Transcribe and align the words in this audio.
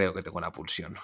Creo 0.00 0.14
que 0.14 0.22
tengo 0.22 0.40
la 0.40 0.50
pulsión. 0.50 0.96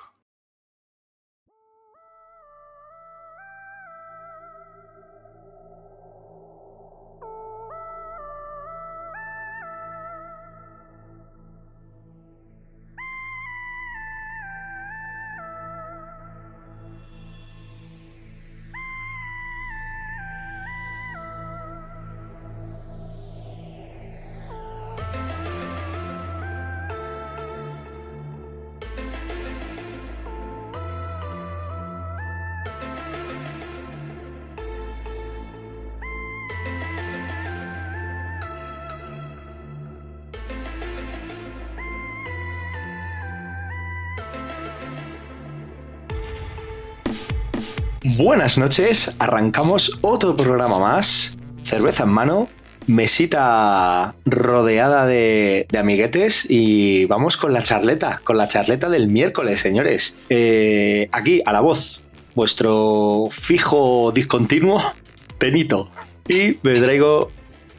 Buenas 48.27 48.59
noches, 48.59 49.15
arrancamos 49.21 50.01
otro 50.01 50.37
programa 50.37 50.81
más, 50.81 51.39
cerveza 51.63 52.03
en 52.03 52.09
mano, 52.09 52.49
mesita 52.89 54.17
rodeada 54.25 55.07
de, 55.07 55.69
amiguetes 55.79 56.45
y 56.51 57.05
vamos 57.05 57.37
con 57.37 57.53
la 57.53 57.63
charleta, 57.63 58.21
con 58.25 58.37
la 58.37 58.49
charleta 58.49 58.89
del 58.89 59.07
miércoles, 59.07 59.61
señores. 59.61 60.17
Eh, 60.29 61.09
aquí, 61.13 61.41
a 61.47 61.53
la 61.53 61.61
voz, 61.61 62.03
vuestro 62.35 63.29
fijo 63.31 64.11
discontinuo, 64.13 64.83
Tenito. 65.39 65.93
Y 66.29 66.59
me 66.65 66.81
traigo 66.81 67.31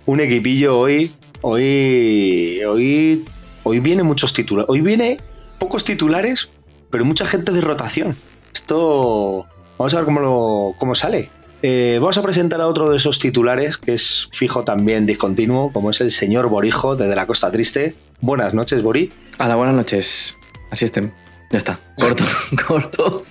un 0.06 0.22
equipillo 0.22 0.80
hoy, 0.80 1.12
hoy, 1.42 2.62
hoy, 2.66 3.26
hoy 3.64 3.80
viene 3.82 4.04
muchos 4.04 4.32
titulares, 4.32 4.70
hoy 4.70 4.80
viene 4.80 5.18
pocos 5.60 5.84
titulares, 5.84 6.48
pero 6.90 7.04
mucha 7.04 7.26
gente 7.26 7.52
de 7.52 7.60
rotación. 7.60 8.16
Esto 8.54 9.46
Vamos 9.78 9.94
a 9.94 9.98
ver 9.98 10.06
cómo, 10.06 10.20
lo, 10.20 10.76
cómo 10.78 10.96
sale. 10.96 11.30
Eh, 11.64 11.98
vamos 12.00 12.18
a 12.18 12.22
presentar 12.22 12.62
a 12.62 12.68
otro 12.68 12.90
de 12.90 12.98
esos 12.98 13.18
titulares, 13.20 13.78
que 13.78 13.94
es 13.94 14.30
fijo 14.32 14.64
también 14.64 15.06
discontinuo, 15.06 15.72
como 15.72 15.90
es 15.90 16.02
el 16.02 16.12
señor 16.12 16.50
Borijo 16.50 16.96
desde 16.96 17.16
la 17.16 17.26
Costa 17.26 17.52
Triste. 17.52 17.96
Buenas 18.22 18.54
noches, 18.54 18.82
Bori. 18.84 19.12
Hola, 19.40 19.56
buenas 19.56 19.76
noches. 19.76 20.36
Así 20.70 20.86
estén. 20.86 21.14
Ya 21.52 21.58
está. 21.58 21.80
Corto, 22.00 22.26
corto. 22.68 23.24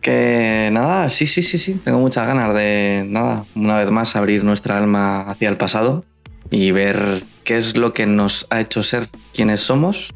Que 0.00 0.70
nada, 0.72 1.08
sí, 1.08 1.26
sí, 1.26 1.42
sí, 1.42 1.58
sí. 1.58 1.74
Tengo 1.74 1.98
muchas 1.98 2.26
ganas 2.26 2.54
de, 2.54 3.04
nada, 3.06 3.44
una 3.54 3.76
vez 3.76 3.90
más 3.90 4.16
abrir 4.16 4.44
nuestra 4.44 4.78
alma 4.78 5.22
hacia 5.22 5.48
el 5.48 5.56
pasado 5.56 6.04
y 6.50 6.70
ver 6.70 7.22
qué 7.44 7.56
es 7.56 7.76
lo 7.76 7.92
que 7.92 8.06
nos 8.06 8.46
ha 8.50 8.60
hecho 8.60 8.82
ser 8.82 9.08
quienes 9.34 9.60
somos. 9.60 10.14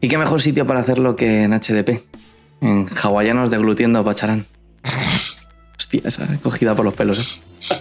Y 0.00 0.08
qué 0.08 0.18
mejor 0.18 0.42
sitio 0.42 0.66
para 0.66 0.80
hacerlo 0.80 1.16
que 1.16 1.44
en 1.44 1.52
HDP, 1.52 2.00
en 2.60 2.86
hawaianos 3.02 3.50
deglutiendo 3.50 4.04
Pacharán. 4.04 4.44
Hostia, 5.78 6.02
esa 6.04 6.26
cogida 6.42 6.74
por 6.74 6.84
los 6.84 6.94
pelos. 6.94 7.44
¿eh? 7.70 7.74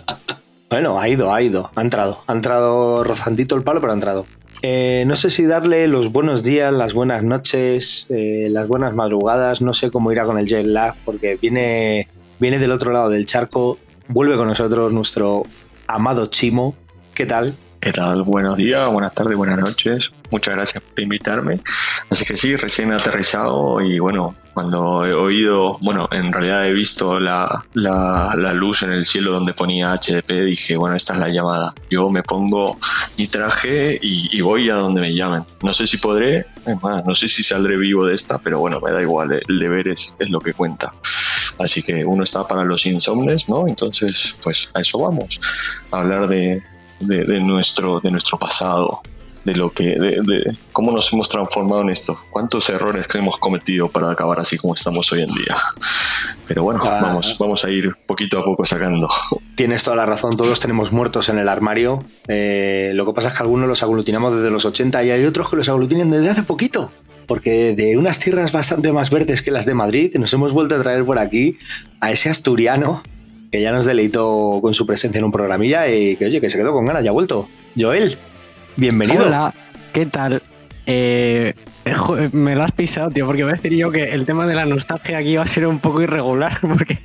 Bueno, 0.70 1.00
ha 1.00 1.08
ido, 1.08 1.34
ha 1.34 1.42
ido, 1.42 1.70
ha 1.76 1.82
entrado. 1.82 2.24
Ha 2.28 2.34
entrado 2.34 3.04
rozandito 3.04 3.56
el 3.56 3.64
palo, 3.64 3.80
pero 3.80 3.92
ha 3.92 3.96
entrado. 3.96 4.26
Eh, 4.62 5.04
no 5.08 5.16
sé 5.16 5.30
si 5.30 5.46
darle 5.46 5.88
los 5.88 6.12
buenos 6.12 6.42
días, 6.42 6.74
las 6.74 6.94
buenas 6.94 7.24
noches, 7.24 8.08
eh, 8.10 8.48
las 8.50 8.68
buenas 8.68 8.94
madrugadas. 8.94 9.62
No 9.62 9.74
sé 9.74 9.92
cómo 9.92 10.12
irá 10.12 10.26
con 10.26 10.38
el 10.38 10.48
jet 10.48 10.66
lag, 10.66 10.96
porque 11.06 11.36
viene, 11.36 12.08
viene 12.40 12.60
del 12.60 12.72
otro 12.72 12.92
lado 12.92 13.10
del 13.10 13.26
charco. 13.26 13.78
Vuelve 14.08 14.36
con 14.36 14.48
nosotros 14.48 14.94
nuestro 14.94 15.44
amado 15.88 16.28
Chimo. 16.28 16.76
¿Qué 17.14 17.26
tal? 17.26 17.54
¿Qué 17.84 17.92
tal? 17.92 18.24
Buenos 18.24 18.56
días, 18.56 18.90
buenas 18.90 19.14
tardes, 19.14 19.36
buenas 19.36 19.60
noches. 19.60 20.10
Muchas 20.32 20.56
gracias 20.56 20.82
por 20.82 21.02
invitarme. 21.02 21.60
Así 22.10 22.24
que 22.24 22.38
sí, 22.38 22.56
recién 22.56 22.94
aterrizado 22.94 23.82
y 23.82 24.00
bueno, 24.00 24.38
cuando 24.54 25.06
he 25.06 25.12
oído, 25.12 25.78
bueno, 25.82 26.08
en 26.10 26.32
realidad 26.32 26.66
he 26.66 26.72
visto 26.72 27.20
la, 27.20 27.66
la, 27.74 28.36
la, 28.38 28.54
luz 28.54 28.84
en 28.84 28.92
el 28.92 29.06
cielo 29.06 29.34
donde 29.34 29.54
ponía 29.54 29.94
HDP, 29.96 30.30
dije, 30.46 30.78
bueno, 30.78 30.96
esta 30.96 31.12
es 31.12 31.20
la 31.20 31.28
llamada. 31.28 31.74
Yo 31.90 32.10
me 32.10 32.24
pongo 32.24 32.78
mi 33.18 33.28
traje 33.28 34.00
y, 34.02 34.30
y 34.32 34.40
voy 34.40 34.70
a 34.70 34.76
donde 34.76 35.02
me 35.02 35.14
llamen. 35.14 35.44
No 35.62 35.74
sé 35.74 35.86
si 35.86 35.98
podré, 35.98 36.46
más, 36.82 37.04
no 37.06 37.14
sé 37.14 37.28
si 37.28 37.44
saldré 37.44 37.76
vivo 37.76 38.06
de 38.06 38.16
esta, 38.16 38.38
pero 38.38 38.60
bueno, 38.60 38.80
me 38.80 38.94
da 38.94 39.02
igual, 39.02 39.42
el 39.46 39.60
deber 39.60 39.90
es, 39.90 40.16
es 40.20 40.30
lo 40.30 40.40
que 40.40 40.54
cuenta. 40.54 40.94
Así 41.60 41.84
que 41.84 42.06
uno 42.06 42.24
está 42.24 42.48
para 42.48 42.64
los 42.64 42.86
insomnes, 42.86 43.50
¿no? 43.50 43.68
Entonces, 43.68 44.36
pues 44.42 44.70
a 44.74 44.80
eso 44.80 45.00
vamos, 45.00 45.42
a 45.92 46.00
hablar 46.00 46.28
de, 46.28 46.64
de, 47.04 47.26
de, 47.26 47.40
nuestro, 47.40 48.00
de 48.00 48.12
nuestro 48.12 48.38
pasado, 48.38 49.02
de 49.44 49.56
lo 49.56 49.72
que, 49.72 49.96
de, 50.00 50.22
de, 50.22 50.58
cómo 50.72 50.92
nos 50.92 51.12
hemos 51.12 51.28
transformado 51.28 51.82
en 51.82 51.90
esto, 51.90 52.18
cuántos 52.30 52.70
errores 52.70 53.08
que 53.08 53.18
hemos 53.18 53.38
cometido 53.38 53.90
para 53.90 54.10
acabar 54.10 54.40
así 54.40 54.58
como 54.58 54.76
estamos 54.76 55.12
hoy 55.12 55.24
en 55.24 55.34
día. 55.34 55.58
Pero 56.48 56.64
bueno, 56.64 56.80
ah. 56.84 57.00
vamos, 57.02 57.36
vamos 57.40 57.64
a 57.64 57.70
ir 57.70 57.94
poquito 58.06 58.40
a 58.40 58.44
poco 58.44 58.66
sacando. 58.66 59.10
Tienes 59.56 59.84
toda 59.84 59.96
la 59.96 60.06
razón, 60.06 60.36
todos 60.38 60.60
tenemos 60.60 60.92
muertos 60.92 61.30
en 61.30 61.40
el 61.40 61.50
armario. 61.50 62.00
Eh, 62.28 62.92
lo 62.94 63.06
que 63.06 63.14
pasa 63.14 63.30
es 63.30 63.34
que 63.36 63.44
algunos 63.44 63.68
los 63.68 63.84
aglutinamos 63.84 64.36
desde 64.36 64.50
los 64.50 64.66
80 64.66 65.04
y 65.04 65.12
hay 65.12 65.26
otros 65.26 65.50
que 65.50 65.58
los 65.58 65.70
aglutinan 65.70 66.12
desde 66.12 66.30
hace 66.30 66.44
poquito. 66.44 66.92
Porque 67.28 67.74
de 67.74 67.98
unas 67.98 68.20
tierras 68.20 68.52
bastante 68.52 68.92
más 68.92 69.10
verdes 69.10 69.42
que 69.42 69.52
las 69.52 69.66
de 69.66 69.74
Madrid, 69.74 70.14
nos 70.16 70.34
hemos 70.34 70.52
vuelto 70.52 70.76
a 70.76 70.82
traer 70.82 71.06
por 71.06 71.20
aquí 71.20 71.58
a 72.02 72.12
ese 72.12 72.30
asturiano 72.30 73.02
que 73.54 73.62
ya 73.62 73.72
nos 73.72 73.86
deleitó 73.86 74.58
con 74.64 74.74
su 74.74 74.88
presencia 74.88 75.20
en 75.20 75.26
un 75.26 75.32
programilla 75.32 75.88
y 75.88 76.16
que, 76.16 76.26
oye, 76.26 76.42
que 76.42 76.50
se 76.50 76.58
quedó 76.58 76.74
con 76.74 76.88
ganas, 76.88 77.04
ya 77.04 77.12
ha 77.12 77.14
vuelto. 77.14 77.48
Joel, 77.80 78.18
bienvenido. 78.78 79.28
Hola, 79.28 79.54
¿qué 79.94 80.08
tal? 80.08 80.42
Eh, 80.88 81.54
me 82.32 82.56
lo 82.56 82.64
has 82.64 82.72
pisado, 82.72 83.12
tío, 83.12 83.28
porque 83.28 83.44
voy 83.44 83.52
a 83.52 83.56
decir 83.56 83.74
yo 83.76 83.92
que 83.92 84.06
el 84.06 84.26
tema 84.26 84.48
de 84.48 84.56
la 84.56 84.66
nostalgia 84.66 85.20
aquí 85.20 85.36
va 85.36 85.44
a 85.44 85.48
ser 85.48 85.68
un 85.68 85.78
poco 85.78 86.02
irregular, 86.02 86.58
porque 86.68 86.98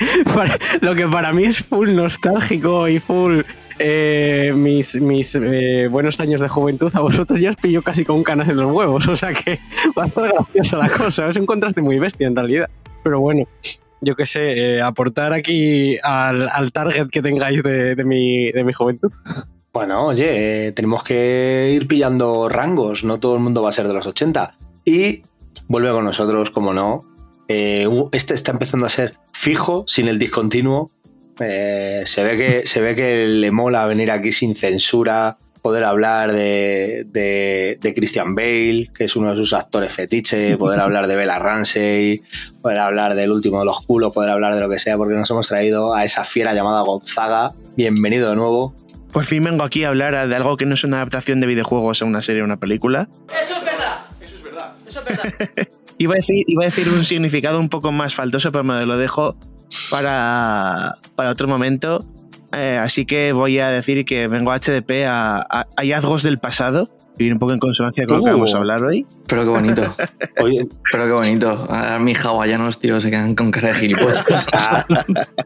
lo 0.80 0.94
que 0.94 1.06
para 1.06 1.34
mí 1.34 1.44
es 1.44 1.58
full 1.58 1.90
nostálgico 1.90 2.88
y 2.88 2.98
full 2.98 3.42
eh, 3.78 4.54
mis, 4.56 4.94
mis 4.94 5.34
eh, 5.34 5.88
buenos 5.90 6.18
años 6.18 6.40
de 6.40 6.48
juventud, 6.48 6.90
a 6.94 7.00
vosotros 7.00 7.38
ya 7.38 7.50
os 7.50 7.56
pillo 7.56 7.82
casi 7.82 8.06
con 8.06 8.22
canas 8.22 8.48
en 8.48 8.56
los 8.56 8.72
huevos, 8.72 9.06
o 9.08 9.16
sea 9.16 9.34
que 9.34 9.58
va 9.98 10.04
a 10.04 10.08
ser 10.08 10.32
graciosa 10.32 10.78
la 10.78 10.88
cosa, 10.88 11.28
es 11.28 11.36
un 11.36 11.44
contraste 11.44 11.82
muy 11.82 11.98
bestia 11.98 12.26
en 12.26 12.34
realidad, 12.34 12.70
pero 13.04 13.20
bueno, 13.20 13.46
yo 14.00 14.14
qué 14.14 14.26
sé, 14.26 14.40
eh, 14.76 14.82
aportar 14.82 15.32
aquí 15.32 15.96
al, 16.02 16.48
al, 16.48 16.72
target 16.72 17.08
que 17.08 17.22
tengáis 17.22 17.62
de, 17.62 17.94
de, 17.94 18.04
mi, 18.04 18.50
de 18.52 18.64
mi 18.64 18.72
juventud. 18.72 19.12
Bueno, 19.72 20.06
oye, 20.06 20.68
eh, 20.68 20.72
tenemos 20.72 21.02
que 21.02 21.72
ir 21.74 21.86
pillando 21.86 22.48
rangos, 22.48 23.04
no 23.04 23.20
todo 23.20 23.34
el 23.34 23.40
mundo 23.40 23.62
va 23.62 23.68
a 23.68 23.72
ser 23.72 23.86
de 23.86 23.94
los 23.94 24.06
80. 24.06 24.56
Y 24.84 25.22
vuelve 25.68 25.90
con 25.90 26.04
nosotros, 26.04 26.50
como 26.50 26.72
no. 26.72 27.04
Eh, 27.48 27.88
este 28.12 28.34
está 28.34 28.52
empezando 28.52 28.86
a 28.86 28.90
ser 28.90 29.14
fijo, 29.32 29.84
sin 29.86 30.08
el 30.08 30.18
discontinuo. 30.18 30.90
Se, 31.36 32.24
ve 32.24 32.36
que, 32.36 32.66
se 32.66 32.80
ve 32.80 32.96
que 32.96 33.26
le 33.28 33.52
mola 33.52 33.86
venir 33.86 34.10
aquí 34.10 34.32
sin 34.32 34.56
censura, 34.56 35.38
poder 35.58 35.84
hablar 35.84 36.32
de, 36.32 37.04
de, 37.08 37.78
de, 37.80 37.94
Christian 37.94 38.34
Bale, 38.34 38.86
que 38.96 39.04
es 39.04 39.16
uno 39.16 39.30
de 39.30 39.36
sus 39.36 39.52
actores 39.52 39.92
fetiche, 39.92 40.56
poder 40.58 40.80
hablar 40.80 41.06
de 41.06 41.16
Bella 41.16 41.38
Ramsey, 41.38 42.22
poder 42.62 42.78
hablar 42.78 43.14
del 43.14 43.30
último 43.30 43.60
de 43.60 43.66
los 43.66 43.84
culos, 43.84 44.12
poder 44.12 44.30
hablar 44.30 44.54
de 44.54 44.60
lo 44.60 44.68
que 44.68 44.78
sea, 44.78 44.96
porque 44.96 45.14
nos 45.14 45.30
hemos 45.30 45.48
traído 45.48 45.94
a 45.94 46.04
esa 46.04 46.24
fiera 46.24 46.54
llamada 46.54 46.82
Gonzaga. 46.82 47.52
Bienvenido 47.76 48.30
de 48.30 48.36
nuevo. 48.36 48.74
Por 49.12 49.24
fin 49.24 49.42
vengo 49.42 49.64
aquí 49.64 49.84
a 49.84 49.88
hablar 49.88 50.28
de 50.28 50.36
algo 50.36 50.56
que 50.56 50.66
no 50.66 50.74
es 50.74 50.84
una 50.84 50.98
adaptación 50.98 51.40
de 51.40 51.46
videojuegos 51.46 52.02
a 52.02 52.04
una 52.04 52.22
serie 52.22 52.42
o 52.42 52.44
una 52.44 52.58
película. 52.58 53.08
Eso 53.42 53.56
es 53.56 53.64
verdad. 53.64 53.98
Eso 54.20 54.36
es 54.36 54.42
verdad. 54.42 54.74
Eso 54.86 55.00
es 55.00 55.04
verdad. 55.06 55.68
iba, 55.98 56.14
a 56.14 56.16
decir, 56.16 56.44
iba 56.46 56.62
a 56.64 56.66
decir 56.66 56.88
un 56.88 57.04
significado 57.04 57.58
un 57.58 57.68
poco 57.68 57.90
más 57.90 58.14
faltoso, 58.14 58.52
pero 58.52 58.64
me 58.64 58.84
lo 58.84 58.98
dejo 58.98 59.36
para, 59.90 60.96
para 61.14 61.30
otro 61.30 61.48
momento. 61.48 62.04
Eh, 62.52 62.78
así 62.80 63.04
que 63.06 63.32
voy 63.32 63.58
a 63.58 63.68
decir 63.68 64.04
que 64.04 64.26
vengo 64.28 64.50
a 64.52 64.58
HDP 64.58 65.04
a, 65.06 65.38
a 65.48 65.66
hallazgos 65.76 66.22
del 66.22 66.38
pasado 66.38 66.88
y 67.16 67.24
viene 67.24 67.34
un 67.34 67.40
poco 67.40 67.52
en 67.52 67.58
consonancia 67.58 68.06
con 68.06 68.18
lo 68.18 68.24
que 68.24 68.30
Uh. 68.30 68.34
vamos 68.34 68.54
a 68.54 68.58
hablar 68.58 68.84
hoy. 68.84 69.04
Pero 69.26 69.42
qué 69.42 69.48
bonito. 69.48 69.82
Oye, 70.40 70.66
Pero 70.92 71.06
qué 71.06 71.12
bonito. 71.12 71.50
Ahora 71.68 71.98
mis 71.98 72.18
hawaianos, 72.24 72.78
tío, 72.78 73.00
se 73.00 73.10
quedan 73.10 73.34
con 73.34 73.50
cara 73.50 73.68
de 73.68 73.74
gilipollas. 73.74 74.24
a, 74.52 74.86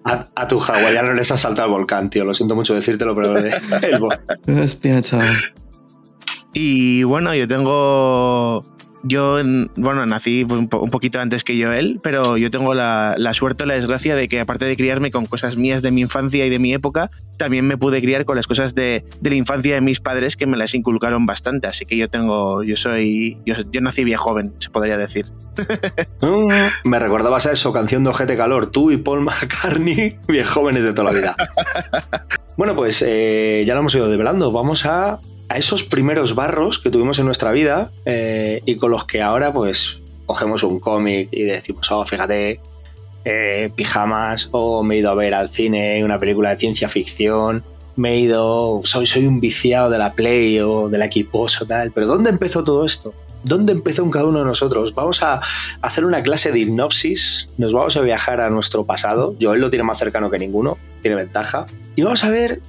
a- 0.04 0.26
a 0.37 0.49
tu 0.49 0.60
hawaiano 0.60 1.14
les 1.14 1.31
ha 1.31 1.38
saltado 1.38 1.69
el 1.69 1.72
volcán, 1.75 2.10
tío. 2.10 2.25
Lo 2.25 2.34
siento 2.34 2.54
mucho 2.54 2.75
decírtelo, 2.75 3.14
pero 3.14 3.38
el 3.38 4.60
Hostia, 4.60 5.00
chaval. 5.02 5.37
Y 6.54 7.02
bueno, 7.04 7.34
yo 7.34 7.49
tengo. 7.49 8.64
Yo, 9.04 9.38
bueno, 9.76 10.06
nací 10.06 10.44
pues, 10.44 10.60
un, 10.60 10.69
po- 10.69 10.78
un 10.81 10.90
poquito 10.90 11.20
antes 11.20 11.43
que 11.44 11.56
yo 11.56 11.72
él, 11.72 11.99
pero 12.02 12.37
yo 12.37 12.50
tengo 12.50 12.72
la, 12.75 13.14
la 13.19 13.34
suerte 13.34 13.64
o 13.64 13.66
la 13.66 13.75
desgracia 13.75 14.14
de 14.14 14.28
que, 14.28 14.38
aparte 14.40 14.64
de 14.64 14.76
criarme 14.76 15.10
con 15.10 15.26
cosas 15.26 15.56
mías 15.56 15.82
de 15.82 15.90
mi 15.90 16.02
infancia 16.02 16.46
y 16.46 16.50
de 16.50 16.58
mi 16.58 16.72
época, 16.72 17.10
también 17.37 17.66
me 17.66 17.76
pude 17.76 18.00
criar 18.00 18.25
con 18.25 18.37
las 18.37 18.46
cosas 18.46 18.75
de, 18.76 19.04
de 19.20 19.31
la 19.31 19.37
infancia 19.37 19.75
de 19.75 19.81
mis 19.81 20.00
padres 20.00 20.37
que 20.37 20.46
me 20.46 20.56
las 20.56 20.75
inculcaron 20.75 21.26
bastante. 21.26 21.66
Así 21.66 21.84
que 21.84 21.96
yo 21.96 22.08
tengo. 22.08 22.62
Yo 22.62 22.76
soy. 22.76 23.38
Yo, 23.44 23.54
yo 23.72 23.81
nací 23.81 24.04
bien 24.04 24.19
joven, 24.19 24.54
se 24.58 24.70
podría 24.70 24.96
decir. 24.96 25.26
Mm, 26.22 26.88
Me 26.88 26.99
recordabas 27.00 27.46
a 27.46 27.52
eso, 27.52 27.72
canción 27.72 28.04
de 28.04 28.10
Ojete 28.10 28.37
Calor. 28.37 28.70
Tú 28.70 28.90
y 28.93 28.96
Paul 28.96 29.22
McCartney, 29.22 30.16
bien 30.28 30.44
jóvenes 30.46 30.84
de 30.84 30.93
toda 30.93 31.12
la 31.12 31.19
vida. 31.19 31.37
Bueno, 32.56 32.76
pues 32.76 33.02
eh, 33.04 33.64
ya 33.66 33.72
lo 33.72 33.81
hemos 33.81 33.94
ido 33.94 34.10
develando. 34.10 34.52
Vamos 34.52 34.84
a, 34.84 35.19
a 35.52 35.56
esos 35.56 35.84
primeros 35.84 36.34
barros 36.34 36.78
que 36.78 36.88
tuvimos 36.88 37.19
en 37.19 37.26
nuestra 37.26 37.52
vida 37.52 37.93
eh, 38.06 38.62
y 38.64 38.76
con 38.76 38.90
los 38.90 39.04
que 39.04 39.20
ahora, 39.20 39.52
pues, 39.52 40.00
cogemos 40.25 40.62
un 40.62 40.81
cómic 40.81 41.28
y 41.31 41.43
decimos, 41.43 41.90
oh, 41.93 42.04
fíjate, 42.06 42.58
eh, 43.26 43.70
pijamas, 43.76 44.49
o 44.52 44.82
me 44.82 44.94
he 44.94 44.99
ido 44.99 45.10
a 45.10 45.14
ver 45.14 45.34
al 45.34 45.50
cine 45.50 46.02
una 46.04 46.19
película 46.19 46.50
de 46.50 46.56
ciencia 46.56 46.88
ficción. 46.88 47.62
Me 47.96 48.14
he 48.14 48.20
ido, 48.20 48.81
soy, 48.82 49.04
soy 49.04 49.26
un 49.26 49.40
viciado 49.40 49.90
de 49.90 49.99
la 49.99 50.14
Play 50.14 50.58
o 50.60 50.88
de 50.88 50.96
la 50.96 51.06
Xbox 51.06 51.62
tal. 51.69 51.93
Pero 51.93 52.06
¿dónde 52.06 52.31
empezó 52.31 52.64
todo 52.64 52.87
esto? 52.87 53.12
¿Dónde 53.44 53.72
empezó 53.72 54.08
cada 54.10 54.25
uno 54.25 54.38
de 54.38 54.46
nosotros? 54.46 54.94
Vamos 54.94 55.22
a 55.22 55.43
hacer 55.82 56.06
una 56.06 56.22
clase 56.22 56.50
de 56.50 56.60
hipnosis, 56.60 57.49
nos 57.58 57.75
vamos 57.75 57.94
a 57.99 58.00
viajar 58.00 58.40
a 58.40 58.49
nuestro 58.49 58.87
pasado, 58.87 59.34
Joel 59.38 59.60
lo 59.60 59.69
tiene 59.69 59.82
más 59.82 59.99
cercano 59.99 60.31
que 60.31 60.38
ninguno, 60.38 60.78
tiene 61.02 61.16
ventaja, 61.16 61.66
y 61.96 62.02
vamos 62.02 62.22
a 62.22 62.31
ver 62.31 62.62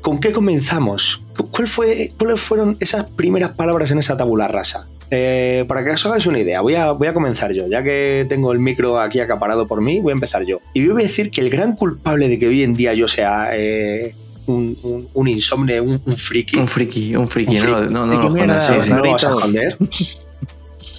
con 0.00 0.20
qué 0.20 0.32
comenzamos, 0.32 1.22
¿Cuál 1.50 1.68
fue, 1.68 2.12
cuáles 2.18 2.40
fueron 2.40 2.76
esas 2.80 3.04
primeras 3.10 3.50
palabras 3.50 3.90
en 3.90 3.98
esa 3.98 4.16
tabula 4.16 4.46
rasa. 4.48 4.86
Eh, 5.10 5.64
para 5.66 5.82
que 5.82 5.90
os 5.90 6.06
hagáis 6.06 6.26
una 6.26 6.38
idea, 6.38 6.60
voy 6.60 6.74
a, 6.74 6.92
voy 6.92 7.08
a 7.08 7.12
comenzar 7.12 7.52
yo, 7.52 7.66
ya 7.66 7.82
que 7.82 8.26
tengo 8.28 8.52
el 8.52 8.58
micro 8.58 9.00
aquí 9.00 9.20
acaparado 9.20 9.66
por 9.66 9.80
mí, 9.80 10.00
voy 10.00 10.12
a 10.12 10.14
empezar 10.14 10.44
yo. 10.44 10.60
Y 10.74 10.84
yo 10.84 10.92
voy 10.92 11.02
a 11.02 11.06
decir 11.06 11.30
que 11.30 11.40
el 11.40 11.50
gran 11.50 11.74
culpable 11.74 12.28
de 12.28 12.38
que 12.38 12.46
hoy 12.46 12.62
en 12.62 12.74
día 12.76 12.94
yo 12.94 13.08
sea 13.08 13.50
eh, 13.54 14.14
un, 14.46 14.76
un, 14.82 15.08
un 15.12 15.28
insomne, 15.28 15.80
un, 15.80 16.00
un 16.04 16.16
friki, 16.16 16.58
Un 16.58 16.68
friki, 16.68 17.16
un 17.16 17.28
friki. 17.28 17.56
No, 17.56 17.80
no, 17.80 18.06
no, 18.06 18.22
lo 18.22 18.28
no 18.30 18.46
lo 18.46 18.46
vas 18.46 18.70
a 18.70 18.78
Rarito. 18.78 19.16
esconder. 19.36 19.76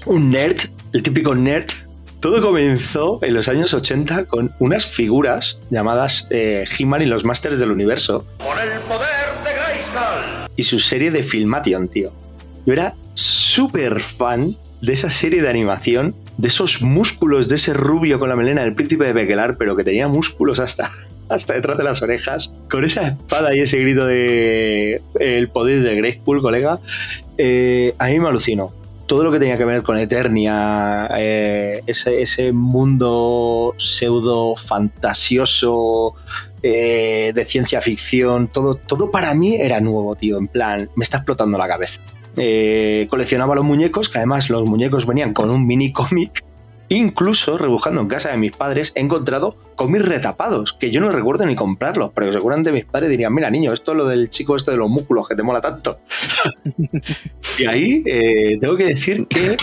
Un 0.07 0.31
nerd, 0.31 0.57
el 0.93 1.03
típico 1.03 1.35
nerd. 1.35 1.67
Todo 2.21 2.39
comenzó 2.39 3.17
en 3.23 3.33
los 3.33 3.47
años 3.47 3.73
80 3.73 4.25
con 4.25 4.51
unas 4.59 4.85
figuras 4.85 5.59
llamadas 5.71 6.27
eh, 6.29 6.65
He-Man 6.77 7.01
y 7.01 7.07
los 7.07 7.25
Masters 7.25 7.57
del 7.57 7.71
Universo. 7.71 8.27
Por 8.37 8.59
el 8.59 8.79
poder 8.81 9.09
de 9.43 9.53
Grayskull. 9.53 10.51
Y 10.55 10.61
su 10.61 10.77
serie 10.77 11.09
de 11.09 11.23
Filmation, 11.23 11.87
tío. 11.87 12.13
Yo 12.67 12.73
era 12.73 12.93
súper 13.15 13.99
fan 13.99 14.55
de 14.83 14.93
esa 14.93 15.09
serie 15.09 15.41
de 15.41 15.49
animación, 15.49 16.13
de 16.37 16.49
esos 16.49 16.83
músculos 16.83 17.49
de 17.49 17.55
ese 17.55 17.73
rubio 17.73 18.19
con 18.19 18.29
la 18.29 18.35
melena 18.35 18.61
del 18.61 18.75
príncipe 18.75 19.05
de 19.05 19.13
Bekelar, 19.13 19.57
pero 19.57 19.75
que 19.75 19.83
tenía 19.83 20.07
músculos 20.07 20.59
hasta, 20.59 20.91
hasta 21.29 21.55
detrás 21.55 21.75
de 21.79 21.83
las 21.83 22.03
orejas, 22.03 22.51
con 22.69 22.85
esa 22.85 23.07
espada 23.07 23.55
y 23.55 23.61
ese 23.61 23.79
grito 23.79 24.05
de 24.05 25.01
el 25.19 25.47
poder 25.47 25.81
de 25.81 25.95
Grayskull, 25.95 26.43
colega. 26.43 26.79
Eh, 27.39 27.95
a 27.97 28.09
mí 28.09 28.19
me 28.19 28.27
alucinó. 28.27 28.79
Todo 29.11 29.25
lo 29.25 29.31
que 29.33 29.39
tenía 29.39 29.57
que 29.57 29.65
ver 29.65 29.83
con 29.83 29.97
Eternia, 29.97 31.05
eh, 31.17 31.81
ese, 31.85 32.21
ese 32.21 32.53
mundo 32.53 33.75
pseudo 33.75 34.55
fantasioso 34.55 36.15
eh, 36.63 37.33
de 37.35 37.43
ciencia 37.43 37.81
ficción, 37.81 38.47
todo, 38.47 38.75
todo 38.75 39.11
para 39.11 39.33
mí 39.33 39.55
era 39.55 39.81
nuevo, 39.81 40.15
tío. 40.15 40.37
En 40.37 40.47
plan, 40.47 40.89
me 40.95 41.03
está 41.03 41.17
explotando 41.17 41.57
la 41.57 41.67
cabeza. 41.67 41.99
Eh, 42.37 43.07
coleccionaba 43.09 43.53
los 43.53 43.65
muñecos, 43.65 44.07
que 44.07 44.19
además 44.19 44.49
los 44.49 44.63
muñecos 44.63 45.05
venían 45.05 45.33
con 45.33 45.49
un 45.49 45.67
mini 45.67 45.91
cómic. 45.91 46.41
Incluso, 46.91 47.57
rebuscando 47.57 48.01
en 48.01 48.09
casa 48.09 48.31
de 48.31 48.37
mis 48.37 48.51
padres, 48.51 48.91
he 48.95 48.99
encontrado 48.99 49.55
cómics 49.75 50.05
retapados, 50.05 50.73
que 50.73 50.91
yo 50.91 50.99
no 50.99 51.09
recuerdo 51.09 51.45
ni 51.45 51.55
comprarlos, 51.55 52.11
pero 52.13 52.33
seguramente 52.33 52.73
mis 52.73 52.83
padres 52.83 53.09
dirían, 53.09 53.33
mira 53.33 53.49
niño, 53.49 53.71
esto 53.71 53.93
es 53.93 53.97
lo 53.97 54.07
del 54.07 54.29
chico 54.29 54.57
este 54.57 54.71
de 54.71 54.77
los 54.77 54.89
músculos 54.89 55.25
que 55.25 55.35
te 55.35 55.41
mola 55.41 55.61
tanto. 55.61 56.01
y 57.57 57.65
ahí 57.65 58.03
eh, 58.05 58.57
tengo 58.59 58.75
que 58.75 58.87
decir 58.87 59.25
que, 59.27 59.55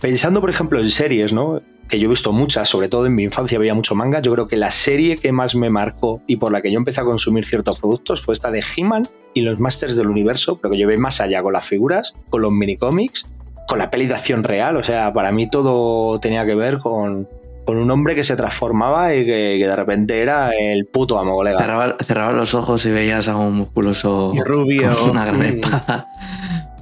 pensando 0.00 0.40
por 0.40 0.50
ejemplo 0.50 0.78
en 0.78 0.88
series, 0.88 1.32
¿no? 1.32 1.60
que 1.88 1.98
yo 1.98 2.06
he 2.06 2.10
visto 2.10 2.32
muchas, 2.32 2.68
sobre 2.68 2.88
todo 2.88 3.06
en 3.06 3.14
mi 3.14 3.24
infancia 3.24 3.58
veía 3.58 3.74
mucho 3.74 3.96
manga, 3.96 4.20
yo 4.20 4.32
creo 4.34 4.46
que 4.46 4.56
la 4.56 4.70
serie 4.70 5.16
que 5.16 5.32
más 5.32 5.56
me 5.56 5.70
marcó 5.70 6.22
y 6.28 6.36
por 6.36 6.52
la 6.52 6.60
que 6.60 6.70
yo 6.70 6.78
empecé 6.78 7.00
a 7.00 7.04
consumir 7.04 7.44
ciertos 7.44 7.80
productos 7.80 8.22
fue 8.22 8.34
esta 8.34 8.52
de 8.52 8.62
He-Man 8.76 9.08
y 9.34 9.40
los 9.40 9.58
Masters 9.58 9.96
del 9.96 10.06
Universo, 10.06 10.58
pero 10.60 10.70
que 10.70 10.78
yo 10.78 10.86
veía 10.86 11.00
más 11.00 11.20
allá 11.20 11.42
con 11.42 11.54
las 11.54 11.66
figuras, 11.66 12.14
con 12.28 12.42
los 12.42 12.52
minicómics, 12.52 13.26
con 13.68 13.78
la 13.78 13.90
peli 13.90 14.06
de 14.06 14.14
acción 14.14 14.42
real, 14.44 14.76
o 14.76 14.82
sea, 14.82 15.12
para 15.12 15.30
mí 15.30 15.48
todo 15.48 16.18
tenía 16.20 16.44
que 16.46 16.54
ver 16.54 16.78
con, 16.78 17.28
con 17.66 17.76
un 17.76 17.90
hombre 17.90 18.14
que 18.14 18.24
se 18.24 18.34
transformaba 18.34 19.14
y 19.14 19.24
que, 19.26 19.56
que 19.60 19.66
de 19.68 19.76
repente 19.76 20.20
era 20.22 20.50
el 20.58 20.86
puto 20.86 21.18
amo, 21.18 21.34
colega. 21.36 21.58
Cerraba, 21.58 21.96
cerraba 22.04 22.32
los 22.32 22.54
ojos 22.54 22.84
y 22.86 22.90
veías 22.90 23.28
a 23.28 23.36
un 23.36 23.54
musculoso 23.54 24.32
Y 24.34 24.40
rubio. 24.40 24.90
con 24.98 25.10
una 25.10 25.24
gran 25.26 25.38
Mm. 25.40 25.42
espada 25.44 26.06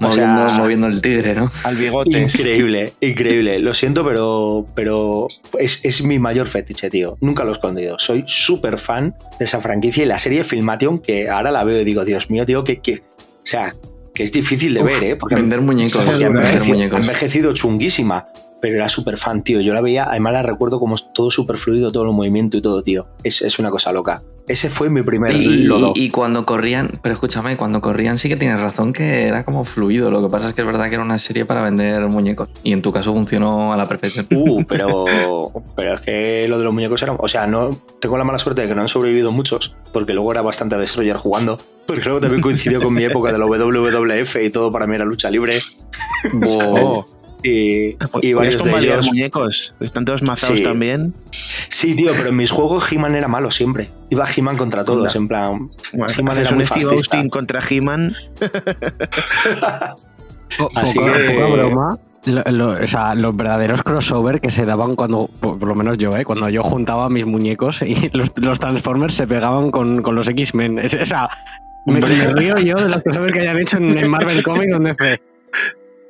O 0.00 0.12
sea- 0.12 0.26
moviendo, 0.28 0.52
moviendo 0.62 0.86
el 0.88 1.00
tigre, 1.02 1.34
¿no? 1.34 1.50
Al 1.64 1.74
bigote. 1.74 2.20
Increíble, 2.20 2.92
increíble. 3.00 3.58
Lo 3.60 3.72
siento, 3.72 4.04
pero, 4.04 4.66
pero 4.74 5.26
es, 5.58 5.82
es 5.86 6.02
mi 6.02 6.18
mayor 6.18 6.46
fetiche, 6.46 6.90
tío. 6.90 7.16
Nunca 7.22 7.44
lo 7.44 7.48
he 7.48 7.52
escondido. 7.52 7.98
Soy 7.98 8.22
súper 8.26 8.76
fan 8.76 9.14
de 9.38 9.46
esa 9.46 9.58
franquicia 9.58 10.02
y 10.04 10.06
la 10.06 10.18
serie 10.18 10.44
Filmation, 10.44 10.98
que 10.98 11.30
ahora 11.30 11.50
la 11.50 11.64
veo 11.64 11.80
y 11.80 11.84
digo, 11.84 12.04
Dios 12.04 12.28
mío, 12.30 12.44
tío, 12.44 12.62
que, 12.62 12.80
que 12.80 12.96
o 12.96 13.42
sea, 13.42 13.74
que 14.16 14.22
es 14.24 14.32
difícil 14.32 14.74
de 14.74 14.82
ver, 14.82 15.04
¿eh? 15.04 15.16
Porque 15.16 15.34
Vender 15.36 15.60
muñecos, 15.60 16.04
ha 16.04 16.16
vender 16.16 16.64
muñecos. 16.64 17.00
envejecido 17.00 17.52
chunguísima. 17.52 18.26
Pero 18.60 18.76
era 18.76 18.88
súper 18.88 19.18
fan, 19.18 19.42
tío. 19.42 19.60
Yo 19.60 19.74
la 19.74 19.82
veía, 19.82 20.04
además 20.04 20.32
la 20.32 20.42
recuerdo 20.42 20.80
como 20.80 20.96
todo 20.96 21.30
súper 21.30 21.58
fluido, 21.58 21.92
todo 21.92 22.04
el 22.04 22.12
movimiento 22.12 22.56
y 22.56 22.62
todo, 22.62 22.82
tío. 22.82 23.06
Es, 23.22 23.42
es 23.42 23.58
una 23.58 23.70
cosa 23.70 23.92
loca. 23.92 24.22
Ese 24.48 24.70
fue 24.70 24.88
mi 24.90 25.02
primer 25.02 25.34
Y, 25.34 25.65
lodo. 25.65 25.93
y- 25.96 26.05
y 26.05 26.10
cuando 26.10 26.46
corrían, 26.46 27.00
pero 27.03 27.12
escúchame, 27.15 27.56
cuando 27.56 27.81
corrían 27.81 28.17
sí 28.19 28.29
que 28.29 28.36
tienes 28.36 28.60
razón 28.60 28.93
que 28.93 29.26
era 29.26 29.44
como 29.44 29.65
fluido. 29.65 30.10
Lo 30.10 30.22
que 30.22 30.29
pasa 30.31 30.48
es 30.48 30.55
que 30.55 30.60
es 30.60 30.67
verdad 30.67 30.88
que 30.88 30.94
era 30.94 31.03
una 31.03 31.19
serie 31.19 31.44
para 31.44 31.62
vender 31.62 32.06
muñecos. 32.06 32.48
Y 32.62 32.72
en 32.72 32.81
tu 32.81 32.93
caso 32.93 33.12
funcionó 33.12 33.72
a 33.72 33.76
la 33.76 33.88
perfección. 33.88 34.26
Uh, 34.31 34.62
pero, 34.65 35.05
pero 35.74 35.94
es 35.94 36.00
que 36.00 36.46
lo 36.48 36.58
de 36.58 36.65
los 36.65 36.72
muñecos 36.72 37.03
era. 37.03 37.12
O 37.15 37.26
sea, 37.29 37.46
no 37.48 37.76
tengo 38.00 38.17
la 38.19 38.24
mala 38.24 38.38
suerte 38.38 38.62
de 38.62 38.69
que 38.69 38.74
no 38.76 38.82
han 38.82 38.88
sobrevivido 38.88 39.32
muchos, 39.32 39.74
porque 39.93 40.15
luego 40.15 40.31
era 40.31 40.43
bastante 40.43 40.76
destroyer 40.76 41.17
jugando. 41.17 41.58
Porque 41.86 42.05
luego 42.05 42.20
también 42.20 42.41
coincidió 42.43 42.81
con 42.81 42.94
mi 42.94 43.03
época 43.05 43.32
de 43.32 43.38
la 43.38 43.46
WWF 43.46 44.36
y 44.44 44.50
todo 44.50 44.70
para 44.70 44.86
mí 44.86 44.94
era 44.94 45.05
lucha 45.05 45.31
libre. 45.31 45.60
Y, 47.48 47.96
y 48.22 48.34
¿Puedes 48.34 48.56
varios 48.56 48.82
de 48.82 48.88
ellos. 48.93 49.06
muñecos? 49.06 49.74
Están 49.81 50.05
todos 50.05 50.22
mazados 50.22 50.58
Sí. 50.58 50.65
también. 50.65 51.15
Sí, 51.69 51.94
tío, 51.94 52.08
pero 52.17 52.31
en 52.31 52.36
mis 52.36 52.50
juegos 52.50 52.91
He-Man 52.91 53.15
era 53.15 53.29
malo 53.29 53.50
siempre. 53.50 53.88
Iba 54.10 54.26
He-Man 54.34 54.56
contra 54.56 54.84
todos, 54.84 55.06
Anda. 55.08 55.19
en 55.19 55.29
plan. 55.29 55.70
Bueno, 55.93 56.12
He-Man 56.19 56.38
era 56.38 56.50
un 56.50 56.56
muy 56.56 56.67
Steve. 56.67 56.91
Austin 56.93 57.29
contra 57.31 57.60
He-Man. 57.69 58.12
Así 60.76 60.98
poca, 60.98 61.12
que- 61.12 61.31
poca 61.31 61.46
broma. 61.46 61.98
Lo- 62.24 62.43
lo- 62.50 62.70
o 62.82 62.86
sea, 62.88 63.15
los 63.15 63.36
verdaderos 63.36 63.82
crossover 63.84 64.41
que 64.41 64.50
se 64.50 64.67
daban 64.67 64.96
cuando, 64.96 65.31
por 65.41 65.60
por 65.60 65.69
lo 65.69 65.76
menos 65.76 65.96
yo, 65.98 66.17
¿eh? 66.17 66.24
cuando 66.24 66.48
yo 66.48 66.65
juntaba 66.65 67.08
mis 67.08 67.24
muñecos 67.24 67.82
y 67.82 68.10
los, 68.15 68.32
los 68.36 68.58
Transformers 68.58 69.15
se 69.15 69.29
pegaban 69.29 69.70
con, 69.70 70.03
con 70.03 70.17
los 70.17 70.26
X-Men. 70.26 70.79
Es- 70.81 70.94
O 70.94 71.06
sea, 71.06 71.29
me, 71.86 72.00
me 72.00 72.34
río 72.34 72.58
yo 72.58 72.74
de 72.74 72.88
los 72.88 73.03
crossovers 73.05 73.32
que 73.32 73.41
hayan 73.41 73.58
hecho 73.60 73.76
en, 73.76 73.96
en 73.96 74.10
Marvel 74.10 74.43
Comics 74.43 74.72
donde 74.72 74.93
fue. 74.94 75.20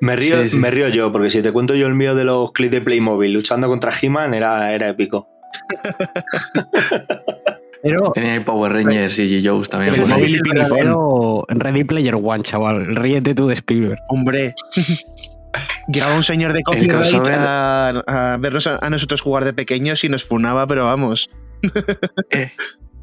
Me 0.01 0.15
río, 0.17 0.43
Sí, 0.43 0.49
sí. 0.51 0.57
me 0.59 0.71
río 0.71 0.89
yo, 0.89 1.11
porque 1.13 1.31
si 1.31 1.41
te 1.43 1.53
cuento 1.53 1.75
yo 1.75 1.87
el 1.87 1.95
mío 1.95 2.15
de 2.15 2.25
los 2.25 2.53
clips 2.53 2.73
de 2.73 2.81
Playmobil 2.83 3.33
luchando 3.33 3.67
contra 3.69 3.93
He-Man, 4.01 4.35
era, 4.35 4.73
era 4.75 4.89
épico. 4.89 5.29
Pero 7.83 8.11
Tenía 8.13 8.33
ahí 8.35 8.41
Power 8.41 8.73
Rangers 8.73 9.19
y 9.21 9.27
G. 9.41 9.49
Joes 9.49 9.69
también. 9.69 9.93
móvil 10.09 10.41
y 10.41 11.55
Ready 11.55 11.85
Player 11.85 12.15
One, 12.17 12.43
chaval. 12.43 12.97
Ríete 12.97 13.35
tú 13.35 13.47
de 13.47 13.55
Spielberg. 13.55 14.01
Hombre. 14.09 14.55
Llegaba 15.89 16.15
un 16.17 16.23
señor 16.23 16.53
de 16.53 16.63
copyright 16.63 17.15
a, 17.29 17.89
a 18.07 18.37
vernos 18.39 18.67
a, 18.67 18.77
a 18.85 18.91
nosotros 18.91 19.21
jugar 19.21 19.45
de 19.45 19.53
pequeños 19.55 20.03
y 20.05 20.09
nos 20.09 20.25
funaba, 20.25 20.67
pero 20.67 20.85
vamos. 20.85 21.31
Eh, 22.31 22.51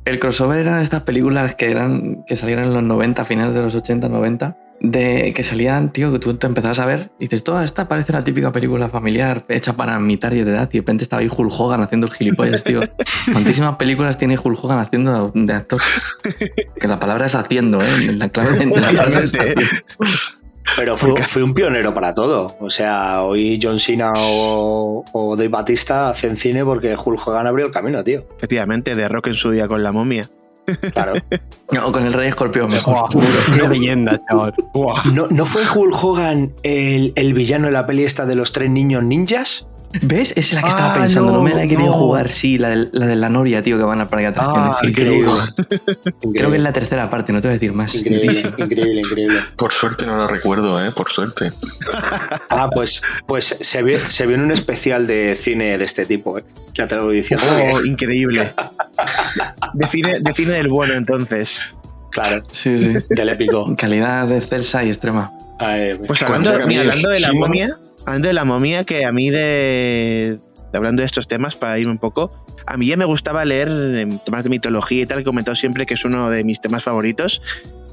el 0.05 0.19
crossover 0.19 0.59
eran 0.59 0.79
estas 0.81 1.03
películas 1.03 1.55
que 1.55 1.71
eran 1.71 2.23
que 2.25 2.35
salieron 2.35 2.65
en 2.65 2.73
los 2.73 2.83
90, 2.83 3.25
finales 3.25 3.53
de 3.53 3.61
los 3.61 3.75
80, 3.75 4.09
90, 4.09 4.57
de 4.81 5.31
que 5.33 5.43
salían, 5.43 5.91
tío, 5.91 6.11
que 6.11 6.19
tú 6.19 6.33
te 6.35 6.45
empezabas 6.45 6.79
a 6.79 6.85
ver 6.85 7.11
y 7.17 7.25
dices, 7.25 7.43
toda 7.43 7.63
esta 7.63 7.87
parece 7.87 8.11
la 8.11 8.23
típica 8.23 8.51
película 8.51 8.89
familiar 8.89 9.45
hecha 9.47 9.73
para 9.73 9.97
mi 9.99 10.17
target 10.17 10.43
de 10.43 10.51
edad 10.51 10.69
y 10.71 10.73
de 10.73 10.79
repente 10.79 11.03
estaba 11.03 11.21
ahí 11.21 11.29
Hulk 11.35 11.51
Hogan 11.57 11.81
haciendo 11.81 12.07
el 12.07 12.13
gilipollas, 12.13 12.63
tío. 12.63 12.81
¿Cuantísimas 13.31 13.75
películas 13.75 14.17
tiene 14.17 14.37
Hulk 14.37 14.63
Hogan 14.63 14.79
haciendo 14.79 15.31
de 15.33 15.53
actor? 15.53 15.79
Que 16.79 16.87
la 16.87 16.99
palabra 16.99 17.27
es 17.27 17.35
haciendo, 17.35 17.79
¿eh? 17.79 18.13
La 18.13 18.29
clave 18.29 18.65
la 18.65 18.89
frase 18.89 19.23
es 19.23 19.31
Totalmente. 19.31 19.83
Pero 20.75 20.97
fue, 20.97 21.15
fue 21.27 21.43
un 21.43 21.53
pionero 21.53 21.93
para 21.93 22.13
todo. 22.13 22.55
O 22.59 22.69
sea, 22.69 23.23
hoy 23.23 23.59
John 23.61 23.79
Cena 23.79 24.13
o, 24.17 25.03
o 25.11 25.35
Dave 25.35 25.49
Batista 25.49 26.09
hacen 26.09 26.37
cine 26.37 26.63
porque 26.63 26.95
Hulk 26.95 27.27
Hogan 27.27 27.47
abrió 27.47 27.65
el 27.65 27.71
camino, 27.71 28.03
tío. 28.03 28.25
Efectivamente, 28.37 28.95
de 28.95 29.07
Rock 29.09 29.27
en 29.27 29.33
su 29.35 29.51
día 29.51 29.67
con 29.67 29.83
la 29.83 29.91
momia. 29.91 30.29
Claro. 30.93 31.13
No, 31.71 31.91
con 31.91 32.05
el 32.05 32.13
Rey 32.13 32.29
Escorpión 32.29 32.67
mejor. 32.67 33.09
Qué 33.55 33.67
leyenda, 33.67 34.21
chaval. 34.29 34.53
¿No, 35.11 35.27
¿no 35.27 35.45
fue 35.45 35.63
Hulk 35.67 36.03
Hogan 36.03 36.53
el, 36.61 37.13
el 37.15 37.33
villano 37.33 37.65
de 37.65 37.71
la 37.71 37.87
peli 37.87 38.03
esta 38.03 38.27
de 38.27 38.35
los 38.35 38.51
tres 38.51 38.69
niños 38.69 39.03
ninjas? 39.03 39.65
¿Ves? 40.01 40.31
Esa 40.31 40.39
es 40.39 40.53
la 40.53 40.61
que 40.63 40.69
estaba 40.69 40.91
Ah, 40.91 40.93
pensando, 40.95 41.31
no, 41.31 41.37
no, 41.37 41.43
me 41.43 41.53
la 41.53 41.63
he 41.63 41.67
querido 41.67 41.89
no. 41.89 41.93
jugar, 41.93 42.29
sí, 42.29 42.57
la 42.57 42.69
de, 42.69 42.89
la 42.91 43.05
de 43.05 43.15
la 43.15 43.29
Noria, 43.29 43.61
tío, 43.61 43.77
que 43.77 43.83
van 43.83 44.01
al 44.01 44.07
parque 44.07 44.23
de 44.23 44.29
atracciones. 44.29 44.75
Ah, 44.75 44.79
sí, 44.81 44.87
increíble. 44.87 45.43
Creo 46.35 46.49
que 46.49 46.57
es 46.57 46.63
la 46.63 46.73
tercera 46.73 47.09
parte, 47.09 47.31
no 47.31 47.41
te 47.41 47.47
voy 47.47 47.53
a 47.53 47.53
decir 47.53 47.73
más. 47.73 47.93
Increíble, 47.93 48.53
increíble, 48.57 48.99
increíble. 49.01 49.39
Por 49.55 49.71
suerte 49.71 50.05
no 50.05 50.17
la 50.17 50.27
recuerdo, 50.27 50.83
¿eh? 50.83 50.91
Por 50.91 51.09
suerte. 51.09 51.51
Ah, 52.49 52.69
pues, 52.73 53.01
pues 53.27 53.55
se, 53.59 53.81
vio, 53.83 53.97
se 53.97 54.27
un 54.27 54.51
especial 54.51 55.07
de 55.07 55.35
cine 55.35 55.77
de 55.77 55.85
este 55.85 56.05
tipo, 56.05 56.37
¿eh? 56.37 56.43
Ya 56.73 56.87
te 56.87 56.95
lo 56.95 57.05
voy 57.05 57.17
diciendo. 57.17 57.45
Oh, 57.73 57.83
increíble. 57.83 58.53
Define, 59.73 60.19
define 60.21 60.51
del 60.53 60.67
bueno 60.67 60.93
entonces. 60.93 61.67
Claro, 62.11 62.43
Sí, 62.51 62.77
sí. 62.77 62.93
del 63.09 63.29
épico. 63.29 63.75
Calidad 63.75 64.31
excelsa 64.31 64.83
y 64.83 64.89
extrema. 64.89 65.31
Ay, 65.59 65.99
Pues 66.05 66.21
hablando, 66.21 66.53
mira, 66.67 66.81
hablando 66.81 67.09
de 67.09 67.19
la 67.19 67.33
momia, 67.33 67.77
hablando 68.05 68.27
de 68.27 68.33
la 68.33 68.43
momia, 68.43 68.83
que 68.83 69.05
a 69.05 69.11
mí 69.11 69.29
de, 69.29 70.39
hablando 70.73 71.01
de 71.01 71.05
estos 71.05 71.27
temas, 71.27 71.55
para 71.55 71.79
irme 71.79 71.91
un 71.91 71.97
poco, 71.97 72.31
a 72.65 72.77
mí 72.77 72.87
ya 72.87 72.97
me 72.97 73.05
gustaba 73.05 73.45
leer 73.45 73.67
em, 73.69 74.19
temas 74.19 74.43
de 74.43 74.49
mitología 74.49 75.03
y 75.03 75.05
tal, 75.05 75.19
he 75.19 75.23
comentado 75.23 75.55
siempre 75.55 75.85
que 75.85 75.93
es 75.95 76.05
uno 76.05 76.29
de 76.29 76.43
mis 76.43 76.61
temas 76.61 76.83
favoritos, 76.83 77.41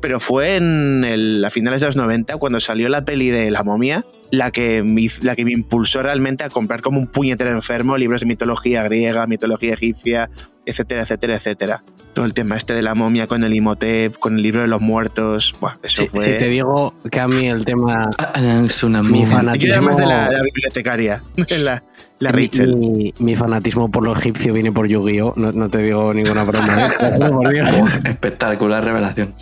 pero 0.00 0.19
fue 0.19 0.57
en 0.57 1.05
el, 1.05 1.45
a 1.45 1.50
finales 1.50 1.81
de 1.81 1.88
los 1.88 1.97
90 1.97 2.37
cuando 2.38 2.61
salió 2.61 2.88
la 2.88 3.05
peli 3.05 3.31
de 3.31 3.50
la 3.50 3.62
momia, 3.62 4.05
la 4.31 4.50
que, 4.50 4.83
me, 4.83 5.07
la 5.23 5.37
que 5.37 5.45
me 5.45 5.52
impulsó 5.52 6.02
realmente 6.02 6.45
a 6.45 6.49
comprar 6.49 6.81
como 6.81 6.99
un 6.99 7.07
puñetero 7.07 7.50
enfermo 7.50 7.97
libros 7.97 8.21
de 8.21 8.26
mitología 8.26 8.83
griega, 8.85 9.26
mitología 9.26 9.75
egipcia, 9.75 10.31
etcétera, 10.67 11.02
etcétera, 11.02 11.37
etcétera. 11.37 11.83
Todo 12.12 12.25
el 12.25 12.35
tema 12.35 12.57
este 12.57 12.75
de 12.75 12.83
la 12.83 12.95
momia 12.95 13.26
con 13.26 13.45
el 13.45 13.55
Imhotep, 13.55 14.19
con 14.19 14.37
el 14.37 14.43
libro 14.43 14.61
de 14.62 14.67
los 14.69 14.81
muertos, 14.81 15.55
buah, 15.61 15.76
eso 15.83 16.02
Si, 16.02 16.09
fue... 16.09 16.25
si 16.25 16.31
te 16.38 16.49
digo 16.49 16.95
que 17.11 17.21
a 17.21 17.29
mí 17.29 17.47
el 17.49 17.64
tema. 17.64 18.11
Es 18.67 18.83
una 18.83 19.02
Mi 19.02 19.25
fanatismo. 19.26 19.75
Yo 19.75 19.83
más 19.83 19.97
de 19.97 20.07
la, 20.07 20.31
la 20.31 20.43
bibliotecaria, 20.43 21.23
la, 21.62 21.83
la 22.19 22.33
Rachel. 22.33 22.76
Mi, 22.76 23.14
mi 23.19 23.37
fanatismo 23.37 23.90
por 23.90 24.02
lo 24.02 24.12
egipcio 24.12 24.52
viene 24.52 24.73
por 24.73 24.88
Yu-Gi-Oh! 24.88 25.35
No, 25.37 25.52
no 25.52 25.71
te 25.71 25.79
digo 25.83 26.12
ninguna 26.12 26.43
broma. 26.43 26.88
¿eh? 26.88 27.85
Espectacular 28.05 28.85
revelación. 28.85 29.33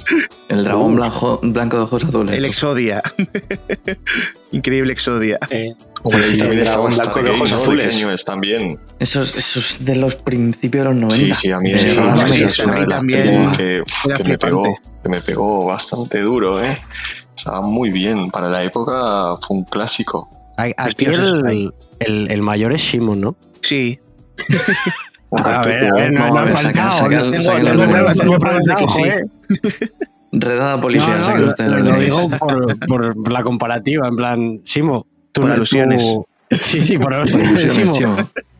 El 0.48 0.64
dragón 0.64 0.96
blanco, 0.96 1.40
blanco 1.42 1.78
de 1.78 1.82
ojos 1.84 2.04
azules. 2.04 2.36
El 2.36 2.44
Exodia. 2.44 3.02
Increíble 4.52 4.92
Exodia. 4.92 5.38
eh, 5.50 5.74
Sí, 6.04 6.38
también 6.38 6.52
el 6.52 6.58
estaba 6.60 6.88
dragón 6.88 6.94
blanco 6.94 7.22
de 7.22 7.30
ojos 7.30 7.52
azules. 7.52 7.84
¿De 7.84 7.90
qué 7.90 7.96
año 7.96 8.12
es 8.12 8.24
también? 8.24 8.78
Esos, 8.98 9.36
esos 9.36 9.84
de 9.84 9.96
los 9.96 10.16
principios 10.16 10.84
de 10.84 10.90
los 10.90 11.00
90. 11.00 11.34
Sí, 11.34 11.40
sí, 11.42 11.52
a 11.52 11.58
mí 11.58 11.76
sí, 11.76 11.88
sí, 11.88 11.96
sí, 12.28 12.42
es 12.44 12.58
una 12.60 12.80
de 12.80 12.86
también 12.86 13.52
que, 13.52 13.82
me 14.26 14.38
pegó, 14.38 14.62
que 15.02 15.08
me 15.08 15.20
pegó 15.20 15.64
bastante 15.64 16.20
duro, 16.20 16.62
¿eh? 16.62 16.78
Estaba 17.36 17.60
muy 17.60 17.90
bien. 17.90 18.30
Para 18.30 18.48
la 18.48 18.62
época 18.62 19.36
fue 19.46 19.56
un 19.58 19.64
clásico. 19.64 20.28
Aquí 20.56 21.04
el, 21.04 21.72
el, 22.00 22.30
el 22.30 22.42
mayor 22.42 22.72
es 22.72 22.80
Shimon, 22.80 23.20
¿no? 23.20 23.36
Sí. 23.60 23.98
A 25.30 25.60
ver, 25.60 25.80
cartucho, 25.80 25.86
a 25.86 25.92
ver, 25.92 26.04
¿eh? 26.04 26.10
no, 26.10 26.28
no 26.28 26.38
a 26.38 26.44
ver, 26.44 26.54
no 28.24 28.88
sí. 28.88 29.02
Redada 30.32 30.76
No, 30.76 30.88
lo, 31.78 31.96
digo 31.98 32.28
por, 32.38 33.22
por 33.22 33.32
la 33.32 33.42
comparativa, 33.42 34.08
en 34.08 34.16
plan, 34.16 34.60
Simo, 34.64 35.06
tú 35.40 35.42
Por 35.46 35.52
alusiones. 35.52 36.02
tú- 36.02 36.26
Sí, 36.62 36.80
sí, 36.80 36.98
por 36.98 37.12
alusiones. 37.14 37.66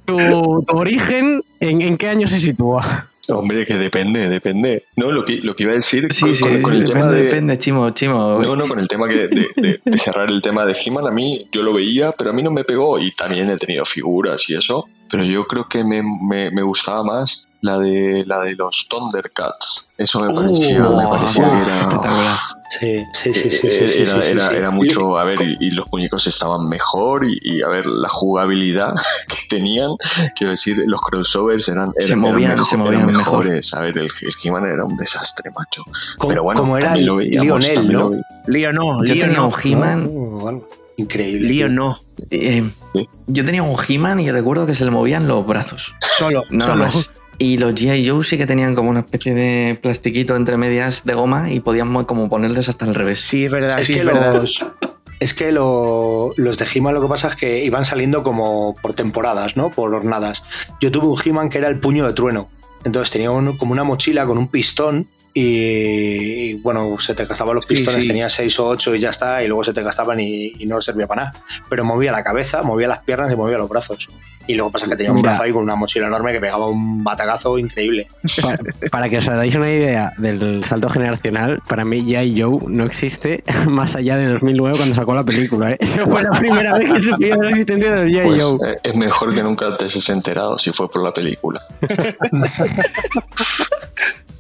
tu, 0.04 0.64
tu 0.66 0.76
origen, 0.76 1.40
¿en, 1.60 1.82
en 1.82 1.96
qué 1.96 2.08
año 2.08 2.26
se 2.28 2.40
sitúa? 2.40 3.06
Hombre, 3.30 3.66
que 3.66 3.74
depende, 3.74 4.26
depende. 4.28 4.84
No, 4.96 5.12
lo 5.12 5.22
que, 5.24 5.36
lo 5.42 5.54
que 5.54 5.64
iba 5.64 5.72
a 5.72 5.74
decir 5.74 6.06
Sí, 6.10 6.22
con, 6.22 6.34
sí, 6.34 6.40
con- 6.44 6.62
con 6.62 6.72
el 6.74 6.80
depende, 6.80 6.92
tema 7.00 7.10
de... 7.12 7.22
depende, 7.24 7.58
Chimo, 7.58 7.90
Chimo. 7.90 8.38
No, 8.40 8.56
no, 8.56 8.66
con 8.66 8.78
el 8.78 8.88
tema 8.88 9.06
que 9.08 9.28
de, 9.28 9.48
de- 9.56 9.80
de 9.84 9.98
cerrar 9.98 10.30
el 10.30 10.40
tema 10.40 10.64
de 10.64 10.74
He-Man, 10.82 11.06
a 11.06 11.10
mí 11.10 11.44
yo 11.52 11.62
lo 11.62 11.74
veía, 11.74 12.12
pero 12.12 12.30
a 12.30 12.32
mí 12.32 12.42
no 12.42 12.50
me 12.50 12.64
pegó 12.64 12.98
y 12.98 13.10
también 13.12 13.50
he 13.50 13.56
tenido 13.58 13.84
figuras 13.84 14.48
y 14.48 14.54
eso, 14.54 14.86
pero 15.10 15.24
yo 15.24 15.46
creo 15.46 15.68
que 15.68 15.84
me, 15.84 16.02
me- 16.02 16.50
me 16.50 16.62
gustaba 16.62 17.02
más 17.04 17.46
la 17.60 17.78
de 17.78 18.24
la 18.26 18.40
de 18.40 18.54
los 18.54 18.86
Thundercats. 18.88 19.88
Eso 19.96 20.20
me 20.20 20.32
parecía, 20.32 20.78
me 20.80 20.86
Oh, 20.86 21.10
parecía 21.10 21.50
que 21.50 21.56
era, 21.62 21.80
espectacular. 21.80 22.38
sí, 22.70 23.04
sí, 23.14 23.34
sí, 23.34 23.50
sí, 23.50 23.50
sí, 23.50 23.66
eh, 23.66 23.88
sí, 23.88 23.98
era, 24.02 24.22
sí, 24.22 24.30
era- 24.30 24.48
sí. 24.50 24.56
era 24.56 24.70
mucho, 24.70 25.18
a 25.18 25.24
ver, 25.24 25.42
y, 25.42 25.56
y 25.58 25.70
los 25.72 25.90
muñecos 25.90 26.24
estaban 26.28 26.68
mejor 26.68 27.24
y, 27.28 27.36
y, 27.42 27.62
a 27.62 27.68
ver, 27.68 27.84
la 27.86 28.08
jugabilidad 28.08 28.94
que 29.28 29.36
tenían, 29.48 29.90
quiero 30.36 30.52
decir, 30.52 30.80
los 30.86 31.00
crossovers 31.00 31.66
eran, 31.68 31.92
Se 31.98 32.08
eran- 32.12 32.20
movían- 32.20 32.52
eran 32.52 32.64
se 32.64 32.76
movían 32.76 33.02
eran 33.02 33.16
mejor. 33.16 33.38
mejores. 33.44 33.74
A 33.74 33.80
ver, 33.80 33.98
el, 33.98 34.04
el 34.04 34.32
He-Man 34.44 34.64
era 34.66 34.84
un 34.84 34.96
desastre, 34.96 35.50
macho. 35.50 35.82
Como- 36.18 36.28
Pero 36.28 36.42
bueno, 36.44 36.60
como 36.60 36.76
era 36.78 36.96
lo 36.96 37.16
veíamos, 37.16 37.60
Lionel, 37.64 37.92
¿no? 37.92 38.10
Lío 38.46 38.72
no, 38.72 39.04
Yo 39.04 39.18
tenía 39.18 39.38
no. 39.38 39.48
un 39.48 39.54
He-Man. 39.64 40.06
Oh, 40.14 40.38
bueno, 40.40 40.62
increíble. 40.96 41.48
Lío 41.48 41.68
no. 41.68 41.98
eh, 42.30 42.62
Sí. 42.94 43.08
yo 43.26 43.44
tenía 43.44 43.62
un 43.64 43.76
He-Man 43.86 44.20
y 44.20 44.30
recuerdo 44.30 44.64
que 44.64 44.74
se 44.76 44.84
le 44.84 44.90
movían 44.92 45.26
los 45.26 45.44
brazos. 45.46 45.94
Solo. 46.18 46.42
Nada 46.50 46.72
solo. 46.72 46.84
más. 46.84 47.10
Y 47.38 47.56
los 47.58 47.74
G.I. 47.74 48.08
Joe 48.08 48.24
sí 48.24 48.36
que 48.36 48.46
tenían 48.46 48.74
como 48.74 48.90
una 48.90 49.00
especie 49.00 49.32
de 49.32 49.78
plastiquito 49.80 50.34
entre 50.34 50.56
medias 50.56 51.04
de 51.04 51.14
goma 51.14 51.52
y 51.52 51.60
podíamos 51.60 52.04
como 52.06 52.28
ponerles 52.28 52.68
hasta 52.68 52.84
al 52.84 52.94
revés. 52.96 53.20
Sí, 53.20 53.44
es 53.44 53.52
verdad, 53.52 53.78
Es 53.78 53.86
sí, 53.86 53.94
que 53.94 54.00
es 54.00 54.06
verdad. 54.06 54.34
los, 54.34 54.58
es 55.20 55.34
que 55.34 55.52
lo- 55.52 56.32
los 56.36 56.58
de 56.58 56.66
He-Man 56.74 56.94
lo 56.94 57.00
que 57.02 57.06
pasa 57.08 57.28
es 57.28 57.36
que 57.36 57.64
iban 57.64 57.84
saliendo 57.84 58.24
como 58.24 58.74
por 58.82 58.92
temporadas, 58.94 59.56
¿no? 59.56 59.70
Por 59.70 59.94
hornadas. 59.94 60.42
Yo 60.80 60.90
tuve 60.90 61.06
un 61.06 61.18
He-Man 61.24 61.48
que 61.48 61.58
era 61.58 61.68
el 61.68 61.78
puño 61.78 62.06
de 62.06 62.12
trueno. 62.12 62.48
Entonces 62.84 63.12
tenía 63.12 63.30
un- 63.30 63.56
como 63.56 63.70
una 63.72 63.84
mochila 63.84 64.26
con 64.26 64.36
un 64.38 64.48
pistón 64.48 65.06
y, 65.40 66.50
y, 66.50 66.54
bueno, 66.54 66.98
se 66.98 67.14
te 67.14 67.24
gastaban 67.24 67.54
los 67.54 67.66
pistones, 67.66 68.02
sí. 68.02 68.08
tenía 68.08 68.28
6 68.28 68.58
o 68.60 68.68
8 68.68 68.94
y 68.96 69.00
ya 69.00 69.10
está, 69.10 69.42
y 69.42 69.48
luego 69.48 69.64
se 69.64 69.72
te 69.72 69.82
gastaban 69.82 70.18
y, 70.20 70.52
y 70.58 70.66
no 70.66 70.80
servía 70.80 71.06
para 71.06 71.24
nada. 71.26 71.34
Pero 71.68 71.84
movía 71.84 72.12
la 72.12 72.22
cabeza, 72.22 72.62
movía 72.62 72.88
las 72.88 72.98
piernas 73.02 73.32
y 73.32 73.36
movía 73.36 73.58
los 73.58 73.68
brazos. 73.68 74.08
Y 74.46 74.54
luego 74.54 74.72
pasa 74.72 74.86
que 74.86 74.96
tenía 74.96 75.10
un 75.12 75.18
Mira. 75.18 75.28
brazo 75.32 75.42
ahí 75.42 75.52
con 75.52 75.62
una 75.62 75.74
mochila 75.74 76.06
enorme 76.06 76.32
que 76.32 76.40
pegaba 76.40 76.68
un 76.70 77.04
batacazo 77.04 77.58
increíble. 77.58 78.08
Para, 78.40 78.58
para 78.90 79.08
que 79.10 79.18
os 79.18 79.26
dais 79.26 79.54
una 79.54 79.70
idea 79.70 80.14
del 80.16 80.64
salto 80.64 80.88
generacional, 80.88 81.60
para 81.68 81.84
mí 81.84 82.00
G.I. 82.02 82.40
Joe 82.40 82.58
no 82.66 82.86
existe 82.86 83.44
más 83.66 83.94
allá 83.94 84.16
de 84.16 84.24
2009 84.28 84.78
cuando 84.78 84.94
sacó 84.94 85.14
la 85.14 85.22
película. 85.22 85.72
¿eh? 85.72 85.76
Esa 85.78 86.06
fue 86.06 86.22
la 86.22 86.30
primera 86.30 86.78
vez 86.78 86.90
que 86.94 87.02
supe 87.02 87.26
de 87.26 87.36
la 87.36 87.50
existencia 87.50 87.94
G.I. 88.04 88.22
Pues 88.24 88.42
Joe. 88.42 88.70
eh, 88.72 88.76
es 88.84 88.96
mejor 88.96 89.34
que 89.34 89.42
nunca 89.42 89.76
te 89.76 89.84
hayas 89.84 90.08
enterado 90.08 90.58
si 90.58 90.72
fue 90.72 90.88
por 90.88 91.04
la 91.04 91.12
película. 91.12 91.60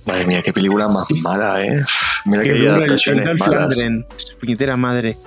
Madre 0.08 0.24
mía, 0.24 0.42
qué 0.42 0.54
película 0.54 0.88
más 0.88 1.10
mala, 1.22 1.62
¿eh? 1.62 1.84
Mira 2.24 2.42
que 2.42 2.52
Que 2.52 2.58
duro 2.58 2.82
el, 2.82 3.78
el 3.78 4.06
puñetera 4.40 4.74
madre. 4.76 5.18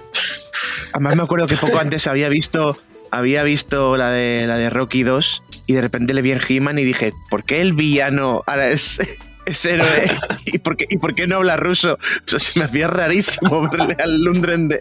Además 0.93 1.15
me 1.15 1.23
acuerdo 1.23 1.45
que 1.45 1.55
poco 1.55 1.79
antes 1.79 2.07
había 2.07 2.29
visto 2.29 2.77
había 3.11 3.43
visto 3.43 3.95
la 3.95 4.09
de 4.09 4.45
la 4.47 4.57
de 4.57 4.71
Rocky 4.71 5.03
2 5.03 5.43
y 5.67 5.73
de 5.73 5.81
repente 5.81 6.13
le 6.13 6.23
vi 6.23 6.31
en 6.31 6.39
He-Man 6.47 6.79
y 6.79 6.83
dije, 6.83 7.13
¿por 7.29 7.43
qué 7.43 7.61
el 7.61 7.73
villano 7.73 8.41
ahora 8.47 8.69
es, 8.69 8.99
es 9.45 9.65
héroe? 9.65 10.09
¿Y 10.45 10.57
por, 10.57 10.77
qué, 10.77 10.87
¿Y 10.89 10.97
por 10.97 11.13
qué 11.13 11.27
no 11.27 11.37
habla 11.37 11.57
ruso? 11.57 11.93
O 11.93 11.97
sea, 12.25 12.39
se 12.39 12.57
me 12.57 12.65
hacía 12.65 12.87
rarísimo 12.87 13.69
verle 13.69 13.95
al 14.03 14.23
Lundgren 14.23 14.67
de... 14.69 14.79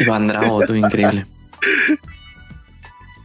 Iván 0.00 0.28
Drago, 0.28 0.64
tú, 0.64 0.74
increíble. 0.74 1.26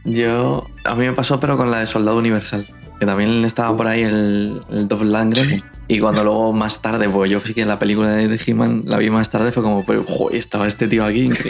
Yo, 0.04 0.68
a 0.84 0.94
mí 0.94 1.06
me 1.06 1.12
pasó, 1.12 1.40
pero 1.40 1.56
con 1.56 1.70
la 1.70 1.78
de 1.78 1.86
Soldado 1.86 2.18
Universal, 2.18 2.68
que 3.00 3.06
también 3.06 3.44
estaba 3.44 3.74
por 3.74 3.86
ahí 3.86 4.02
el, 4.02 4.60
el 4.70 4.88
Dolph 4.88 5.02
Lundgren. 5.02 5.48
Sí. 5.48 5.64
Y 5.88 6.00
cuando 6.00 6.24
luego 6.24 6.52
más 6.52 6.80
tarde, 6.80 7.08
pues 7.08 7.30
yo 7.30 7.40
sí 7.40 7.54
que 7.54 7.64
la 7.64 7.78
película 7.78 8.12
de, 8.12 8.40
He-Man 8.46 8.84
la 8.86 8.98
vi 8.98 9.10
más 9.10 9.28
tarde, 9.30 9.52
fue 9.52 9.62
como, 9.62 9.84
pero, 9.84 10.04
joder, 10.04 10.38
estaba 10.38 10.66
este 10.66 10.88
tío 10.88 11.04
aquí. 11.04 11.28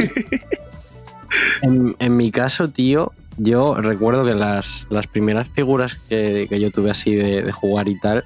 En, 1.62 2.16
mi 2.16 2.30
caso, 2.30 2.68
tío, 2.68 3.12
yo 3.36 3.74
recuerdo 3.74 4.24
que 4.24 4.34
las, 4.34 4.86
las 4.90 5.06
primeras 5.06 5.48
figuras 5.48 5.94
que, 5.94 6.46
que 6.48 6.60
yo 6.60 6.70
tuve 6.70 6.90
así 6.90 7.14
de, 7.14 7.50
jugar 7.52 7.88
y 7.88 7.98
tal 7.98 8.24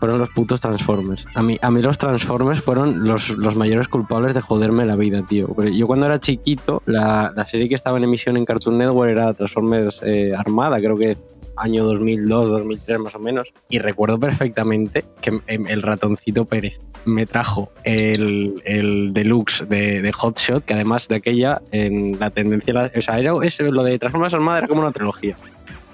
fueron 0.00 0.18
los 0.18 0.30
putos 0.30 0.60
Transformers. 0.60 1.26
A 1.34 1.42
mí, 1.42 1.58
a 1.60 1.70
mí 1.70 1.82
los 1.82 1.98
Transformers 1.98 2.62
fueron 2.62 3.06
los, 3.06 3.30
los 3.30 3.56
mayores 3.56 3.88
culpables 3.88 4.34
de 4.34 4.40
joderme 4.40 4.86
la 4.86 4.96
vida, 4.96 5.22
tío. 5.22 5.54
Yo 5.64 5.86
cuando 5.86 6.06
era 6.06 6.20
chiquito, 6.20 6.82
la, 6.86 7.32
la 7.34 7.44
serie 7.46 7.68
que 7.68 7.74
estaba 7.74 7.98
en 7.98 8.04
emisión 8.04 8.36
en 8.36 8.44
Cartoon 8.44 8.78
Network 8.78 9.10
era 9.10 9.34
Transformers 9.34 10.00
eh, 10.04 10.34
Armada, 10.36 10.78
creo 10.78 10.96
que 10.96 11.16
año 11.60 11.84
2002, 11.84 12.48
2003 12.50 12.98
más 12.98 13.14
o 13.14 13.18
menos, 13.18 13.52
y 13.68 13.78
recuerdo 13.78 14.18
perfectamente 14.18 15.04
que 15.20 15.40
em, 15.46 15.66
el 15.68 15.82
ratoncito 15.82 16.44
Pérez 16.44 16.80
me 17.04 17.26
trajo 17.26 17.70
el, 17.84 18.54
el 18.64 19.12
deluxe 19.14 19.66
de, 19.68 20.02
de 20.02 20.12
Hot 20.12 20.38
Shot, 20.38 20.64
que 20.64 20.74
además 20.74 21.08
de 21.08 21.16
aquella, 21.16 21.60
en 21.72 22.18
la 22.18 22.30
tendencia, 22.30 22.90
o 22.96 23.02
sea, 23.02 23.18
era, 23.18 23.32
es- 23.42 23.58
lo 23.60 23.82
de 23.82 23.98
Transformers 23.98 24.34
Armada 24.34 24.58
era 24.58 24.68
como 24.68 24.80
una 24.82 24.92
trilogía. 24.92 25.36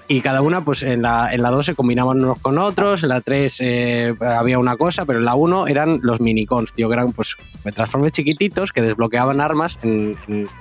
Y 0.07 0.21
cada 0.21 0.41
una, 0.41 0.63
pues 0.63 0.83
en 0.83 1.01
la, 1.01 1.33
en 1.33 1.41
la 1.41 1.49
2 1.49 1.65
se 1.65 1.75
combinaban 1.75 2.23
unos 2.23 2.39
con 2.39 2.59
otros, 2.59 3.01
en 3.01 3.09
la 3.09 3.21
3 3.21 3.57
eh, 3.59 4.13
había 4.21 4.59
una 4.59 4.77
cosa, 4.77 5.05
pero 5.05 5.17
en 5.17 5.25
la 5.25 5.33
1 5.33 5.67
eran 5.67 5.99
los 6.03 6.21
minicons, 6.21 6.73
tío, 6.73 6.87
que 6.87 6.93
eran 6.93 7.11
pues 7.11 7.35
Transformers 7.63 8.13
chiquititos 8.13 8.71
que 8.71 8.83
desbloqueaban 8.83 9.41
armas 9.41 9.79
en, 9.81 10.15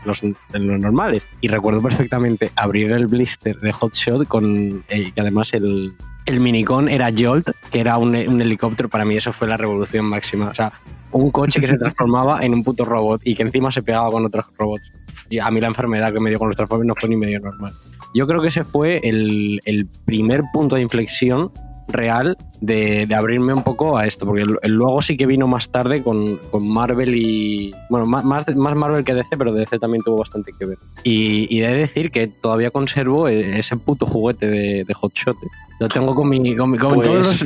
los, 0.05 0.23
en 0.23 0.37
los 0.53 0.81
normales. 0.81 1.29
Y 1.43 1.49
recuerdo 1.49 1.83
perfectamente 1.83 2.53
abrir 2.57 2.93
el 2.93 3.07
blister 3.07 3.59
de 3.61 3.73
Hotshot 3.73 4.27
con 4.27 4.83
eh, 4.89 5.13
que 5.15 5.21
además 5.21 5.53
el, 5.53 5.93
el 6.25 6.41
minicon 6.41 6.89
era 6.89 7.13
Jolt, 7.15 7.51
que 7.71 7.81
era 7.81 7.99
un, 7.99 8.17
un 8.17 8.41
helicóptero. 8.41 8.89
Para 8.89 9.05
mí 9.05 9.15
eso 9.15 9.33
fue 9.33 9.47
la 9.47 9.59
revolución 9.59 10.07
máxima. 10.07 10.49
O 10.49 10.55
sea, 10.55 10.73
un 11.13 11.31
coche 11.31 11.61
que 11.61 11.69
se 11.69 11.77
transformaba 11.77 12.43
en 12.43 12.55
un 12.55 12.65
puto 12.65 12.85
robot 12.85 13.21
y 13.25 13.35
que 13.35 13.43
encima 13.43 13.71
se 13.71 13.83
pegaba 13.83 14.11
con 14.11 14.25
otros 14.25 14.47
robots. 14.59 14.91
Y 15.29 15.39
a 15.39 15.51
mí 15.51 15.61
la 15.61 15.69
enfermedad 15.69 16.13
que 16.13 16.21
me 16.21 16.31
dio 16.31 16.39
con 16.39 16.49
los 16.49 16.57
Transformers 16.57 16.89
no 16.89 16.95
fue 16.95 17.09
ni 17.09 17.17
medio 17.17 17.41
normal. 17.41 17.75
Yo 18.15 18.27
creo 18.27 18.41
que 18.41 18.49
ese 18.49 18.65
fue 18.65 19.01
el, 19.03 19.61
el 19.65 19.87
primer 20.05 20.43
punto 20.53 20.77
de 20.77 20.83
inflexión 20.83 21.51
real 21.87 22.39
de, 22.63 23.05
de 23.07 23.15
abrirme 23.15 23.53
un 23.53 23.63
poco 23.63 23.99
a 23.99 24.07
esto, 24.07 24.25
porque 24.25 24.43
el- 24.43 24.57
el 24.63 24.73
luego 24.73 25.03
sí 25.03 25.19
que 25.19 25.27
vino 25.27 25.47
más 25.47 25.69
tarde 25.71 26.03
con, 26.03 26.39
con 26.51 26.67
Marvel 26.67 27.15
y... 27.15 27.73
Bueno, 27.91 28.07
más, 28.07 28.25
más, 28.25 28.47
Marvel 28.75 29.05
que 29.05 29.13
DC, 29.13 29.37
pero 29.37 29.53
DC 29.53 29.79
también 29.79 30.03
tuvo 30.03 30.17
bastante 30.19 30.53
que 30.59 30.65
ver. 30.65 30.79
Y, 31.03 31.47
y 31.55 31.61
de 31.61 31.75
decir 31.75 32.11
que 32.11 32.27
todavía 32.29 32.71
conservo 32.71 33.29
e- 33.29 33.59
ese 33.59 33.77
puto 33.77 34.07
juguete 34.07 34.47
de, 34.49 34.85
de 34.85 34.95
Hotshot. 34.95 35.37
eh. 35.43 35.47
Lo 35.81 35.89
tengo 35.89 36.15
con, 36.15 36.29
mi, 36.29 36.57
con, 36.57 36.71
mi- 36.71 36.79
con 36.79 36.95
Pues- 36.95 37.07
todas 37.07 37.45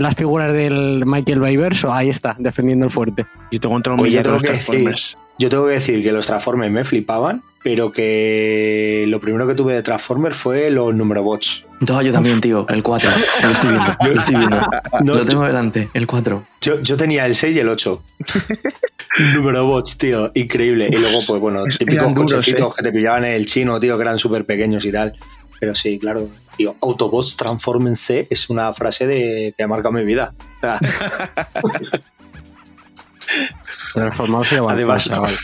las 0.00 0.14
figuras 0.14 0.52
del 0.54 1.04
Michael 1.04 1.40
Bayverso, 1.40 1.92
ahí 1.92 2.08
está, 2.08 2.36
defendiendo 2.38 2.86
el 2.86 2.90
fuerte. 2.90 3.26
Yo 3.52 3.60
tengo 3.60 3.74
un 3.74 3.82
Oye, 4.00 4.22
con 4.22 4.32
los 4.32 4.42
que 4.42 4.52
decir, 4.52 4.64
Transformers. 4.66 5.18
yo 5.38 5.48
tengo 5.50 5.66
que 5.66 5.72
decir 5.72 6.02
que 6.02 6.12
los 6.12 6.24
Transformers 6.24 6.72
me 6.72 6.84
flipaban, 6.84 7.42
pero 7.62 7.92
que 7.92 9.04
lo 9.08 9.20
primero 9.20 9.46
que 9.46 9.54
tuve 9.54 9.74
de 9.74 9.82
Transformers 9.82 10.36
fue 10.36 10.70
los 10.70 10.94
Numerobots. 10.94 11.66
No, 11.80 12.02
yo 12.02 12.12
también, 12.12 12.40
tío. 12.40 12.66
El 12.68 12.82
4. 12.82 13.10
Lo 13.42 13.50
estoy 13.50 13.70
viendo. 13.70 13.96
Lo 14.04 14.20
estoy 14.20 14.36
viendo. 14.36 14.60
No, 15.04 15.14
lo 15.14 15.24
tengo 15.24 15.44
delante. 15.44 15.88
El 15.94 16.06
4. 16.06 16.42
Yo, 16.60 16.80
yo 16.80 16.96
tenía 16.96 17.26
el 17.26 17.36
6 17.36 17.56
y 17.56 17.60
el 17.60 17.68
8. 17.68 18.02
Numerobots, 19.34 19.96
tío, 19.98 20.30
increíble. 20.34 20.88
Y 20.90 20.96
luego, 20.98 21.20
pues 21.26 21.40
bueno, 21.40 21.64
típicos 21.64 22.12
cochecitos 22.14 22.72
eh. 22.72 22.74
que 22.76 22.82
te 22.82 22.92
pillaban 22.92 23.24
en 23.24 23.34
el 23.34 23.46
chino, 23.46 23.78
tío, 23.80 23.96
que 23.96 24.02
eran 24.02 24.18
súper 24.18 24.44
pequeños 24.44 24.84
y 24.84 24.92
tal. 24.92 25.16
Pero 25.60 25.74
sí, 25.74 25.98
claro, 25.98 26.28
tío, 26.56 26.76
Autobots 26.80 27.36
transfórmense 27.36 28.28
es 28.30 28.48
una 28.48 28.72
frase 28.72 29.06
de, 29.06 29.54
que 29.56 29.62
ha 29.64 29.68
marcado 29.68 29.92
mi 29.92 30.04
vida. 30.04 30.32
O 30.56 30.60
sea, 30.60 30.78
Transformados 33.94 34.52
y 34.52 34.56
avanzados, 34.56 34.78
Además, 34.78 35.04
chaval. 35.04 35.34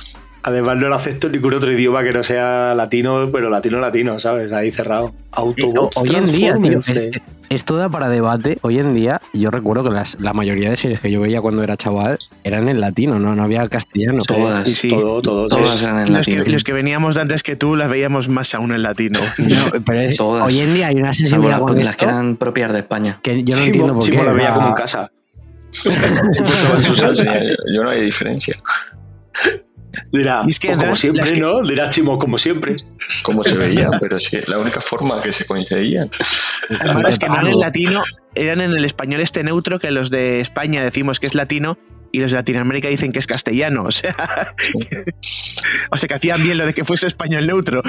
Además, 0.45 0.77
no 0.77 0.89
lo 0.89 0.95
acepto 0.95 1.27
en 1.27 1.33
ningún 1.35 1.55
otro 1.55 1.73
idioma 1.73 2.05
que 2.05 2.13
no 2.13 2.23
sea 2.23 2.75
latino, 2.77 3.29
pero 3.33 3.51
latino 3.51 3.81
latino, 3.81 4.19
¿sabes? 4.19 4.53
Ahí 4.53 4.71
cerrado. 4.71 5.13
Autobots 5.33 5.97
Hoy 5.97 6.15
en 6.15 6.27
día, 6.27 6.55
tío, 6.55 6.71
transfórmense. 6.71 7.09
es- 7.09 7.23
esto 7.51 7.77
da 7.77 7.89
para 7.89 8.09
debate. 8.09 8.59
Hoy 8.63 8.79
en 8.79 8.95
día, 8.95 9.21
yo 9.33 9.51
recuerdo 9.51 9.85
que 9.85 9.91
las- 9.91 10.19
la 10.21 10.33
mayoría 10.33 10.71
de 10.71 10.77
series 10.77 11.01
que 11.01 11.11
yo 11.11 11.21
veía 11.21 11.41
cuando 11.41 11.63
era 11.63 11.77
chaval 11.77 12.19
eran 12.43 12.69
en 12.69 12.81
latino, 12.81 13.19
no, 13.19 13.35
no 13.35 13.43
había 13.45 13.69
castellano. 13.69 14.19
Todas. 14.27 14.65
Sí, 14.65 14.75
sí. 14.75 14.89
Todo, 14.89 15.21
todo. 15.23 15.47
Todas 15.49 15.79
sí. 15.79 15.85
eran 15.85 16.07
en 16.07 16.13
Los 16.15 16.25
que, 16.27 16.37
latino. 16.37 16.53
los 16.53 16.65
que 16.65 16.73
veníamos 16.73 17.15
de 17.15 17.21
antes 17.21 17.43
que 17.43 17.55
tú 17.57 17.77
las 17.77 17.91
veíamos 17.91 18.29
más 18.29 18.55
aún 18.55 18.73
en 18.73 18.83
latino. 18.83 19.19
No, 19.39 19.83
pero 19.85 20.01
es- 20.01 20.17
Todas. 20.17 20.47
hoy 20.47 20.61
en 20.61 20.75
día 20.75 20.89
hay 20.89 20.97
una 20.97 21.13
Salvo 21.13 21.19
sensibilidad 21.19 21.59
las, 21.59 21.61
con 21.61 21.77
las 21.79 21.87
esto 21.91 21.97
que 21.99 22.05
eran 22.05 22.37
propias 22.37 22.73
de 22.73 22.79
España. 22.81 23.19
que 23.23 23.45
yo 23.45 23.57
no 23.57 23.63
Chimo- 23.63 23.67
entiendo 23.67 23.93
por 23.99 24.11
qué. 24.11 24.23
lo 24.23 24.35
veía 24.35 24.53
como 24.53 24.69
en 24.69 24.75
casa. 24.75 25.11
Yo 27.75 27.83
no 27.83 27.91
hay 27.91 28.01
diferencia. 28.03 28.55
Dirá, 30.13 30.43
es 30.49 30.59
que 30.59 30.69
como 30.75 30.95
siempre, 30.95 31.33
que- 31.33 31.41
¿no? 31.41 31.63
Dirá 31.63 31.89
Chimo, 31.91 32.19
como 32.19 32.39
siempre. 32.39 32.77
Cómo 33.23 33.43
se 33.45 33.55
veían, 33.55 33.91
pero 34.01 34.19
sí, 34.19 34.39
la 34.47 34.59
única 34.59 34.81
forma 34.81 35.21
que 35.21 35.33
se 35.33 35.45
coincidían. 35.45 36.11
Además, 36.81 37.03
las 37.03 37.19
que 37.19 37.29
no 37.29 37.35
eran 37.35 37.47
en 37.49 37.61
latino 37.61 38.03
eran 38.35 38.61
en 38.61 38.71
el 38.73 38.85
español 38.85 39.21
este 39.21 39.43
neutro 39.45 39.79
que 39.79 39.91
los 39.91 40.11
de 40.11 40.41
España 40.41 40.83
decimos 40.83 41.21
que 41.21 41.27
es 41.29 41.35
latino 41.35 41.79
y 42.13 42.21
los 42.21 42.31
de 42.31 42.37
Latinoamérica 42.37 42.89
dicen 42.89 43.11
que 43.13 43.19
es 43.19 43.27
castellano. 43.27 43.83
O 43.85 43.91
sea, 43.91 44.15
o 45.91 45.97
sea 45.97 46.09
que 46.09 46.15
hacían 46.15 46.43
bien 46.43 46.59
lo 46.59 46.67
de 46.67 46.73
que 46.75 46.85
fuese 46.85 47.07
español 47.07 47.47
neutro. 47.47 47.83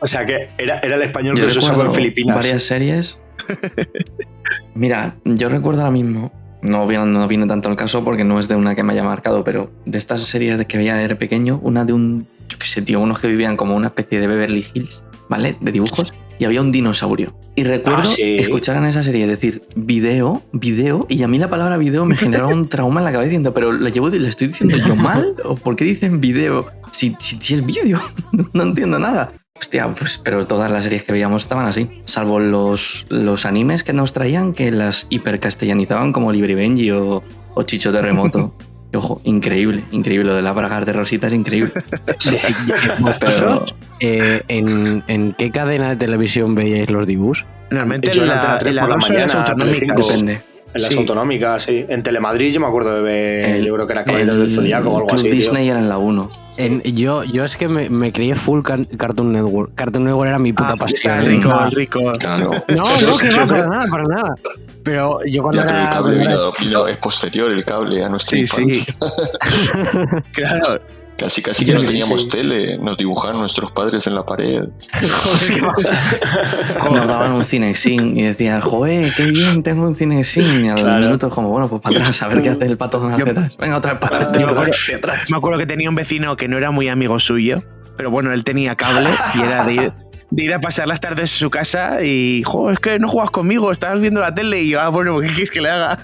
O 0.00 0.06
sea 0.06 0.24
que 0.24 0.50
era, 0.58 0.78
era 0.80 0.96
el 0.96 1.02
español 1.02 1.36
Yo 1.36 1.46
que 1.46 1.52
se 1.52 1.58
usaba 1.58 1.84
en 1.86 1.92
Filipinas. 1.92 2.36
varias 2.36 2.62
series. 2.62 3.20
Mira, 4.74 5.16
yo 5.24 5.48
recuerdo 5.48 5.80
ahora 5.80 5.90
mismo, 5.92 6.32
no 6.62 6.86
viene, 6.86 7.06
no 7.06 7.26
viene 7.28 7.46
tanto 7.46 7.68
el 7.68 7.76
caso 7.76 8.04
porque 8.04 8.24
no 8.24 8.38
es 8.40 8.48
de 8.48 8.56
una 8.56 8.74
que 8.74 8.82
me 8.82 8.92
haya 8.92 9.04
marcado, 9.04 9.44
pero 9.44 9.70
de 9.86 9.98
estas 9.98 10.20
series 10.22 10.58
de 10.58 10.66
que 10.66 10.78
veía 10.78 10.96
de 10.96 11.14
pequeño, 11.16 11.60
una 11.62 11.84
de 11.84 11.92
un, 11.92 12.26
yo 12.48 12.58
qué 12.58 12.66
sé, 12.66 12.82
tío, 12.82 13.00
unos 13.00 13.18
que 13.20 13.28
vivían 13.28 13.56
como 13.56 13.74
una 13.76 13.88
especie 13.88 14.20
de 14.20 14.26
Beverly 14.26 14.64
Hills, 14.74 15.04
¿vale? 15.28 15.56
De 15.60 15.72
dibujos. 15.72 16.12
Y 16.40 16.44
había 16.44 16.60
un 16.60 16.70
dinosaurio. 16.70 17.36
Y 17.56 17.64
recuerdo 17.64 18.02
Ah, 18.02 18.14
sí. 18.14 18.36
escuchar 18.36 18.76
en 18.76 18.84
esa 18.84 19.02
serie 19.02 19.26
decir 19.26 19.62
video, 19.74 20.42
video, 20.52 21.04
y 21.08 21.24
a 21.24 21.28
mí 21.28 21.36
la 21.38 21.50
palabra 21.50 21.76
video 21.76 22.04
me 22.04 22.14
generaba 22.14 22.46
un 22.48 22.68
trauma 22.68 23.00
en 23.00 23.04
la 23.06 23.10
cabeza 23.10 23.28
diciendo, 23.30 23.52
pero 23.52 23.72
¿le, 23.72 23.90
llevo, 23.90 24.08
¿le 24.08 24.28
estoy 24.28 24.46
diciendo 24.46 24.76
yo 24.76 24.94
mal? 24.96 25.34
¿O 25.44 25.56
por 25.56 25.74
qué 25.74 25.84
dicen 25.84 26.20
video? 26.20 26.66
Si, 26.92 27.16
si, 27.18 27.36
si 27.40 27.54
es 27.54 27.66
vídeo, 27.66 28.00
no 28.52 28.62
entiendo 28.62 28.98
nada. 29.00 29.32
Hostia, 29.58 29.88
pues, 29.88 30.18
pero 30.18 30.46
todas 30.46 30.70
las 30.70 30.84
series 30.84 31.02
que 31.02 31.12
veíamos 31.12 31.42
estaban 31.42 31.66
así. 31.66 32.02
Salvo 32.04 32.38
los, 32.38 33.06
los 33.08 33.44
animes 33.44 33.82
que 33.82 33.92
nos 33.92 34.12
traían, 34.12 34.54
que 34.54 34.70
las 34.70 35.06
hipercastellanizaban 35.10 36.12
como 36.12 36.32
Libri 36.32 36.54
Benji 36.54 36.90
o, 36.92 37.22
o 37.54 37.62
Chicho 37.62 37.92
Terremoto. 37.92 38.54
Y, 38.60 38.68
Ojo, 38.96 39.20
increíble, 39.24 39.84
increíble. 39.90 40.28
Lo 40.28 40.34
de 40.34 40.42
las 40.42 40.54
bragas 40.54 40.86
de 40.86 40.92
Rosita 40.94 41.26
es 41.26 41.34
increíble. 41.34 41.72
Pero 42.24 42.94
¿Vosotros, 43.00 43.74
eh, 44.00 44.42
¿en, 44.48 45.04
en 45.08 45.34
qué 45.34 45.50
cadena 45.50 45.90
de 45.90 45.96
televisión 45.96 46.54
veíais 46.54 46.88
los 46.88 47.06
dibujos? 47.06 47.44
Normalmente 47.70 48.12
Yo 48.12 48.22
en 48.22 48.28
la, 48.28 48.56
3 48.56 48.70
en 48.70 48.76
la 48.76 48.82
por 48.82 48.90
la 48.90 48.96
2 48.96 49.10
eran 49.10 49.28
las 49.28 49.56
mañana, 49.58 49.94
depende. 49.94 50.40
En 50.78 50.82
las 50.82 50.92
Sí. 50.92 50.98
autonómicas, 50.98 51.62
sí. 51.62 51.84
En 51.88 52.02
Telemadrid 52.02 52.52
yo 52.52 52.60
me 52.60 52.66
acuerdo 52.66 52.94
de 52.96 53.02
ver, 53.02 53.56
El- 53.56 53.64
yo 53.66 53.74
creo 53.74 53.86
que 53.86 53.92
era 53.92 54.04
Caballeros 54.04 54.38
del 54.38 54.48
Zodíaco 54.54 54.90
o 54.90 54.96
algo 54.96 55.06
Club 55.08 55.20
así. 55.20 55.28
tío. 55.30 55.38
Disney 55.38 55.68
era 55.68 55.78
en 55.78 55.88
la 55.88 55.98
1. 55.98 56.28
En- 56.56 56.82
yo, 56.82 57.22
yo 57.24 57.44
es 57.44 57.56
que 57.56 57.68
me, 57.68 57.88
me 57.88 58.12
crié 58.12 58.34
full 58.34 58.62
can- 58.62 58.84
Cartoon 58.84 59.32
Network. 59.32 59.74
Cartoon 59.76 60.04
Network 60.04 60.28
era 60.28 60.38
mi 60.40 60.52
puta 60.52 60.70
Ah, 60.72 60.76
pasión. 60.76 60.96
está 61.12 61.20
rico, 61.20 61.50
Ah. 61.52 61.68
rico. 61.70 62.12
Claro. 62.18 62.50
No, 62.68 62.76
no, 62.76 63.16
que 63.18 63.28
no, 63.28 63.46
para 63.46 63.66
nada, 63.68 63.86
para 63.90 64.04
nada. 64.04 64.34
Pero 64.82 65.18
yo 65.26 65.42
cuando 65.42 65.60
Ya, 65.60 65.66
pero 65.66 65.78
el 65.78 65.82
era. 65.84 65.92
cable 65.92 66.22
era- 66.22 66.30
vino, 66.32 66.52
vino- 66.58 66.88
es 66.88 66.96
posterior 66.98 67.50
el 67.52 67.64
cable 67.64 68.02
a 68.04 68.08
nuestra 68.08 68.38
Sí, 68.38 68.46
sí. 68.46 68.62
infancia. 68.62 68.94
Claro. 70.32 70.78
Casi, 71.18 71.42
casi 71.42 71.64
que 71.64 71.74
no 71.74 71.80
teníamos 71.82 72.22
sí. 72.22 72.28
tele, 72.28 72.78
nos 72.78 72.96
dibujaron 72.96 73.40
nuestros 73.40 73.72
padres 73.72 74.06
en 74.06 74.14
la 74.14 74.24
pared. 74.24 74.62
Nos 76.90 77.06
daban 77.06 77.32
un 77.32 77.44
cinexin 77.44 78.16
y 78.16 78.22
decían, 78.22 78.60
joder, 78.60 79.12
qué 79.16 79.24
bien, 79.24 79.62
tengo 79.64 79.82
un 79.82 79.94
cinexin. 79.94 80.64
Y 80.64 80.68
al 80.68 80.76
Claro. 80.80 81.04
minuto, 81.06 81.28
como, 81.30 81.48
bueno, 81.50 81.68
pues 81.68 81.82
para 81.82 81.96
atrás, 81.98 82.22
a 82.22 82.28
ver 82.28 82.42
qué 82.42 82.50
hace 82.50 82.66
el 82.66 82.76
pato 82.76 83.00
Yo- 83.18 83.24
tetas. 83.24 83.56
Venga, 83.56 83.76
otra 83.78 83.92
vez 83.94 84.00
para 84.00 84.16
adelante, 84.28 84.38
me 84.38 84.94
atrás. 84.94 85.30
Me 85.30 85.36
acuerdo 85.36 85.58
que 85.58 85.66
tenía 85.66 85.88
un 85.88 85.96
vecino 85.96 86.36
que 86.36 86.46
no 86.46 86.56
era 86.56 86.70
muy 86.70 86.88
amigo 86.88 87.18
suyo, 87.18 87.64
pero 87.96 88.10
bueno, 88.12 88.32
él 88.32 88.44
tenía 88.44 88.76
cable 88.76 89.10
y 89.34 89.40
era 89.40 89.64
de 89.64 89.72
ir, 89.74 89.92
de 90.30 90.44
ir 90.44 90.54
a 90.54 90.60
pasar 90.60 90.86
las 90.86 91.00
tardes 91.00 91.32
en 91.32 91.38
su 91.38 91.50
casa 91.50 92.00
y, 92.02 92.42
jo, 92.44 92.70
es 92.70 92.78
que 92.78 92.98
no 93.00 93.08
juegas 93.08 93.30
conmigo, 93.30 93.72
estabas 93.72 94.00
viendo 94.00 94.20
la 94.20 94.32
tele 94.34 94.62
y 94.62 94.70
yo, 94.70 94.80
ah, 94.80 94.88
bueno, 94.88 95.18
¿qué 95.20 95.26
quieres 95.28 95.50
que 95.50 95.60
le 95.60 95.70
haga? 95.70 95.98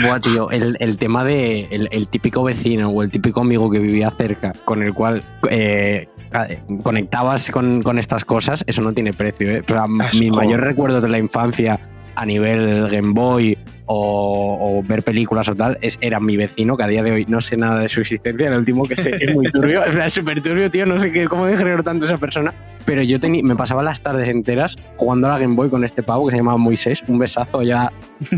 Buah, 0.00 0.20
tío, 0.20 0.50
el, 0.50 0.76
el 0.80 0.96
tema 0.96 1.22
de 1.24 1.68
el, 1.70 1.88
el 1.92 2.08
típico 2.08 2.42
vecino 2.44 2.88
o 2.88 3.02
el 3.02 3.10
típico 3.10 3.40
amigo 3.40 3.70
que 3.70 3.78
vivía 3.78 4.10
cerca 4.10 4.52
con 4.64 4.82
el 4.82 4.94
cual 4.94 5.22
eh, 5.50 6.08
conectabas 6.82 7.50
con, 7.50 7.82
con 7.82 7.98
estas 7.98 8.24
cosas, 8.24 8.64
eso 8.66 8.80
no 8.80 8.92
tiene 8.92 9.12
precio. 9.12 9.50
¿eh? 9.50 9.62
O 9.66 9.70
sea, 9.70 9.84
Es- 10.10 10.18
mi 10.20 10.30
mayor 10.30 10.60
recuerdo 10.60 11.00
de 11.00 11.08
la 11.08 11.18
infancia 11.18 11.78
a 12.14 12.26
nivel 12.26 12.88
Game 12.88 13.12
Boy 13.12 13.56
o, 13.86 14.58
o 14.60 14.82
ver 14.86 15.02
películas 15.02 15.48
o 15.48 15.54
tal, 15.54 15.78
es, 15.80 15.98
era 16.00 16.20
mi 16.20 16.36
vecino, 16.36 16.76
que 16.76 16.82
a 16.84 16.88
día 16.88 17.02
de 17.02 17.10
hoy 17.12 17.24
no 17.28 17.40
sé 17.40 17.56
nada 17.56 17.80
de 17.80 17.88
su 17.88 18.00
existencia, 18.00 18.48
el 18.48 18.54
último 18.54 18.82
que 18.84 18.96
sé 18.96 19.10
es 19.20 19.34
muy 19.34 19.46
turbio, 19.50 19.84
es 20.04 20.12
súper 20.12 20.40
turbio, 20.40 20.70
tío, 20.70 20.86
no 20.86 20.98
sé 20.98 21.10
qué, 21.12 21.26
cómo 21.26 21.46
degeneró 21.46 21.82
tanto 21.82 22.06
esa 22.06 22.16
persona, 22.16 22.54
pero 22.84 23.02
yo 23.02 23.18
tení- 23.18 23.42
me 23.42 23.56
pasaba 23.56 23.82
las 23.82 24.00
tardes 24.00 24.28
enteras 24.28 24.76
jugando 24.96 25.26
a 25.26 25.30
la 25.30 25.38
Game 25.38 25.54
Boy 25.54 25.68
con 25.68 25.84
este 25.84 26.02
pavo 26.02 26.26
que 26.26 26.32
se 26.32 26.36
llamaba 26.38 26.58
Moisés, 26.58 27.02
un 27.08 27.18
besazo 27.18 27.62
ya 27.62 27.92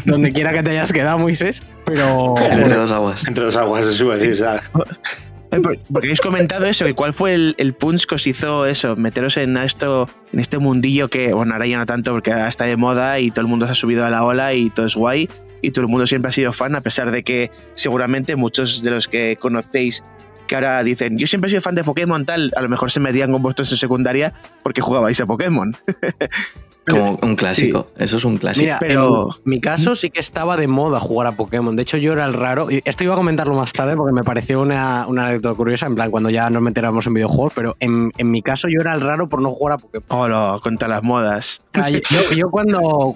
donde 0.06 0.32
quiera 0.32 0.52
que 0.52 0.62
te 0.62 0.70
hayas 0.70 0.92
quedado, 0.92 1.18
Moisés, 1.18 1.62
pero... 1.84 2.34
Entre 2.50 2.74
dos 2.76 2.90
aguas. 2.90 3.26
Entre 3.28 3.44
los 3.44 3.56
aguas, 3.56 3.86
eso 3.86 4.04
iba 4.04 4.14
a 4.14 4.16
decir, 4.16 4.32
o 4.32 4.36
sea, 4.36 4.60
Porque 5.62 6.06
habéis 6.08 6.20
comentado 6.20 6.66
eso, 6.66 6.86
cuál 6.94 7.12
fue 7.12 7.34
el, 7.34 7.54
el 7.58 7.74
punch 7.74 8.06
que 8.06 8.14
os 8.14 8.26
hizo 8.26 8.66
eso, 8.66 8.96
meteros 8.96 9.36
en 9.36 9.56
esto, 9.56 10.08
en 10.32 10.40
este 10.40 10.58
mundillo 10.58 11.08
que, 11.08 11.32
bueno, 11.32 11.52
ahora 11.52 11.66
ya 11.66 11.78
no 11.78 11.86
tanto 11.86 12.12
porque 12.12 12.30
está 12.46 12.64
de 12.64 12.76
moda 12.76 13.18
y 13.20 13.30
todo 13.30 13.42
el 13.42 13.48
mundo 13.48 13.66
se 13.66 13.72
ha 13.72 13.74
subido 13.74 14.04
a 14.04 14.10
la 14.10 14.24
ola 14.24 14.54
y 14.54 14.70
todo 14.70 14.86
es 14.86 14.94
guay 14.94 15.28
y 15.62 15.70
todo 15.70 15.84
el 15.84 15.90
mundo 15.90 16.06
siempre 16.06 16.28
ha 16.28 16.32
sido 16.32 16.52
fan, 16.52 16.76
a 16.76 16.82
pesar 16.82 17.10
de 17.10 17.22
que 17.22 17.50
seguramente 17.74 18.36
muchos 18.36 18.82
de 18.82 18.90
los 18.90 19.08
que 19.08 19.36
conocéis 19.40 20.02
que 20.46 20.54
ahora 20.56 20.82
dicen, 20.82 21.16
yo 21.16 21.26
siempre 21.26 21.48
he 21.48 21.50
sido 21.50 21.62
fan 21.62 21.74
de 21.74 21.84
Pokémon, 21.84 22.26
tal, 22.26 22.52
a 22.54 22.60
lo 22.60 22.68
mejor 22.68 22.90
se 22.90 23.00
metían 23.00 23.32
con 23.32 23.42
vosotros 23.42 23.70
en 23.72 23.78
secundaria 23.78 24.34
porque 24.62 24.82
jugabais 24.82 25.18
a 25.20 25.26
Pokémon. 25.26 25.74
Como 26.86 27.18
un 27.22 27.36
clásico. 27.36 27.86
Eso 27.96 28.16
es 28.18 28.24
un 28.24 28.36
clásico. 28.38 28.64
Mira, 28.64 28.78
pero- 28.78 29.28
en 29.34 29.40
mi 29.50 29.60
caso 29.60 29.94
sí 29.94 30.10
que 30.10 30.20
estaba 30.20 30.56
de 30.56 30.66
moda 30.68 31.00
jugar 31.00 31.26
a 31.28 31.32
Pokémon. 31.32 31.74
De 31.76 31.82
hecho, 31.82 31.96
yo 31.96 32.12
era 32.12 32.24
el 32.26 32.34
raro. 32.34 32.70
y 32.70 32.82
Esto 32.84 33.04
iba 33.04 33.14
a 33.14 33.16
comentarlo 33.16 33.54
más 33.54 33.72
tarde 33.72 33.96
porque 33.96 34.12
me 34.12 34.22
pareció 34.24 34.60
una, 34.60 35.06
una 35.06 35.26
anécdota 35.26 35.56
curiosa, 35.56 35.86
en 35.86 35.94
plan, 35.94 36.10
cuando 36.10 36.30
ya 36.30 36.50
nos 36.50 36.62
meteramos 36.62 37.06
en 37.06 37.14
videojuegos, 37.14 37.52
pero 37.54 37.76
en, 37.80 38.12
en 38.18 38.30
mi 38.30 38.42
caso 38.42 38.68
yo 38.68 38.80
era 38.80 38.92
el 38.94 39.00
raro 39.00 39.28
por 39.28 39.40
no 39.40 39.50
jugar 39.50 39.74
a 39.74 39.78
Pokémon. 39.78 40.04
Hola, 40.08 40.58
contra 40.62 40.88
las 40.88 41.02
modas. 41.02 41.62
Yo, 42.10 42.36
yo 42.36 42.50
cuando, 42.50 43.14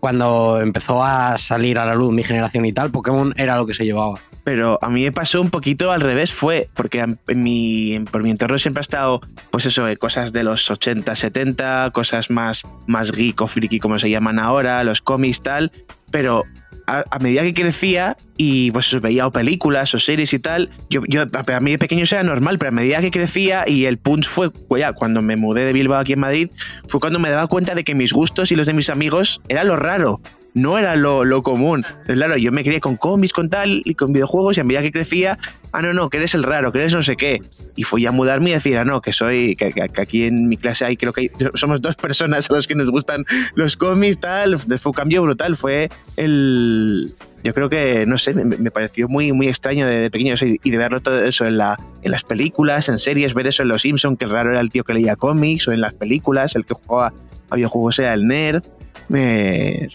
cuando 0.00 0.60
empezó 0.60 1.02
a 1.02 1.38
salir 1.38 1.78
a 1.78 1.86
la 1.86 1.94
luz 1.94 2.12
mi 2.12 2.22
generación 2.22 2.64
y 2.66 2.72
tal, 2.72 2.90
Pokémon 2.90 3.32
era 3.36 3.56
lo 3.56 3.66
que 3.66 3.74
se 3.74 3.84
llevaba. 3.84 4.18
Pero 4.46 4.78
a 4.80 4.90
mí 4.90 5.02
me 5.02 5.10
pasó 5.10 5.40
un 5.40 5.50
poquito 5.50 5.90
al 5.90 6.00
revés, 6.00 6.32
fue 6.32 6.68
porque 6.74 7.04
mi, 7.34 7.98
por 8.12 8.22
mi 8.22 8.30
entorno 8.30 8.58
siempre 8.58 8.78
ha 8.78 8.82
estado, 8.82 9.20
pues 9.50 9.66
eso, 9.66 9.88
eh, 9.88 9.96
cosas 9.96 10.32
de 10.32 10.44
los 10.44 10.70
80, 10.70 11.16
70, 11.16 11.90
cosas 11.90 12.30
más, 12.30 12.62
más 12.86 13.10
geek 13.10 13.40
o 13.40 13.48
friki 13.48 13.80
como 13.80 13.98
se 13.98 14.08
llaman 14.08 14.38
ahora, 14.38 14.84
los 14.84 15.02
cómics, 15.02 15.42
tal, 15.42 15.72
pero 16.12 16.44
a, 16.86 17.18
medida 17.18 17.42
que 17.42 17.54
crecía 17.54 18.16
y 18.36 18.70
pues 18.70 19.00
veía 19.00 19.26
o 19.26 19.32
películas 19.32 19.92
o 19.94 19.98
series 19.98 20.32
y 20.32 20.38
tal, 20.38 20.70
yo, 20.88 21.02
yo 21.08 21.22
a 21.22 21.60
mí 21.60 21.72
de 21.72 21.78
pequeño 21.78 22.04
era 22.08 22.22
normal, 22.22 22.58
pero 22.58 22.68
a 22.68 22.72
medida 22.72 23.00
que 23.00 23.10
crecía 23.10 23.64
y 23.66 23.86
el 23.86 23.98
punch 23.98 24.28
fue, 24.28 24.52
ya, 24.78 24.92
cuando 24.92 25.22
me 25.22 25.34
mudé 25.34 25.64
de 25.64 25.72
Bilbao 25.72 25.98
aquí 25.98 26.12
en 26.12 26.20
Madrid, 26.20 26.50
fue 26.86 27.00
cuando 27.00 27.18
me 27.18 27.30
daba 27.30 27.48
cuenta 27.48 27.74
de 27.74 27.82
que 27.82 27.96
mis 27.96 28.12
gustos 28.12 28.52
y 28.52 28.54
los 28.54 28.68
de 28.68 28.74
mis 28.74 28.90
amigos 28.90 29.40
era 29.48 29.64
lo 29.64 29.74
raro 29.74 30.20
no 30.56 30.78
era 30.78 30.96
lo, 30.96 31.22
lo 31.22 31.42
común. 31.42 31.84
Entonces, 31.86 32.14
claro, 32.14 32.38
yo 32.38 32.50
me 32.50 32.64
crié 32.64 32.80
con 32.80 32.96
cómics, 32.96 33.34
con 33.34 33.50
tal, 33.50 33.82
y 33.84 33.94
con 33.94 34.14
videojuegos, 34.14 34.56
y 34.56 34.60
a 34.60 34.64
medida 34.64 34.80
que 34.80 34.90
crecía, 34.90 35.38
ah, 35.70 35.82
no, 35.82 35.92
no, 35.92 36.08
que 36.08 36.16
eres 36.16 36.34
el 36.34 36.44
raro, 36.44 36.72
que 36.72 36.78
eres 36.78 36.94
no 36.94 37.02
sé 37.02 37.14
qué. 37.14 37.42
Y 37.76 37.82
fui 37.82 38.06
a 38.06 38.10
mudarme 38.10 38.50
y 38.50 38.52
decir, 38.54 38.78
ah, 38.78 38.84
no, 38.84 39.02
que 39.02 39.12
soy, 39.12 39.54
que, 39.54 39.74
aquí 40.00 40.24
en 40.24 40.48
mi 40.48 40.56
clase 40.56 40.86
hay, 40.86 40.96
creo 40.96 41.12
que 41.12 41.30
somos 41.52 41.82
dos 41.82 41.96
personas 41.96 42.50
a 42.50 42.54
los 42.54 42.66
que 42.66 42.74
nos 42.74 42.90
gustan 42.90 43.26
los 43.54 43.76
cómics, 43.76 44.18
tal. 44.18 44.58
Fue 44.58 44.90
un 44.90 44.94
cambio 44.94 45.22
brutal, 45.22 45.56
fue 45.56 45.90
el... 46.16 47.14
Yo 47.44 47.52
creo 47.52 47.68
que, 47.68 48.06
no 48.06 48.16
sé, 48.16 48.32
me, 48.32 48.70
pareció 48.70 49.08
muy, 49.08 49.32
muy 49.32 49.48
extraño 49.48 49.86
de, 49.86 50.10
pequeño 50.10 50.34
y, 50.40 50.70
de 50.70 50.76
verlo 50.78 51.02
todo 51.02 51.22
eso 51.22 51.44
en, 51.46 51.58
la, 51.58 51.78
en 52.00 52.10
las 52.10 52.24
películas, 52.24 52.88
en 52.88 52.98
series, 52.98 53.34
ver 53.34 53.46
eso 53.46 53.62
en 53.62 53.68
Los 53.68 53.82
Simpsons, 53.82 54.18
que 54.18 54.24
raro 54.24 54.52
era 54.52 54.60
el 54.60 54.70
tío 54.70 54.84
que 54.84 54.94
leía 54.94 55.16
cómics, 55.16 55.68
o 55.68 55.72
en 55.72 55.82
las 55.82 55.92
películas, 55.92 56.56
el 56.56 56.64
que 56.64 56.72
jugaba 56.72 57.12
a 57.50 57.56
videojuegos 57.56 57.98
era 57.98 58.14
el 58.14 58.26
nerd. 58.26 58.64
Me, 59.08 59.88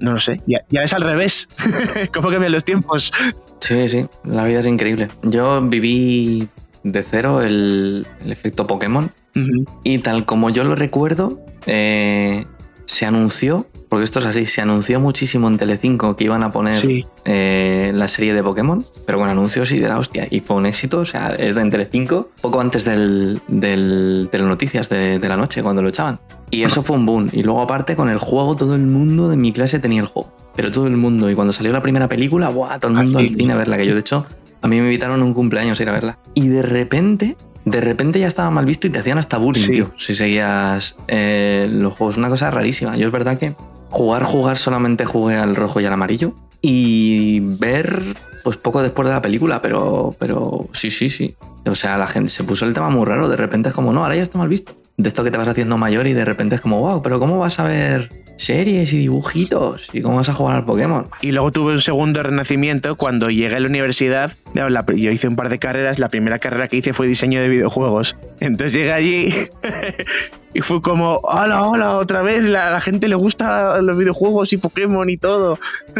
no 0.00 0.12
lo 0.12 0.18
sé, 0.18 0.40
ya, 0.46 0.64
ya 0.68 0.82
es 0.82 0.92
al 0.92 1.02
revés. 1.02 1.48
¿Cómo 2.14 2.30
cambian 2.30 2.52
los 2.52 2.64
tiempos? 2.64 3.12
Sí, 3.60 3.88
sí, 3.88 4.06
la 4.24 4.44
vida 4.44 4.60
es 4.60 4.66
increíble. 4.66 5.08
Yo 5.22 5.60
viví 5.62 6.48
de 6.82 7.02
cero 7.02 7.42
el, 7.42 8.06
el 8.20 8.32
efecto 8.32 8.66
Pokémon 8.66 9.12
y 9.84 9.98
tal 9.98 10.24
como 10.24 10.50
yo 10.50 10.64
lo 10.64 10.74
recuerdo, 10.74 11.40
eh, 11.66 12.44
se 12.86 13.06
anunció, 13.06 13.66
porque 13.88 14.04
esto 14.04 14.18
es 14.20 14.26
así, 14.26 14.46
se 14.46 14.60
anunció 14.60 15.00
muchísimo 15.00 15.48
en 15.48 15.56
Telecinco 15.56 16.14
que 16.16 16.24
iban 16.24 16.42
a 16.42 16.50
poner 16.52 16.74
Sí, 16.74 17.06
eh, 17.24 17.90
la 17.94 18.08
serie 18.08 18.34
de 18.34 18.42
Pokémon, 18.42 18.84
pero 19.06 19.18
con 19.18 19.28
anuncios 19.28 19.72
y 19.72 19.78
de 19.80 19.88
la 19.88 19.98
hostia. 19.98 20.26
Y 20.30 20.40
fue 20.40 20.56
un 20.56 20.66
éxito, 20.66 20.98
o 21.00 21.04
sea, 21.04 21.34
es 21.34 21.54
de 21.54 21.60
en 21.60 21.70
Telecinco, 21.70 22.30
poco 22.40 22.60
antes 22.60 22.84
del, 22.84 23.40
del 23.48 24.28
Telenoticias 24.30 24.88
de, 24.88 25.18
de 25.18 25.28
la 25.28 25.36
noche, 25.36 25.62
cuando 25.62 25.82
lo 25.82 25.88
echaban. 25.88 26.20
Y 26.50 26.62
eso 26.62 26.82
fue 26.82 26.96
un 26.96 27.04
boom. 27.06 27.28
Y 27.32 27.42
luego 27.42 27.60
aparte 27.60 27.94
con 27.96 28.08
el 28.08 28.18
juego, 28.18 28.56
todo 28.56 28.74
el 28.74 28.86
mundo 28.86 29.28
de 29.28 29.36
mi 29.36 29.52
clase 29.52 29.78
tenía 29.78 30.00
el 30.00 30.06
juego. 30.06 30.32
Pero 30.56 30.72
todo 30.72 30.86
el 30.86 30.96
mundo. 30.96 31.30
Y 31.30 31.34
cuando 31.34 31.52
salió 31.52 31.72
la 31.72 31.82
primera 31.82 32.08
película, 32.08 32.48
¡buah! 32.48 32.78
Todo 32.80 32.92
el 32.92 32.98
Ah, 32.98 33.02
mundo 33.02 33.18
al 33.18 33.28
cine 33.28 33.52
a 33.52 33.56
verla. 33.56 33.76
Que 33.76 33.86
yo, 33.86 33.92
de 33.94 34.00
hecho, 34.00 34.24
a 34.62 34.66
mí 34.68 34.76
me 34.80 34.84
invitaron 34.86 35.20
a 35.20 35.24
un 35.24 35.34
cumpleaños 35.34 35.78
a 35.78 35.82
ir 35.82 35.88
a 35.90 35.92
verla. 35.92 36.18
Y 36.34 36.48
de 36.48 36.62
repente, 36.62 37.36
de 37.66 37.80
repente 37.82 38.18
ya 38.18 38.26
estaba 38.26 38.50
mal 38.50 38.64
visto 38.64 38.86
y 38.86 38.90
te 38.90 38.98
hacían 38.98 39.18
hasta 39.18 39.36
bullying, 39.36 39.66
Sí. 39.66 39.72
tío. 39.72 39.92
Si 39.98 40.14
seguías 40.14 40.96
eh, 41.06 41.68
los 41.70 41.94
juegos. 41.94 42.16
Una 42.16 42.28
cosa 42.30 42.50
rarísima. 42.50 42.96
Yo 42.96 43.06
es 43.06 43.12
verdad 43.12 43.38
que 43.38 43.54
jugar, 43.90 44.24
jugar 44.24 44.56
solamente 44.58 45.04
jugué 45.04 45.36
al 45.36 45.56
rojo 45.56 45.80
y 45.80 45.86
al 45.86 45.92
amarillo. 45.92 46.34
Y 46.60 47.40
ver, 47.40 48.02
pues 48.44 48.56
poco 48.56 48.82
después 48.82 49.06
de 49.08 49.14
la 49.14 49.22
película, 49.22 49.62
pero, 49.62 50.14
pero 50.18 50.68
sí, 50.72 50.90
sí, 50.90 51.08
sí. 51.08 51.36
O 51.66 51.74
sea, 51.74 51.98
la 51.98 52.06
gente 52.06 52.30
se 52.30 52.44
puso 52.44 52.64
el 52.64 52.74
tema 52.74 52.88
muy 52.88 53.04
raro. 53.04 53.28
De 53.28 53.36
repente 53.36 53.68
es 53.68 53.74
como, 53.74 53.92
no, 53.92 54.02
ahora 54.02 54.16
ya 54.16 54.22
está 54.22 54.38
mal 54.38 54.48
visto. 54.48 54.72
De 54.96 55.08
esto 55.08 55.22
que 55.22 55.30
te 55.30 55.38
vas 55.38 55.48
haciendo 55.48 55.76
mayor 55.76 56.06
y 56.06 56.14
de 56.14 56.24
repente 56.24 56.56
es 56.56 56.60
como, 56.60 56.80
wow, 56.80 57.02
pero 57.02 57.20
¿cómo 57.20 57.38
vas 57.38 57.60
a 57.60 57.64
ver 57.64 58.27
series 58.38 58.92
y 58.92 58.98
dibujitos? 58.98 59.90
¿Y 59.92 60.00
cómo 60.00 60.16
vas 60.16 60.28
a 60.28 60.32
jugar 60.32 60.56
al 60.56 60.64
Pokémon? 60.64 61.08
Y 61.20 61.32
luego 61.32 61.52
tuve 61.52 61.72
un 61.72 61.80
segundo 61.80 62.22
renacimiento 62.22 62.96
cuando 62.96 63.28
llegué 63.28 63.56
a 63.56 63.60
la 63.60 63.66
universidad. 63.66 64.32
Yo 64.54 65.10
hice 65.10 65.28
un 65.28 65.36
par 65.36 65.48
de 65.50 65.58
carreras. 65.58 65.98
La 65.98 66.08
primera 66.08 66.38
carrera 66.38 66.68
que 66.68 66.78
hice 66.78 66.92
fue 66.92 67.06
diseño 67.06 67.40
de 67.40 67.48
videojuegos. 67.48 68.16
Entonces 68.40 68.72
llegué 68.72 68.92
allí 68.92 69.34
y 70.54 70.60
fue 70.60 70.80
como, 70.80 71.20
hola, 71.24 71.66
hola, 71.66 71.96
otra 71.96 72.22
vez. 72.22 72.42
La, 72.44 72.70
la 72.70 72.80
gente 72.80 73.08
le 73.08 73.16
gusta 73.16 73.80
los 73.82 73.98
videojuegos 73.98 74.52
y 74.52 74.56
Pokémon 74.56 75.08
y 75.10 75.16
todo. 75.16 75.58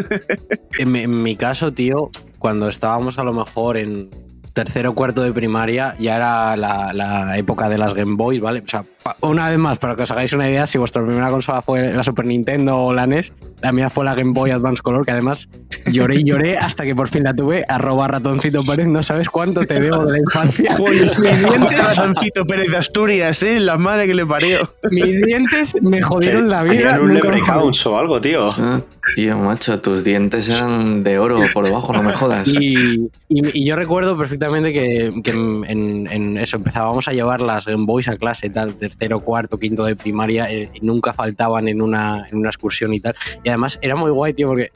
En 0.79 0.92
mi, 0.92 1.01
en 1.01 1.22
mi 1.22 1.35
caso, 1.35 1.72
tío, 1.72 2.11
cuando 2.38 2.68
estábamos 2.68 3.18
a 3.18 3.24
lo 3.24 3.33
mejor 3.33 3.77
en 3.77 4.11
tercero 4.53 4.90
o 4.90 4.94
cuarto 4.94 5.22
de 5.22 5.33
primaria, 5.33 5.96
ya 5.98 6.16
era 6.16 6.57
la, 6.57 6.92
la 6.92 7.37
época 7.37 7.68
de 7.68 7.79
las 7.79 7.94
Game 7.94 8.14
Boys, 8.16 8.40
¿vale? 8.40 8.61
O 8.61 8.68
sea, 8.68 8.85
una 9.21 9.49
vez 9.51 9.59
más, 9.59 9.79
para 9.79 9.97
que 9.97 10.03
os 10.03 10.11
hagáis 10.11 10.33
una 10.33 10.49
idea, 10.49 10.66
si 10.66 10.79
vuestra 10.79 11.05
primera 11.05 11.31
consola 11.31 11.62
fue 11.62 11.92
la 11.92 12.03
Super 12.03 12.27
Nintendo 12.27 12.77
o 12.79 12.92
la 12.92 13.07
NES, 13.07 13.33
la 13.62 13.73
mía 13.73 13.90
fue 13.90 14.05
la 14.05 14.14
Game 14.14 14.33
Boy 14.33 14.51
Advance 14.51 14.83
Color, 14.83 15.05
que 15.05 15.12
además 15.12 15.49
lloré 15.90 16.16
y 16.21 16.25
lloré 16.25 16.57
hasta 16.59 16.85
que 16.85 16.94
por 16.94 17.09
fin 17.09 17.25
la 17.25 17.35
tuve. 17.35 17.64
Arroba 17.68 18.07
ratoncito 18.09 18.62
Pérez, 18.64 18.87
no 18.87 19.03
sabes 19.03 19.29
cuánto 19.29 19.62
te 19.62 19.81
debo 19.81 20.05
de 20.05 20.12
la 20.12 20.18
infancia. 20.18 20.77
mis, 20.90 21.01
dientes, 21.18 21.97
Ratoncito 21.97 22.44
Pérez 22.47 22.71
de 22.71 22.77
Asturias, 22.77 23.42
¿eh? 23.42 23.59
La 23.61 23.77
madre 23.79 24.07
que 24.07 24.14
le 24.14 24.25
parió. 24.27 24.59
mis 24.90 25.21
dientes 25.23 25.75
me 25.83 26.01
jodieron 26.03 26.49
la 26.49 26.62
vida. 26.62 26.99
Un 27.01 27.14
leprechauns 27.14 27.85
o 27.87 27.99
algo, 27.99 28.21
tío. 28.21 28.44
Ah, 28.59 28.81
tío, 29.16 29.37
macho, 29.38 29.81
tus 29.81 30.05
dientes 30.05 30.49
eran 30.49 31.03
de 31.03 31.18
oro 31.18 31.40
por 31.53 31.64
debajo, 31.64 31.92
no 31.92 32.03
me 32.03 32.12
jodas. 32.12 32.49
Y, 32.49 33.09
y- 33.29 33.59
y 33.61 33.64
yo 33.64 33.77
recuerdo 33.77 34.16
perfectamente 34.16 34.73
que, 34.73 35.12
que 35.23 35.31
en, 35.31 36.07
en 36.11 36.38
eso 36.38 36.57
empezábamos 36.57 37.09
a 37.09 37.12
llevar 37.12 37.40
las 37.40 37.66
Game 37.66 37.87
Boys 37.87 38.09
a 38.09 38.16
clase 38.16 38.49
y 38.49 38.51
tal, 38.51 38.75
tercero, 38.99 39.21
cuarto, 39.21 39.59
quinto 39.59 39.85
de 39.85 39.97
primaria, 39.97 40.51
eh, 40.51 40.71
y 40.75 40.81
nunca 40.85 41.13
faltaban 41.13 41.69
en 41.69 41.81
una, 41.81 42.27
en 42.31 42.39
una 42.39 42.49
excursión 42.49 42.93
y 42.95 43.01
tal. 43.01 43.15
Y 43.45 43.49
además 43.49 43.79
era 43.81 43.95
muy 43.97 44.11
guay, 44.11 44.35
tío, 44.35 44.49
porque 44.49 44.71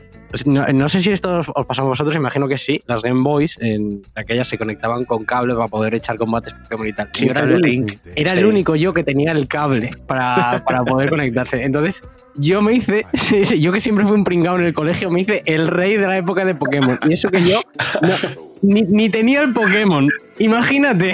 no, 0.46 0.66
no 0.66 0.88
sé 0.88 1.02
si 1.02 1.10
esto 1.10 1.40
os, 1.40 1.46
os 1.54 1.66
pasó 1.66 1.82
a 1.82 1.84
vosotros, 1.86 2.14
imagino 2.16 2.48
que 2.48 2.56
sí. 2.56 2.80
Las 2.86 3.02
Game 3.02 3.22
Boys, 3.22 3.56
en 3.60 4.00
aquellas 4.14 4.48
se 4.48 4.56
conectaban 4.56 5.04
con 5.04 5.24
cable 5.24 5.54
para 5.54 5.68
poder 5.68 5.94
echar 5.94 6.16
combates 6.16 6.54
Pokémon 6.54 6.86
y 6.88 6.92
tal. 6.94 7.08
Sí, 7.12 7.26
yo 7.26 7.32
era 7.32 7.40
el 7.44 7.60
link. 7.60 7.92
era 8.16 8.30
Sí. 8.32 8.38
el 8.38 8.46
único 8.46 8.74
yo 8.76 8.94
que 8.94 9.04
tenía 9.04 9.32
el 9.32 9.46
cable 9.48 9.90
para, 10.06 10.62
para 10.64 10.84
poder 10.84 11.10
conectarse. 11.10 11.62
Entonces, 11.64 12.02
yo 12.36 12.62
me 12.62 12.72
hice, 12.74 13.04
yo 13.60 13.72
que 13.72 13.80
siempre 13.80 14.04
fui 14.06 14.14
un 14.14 14.24
pringao 14.24 14.56
en 14.58 14.64
el 14.64 14.72
colegio, 14.72 15.10
me 15.10 15.20
hice 15.20 15.42
el 15.46 15.68
rey 15.68 15.96
de 15.98 16.06
la 16.06 16.16
época 16.16 16.44
de 16.46 16.54
Pokémon. 16.54 16.98
Y 17.06 17.12
eso 17.12 17.28
que 17.28 17.42
yo 17.42 17.60
no- 18.00 18.52
ni, 18.62 18.82
ni 18.82 19.10
tenía 19.10 19.42
el 19.42 19.52
Pokémon. 19.52 20.08
Imagínate. 20.38 21.12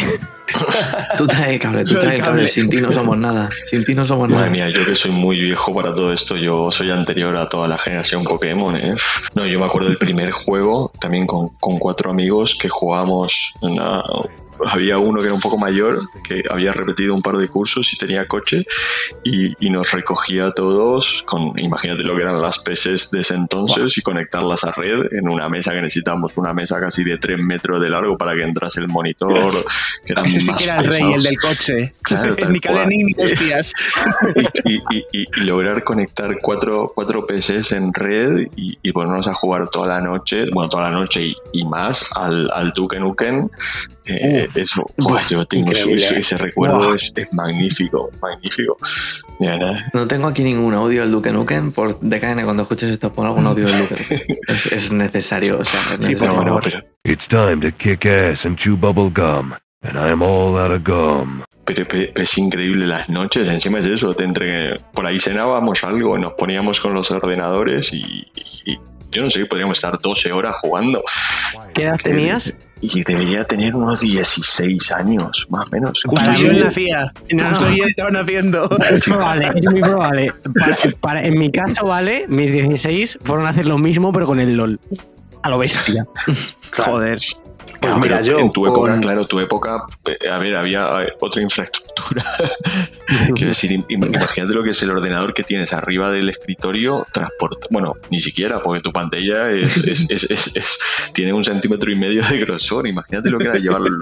Tú 1.17 1.27
traes 1.27 1.53
el 1.53 1.59
cable, 1.61 1.85
tú 1.85 1.95
traes 1.99 2.17
el 2.19 2.23
cable. 2.25 2.45
Sin 2.45 2.69
ti 2.69 2.79
no 2.81 2.93
somos 2.93 3.17
nada. 3.17 3.49
Sin 3.67 3.85
ti 3.85 3.95
no 3.95 4.05
somos 4.05 4.29
nada. 4.29 4.41
Madre 4.41 4.51
mía, 4.51 4.69
yo 4.71 4.85
que 4.85 4.95
soy 4.95 5.11
muy 5.11 5.39
viejo 5.41 5.73
para 5.75 5.95
todo 5.95 6.13
esto, 6.13 6.37
yo 6.37 6.71
soy 6.71 6.91
anterior 6.91 7.37
a 7.37 7.49
toda 7.49 7.69
la 7.69 7.79
generación 7.79 8.25
Pokémon. 8.25 8.77
¿eh? 8.77 8.95
No, 9.35 9.47
yo 9.47 9.59
me 9.59 9.67
acuerdo 9.67 9.89
del 9.89 9.99
primer 9.99 10.31
juego, 10.31 10.93
también 11.01 11.27
con, 11.27 11.49
con 11.61 11.79
cuatro 11.79 12.11
amigos 12.11 12.57
que 12.61 12.69
jugábamos. 12.69 13.53
una- 13.61 14.03
había 14.67 14.99
uno 14.99 15.21
que 15.21 15.27
era 15.27 15.35
un 15.35 15.41
poco 15.41 15.59
mayor, 15.59 16.01
que 16.27 16.43
había 16.51 16.73
repetido 16.73 17.15
un 17.15 17.23
par 17.23 17.37
de 17.37 17.49
cursos 17.49 17.93
y 17.93 17.97
tenía 17.97 18.27
coche, 18.27 18.67
y, 19.25 19.55
y 19.65 19.71
nos 19.71 19.91
recogía 19.93 20.47
a 20.49 20.53
todos 20.53 21.23
con, 21.27 21.53
imagínate 21.59 22.03
lo 22.03 22.17
que 22.17 22.23
eran 22.23 22.41
las 22.41 22.59
PCs 22.59 23.11
de 23.11 23.21
ese 23.21 23.35
entonces, 23.35 23.97
y 23.99 24.03
conectarlas 24.03 24.65
a 24.65 24.73
red 24.73 25.13
en 25.13 25.29
una 25.29 25.49
mesa 25.49 25.73
que 25.73 25.81
necesitábamos, 25.83 26.33
una 26.37 26.53
mesa 26.53 26.81
casi 26.81 27.05
de 27.05 27.19
3 27.19 27.39
metros 27.39 27.81
de 27.81 27.89
largo 27.91 28.17
para 28.17 28.35
que 28.35 28.43
entrase 28.43 28.81
el 28.81 28.89
monitor, 28.89 29.53
que 30.05 30.13
era 30.13 30.23
Ese 30.29 30.41
sí 30.41 30.53
que 30.57 30.65
era 30.65 30.77
el 30.79 30.85
rey, 30.85 31.13
el 31.13 31.23
del 31.23 31.39
coche. 31.39 31.93
Claro, 32.03 32.37
ni 32.49 32.61
cual. 32.61 32.89
ni 32.89 33.13
hostias. 33.15 33.73
y, 34.65 34.75
y- 34.77 34.83
y- 35.13 35.23
y- 35.37 35.45
lograr 35.45 35.85
conectar 35.85 36.39
cuatro, 36.41 36.93
cuatro 36.95 37.27
PCs 37.27 37.73
en 37.73 37.93
red 37.95 38.49
y, 38.57 38.77
ponernos 38.93 39.29
a 39.29 39.35
jugar 39.35 39.69
toda 39.69 39.87
la 39.87 40.01
noche, 40.01 40.45
bueno, 40.53 40.69
toda 40.69 40.85
la 40.85 40.91
noche 40.91 41.23
y, 41.27 41.37
y 41.53 41.65
más 41.65 42.05
al, 42.17 42.51
al 42.53 42.73
Duke 42.73 42.99
Nukem. 42.99 43.49
Eh, 44.11 44.49
eso, 44.55 44.83
joder, 44.99 45.27
yo 45.29 45.47
tengo 45.47 45.73
ese, 45.73 45.81
increíble. 45.83 46.19
ese 46.21 46.37
recuerdo, 46.37 46.79
Buah. 46.79 46.95
es, 46.97 47.13
es 47.15 47.33
magnífico, 47.35 48.11
magnífico. 48.21 48.77
No 49.93 50.07
tengo 50.09 50.27
aquí 50.27 50.43
ningún 50.43 50.75
audio 50.75 51.03
del 51.03 51.13
Duke 51.13 51.33
Nukem. 51.33 51.73
Por 51.73 51.99
DKN, 52.01 52.45
cuando 52.45 52.63
escuches 52.63 52.91
esto, 52.91 53.13
pon 53.13 53.27
algún 53.27 53.47
audio 53.47 53.67
del 53.67 53.81
Duke. 53.81 53.95
es, 54.49 54.67
es 54.67 54.91
necesario, 54.93 55.59
o 55.61 55.65
sea, 55.65 55.81
es 55.99 56.05
Sí, 56.07 56.15
por 56.15 56.29
necesario. 56.29 56.37
no, 56.41 56.45
favor. 56.47 56.63
pero, 56.65 56.83
It's 57.05 57.27
time 57.29 57.71
to 57.71 57.77
kick 57.79 58.05
ass 58.07 58.45
and 58.45 58.59
chew 58.59 58.77
bubble 58.77 59.11
gum. 59.11 59.53
And 59.83 59.97
I'm 59.97 60.23
all 60.23 60.59
out 60.59 60.73
of 60.73 60.83
gum. 60.85 61.43
pero- 61.65 61.87
pero 61.87 62.11
es 62.17 62.37
increíble 62.39 62.87
las 62.87 63.09
noches, 63.11 63.47
encima 63.49 63.79
de 63.81 63.95
eso, 63.95 64.13
te 64.15 64.25
entre, 64.25 64.79
por 64.93 65.07
ahí 65.07 65.21
cenábamos 65.21 65.85
algo, 65.85 66.19
nos 66.19 66.33
poníamos 66.33 66.81
con 66.81 66.95
los 66.95 67.11
ordenadores 67.11 67.93
y, 67.93 68.27
y 68.67 68.79
yo 69.13 69.23
no 69.23 69.31
sé, 69.31 69.45
podríamos 69.47 69.79
estar 69.79 69.99
12 70.01 70.33
horas 70.33 70.57
jugando. 70.63 71.03
¿Qué 71.75 71.85
edad 71.85 71.99
tenías? 72.03 72.55
Y 72.81 73.03
debería 73.05 73.45
tener 73.45 73.75
unos 73.75 74.01
16 74.01 74.91
años, 74.93 75.47
más 75.51 75.69
o 75.69 75.73
menos. 75.75 76.01
Justo 76.07 76.25
Para 76.27 76.37
yo 76.39 76.49
mí- 76.53 76.61
nacía. 76.61 77.13
No. 77.33 77.49
Justo 77.51 77.71
yo 77.71 77.85
estaba 77.85 78.11
naciendo. 78.11 78.69
Es 78.91 79.05
probable, 79.05 79.51
es 79.55 79.65
muy 79.73 79.81
probable. 79.81 80.33
Para- 80.59 80.77
para- 81.01 81.25
en 81.25 81.39
mi 81.39 81.51
caso, 81.51 81.87
¿vale? 81.87 82.27
Mis 82.29 82.53
16 82.53 83.19
fueron 83.23 83.47
a 83.47 83.51
hacer 83.51 83.67
lo 83.67 83.79
mismo, 83.79 84.13
pero 84.13 84.27
con 84.27 84.41
el 84.41 84.57
LOL. 84.57 84.79
A 85.43 85.51
lo 85.51 85.59
bestia. 85.59 86.07
Joder. 86.85 87.19
Pues 87.81 87.93
Ah, 87.95 87.99
mira, 88.03 88.19
pero 88.21 88.27
yo 88.31 88.39
en 88.41 88.51
tu 88.53 88.67
época, 88.67 88.93
con- 88.93 89.01
claro, 89.01 89.27
tu 89.27 89.39
época, 89.41 89.83
eh, 90.07 90.29
a 90.29 90.39
ver, 90.39 90.57
había 90.57 91.03
eh, 91.05 91.13
otra 91.21 91.43
infraestructura. 91.43 92.25
Quiero 93.35 93.49
decir, 93.51 93.71
im- 93.73 93.85
imagínate 93.89 94.53
lo 94.55 94.63
que 94.63 94.71
es 94.71 94.83
el 94.83 94.91
ordenador 94.91 95.33
que 95.33 95.43
tienes 95.45 95.73
arriba 95.73 96.11
del 96.11 96.29
escritorio, 96.29 97.07
transporta, 97.13 97.67
bueno, 97.71 97.95
ni 98.11 98.21
siquiera, 98.21 98.61
porque 98.63 98.83
tu 98.83 98.93
pantalla 98.93 99.51
es, 99.51 99.77
es- 99.79 100.07
es- 100.09 100.25
es- 100.31 100.51
es- 100.55 100.79
tiene 101.13 101.33
un 101.33 101.45
centímetro 101.45 101.91
y 101.91 101.95
medio 101.97 102.27
de 102.27 102.39
grosor. 102.41 102.87
Imagínate 102.89 103.31
lo 103.31 103.39
que 103.39 103.45
era 103.45 103.57
llevar 103.59 103.81
los, 103.83 103.93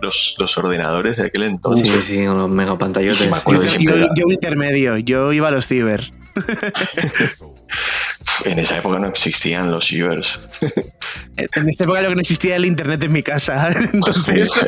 los- 0.00 0.34
los 0.38 0.58
ordenadores 0.58 1.16
de 1.16 1.26
aquel 1.26 1.42
entonces. 1.44 1.88
Sí, 1.88 2.00
sí, 2.02 2.26
con 2.26 2.38
los 2.38 2.48
megapantallotes. 2.50 3.18
Sí, 3.18 3.84
Yo, 3.84 3.96
yo, 3.96 4.06
yo 4.16 4.24
intermedio, 4.32 4.96
yo 4.98 5.32
iba 5.32 5.48
a 5.48 5.50
los 5.50 5.66
ciber. 5.66 6.10
En 8.44 8.58
esa 8.58 8.78
época 8.78 8.98
no 8.98 9.08
existían 9.08 9.70
los 9.70 9.86
cibers. 9.86 10.38
En 11.36 11.68
esta 11.68 11.84
época 11.84 12.02
lo 12.02 12.08
que 12.10 12.14
no 12.14 12.20
existía 12.20 12.50
era 12.50 12.56
el 12.58 12.66
internet 12.66 13.02
en 13.04 13.12
mi 13.12 13.22
casa. 13.22 13.68
Entonces, 13.92 14.38
Eso, 14.38 14.66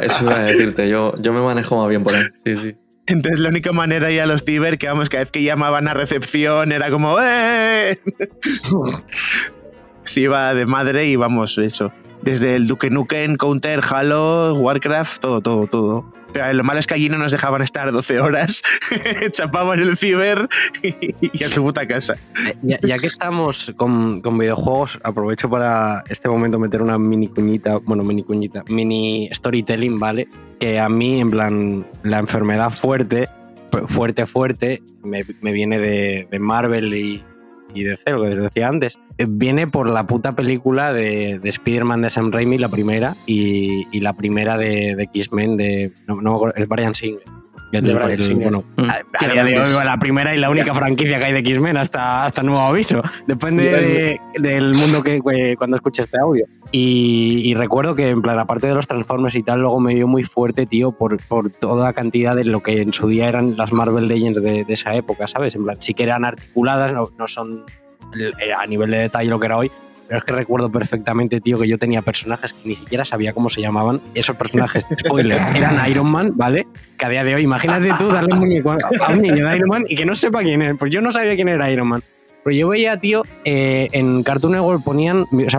eso 0.00 0.22
iba 0.22 0.36
a 0.36 0.40
decirte, 0.40 0.88
yo, 0.88 1.14
yo 1.20 1.32
me 1.32 1.40
manejo 1.40 1.78
más 1.78 1.88
bien 1.88 2.02
por 2.02 2.14
ahí. 2.14 2.24
Sí, 2.44 2.56
sí. 2.56 2.76
entonces 3.06 3.40
la 3.40 3.50
única 3.50 3.72
manera 3.72 4.06
de 4.06 4.14
ir 4.14 4.20
a 4.22 4.26
los 4.26 4.44
ciber, 4.44 4.78
que 4.78 4.88
vamos, 4.88 5.08
cada 5.08 5.24
vez 5.24 5.30
que 5.30 5.42
llamaban 5.42 5.88
a 5.88 5.94
recepción 5.94 6.72
era 6.72 6.90
como 6.90 7.16
¡Eh! 7.20 7.98
Se 10.04 10.20
iba 10.20 10.54
de 10.54 10.66
madre 10.66 11.06
y 11.06 11.16
vamos, 11.16 11.56
eso. 11.58 11.92
Desde 12.22 12.56
el 12.56 12.66
Duke 12.66 12.90
Nukem, 12.90 13.36
Counter, 13.36 13.80
Halo, 13.88 14.54
Warcraft, 14.54 15.20
todo, 15.20 15.40
todo, 15.40 15.66
todo. 15.66 16.14
Lo 16.52 16.64
malo 16.64 16.80
es 16.80 16.86
que 16.86 16.94
allí 16.94 17.08
no 17.08 17.18
nos 17.18 17.32
dejaban 17.32 17.62
estar 17.62 17.90
12 17.92 18.20
horas. 18.20 18.62
Chapaban 19.30 19.80
el 19.80 19.96
ciber 19.96 20.48
y, 20.82 21.44
a 21.44 21.48
tu 21.50 21.62
puta 21.62 21.86
casa. 21.86 22.14
Ya, 22.62 22.78
ya 22.82 22.98
que 22.98 23.06
estamos 23.06 23.72
con, 23.76 24.20
con 24.20 24.38
videojuegos, 24.38 24.98
aprovecho 25.02 25.48
para 25.50 26.02
este 26.08 26.28
momento 26.28 26.58
meter 26.58 26.82
una 26.82 26.98
mini 26.98 27.28
cuñita, 27.28 27.78
bueno, 27.78 28.02
mini 28.04 28.22
cuñita, 28.22 28.62
mini 28.68 29.28
storytelling, 29.32 29.98
¿vale? 29.98 30.28
Que 30.58 30.78
a 30.80 30.88
mí, 30.88 31.20
en 31.20 31.30
plan, 31.30 31.86
la 32.02 32.18
enfermedad 32.18 32.70
fuerte, 32.70 33.28
fu- 33.70 33.86
fuerte, 33.88 34.26
fuerte, 34.26 34.82
me, 35.02 35.24
me 35.40 35.52
viene 35.52 35.78
de, 35.78 36.28
de 36.30 36.38
Marvel 36.38 36.94
y, 36.94 37.22
y 37.74 37.84
de 37.84 37.96
Cero, 37.96 38.22
que 38.22 38.30
les 38.30 38.38
decía 38.38 38.68
antes. 38.68 38.98
Eh, 39.18 39.26
Viene 39.28 39.66
por 39.66 39.88
la 39.88 40.06
puta 40.06 40.34
película 40.34 40.92
de, 40.92 41.38
de 41.38 41.48
Spider-Man 41.48 42.02
de 42.02 42.10
Sam 42.10 42.32
Raimi, 42.32 42.58
la 42.58 42.68
primera, 42.68 43.14
y, 43.26 44.00
la 44.00 44.14
primera 44.14 44.56
de, 44.56 44.94
de 44.96 45.02
X-Men 45.04 45.56
de. 45.56 45.92
No, 46.06 46.20
no 46.20 46.52
es 46.54 46.68
Brian 46.68 46.94
Singer. 46.94 47.22
El 47.72 47.84
De 47.84 47.94
Bryan 47.94 48.18
Singer. 48.20 48.42
bueno, 48.52 48.64
Mm. 48.76 48.82
a, 48.90 48.94
a 48.94 49.32
día 49.32 49.44
de 49.44 49.58
hoy, 49.60 49.84
la 49.84 49.96
primera 49.98 50.34
y 50.34 50.38
la 50.38 50.48
única 50.50 50.74
franquicia 50.74 51.18
que 51.18 51.24
hay 51.24 51.32
de 51.32 51.38
X-Men 51.40 51.76
hasta, 51.76 52.24
hasta 52.26 52.42
nuevo 52.42 52.60
aviso. 52.62 53.02
Depende 53.26 53.64
de- 53.70 54.20
del 54.40 54.74
mundo 54.74 55.02
que, 55.02 55.20
que- 55.20 55.56
cuando 55.56 55.76
escuche 55.76 56.02
este 56.02 56.18
audio. 56.20 56.46
Y, 56.70 57.42
y 57.44 57.54
recuerdo 57.54 57.94
que, 57.94 58.10
en 58.10 58.22
plan, 58.22 58.38
aparte 58.38 58.66
de 58.68 58.74
los 58.74 58.86
Transformers 58.86 59.34
y 59.34 59.42
tal, 59.42 59.60
luego 59.60 59.80
me 59.80 59.94
dio 59.94 60.06
muy 60.06 60.22
fuerte, 60.22 60.66
tío, 60.66 60.90
por, 60.92 61.16
por 61.26 61.50
toda 61.50 61.92
cantidad 61.92 62.34
de 62.36 62.44
lo 62.44 62.62
que 62.62 62.80
en 62.80 62.92
su 62.92 63.08
día 63.08 63.28
eran 63.28 63.56
las 63.56 63.72
Marvel 63.72 64.06
Legends 64.08 64.40
de, 64.42 64.64
de 64.64 64.72
esa 64.74 64.94
época, 64.94 65.26
¿sabes? 65.26 65.54
En 65.54 65.64
plan, 65.64 65.76
sí 65.80 65.94
que 65.94 66.02
eran 66.04 66.24
articuladas, 66.24 66.92
no, 66.92 67.08
no 67.18 67.26
son 67.28 67.64
eh, 68.16 68.52
a 68.56 68.66
nivel 68.66 68.90
de 68.90 68.98
detalle 68.98 69.30
lo 69.30 69.40
que 69.40 69.46
era 69.46 69.56
hoy. 69.58 69.70
Pero 70.14 70.22
es 70.22 70.24
que 70.26 70.32
recuerdo 70.32 70.70
perfectamente, 70.70 71.40
tío, 71.40 71.58
que 71.58 71.66
yo 71.66 71.76
tenía 71.76 72.00
personajes 72.00 72.52
que 72.52 72.68
ni 72.68 72.76
siquiera 72.76 73.04
sabía 73.04 73.32
cómo 73.32 73.48
se 73.48 73.60
llamaban. 73.60 74.00
Esos 74.14 74.36
personajes, 74.36 74.86
spoiler, 75.00 75.40
eran 75.56 75.90
Iron 75.90 76.08
Man, 76.08 76.34
¿vale? 76.36 76.68
Que 76.96 77.06
a 77.06 77.08
día 77.08 77.24
de 77.24 77.34
hoy, 77.34 77.42
imagínate 77.42 77.88
tú 77.98 78.06
darle 78.10 78.32
un 78.32 78.38
muñeco 78.38 78.70
a 78.70 79.12
un 79.12 79.22
niño 79.22 79.48
de 79.48 79.56
Iron 79.56 79.68
Man 79.68 79.84
y 79.88 79.96
que 79.96 80.06
no 80.06 80.14
sepa 80.14 80.42
quién 80.42 80.62
es. 80.62 80.76
Pues 80.78 80.92
yo 80.92 81.00
no 81.00 81.10
sabía 81.10 81.34
quién 81.34 81.48
era 81.48 81.68
Iron 81.68 81.88
Man. 81.88 82.02
Pero 82.44 82.54
yo 82.54 82.68
veía, 82.68 82.96
tío, 83.00 83.22
eh, 83.44 83.88
en 83.90 84.22
Cartoon 84.22 84.52
Network 84.52 84.84
ponían. 84.84 85.22
O 85.22 85.50
sea, 85.50 85.58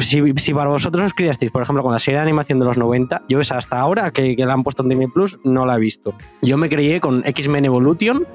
si, 0.00 0.32
si 0.34 0.52
para 0.52 0.70
vosotros 0.70 1.06
os 1.06 1.14
criasteis, 1.14 1.52
por 1.52 1.62
ejemplo, 1.62 1.84
con 1.84 1.92
la 1.92 2.00
serie 2.00 2.18
de 2.18 2.24
animación 2.24 2.58
de 2.58 2.64
los 2.64 2.76
90, 2.76 3.22
yo 3.28 3.40
esa 3.40 3.56
hasta 3.56 3.78
ahora 3.78 4.10
que, 4.10 4.34
que 4.34 4.44
la 4.44 4.54
han 4.54 4.64
puesto 4.64 4.82
en 4.82 4.88
Disney 4.88 5.06
Plus, 5.06 5.38
no 5.44 5.64
la 5.64 5.76
he 5.76 5.78
visto. 5.78 6.12
Yo 6.40 6.58
me 6.58 6.68
creí 6.68 6.98
con 6.98 7.22
X-Men 7.24 7.66
Evolution 7.66 8.26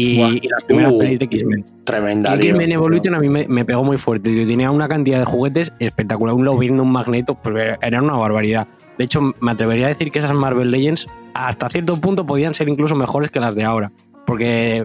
y, 0.00 0.48
las 0.48 0.64
primeras 0.64 0.92
Uh, 0.92 0.98
pelis 0.98 1.18
de 1.18 1.24
X-Men. 1.26 1.64
Tremenda. 1.84 2.34
X-Men 2.34 2.72
Evolution 2.72 3.14
a 3.14 3.20
mí 3.20 3.28
me, 3.28 3.46
me 3.48 3.64
pegó 3.64 3.84
muy 3.84 3.98
fuerte. 3.98 4.30
tío. 4.30 4.46
Tenía 4.46 4.70
una 4.70 4.88
cantidad 4.88 5.18
de 5.18 5.24
juguetes 5.24 5.72
espectacular. 5.78 6.34
Un 6.34 6.44
Lobin, 6.44 6.78
un 6.80 6.90
Magneto, 6.92 7.34
pues 7.34 7.76
era 7.80 8.02
una 8.02 8.14
barbaridad. 8.14 8.66
De 8.98 9.04
hecho, 9.04 9.20
me 9.40 9.50
atrevería 9.50 9.86
a 9.86 9.88
decir 9.88 10.10
que 10.10 10.18
esas 10.20 10.32
Marvel 10.32 10.70
Legends 10.70 11.06
hasta 11.34 11.68
cierto 11.68 12.00
punto 12.00 12.24
podían 12.26 12.54
ser 12.54 12.68
incluso 12.68 12.94
mejores 12.94 13.30
que 13.30 13.40
las 13.40 13.54
de 13.54 13.64
ahora. 13.64 13.92
Porque 14.26 14.84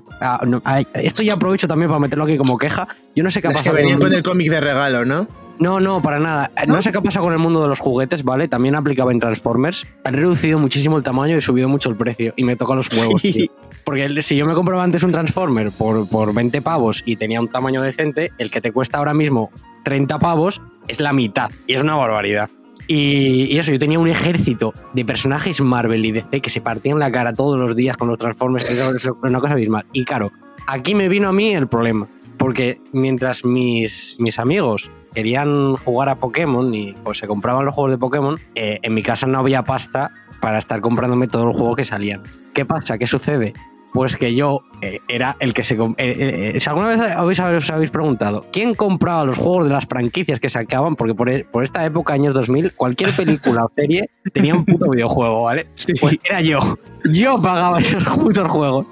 esto 0.95 1.23
ya 1.23 1.33
aprovecho 1.33 1.67
también 1.67 1.89
para 1.89 1.99
meterlo 1.99 2.25
aquí 2.25 2.37
como 2.37 2.57
queja. 2.57 2.87
Yo 3.15 3.23
no 3.23 3.31
sé 3.31 3.41
qué 3.41 3.47
ha 3.47 3.51
Es 3.51 3.57
que 3.57 3.59
pasado. 3.69 3.77
venían 3.77 3.97
con- 3.99 4.09
con 4.09 4.13
el 4.17 4.23
cómic 4.23 4.49
de 4.49 4.59
regalo, 4.61 5.05
¿no? 5.05 5.27
no, 5.59 5.79
no, 5.79 6.01
para 6.01 6.19
nada. 6.19 6.51
No 6.67 6.81
sé 6.81 6.91
qué 6.91 6.97
ha 6.97 7.01
pasado 7.01 7.25
con 7.25 7.33
el 7.33 7.39
mundo 7.39 7.61
de 7.61 7.67
los 7.67 7.79
juguetes, 7.79 8.23
¿vale? 8.23 8.47
También 8.47 8.75
aplicaba 8.75 9.11
en 9.11 9.19
Transformers. 9.19 9.85
Han 10.03 10.13
reducido 10.15 10.57
muchísimo 10.59 10.97
el 10.97 11.03
tamaño 11.03 11.37
y 11.37 11.41
subido 11.41 11.69
mucho 11.69 11.89
el 11.89 11.95
precio. 11.95 12.33
Y 12.35 12.43
me 12.43 12.55
toca 12.55 12.73
los 12.75 12.87
huevos, 12.97 13.21
tío. 13.21 13.45
Porque 13.83 14.21
si 14.21 14.35
yo 14.35 14.45
me 14.45 14.53
compraba 14.53 14.83
antes 14.83 15.03
un 15.03 15.11
Transformer 15.11 15.71
por, 15.71 16.07
por 16.07 16.33
20 16.33 16.61
pavos 16.61 17.03
y 17.05 17.15
tenía 17.15 17.39
un 17.39 17.49
tamaño 17.49 17.81
decente, 17.81 18.31
el 18.37 18.51
que 18.51 18.61
te 18.61 18.71
cuesta 18.71 18.97
ahora 18.97 19.13
mismo 19.13 19.51
30 19.83 20.19
pavos 20.19 20.61
es 20.87 20.99
la 20.99 21.13
mitad. 21.13 21.49
Y 21.67 21.73
es 21.73 21.81
una 21.81 21.95
barbaridad. 21.95 22.49
Y, 22.87 23.45
y 23.45 23.57
eso, 23.57 23.71
yo 23.71 23.79
tenía 23.79 23.99
un 23.99 24.07
ejército 24.07 24.73
de 24.93 25.05
personajes 25.05 25.61
Marvel 25.61 26.05
y 26.05 26.11
DC 26.11 26.41
que 26.41 26.49
se 26.49 26.61
partían 26.61 26.99
la 26.99 27.11
cara 27.11 27.33
todos 27.33 27.57
los 27.57 27.75
días 27.75 27.97
con 27.97 28.07
los 28.07 28.17
Transformers. 28.17 28.69
Era 28.69 28.89
era 28.89 29.13
una 29.21 29.39
cosa 29.39 29.53
abismal. 29.53 29.85
Y 29.93 30.03
claro, 30.03 30.31
aquí 30.67 30.95
me 30.95 31.07
vino 31.07 31.29
a 31.29 31.33
mí 31.33 31.53
el 31.53 31.67
problema. 31.67 32.07
Porque 32.37 32.81
mientras 32.91 33.45
mis, 33.45 34.15
mis 34.17 34.39
amigos 34.39 34.89
querían 35.13 35.75
jugar 35.75 36.09
a 36.09 36.15
Pokémon 36.15 36.73
y 36.73 36.93
pues 37.03 37.19
se 37.19 37.27
compraban 37.27 37.65
los 37.65 37.75
juegos 37.75 37.91
de 37.91 37.97
Pokémon, 37.99 38.39
eh, 38.55 38.79
en 38.81 38.93
mi 38.93 39.03
casa 39.03 39.27
no 39.27 39.39
había 39.39 39.63
pasta 39.63 40.11
para 40.41 40.57
estar 40.57 40.81
comprándome 40.81 41.27
todos 41.27 41.45
los 41.45 41.55
juegos 41.55 41.77
que 41.77 41.83
salían. 41.83 42.23
¿Qué 42.53 42.65
pasa? 42.65 42.97
¿Qué 42.97 43.07
sucede? 43.07 43.53
Pues 43.93 44.15
que 44.15 44.33
yo 44.33 44.61
eh, 44.81 44.99
era 45.09 45.35
el 45.39 45.53
que 45.53 45.63
se... 45.63 45.73
eh, 45.75 45.79
eh, 45.97 46.51
eh, 46.55 46.59
si 46.61 46.69
alguna 46.69 46.87
vez 46.87 47.01
habéis, 47.01 47.39
os 47.39 47.69
habéis 47.69 47.91
preguntado, 47.91 48.45
¿quién 48.53 48.73
compraba 48.73 49.25
los 49.25 49.37
juegos 49.37 49.65
de 49.67 49.73
las 49.73 49.85
franquicias 49.85 50.39
que 50.39 50.49
sacaban? 50.49 50.95
Porque 50.95 51.13
por, 51.13 51.29
e- 51.29 51.43
por 51.43 51.63
esta 51.63 51.85
época, 51.85 52.13
años 52.13 52.33
2000, 52.33 52.71
cualquier 52.73 53.13
película 53.15 53.65
o 53.65 53.71
serie 53.75 54.09
tenía 54.31 54.55
un 54.55 54.63
puto 54.63 54.89
videojuego, 54.89 55.43
¿vale? 55.43 55.67
Sí. 55.73 55.91
Pues 55.99 56.17
era 56.23 56.39
yo. 56.41 56.77
Yo 57.11 57.41
pagaba 57.41 57.79
esos 57.79 58.03
putos 58.05 58.47
juegos. 58.47 58.85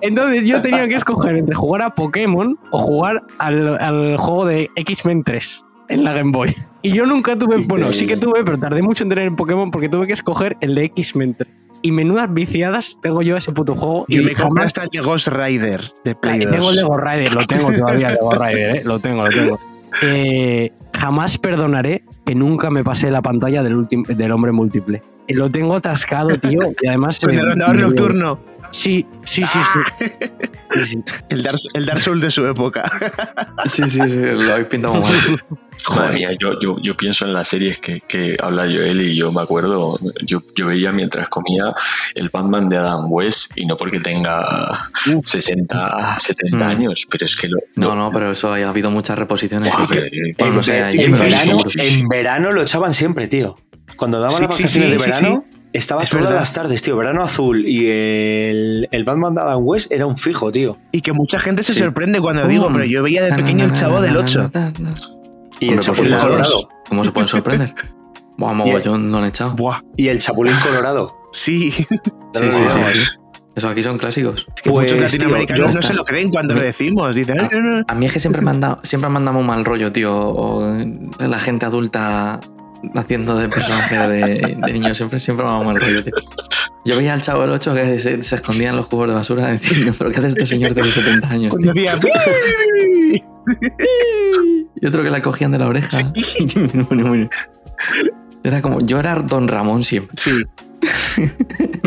Entonces 0.00 0.44
yo 0.44 0.60
tenía 0.62 0.86
que 0.88 0.94
escoger 0.96 1.36
entre 1.36 1.54
jugar 1.54 1.82
a 1.82 1.94
Pokémon 1.94 2.58
o 2.70 2.78
jugar 2.78 3.22
al, 3.38 3.78
al 3.80 4.16
juego 4.16 4.46
de 4.46 4.70
X-Men 4.76 5.24
3 5.24 5.64
en 5.88 6.04
la 6.04 6.12
Game 6.12 6.30
Boy. 6.30 6.54
Y 6.82 6.92
yo 6.92 7.04
nunca 7.06 7.36
tuve, 7.36 7.56
bueno, 7.66 7.92
sí 7.92 8.06
que 8.06 8.16
tuve, 8.16 8.44
pero 8.44 8.58
tardé 8.58 8.82
mucho 8.82 9.02
en 9.04 9.08
tener 9.10 9.24
el 9.24 9.34
Pokémon 9.34 9.70
porque 9.70 9.88
tuve 9.88 10.06
que 10.06 10.12
escoger 10.12 10.56
el 10.60 10.74
de 10.74 10.84
X-Men 10.84 11.34
3. 11.34 11.50
Y 11.82 11.92
menudas 11.92 12.32
viciadas 12.32 12.98
tengo 13.00 13.22
yo 13.22 13.36
ese 13.36 13.52
puto 13.52 13.74
juego. 13.74 14.04
Yo 14.08 14.20
y 14.20 14.24
me 14.24 14.34
compré 14.34 14.64
hasta 14.64 14.82
el 14.82 14.88
de 14.90 15.00
Ghost 15.00 15.28
Rider 15.28 15.80
de 16.04 16.14
Play 16.14 16.34
Ahí 16.40 16.44
2. 16.44 16.54
tengo 16.54 16.70
el 16.70 16.76
de 16.76 16.82
Ghost 16.82 17.00
Rider, 17.02 17.32
lo 17.32 17.46
tengo 17.46 17.72
todavía 17.72 18.08
el 18.08 18.14
de 18.14 18.20
Ghost 18.20 18.40
Rider, 18.40 18.76
¿eh? 18.76 18.82
lo 18.84 18.98
tengo, 18.98 19.22
lo 19.24 19.28
tengo. 19.30 19.60
Eh, 20.02 20.70
jamás 20.96 21.36
perdonaré 21.36 22.04
que 22.24 22.36
nunca 22.36 22.70
me 22.70 22.84
pasé 22.84 23.10
la 23.10 23.22
pantalla 23.22 23.64
del, 23.64 23.88
del 23.88 24.30
hombre 24.30 24.52
múltiple. 24.52 25.02
Lo 25.34 25.50
tengo 25.50 25.76
atascado, 25.76 26.38
tío, 26.38 26.60
y 26.82 26.86
además... 26.88 27.18
Con 27.20 27.30
el 27.34 27.44
rondador 27.46 27.76
nocturno. 27.76 28.40
Sí, 28.72 29.04
sí, 29.24 29.42
sí, 29.44 29.58
sí. 29.98 30.06
Sí, 30.70 30.86
sí. 30.86 31.02
El 31.30 31.42
Dark, 31.42 31.58
el 31.74 31.86
Dark 31.86 32.00
Souls 32.00 32.20
de 32.22 32.30
su 32.30 32.46
época. 32.46 32.88
Sí, 33.66 33.82
sí, 33.90 33.98
sí, 34.08 34.16
lo 34.16 34.52
habéis 34.54 34.68
pintado 34.68 34.94
muy 34.94 35.02
mal. 35.02 35.44
Madre 35.96 36.14
mía, 36.18 36.28
yo, 36.38 36.60
yo, 36.60 36.76
yo 36.82 36.96
pienso 36.96 37.24
en 37.24 37.32
las 37.32 37.48
series 37.48 37.78
que, 37.78 38.00
que 38.02 38.36
habla 38.40 38.62
Joel 38.64 39.00
y 39.00 39.16
yo 39.16 39.32
me 39.32 39.40
acuerdo, 39.42 39.98
yo, 40.24 40.42
yo 40.54 40.66
veía 40.66 40.92
mientras 40.92 41.28
comía 41.28 41.72
el 42.14 42.28
Batman 42.28 42.68
de 42.68 42.76
Adam 42.76 43.06
West 43.08 43.52
y 43.56 43.64
no 43.66 43.76
porque 43.76 43.98
tenga 43.98 44.78
60, 45.24 46.18
70 46.20 46.56
Mm. 46.64 46.68
años, 46.68 47.06
pero 47.10 47.24
es 47.26 47.34
que 47.34 47.48
lo... 47.48 47.58
No, 47.76 47.94
no, 47.96 48.10
pero 48.12 48.30
eso 48.30 48.52
ha 48.52 48.56
habido 48.68 48.90
muchas 48.90 49.18
reposiciones. 49.18 49.74
Que- 49.90 50.34
no 50.50 50.62
sé, 50.62 50.82
verano, 51.18 51.58
en 51.76 52.06
verano 52.08 52.52
lo 52.52 52.62
echaban 52.62 52.92
siempre, 52.94 53.26
tío. 53.26 53.56
Cuando 54.00 54.18
daban 54.18 54.30
Sí, 54.36 54.42
las 54.42 54.50
vacaciones 54.50 54.72
sí, 54.72 54.80
de 54.80 54.98
sí, 54.98 55.10
verano, 55.20 55.44
estaba 55.72 56.02
Es 56.02 56.10
todas 56.10 56.24
verdad. 56.24 56.40
las 56.40 56.52
tardes, 56.52 56.82
tío. 56.82 56.96
Verano 56.96 57.22
azul 57.22 57.64
y 57.68 57.86
el, 57.88 58.88
el 58.90 59.04
Batman 59.04 59.34
de 59.34 59.42
Adam 59.42 59.60
West 59.62 59.92
era 59.92 60.06
un 60.06 60.16
fijo, 60.16 60.50
tío. 60.50 60.78
Y 60.90 61.02
que 61.02 61.12
mucha 61.12 61.38
gente 61.38 61.62
se 61.62 61.74
Sí. 61.74 61.78
sorprende 61.80 62.18
cuando 62.20 62.44
Mm. 62.44 62.48
digo, 62.48 62.68
pero 62.72 62.84
yo 62.86 63.02
veía 63.02 63.22
de 63.24 63.34
pequeño 63.34 63.66
el 63.66 63.72
chavo 63.72 64.00
del 64.00 64.16
8. 64.16 64.50
Y 65.60 65.68
el 65.70 65.80
Chapulín. 65.80 66.18
Colorado. 66.18 66.68
¿Cómo 66.88 67.04
se 67.04 67.12
pueden 67.12 67.28
sorprender? 67.28 67.74
Buah, 68.38 68.54
mogollón 68.54 69.12
lo 69.12 69.18
han 69.18 69.24
echado. 69.26 69.54
Buah, 69.54 69.82
Y 69.96 70.08
el 70.08 70.18
Chapulín 70.18 70.54
Colorado. 70.66 71.14
sí. 71.32 71.70
Sí, 71.70 71.86
sí, 72.32 72.50
sí. 72.94 73.00
Eso 73.54 73.68
aquí 73.68 73.82
son 73.82 73.98
clásicos. 73.98 74.46
Es 74.56 74.62
que 74.62 74.70
Pues, 74.70 74.84
muchos 74.90 75.00
latinoamericanos 75.12 75.74
no 75.74 75.82
se 75.82 75.92
lo 75.92 76.04
creen 76.04 76.30
cuando 76.30 76.54
lo 76.54 76.60
decimos. 76.62 77.14
Dicen, 77.14 77.40
"Ay, 77.40 77.48
no, 77.52 77.60
no". 77.60 77.84
A 77.86 77.94
mí 77.94 78.06
es 78.06 78.12
que 78.12 78.20
siempre 78.20 78.40
me 78.40 78.50
han 78.52 78.60
dado, 78.60 78.78
siempre 78.84 79.10
me 79.10 79.18
han 79.18 79.24
dado 79.26 79.38
un 79.38 79.46
mal 79.46 79.64
rollo, 79.64 79.92
tío. 79.92 80.16
o 80.16 80.72
la 81.18 81.38
gente 81.40 81.66
adulta 81.66 82.40
haciendo 82.94 83.36
de 83.36 83.48
personaje 83.48 83.96
de, 83.96 84.56
de 84.64 84.72
niño. 84.72 84.94
Siempre, 84.94 85.18
siempre 85.18 85.46
me 85.46 85.52
ha 85.52 85.58
mal 85.58 85.80
rollo, 85.80 86.02
tío. 86.02 86.14
Yo 86.84 86.96
veía 86.96 87.12
al 87.12 87.20
chavo 87.20 87.42
del 87.42 87.50
8 87.50 87.74
que 87.74 87.98
se, 87.98 88.22
se 88.22 88.34
escondía 88.36 88.70
en 88.70 88.76
los 88.76 88.86
cubos 88.86 89.08
de 89.08 89.14
basura 89.14 89.50
diciendo, 89.52 89.92
¿pero 89.96 90.10
qué 90.10 90.18
hace 90.18 90.28
este 90.28 90.46
señor 90.46 90.74
de 90.74 90.84
70 90.84 91.28
años? 91.28 91.54
tío?". 91.58 91.72
Y 94.80 94.86
otro 94.86 95.02
que 95.02 95.10
la 95.10 95.20
cogían 95.20 95.50
de 95.50 95.58
la 95.58 95.68
oreja. 95.68 95.98
Era 98.42 98.62
como, 98.62 98.80
yo 98.80 98.98
era 98.98 99.16
Don 99.16 99.48
Ramón 99.48 99.84
siempre. 99.84 100.16
sí. 100.16 100.30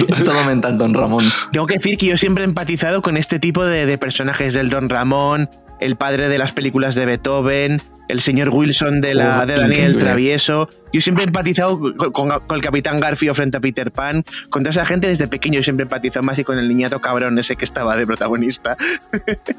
Es 0.08 0.24
todo 0.24 0.44
mental, 0.44 0.78
Don 0.78 0.94
Ramón. 0.94 1.24
Tengo 1.52 1.66
que 1.66 1.76
decir 1.76 1.98
que 1.98 2.06
yo 2.06 2.18
siempre 2.18 2.44
he 2.44 2.48
empatizado 2.48 3.02
con 3.02 3.18
este 3.18 3.40
tipo 3.40 3.64
de, 3.64 3.88
de 3.88 3.98
personajes 3.98 4.54
del 4.54 4.70
Don 4.70 4.88
Ramón, 4.90 5.50
el 5.80 5.96
padre 5.96 6.30
de 6.30 6.38
las 6.38 6.52
películas 6.52 6.94
de 6.94 7.06
Beethoven, 7.06 7.82
el 8.14 8.22
señor 8.22 8.50
Wilson 8.50 9.02
de, 9.02 9.14
la, 9.14 9.46
de 9.46 9.56
Daniel 9.56 9.92
el. 9.94 9.98
Travieso. 9.98 10.70
Yo 10.94 11.02
siempre 11.02 11.24
he 11.26 11.28
empatizado 11.28 11.80
con, 11.80 11.94
con- 12.12 12.30
con 12.30 12.56
el 12.56 12.62
Capitán 12.62 13.00
Garfio 13.00 13.34
frente 13.34 13.58
a 13.58 13.60
Peter 13.60 13.92
Pan. 13.92 14.24
Con 14.50 14.64
toda 14.64 14.72
esa 14.72 14.86
gente 14.86 15.08
desde 15.08 15.28
pequeño 15.28 15.56
yo 15.56 15.64
siempre 15.64 15.84
he 15.84 15.88
empatizado 15.88 16.24
más 16.24 16.40
y 16.40 16.44
con 16.44 16.58
el 16.58 16.68
niñato 16.70 17.02
cabrón 17.02 17.38
ese 17.40 17.56
que 17.56 17.66
estaba 17.66 17.96
de 17.98 18.06
protagonista. 18.08 18.78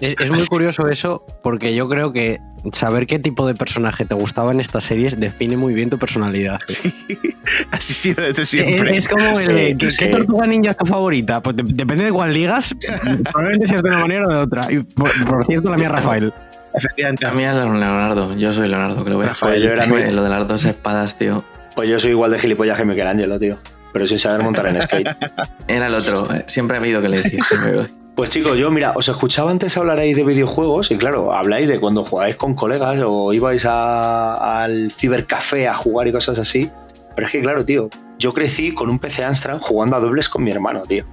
Es, 0.00 0.14
es 0.20 0.30
muy 0.30 0.46
curioso 0.46 0.86
eso, 0.86 1.26
porque 1.42 1.74
yo 1.74 1.88
creo 1.88 2.12
que 2.12 2.38
saber 2.72 3.08
qué 3.08 3.18
tipo 3.18 3.48
de 3.48 3.56
personaje 3.56 4.04
te 4.04 4.14
gustaba 4.14 4.52
en 4.52 4.60
estas 4.60 4.84
series 4.84 5.18
define 5.18 5.56
muy 5.56 5.74
bien 5.74 5.90
tu 5.90 5.98
personalidad. 5.98 6.60
Sí, 6.68 6.92
así 7.72 7.92
ha 7.92 7.96
sido 7.96 8.22
desde 8.24 8.46
siempre. 8.46 8.92
Es, 8.94 9.00
es 9.00 9.08
como 9.08 9.24
el 9.40 9.76
¿qué, 9.76 9.90
Sí. 9.90 9.96
qué 9.98 10.06
tortuga 10.10 10.46
ninja 10.46 10.70
es 10.70 10.76
tu 10.76 10.86
favorita? 10.86 11.42
Pues 11.42 11.56
de- 11.56 11.64
depende 11.66 12.04
de 12.04 12.12
cuál 12.12 12.32
ligas, 12.32 12.76
probablemente 13.24 13.66
seas 13.66 13.82
de 13.82 13.88
una 13.88 13.98
manera 13.98 14.26
o 14.28 14.30
de 14.30 14.36
otra. 14.36 14.70
Y 14.72 14.78
por, 14.84 15.10
por 15.26 15.44
cierto, 15.44 15.68
la 15.68 15.76
mía 15.76 15.88
Rafael. 15.88 16.32
Efectivamente. 16.74 17.26
A 17.26 17.30
mí 17.32 17.42
era 17.42 17.54
Leonardo. 17.64 18.34
Yo 18.36 18.52
soy 18.52 18.68
Leonardo, 18.68 19.04
que 19.04 19.10
lo 19.10 19.16
voy 19.16 19.26
a 19.26 19.34
yo 19.58 19.70
era 19.70 19.86
mi- 20.06 20.10
Lo 20.12 20.22
de 20.22 20.28
las 20.28 20.46
dos 20.46 20.64
espadas, 20.64 21.16
tío. 21.16 21.42
Pues 21.74 21.88
yo 21.88 21.98
soy 21.98 22.10
igual 22.10 22.30
de 22.30 22.38
gilipollas 22.38 22.76
que 22.76 22.84
Michelangelo, 22.84 23.38
tío. 23.38 23.56
Pero 23.92 24.06
sin 24.06 24.18
saber 24.18 24.42
montar 24.42 24.66
en 24.66 24.82
skate. 24.82 25.08
Era 25.68 25.86
el 25.86 25.94
otro. 25.94 26.32
eh, 26.34 26.44
Siempre 26.46 26.76
he 26.76 26.80
oído 26.80 27.00
que 27.00 27.08
le 27.08 27.18
oído. 27.66 27.86
Pues 28.14 28.30
chicos, 28.30 28.56
yo 28.56 28.70
mira, 28.70 28.92
os 28.96 29.08
escuchaba 29.08 29.50
antes 29.50 29.76
hablar 29.76 29.98
ahí 29.98 30.12
de 30.12 30.24
videojuegos 30.24 30.90
y 30.90 30.96
claro, 30.98 31.32
habláis 31.32 31.68
de 31.68 31.78
cuando 31.78 32.02
jugáis 32.04 32.34
con 32.36 32.54
colegas 32.54 32.98
o 33.04 33.32
ibais 33.32 33.64
a- 33.64 34.62
al 34.62 34.90
cibercafé 34.90 35.68
a 35.68 35.74
jugar 35.74 36.08
y 36.08 36.12
cosas 36.12 36.38
así. 36.38 36.68
Pero 37.14 37.26
es 37.26 37.32
que 37.32 37.40
claro, 37.40 37.64
tío, 37.64 37.88
yo 38.18 38.34
crecí 38.34 38.74
con 38.74 38.90
un 38.90 38.98
PC 38.98 39.24
Amstrad 39.24 39.58
jugando 39.60 39.96
a 39.96 40.00
dobles 40.00 40.28
con 40.28 40.42
mi 40.42 40.50
hermano, 40.50 40.82
tío. 40.82 41.04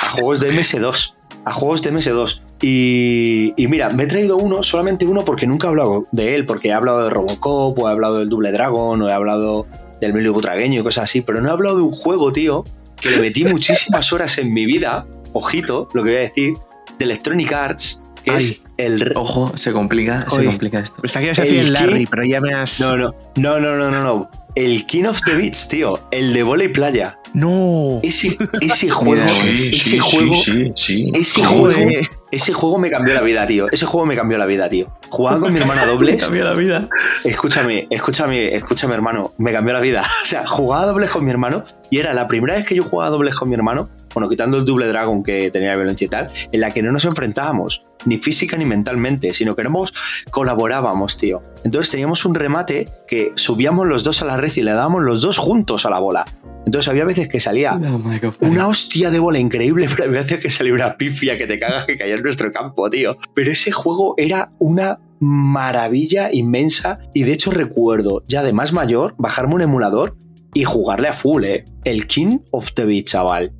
A 0.00 0.10
juegos 0.10 0.40
de 0.40 0.50
MS2. 0.52 1.14
A 1.44 1.52
juegos 1.52 1.82
de 1.82 1.92
MS2. 1.92 2.42
Y, 2.60 3.54
y 3.56 3.68
mira, 3.68 3.90
me 3.90 4.04
he 4.04 4.06
traído 4.06 4.36
uno, 4.36 4.62
solamente 4.62 5.06
uno, 5.06 5.24
porque 5.24 5.46
nunca 5.46 5.68
he 5.68 5.70
hablado 5.70 6.06
de 6.12 6.34
él, 6.34 6.44
porque 6.44 6.68
he 6.68 6.72
hablado 6.72 7.04
de 7.04 7.10
Robocop, 7.10 7.78
o 7.78 7.88
he 7.88 7.90
hablado 7.90 8.18
del 8.18 8.28
Double 8.28 8.52
Dragon, 8.52 9.00
o 9.00 9.08
he 9.08 9.12
hablado 9.12 9.66
del 10.00 10.10
Emilio 10.10 10.32
Butragueño 10.32 10.80
y 10.80 10.82
cosas 10.84 11.04
así, 11.04 11.20
pero 11.20 11.40
no 11.40 11.48
he 11.48 11.52
hablado 11.52 11.76
de 11.76 11.82
un 11.82 11.92
juego, 11.92 12.32
tío, 12.32 12.64
que 13.00 13.10
le 13.10 13.18
metí 13.18 13.44
muchísimas 13.44 14.12
horas 14.12 14.38
en 14.38 14.52
mi 14.52 14.66
vida, 14.66 15.06
ojito, 15.32 15.88
lo 15.92 16.02
que 16.02 16.10
voy 16.10 16.18
a 16.18 16.22
decir, 16.22 16.54
de 16.98 17.04
Electronic 17.04 17.52
Arts, 17.52 18.02
que 18.24 18.36
es 18.36 18.64
el... 18.76 19.12
Ojo, 19.16 19.56
se 19.56 19.72
complica, 19.72 20.28
se 20.28 20.44
complica 20.44 20.80
esto. 20.80 21.00
Pensaba 21.00 21.20
que 21.20 21.26
ibas 21.26 21.38
a 21.38 21.42
decir 21.42 21.58
¿El? 21.60 21.72
Larry, 21.72 22.06
pero 22.06 22.24
ya 22.24 22.40
me 22.40 22.54
has. 22.54 22.80
No, 22.80 22.96
no, 22.96 23.14
no, 23.36 23.60
no, 23.60 23.76
no, 23.76 23.90
no, 23.90 24.02
no. 24.02 24.30
El 24.54 24.86
King 24.86 25.04
of 25.04 25.20
the 25.24 25.34
Beach, 25.34 25.68
tío, 25.68 26.00
el 26.10 26.32
de 26.32 26.42
volei 26.42 26.68
playa. 26.68 27.17
No. 27.34 28.00
Ese, 28.02 28.36
ese 28.60 28.90
juego, 28.90 29.24
güey, 29.24 29.76
ese 29.76 29.90
sí, 29.90 29.98
juego, 29.98 30.34
sí, 30.44 30.52
sí, 30.52 30.72
sí. 30.74 31.10
ese 31.14 31.42
juego, 31.44 31.90
ese 32.30 32.52
juego 32.52 32.78
me 32.78 32.90
cambió 32.90 33.14
la 33.14 33.22
vida, 33.22 33.46
tío. 33.46 33.68
Ese 33.70 33.86
juego 33.86 34.06
me 34.06 34.14
cambió 34.14 34.36
la 34.38 34.46
vida, 34.46 34.68
tío. 34.68 34.92
Jugaba 35.08 35.40
con 35.40 35.52
mi 35.52 35.60
hermana 35.60 35.82
a 35.82 35.86
dobles. 35.86 36.22
Cambió 36.22 36.44
la 36.44 36.54
vida. 36.54 36.88
Escúchame, 37.24 37.86
escúchame, 37.90 38.54
escúchame, 38.54 38.94
hermano. 38.94 39.32
Me 39.38 39.52
cambió 39.52 39.72
la 39.74 39.80
vida. 39.80 40.04
O 40.22 40.30
sea, 40.30 40.46
jugaba 40.46 40.82
a 40.82 40.86
dobles 40.86 41.10
con 41.10 41.24
mi 41.24 41.30
hermano 41.30 41.64
y 41.90 41.98
era 41.98 42.12
la 42.12 42.26
primera 42.26 42.54
vez 42.54 42.66
que 42.66 42.74
yo 42.74 42.84
jugaba 42.84 43.08
a 43.08 43.10
dobles 43.10 43.34
con 43.34 43.48
mi 43.48 43.54
hermano, 43.54 43.88
bueno, 44.12 44.28
quitando 44.28 44.58
el 44.58 44.66
Double 44.66 44.86
Dragon 44.88 45.22
que 45.22 45.50
tenía 45.50 45.74
violencia 45.74 46.04
y 46.04 46.08
tal, 46.08 46.30
en 46.52 46.60
la 46.60 46.70
que 46.70 46.82
no 46.82 46.92
nos 46.92 47.06
enfrentábamos, 47.06 47.86
ni 48.04 48.18
física 48.18 48.58
ni 48.58 48.66
mentalmente, 48.66 49.32
sino 49.32 49.54
que 49.54 49.62
éramos, 49.62 49.94
colaborábamos, 50.30 51.16
tío. 51.16 51.42
Entonces 51.64 51.90
teníamos 51.90 52.24
un 52.26 52.34
remate 52.34 52.88
que 53.06 53.30
subíamos 53.36 53.86
los 53.86 54.02
dos 54.04 54.20
a 54.20 54.26
la 54.26 54.36
red 54.36 54.52
y 54.54 54.62
le 54.62 54.72
dábamos 54.72 55.02
los 55.02 55.22
dos 55.22 55.38
juntos 55.38 55.86
a 55.86 55.90
la 55.90 55.98
bola. 55.98 56.26
Entonces 56.66 56.90
había 56.90 57.04
veces 57.06 57.28
que 57.28 57.40
salía 57.40 57.80
Oh 57.82 58.32
una 58.40 58.68
hostia 58.68 59.10
de 59.10 59.18
bola 59.18 59.38
increíble, 59.38 59.86
pero 59.88 60.04
había 60.04 60.20
veces 60.20 60.40
que 60.40 60.50
salía 60.50 60.74
una 60.74 60.98
pifia 60.98 61.38
que 61.38 61.46
te 61.46 61.58
cagas 61.58 61.86
que 61.86 61.96
caía 61.96 62.14
nuestro 62.22 62.50
campo, 62.52 62.88
tío. 62.90 63.16
Pero 63.34 63.50
ese 63.50 63.72
juego 63.72 64.14
era 64.16 64.50
una 64.58 65.00
maravilla 65.20 66.30
inmensa 66.32 67.00
y 67.14 67.24
de 67.24 67.32
hecho 67.32 67.50
recuerdo 67.50 68.22
ya 68.28 68.42
de 68.42 68.52
más 68.52 68.72
mayor 68.72 69.14
bajarme 69.18 69.54
un 69.54 69.62
emulador 69.62 70.16
y 70.54 70.64
jugarle 70.64 71.08
a 71.08 71.12
full, 71.12 71.44
¿eh? 71.44 71.64
El 71.84 72.06
King 72.06 72.38
of 72.50 72.72
the 72.74 72.84
Beach, 72.84 73.06
chaval. 73.06 73.52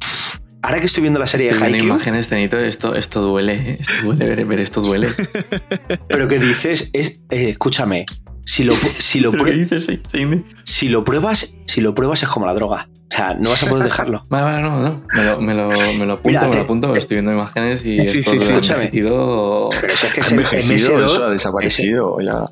Ahora 0.63 0.81
que 0.81 0.87
estoy 0.87 1.03
viendo 1.03 1.21
la 1.21 1.27
serie 1.27 1.51
Estoy 1.51 1.69
de 1.69 1.75
Haikyuu, 1.77 1.95
imágenes, 1.95 2.29
Tenito, 2.29 2.59
esto, 2.59 2.95
esto 2.95 3.23
duele, 3.23 3.55
eh. 3.55 3.79
esto 3.81 4.07
duele, 4.07 4.27
ver, 4.27 4.45
ver 4.45 4.61
esto 4.61 4.81
duele. 4.81 5.09
pero 6.09 6.29
que 6.29 6.39
dices, 6.39 6.91
es, 6.93 7.21
eh, 7.31 7.51
escúchame, 7.51 8.07
si 8.51 8.65
lo, 8.65 8.73
si, 8.99 9.21
lo 9.21 9.31
si 10.65 10.89
lo 10.89 11.05
pruebas, 11.05 11.57
si 11.67 11.81
lo 11.83 11.95
pruebas 11.95 12.23
es 12.23 12.29
como 12.29 12.47
la 12.47 12.55
droga. 12.55 12.89
O 13.11 13.15
sea, 13.15 13.35
no 13.35 13.51
vas 13.51 13.63
a 13.63 13.69
poder 13.69 13.85
dejarlo. 13.91 14.23
Vale, 14.31 14.45
vale, 14.45 14.63
no, 14.63 14.81
no. 14.81 15.03
Me 15.15 15.25
lo, 15.25 15.41
me 15.41 15.55
lo, 15.55 15.69
me 15.69 16.07
lo 16.07 16.13
apunto, 16.15 16.29
Mira, 16.29 16.41
me 16.43 16.49
te- 16.51 16.57
lo 16.59 16.65
apunto, 16.65 16.93
te- 16.93 16.99
estoy 16.99 17.17
viendo 17.17 17.33
imágenes 17.33 17.81
y 17.85 18.05
Sí, 18.07 18.21
esto 18.21 18.31
sí, 18.33 18.39
sí, 18.39 18.45
ha 18.47 18.49
escúchame. 18.51 18.89
Pero 18.93 19.69
es 19.71 20.05
que 20.15 20.21
es 20.21 20.31
envejecido, 20.33 20.99
MS2, 20.99 21.05
eso 21.05 21.25
ha 21.25 21.31
desaparecido. 21.31 22.17
Ya. 22.21 22.45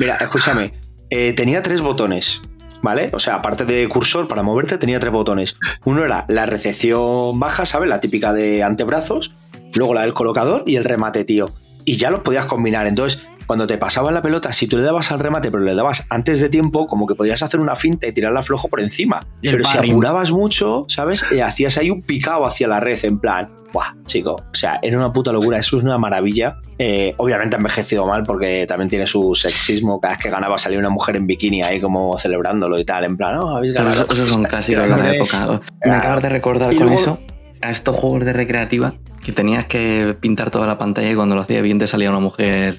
Mira, 0.00 0.16
escúchame. 0.16 0.72
eh, 1.10 1.32
tenía 1.34 1.62
tres 1.62 1.80
botones, 1.82 2.40
¿vale? 2.82 3.10
O 3.12 3.18
sea, 3.20 3.36
aparte 3.36 3.64
de 3.64 3.88
cursor 3.88 4.26
para 4.28 4.42
moverte, 4.42 4.76
tenía 4.78 4.98
tres 5.00 5.12
botones. 5.12 5.54
Uno 5.84 6.04
era 6.04 6.24
la 6.28 6.46
recepción 6.46 7.38
baja, 7.38 7.64
¿sabes? 7.64 7.88
La 7.88 8.00
típica 8.00 8.32
de 8.32 8.62
antebrazos. 8.64 9.32
Luego 9.74 9.94
la 9.94 10.02
del 10.02 10.14
colocador 10.14 10.64
y 10.66 10.76
el 10.76 10.84
remate, 10.84 11.24
tío. 11.24 11.50
Y 11.84 11.96
ya 11.96 12.10
los 12.10 12.20
podías 12.20 12.46
combinar. 12.46 12.86
Entonces, 12.86 13.20
cuando 13.48 13.66
te 13.66 13.78
pasaba 13.78 14.12
la 14.12 14.22
pelota, 14.22 14.52
si 14.52 14.68
tú 14.68 14.76
le 14.76 14.84
dabas 14.84 15.10
al 15.10 15.18
remate, 15.18 15.50
pero 15.50 15.64
le 15.64 15.74
dabas 15.74 16.04
antes 16.10 16.38
de 16.38 16.48
tiempo, 16.48 16.86
como 16.86 17.06
que 17.08 17.16
podías 17.16 17.42
hacer 17.42 17.58
una 17.58 17.74
finta 17.74 18.06
y 18.06 18.12
tirarla 18.12 18.42
flojo 18.42 18.68
por 18.68 18.80
encima. 18.80 19.20
El 19.42 19.52
Pero 19.56 19.64
si 19.64 19.78
apurabas 19.78 20.30
mucho, 20.30 20.84
¿sabes? 20.88 21.24
Y 21.32 21.40
hacías 21.40 21.76
ahí 21.78 21.90
un 21.90 22.02
picado 22.02 22.46
hacia 22.46 22.68
la 22.68 22.78
red, 22.78 22.98
en 23.04 23.18
plan, 23.18 23.50
¡buah, 23.72 23.94
chico! 24.04 24.32
O 24.34 24.54
sea, 24.54 24.78
era 24.82 24.96
una 24.98 25.12
puta 25.12 25.32
locura, 25.32 25.58
eso 25.58 25.78
es 25.78 25.82
una 25.82 25.96
maravilla. 25.98 26.58
Eh, 26.78 27.14
obviamente 27.16 27.56
ha 27.56 27.58
envejecido 27.58 28.06
mal 28.06 28.22
porque 28.22 28.66
también 28.68 28.90
tiene 28.90 29.06
su 29.06 29.34
sexismo. 29.34 29.98
Cada 30.00 30.14
vez 30.14 30.22
que 30.22 30.30
ganaba 30.30 30.58
salía 30.58 30.78
una 30.78 30.90
mujer 30.90 31.16
en 31.16 31.26
bikini 31.26 31.62
ahí 31.62 31.80
como 31.80 32.16
celebrándolo 32.18 32.78
y 32.78 32.84
tal, 32.84 33.04
en 33.04 33.16
plan, 33.16 33.34
no, 33.34 33.56
habéis 33.56 33.72
Pero 33.72 33.84
ganado. 33.86 34.04
eso, 34.04 34.12
esos 34.12 34.30
son 34.30 34.44
clásicos 34.44 34.88
de 34.90 34.96
la 34.96 35.14
época. 35.14 35.60
Me 35.84 35.92
acabas 35.92 36.22
de 36.22 36.28
recordar 36.28 36.72
Y 36.72 36.76
con 36.76 36.86
luego- 36.88 37.00
eso 37.00 37.18
a 37.62 37.70
estos 37.70 37.96
juegos 37.96 38.24
de 38.24 38.32
recreativa 38.32 38.94
que 39.24 39.32
tenías 39.32 39.66
que 39.66 40.16
pintar 40.20 40.50
toda 40.50 40.66
la 40.66 40.78
pantalla 40.78 41.10
y 41.10 41.14
cuando 41.14 41.34
lo 41.34 41.42
hacía 41.42 41.60
bien 41.60 41.78
te 41.78 41.86
salía 41.86 42.08
una 42.10 42.20
mujer. 42.20 42.78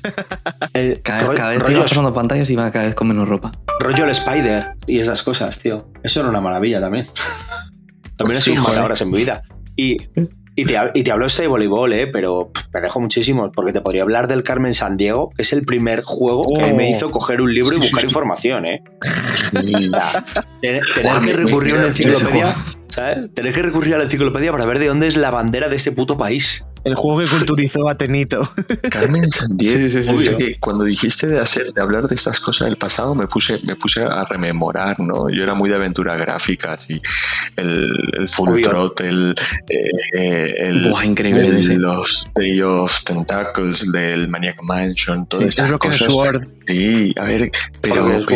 El- 0.73 1.01
Cada, 1.03 1.27
vez 1.29 1.39
que 1.39 1.59
rollo, 1.59 1.77
ibas 1.77 1.89
pasando 1.91 2.13
pantallas 2.13 2.49
iba 2.49 2.71
cada 2.71 2.85
vez 2.85 2.95
con 2.95 3.07
menos 3.07 3.27
ropa. 3.29 3.51
rollo 3.79 4.05
el 4.05 4.11
Spider 4.11 4.73
y 4.87 4.99
esas 4.99 5.21
cosas, 5.21 5.57
tío. 5.59 5.89
Eso 6.03 6.21
era 6.21 6.29
una 6.29 6.41
maravilla 6.41 6.79
también. 6.79 7.05
También 8.17 8.37
ha 8.37 8.41
Sí, 8.41 8.51
sido 8.51 8.65
un 8.65 8.91
en 9.01 9.11
mi 9.11 9.17
vida. 9.17 9.43
Y, 9.77 9.95
y, 10.61 10.65
te, 10.65 10.77
y 10.93 11.03
te 11.03 11.11
hablo 11.11 11.25
este 11.25 11.43
de 11.43 11.47
voleibol, 11.47 11.93
¿eh? 11.93 12.07
pero 12.07 12.51
pff, 12.53 12.65
me 12.73 12.81
dejo 12.81 12.99
muchísimo, 12.99 13.51
porque 13.51 13.73
te 13.73 13.81
podría 13.81 14.03
hablar 14.03 14.27
del 14.27 14.43
Carmen 14.43 14.73
San 14.73 14.97
Diego, 14.97 15.29
que 15.35 15.43
es 15.43 15.53
el 15.53 15.63
primer 15.65 16.01
juego 16.03 16.43
que 16.57 16.63
a 16.63 16.67
mí 16.67 16.73
me 16.73 16.87
Oh. 16.87 16.95
hizo 16.95 17.09
coger 17.09 17.41
un 17.41 17.53
libro 17.53 17.75
y 17.75 17.79
buscar 17.79 18.03
información. 18.03 18.65
¿eh? 18.65 18.83
Tener, 20.61 20.81
que 21.23 21.33
recurrir 21.33 21.75
a 21.75 21.77
una 21.77 21.87
ese 21.87 22.03
enciclopedia. 22.03 22.55
¿sabes? 22.87 23.33
Tener 23.33 23.53
que 23.53 23.61
recurrir 23.61 23.95
a 23.95 23.97
la 23.97 24.03
enciclopedia 24.05 24.51
para 24.51 24.65
ver 24.65 24.79
de 24.79 24.87
dónde 24.87 25.07
es 25.07 25.15
la 25.15 25.31
bandera 25.31 25.69
de 25.69 25.75
este 25.75 25.91
puto 25.91 26.17
país. 26.17 26.65
El 26.83 26.95
juego 26.95 27.19
que 27.21 27.29
culturizó 27.29 27.89
a 27.89 27.95
Tenito. 27.95 28.49
Carmen 28.89 29.27
Sandiego. 29.29 29.89
Sí, 29.89 29.89
sí, 29.89 30.03
sí, 30.03 30.35
que 30.37 30.59
cuando 30.59 30.83
dijiste 30.83 31.27
de 31.27 31.39
hacer, 31.39 31.73
de 31.73 31.81
hablar 31.81 32.07
de 32.07 32.15
estas 32.15 32.39
cosas 32.39 32.67
del 32.67 32.77
pasado, 32.77 33.13
me 33.15 33.27
puse, 33.27 33.59
me 33.65 33.75
puse 33.75 34.01
a 34.01 34.23
rememorar, 34.25 34.99
¿no? 34.99 35.29
Yo 35.29 35.43
era 35.43 35.53
muy 35.53 35.69
de 35.69 35.75
aventura 35.75 36.15
gráfica, 36.15 36.73
así, 36.73 37.01
el, 37.57 37.91
el 38.17 38.27
Full 38.27 38.49
Obvio. 38.49 38.69
Throttle, 38.69 39.33
eh, 39.69 39.89
eh, 40.17 40.53
el, 40.59 40.89
Buah, 40.89 41.05
increíble 41.05 41.47
el- 41.47 41.57
ese. 41.57 41.77
los 41.77 42.25
Day 42.35 42.61
of 42.61 42.91
Tentacles 43.03 43.91
del 43.91 44.27
Maniac 44.27 44.57
Mansion, 44.63 45.25
todas 45.27 45.43
El 45.43 45.49
esas 45.49 45.67
Broken 45.69 45.91
cosas. 45.91 46.07
Sword. 46.07 46.41
Sí, 46.67 47.13
a 47.19 47.23
ver, 47.23 47.51
pero, 47.81 48.17
es- 48.17 48.27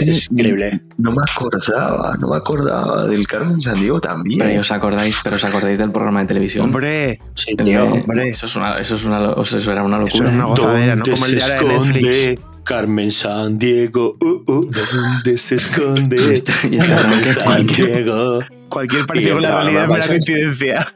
ese 0.00 0.10
es 0.10 0.30
increíble. 0.30 0.80
No 0.98 1.10
me 1.12 1.22
acordaba, 1.30 2.16
no 2.18 2.28
me 2.28 2.36
acordaba 2.36 3.06
del 3.06 3.26
Carmen 3.26 3.60
Sandiego 3.60 4.00
también. 4.00 4.40
Pero 4.40 4.60
os 4.60 4.70
acordáis, 4.72 5.16
pero 5.22 5.36
os 5.36 5.44
acordáis 5.44 5.78
del 5.78 5.90
programa 5.90 6.20
de 6.20 6.26
televisión. 6.26 6.64
Hombre, 6.66 7.20
Sí, 7.34 7.54
El 7.56 7.64
tío. 7.64 7.91
Eso 7.94 8.46
es 8.46 8.56
una, 8.56 8.78
eso 8.78 8.94
es 8.96 9.04
una, 9.04 9.20
o 9.30 9.44
sea, 9.44 9.60
era 9.72 9.82
una 9.82 9.98
locura. 9.98 10.28
Eso 10.28 10.76
era 10.76 10.94
una 10.94 11.04
se 11.04 11.36
esconde 11.36 12.38
Carmen 12.64 13.10
San 13.10 13.58
Diego? 13.58 14.16
Uh, 14.20 14.44
uh 14.46 14.70
¿Dónde 14.70 15.36
se 15.36 15.56
esconde 15.56 16.16
Carmen 16.88 17.24
San 17.24 17.66
Diego? 17.66 18.40
Cualquier 18.68 19.06
partido 19.06 19.34
con 19.34 19.42
la 19.42 19.60
realidad 19.60 19.82
es 19.82 19.88
mera 19.88 20.06
coincidencia. 20.06 20.94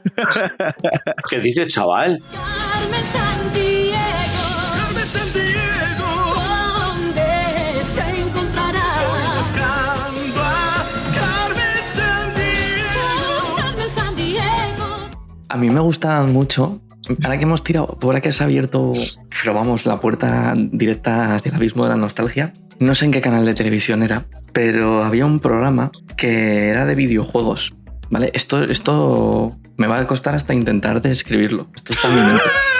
¿Qué 1.29 1.41
dice, 1.41 1.67
chaval? 1.67 2.23
Carmen 2.33 3.05
San 3.13 3.53
Diego. 3.53 3.97
Carmen 4.77 5.07
San 5.07 5.33
Diego. 5.33 6.35
¿Dónde 6.87 7.85
se 7.95 8.21
encontrará? 8.21 8.87
Buscando 9.37 10.41
a 10.41 10.87
Carmen 11.15 11.85
San 11.95 12.35
Diego. 12.35 13.57
Carmen 13.57 13.91
San 13.91 14.17
Diego. 14.17 15.11
A 15.49 15.57
mí 15.57 15.69
me 15.69 15.81
gustaban 15.81 16.33
mucho 16.33 16.81
Ahora 17.23 17.39
que 17.39 17.45
hemos 17.45 17.63
tirado, 17.63 17.99
ahora 18.03 18.21
que 18.21 18.31
has 18.31 18.41
abierto, 18.41 18.93
pero 19.41 19.55
vamos, 19.55 19.87
la 19.87 19.97
puerta 19.99 20.55
directa 20.57 21.37
hacia 21.37 21.51
el 21.51 21.57
abismo 21.57 21.85
de 21.85 21.91
la 21.91 21.97
nostalgia. 21.97 22.53
No 22.79 22.95
sé 22.95 23.07
en 23.07 23.13
qué 23.13 23.21
canal 23.21 23.47
de 23.47 23.55
televisión 23.55 24.03
era, 24.03 24.27
pero 24.53 25.03
había 25.03 25.25
un 25.25 25.41
programa 25.41 25.91
que 26.17 26.69
era 26.69 26.85
de 26.85 26.95
videojuegos. 26.95 27.73
¿Vale? 28.09 28.31
Esto, 28.35 28.63
esto 28.63 29.57
me 29.77 29.87
va 29.87 29.99
a 29.99 30.07
costar 30.07 30.35
hasta 30.35 30.55
intentar 30.55 31.03
describirlo. 31.03 31.69
Esto 31.75 31.93
está 31.93 32.09
en. 32.09 32.39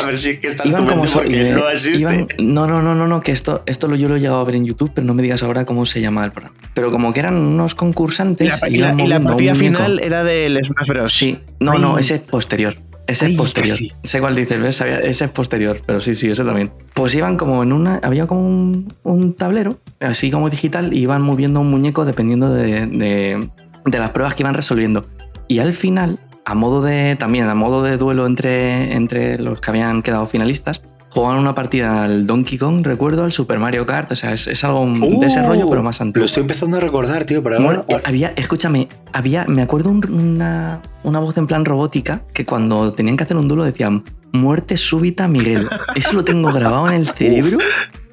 A 0.02 0.06
ver 0.06 0.18
si 0.18 0.30
es 0.30 0.38
que 0.40 0.48
está 0.48 0.64
en 0.64 0.70
Iban 0.70 0.82
tu 0.82 0.88
como 0.88 1.02
mente 1.02 1.12
so- 1.12 1.18
porque 1.20 1.48
eh, 1.50 1.52
no 1.52 1.68
existe. 1.70 2.00
iban- 2.00 2.26
no, 2.38 2.66
no, 2.66 2.82
no, 2.82 2.94
no, 2.94 3.06
no, 3.06 3.20
que 3.20 3.32
esto, 3.32 3.62
esto 3.66 3.88
lo, 3.88 3.96
yo 3.96 4.08
lo 4.08 4.16
he 4.16 4.20
llegado 4.20 4.38
a 4.40 4.44
ver 4.44 4.54
en 4.56 4.64
YouTube, 4.64 4.90
pero 4.94 5.06
no 5.06 5.14
me 5.14 5.22
digas 5.22 5.42
ahora 5.42 5.64
cómo 5.64 5.84
se 5.86 6.00
llama 6.00 6.24
el 6.24 6.32
programa. 6.32 6.56
Pero 6.74 6.90
como 6.90 7.12
que 7.12 7.20
eran 7.20 7.36
unos 7.36 7.72
Y 7.72 7.76
concursantes 7.76 8.60
la, 8.62 8.68
y 8.68 8.76
la- 8.78 8.94
y 9.02 9.06
la 9.06 9.20
partida 9.20 9.54
final 9.54 10.00
era 10.00 10.24
del 10.24 10.58
Smash 10.64 10.88
Bros. 10.88 11.12
Sí, 11.12 11.38
no, 11.60 11.72
Ay. 11.72 11.78
no, 11.80 11.98
ese 11.98 12.14
es 12.16 12.22
posterior. 12.22 12.74
Ese 13.06 13.24
Ay, 13.26 13.32
es 13.32 13.38
posterior. 13.38 13.76
casi. 13.76 13.92
Sé 14.04 14.20
cuál 14.20 14.36
dices, 14.36 14.62
¿ves? 14.62 14.80
Ese 14.80 15.24
es 15.24 15.30
posterior, 15.32 15.80
pero 15.84 15.98
sí, 15.98 16.14
sí, 16.14 16.28
ese 16.30 16.44
también. 16.44 16.70
Pues 16.94 17.12
iban 17.16 17.36
como 17.36 17.62
en 17.64 17.72
una. 17.72 17.96
Había 18.04 18.28
como 18.28 18.46
un, 18.46 18.94
un 19.02 19.34
tablero, 19.34 19.78
así 19.98 20.30
como 20.30 20.48
digital, 20.48 20.92
y 20.94 21.00
iban 21.00 21.20
moviendo 21.22 21.58
un 21.60 21.70
muñeco 21.70 22.04
dependiendo 22.04 22.52
de, 22.54 22.86
de- 22.86 23.48
de 23.84 23.98
las 23.98 24.10
pruebas 24.10 24.34
que 24.36 24.44
iban 24.44 24.54
resolviendo. 24.54 25.04
Y 25.48 25.58
al 25.58 25.72
final, 25.72 26.20
a 26.44 26.54
modo 26.54 26.82
de. 26.82 27.16
También, 27.16 27.46
a 27.48 27.54
modo 27.54 27.82
de 27.82 27.96
duelo 27.96 28.26
entre, 28.26 28.94
entre 28.94 29.38
los 29.38 29.60
que 29.60 29.70
habían 29.70 30.02
quedado 30.02 30.26
finalistas, 30.26 30.82
jugaban 31.10 31.38
una 31.38 31.54
partida 31.54 32.04
al 32.04 32.26
Donkey 32.26 32.56
Kong, 32.58 32.84
recuerdo, 32.86 33.24
al 33.24 33.32
Super 33.32 33.58
Mario 33.58 33.84
Kart. 33.86 34.12
O 34.12 34.14
sea, 34.16 34.32
es, 34.32 34.46
es 34.46 34.62
algo 34.64 34.86
de 34.86 35.26
ese 35.26 35.40
Uh, 35.42 35.46
rollo, 35.46 35.68
pero 35.68 35.82
más 35.82 35.98
Lo 36.00 36.04
antiguo. 36.06 36.24
estoy 36.26 36.42
empezando 36.42 36.76
a 36.76 36.80
recordar, 36.80 37.24
tío, 37.24 37.42
pero 37.42 37.60
Bueno, 37.60 37.84
ahora... 37.88 38.02
había, 38.06 38.32
escúchame, 38.36 38.88
había, 39.12 39.44
me 39.46 39.62
acuerdo 39.62 39.90
un- 39.90 40.08
una, 40.12 40.80
una 41.02 41.18
voz 41.18 41.36
en 41.36 41.46
plan 41.46 41.64
robótica 41.64 42.22
que 42.32 42.44
cuando 42.46 42.92
tenían 42.92 43.16
que 43.16 43.24
hacer 43.24 43.36
un 43.36 43.48
duelo 43.48 43.64
decían 43.64 44.04
muerte 44.32 44.76
súbita 44.76 45.26
Miguel. 45.26 45.68
Eso 45.96 46.12
lo 46.14 46.24
tengo 46.24 46.52
grabado 46.52 46.88
en 46.88 46.94
el 46.94 47.08
cerebro, 47.08 47.58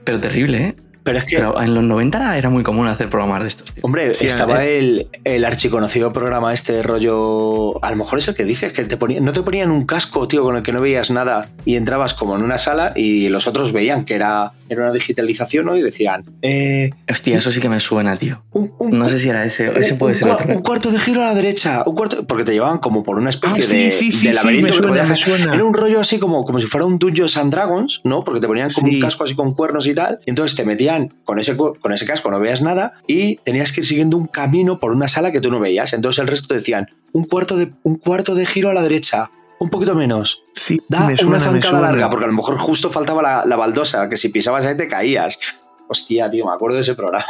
pero 0.03 0.19
terrible, 0.19 0.57
¿eh? 0.69 0.75
Pero 1.07 1.19
es 1.19 1.25
que, 1.25 1.37
Pero 1.37 1.61
en 1.61 1.73
los 1.73 1.83
90 1.85 2.17
era, 2.17 2.37
era 2.37 2.49
muy 2.49 2.63
común 2.63 2.85
hacer 2.87 3.07
programas 3.07 3.41
de 3.43 3.47
estos, 3.47 3.71
tío. 3.71 3.81
hombre, 3.85 4.13
Sí, 4.13 4.25
estaba 4.27 4.65
eh. 4.65 4.77
el, 4.79 5.07
el 5.23 5.45
archiconocido 5.45 6.11
programa 6.11 6.53
este 6.53 6.83
rollo... 6.83 7.83
A 7.83 7.89
lo 7.91 7.95
mejor 7.97 8.19
es 8.19 8.27
el 8.27 8.35
que 8.35 8.43
dices, 8.43 8.73
que 8.73 8.83
te 8.85 8.97
ponía, 8.97 9.21
no 9.21 9.31
te 9.33 9.41
ponían 9.41 9.71
un 9.71 9.85
casco, 9.85 10.27
tío, 10.27 10.43
con 10.43 10.55
el 10.57 10.63
que 10.63 10.71
no 10.73 10.81
veías 10.81 11.09
nada 11.09 11.49
y 11.65 11.75
entrabas 11.75 12.13
como 12.13 12.35
en 12.35 12.43
una 12.43 12.57
sala 12.57 12.91
y 12.95 13.29
los 13.29 13.47
otros 13.47 13.71
veían 13.71 14.03
que 14.05 14.15
era, 14.15 14.53
era 14.69 14.81
una 14.83 14.91
digitalización, 14.91 15.65
¿no? 15.65 15.77
Y 15.77 15.81
decían... 15.81 16.25
Eh, 16.41 16.89
Hostia, 17.09 17.37
eso 17.37 17.51
sí 17.51 17.59
que 17.61 17.69
me 17.69 17.79
suena, 17.79 18.17
tío. 18.17 18.43
un, 18.51 18.73
un- 18.79 18.97
No 18.97 19.05
sé 19.05 19.19
si 19.19 19.29
era 19.29 19.45
ese, 19.45 19.71
ese 19.79 19.95
puede 19.95 20.13
un 20.13 20.19
ser 20.19 20.27
cua- 20.27 20.33
otro. 20.41 20.55
un 20.55 20.61
cuarto 20.61 20.91
de 20.91 20.99
giro 20.99 21.21
a 21.21 21.25
la 21.25 21.33
derecha, 21.33 21.83
un 21.85 21.95
cuarto, 21.95 22.25
porque 22.27 22.43
te 22.43 22.51
llevaban 22.51 22.79
como 22.79 23.03
por 23.03 23.17
una 23.17 23.29
especie 23.29 23.63
Ah, 23.63 23.67
de, 23.67 23.91
sí, 23.91 24.11
sí, 24.11 24.27
de 24.27 24.33
sí, 24.33 24.35
laberinto. 24.35 24.63
me 24.65 24.71
que 24.71 24.77
te 24.77 24.83
suena, 24.83 25.03
podías- 25.03 25.09
me 25.09 25.17
suena. 25.17 25.53
Era 25.55 25.63
un 25.63 25.73
rollo 25.73 25.99
así 26.01 26.17
como, 26.19 26.43
como 26.43 26.59
si 26.59 26.67
fuera 26.67 26.85
un 26.85 26.99
Dungeons 26.99 27.37
and 27.37 27.51
Dragons, 27.53 28.01
¿no? 28.03 28.23
Porque 28.23 28.41
te 28.41 28.47
ponían 28.47 28.69
como 28.71 28.87
Sí. 28.87 28.95
un 28.95 29.01
casco 29.01 29.23
así 29.23 29.35
con 29.35 29.53
cuernos 29.53 29.85
y 29.87 29.93
tal. 29.93 30.19
Y 30.25 30.31
entonces 30.31 30.55
te 30.55 30.65
metían 30.65 30.96
con 31.23 31.39
ese, 31.39 31.55
con 31.55 31.91
ese 31.93 32.05
casco, 32.05 32.29
no 32.31 32.39
veías 32.39 32.61
nada, 32.61 32.93
y 33.07 33.35
tenías 33.37 33.71
que 33.71 33.81
ir 33.81 33.85
siguiendo 33.87 34.17
un 34.17 34.27
camino 34.27 34.79
por 34.79 34.91
una 34.91 35.07
sala 35.07 35.31
que 35.31 35.41
tú 35.41 35.51
no 35.51 35.59
veías. 35.59 35.93
Entonces 35.93 36.19
el 36.21 36.27
resto 36.27 36.47
te 36.47 36.55
decían, 36.55 36.87
un 37.13 37.25
cuarto 37.25 37.55
de, 37.55 37.71
un 37.83 37.95
cuarto 37.95 38.35
de 38.35 38.45
giro 38.45 38.69
a 38.69 38.73
la 38.73 38.81
derecha, 38.81 39.29
un 39.59 39.69
poquito 39.69 39.95
menos. 39.95 40.41
Sí, 40.55 40.79
Da 40.87 41.01
me 41.07 41.17
suena, 41.17 41.37
una 41.37 41.39
zancada 41.45 41.81
larga, 41.81 42.09
porque 42.09 42.25
a 42.25 42.27
lo 42.27 42.33
mejor 42.33 42.57
justo 42.57 42.89
faltaba 42.89 43.21
la, 43.21 43.45
la 43.45 43.55
baldosa, 43.55 44.07
que 44.09 44.17
si 44.17 44.29
pisabas 44.29 44.65
ahí 44.65 44.77
te 44.77 44.87
caías. 44.87 45.39
Hostia, 45.87 46.29
tío, 46.29 46.45
me 46.45 46.51
acuerdo 46.53 46.75
de 46.75 46.81
ese 46.81 46.95
programa. 46.95 47.25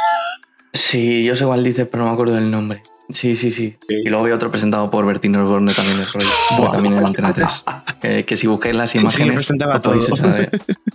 Sí, 0.72 1.22
yo 1.24 1.34
sé 1.36 1.44
cuál 1.44 1.64
dices, 1.64 1.86
pero 1.90 2.02
no 2.02 2.08
me 2.10 2.14
acuerdo 2.14 2.34
del 2.34 2.50
nombre. 2.50 2.82
Sí, 3.10 3.34
sí, 3.34 3.50
sí. 3.50 3.78
Sí. 3.88 3.94
Y 4.04 4.08
luego 4.10 4.24
había 4.24 4.34
otro 4.34 4.50
presentado 4.50 4.90
por 4.90 5.06
Bertino 5.06 5.42
Osborne 5.42 5.72
también, 5.72 6.00
es 6.00 6.12
rollo. 6.12 6.70
también 6.70 6.98
en 6.98 7.06
Antena 7.06 7.32
3. 7.32 7.64
Que, 8.02 8.24
que 8.26 8.36
si 8.36 8.46
busquéis 8.46 8.76
las 8.76 8.90
Sí, 8.90 8.98
imágenes, 8.98 9.34
presentaba 9.36 9.74
lo 9.76 9.80
podéis 9.82 10.06
todo. 10.08 10.16
echar. 10.16 10.42
¿eh? 10.42 10.50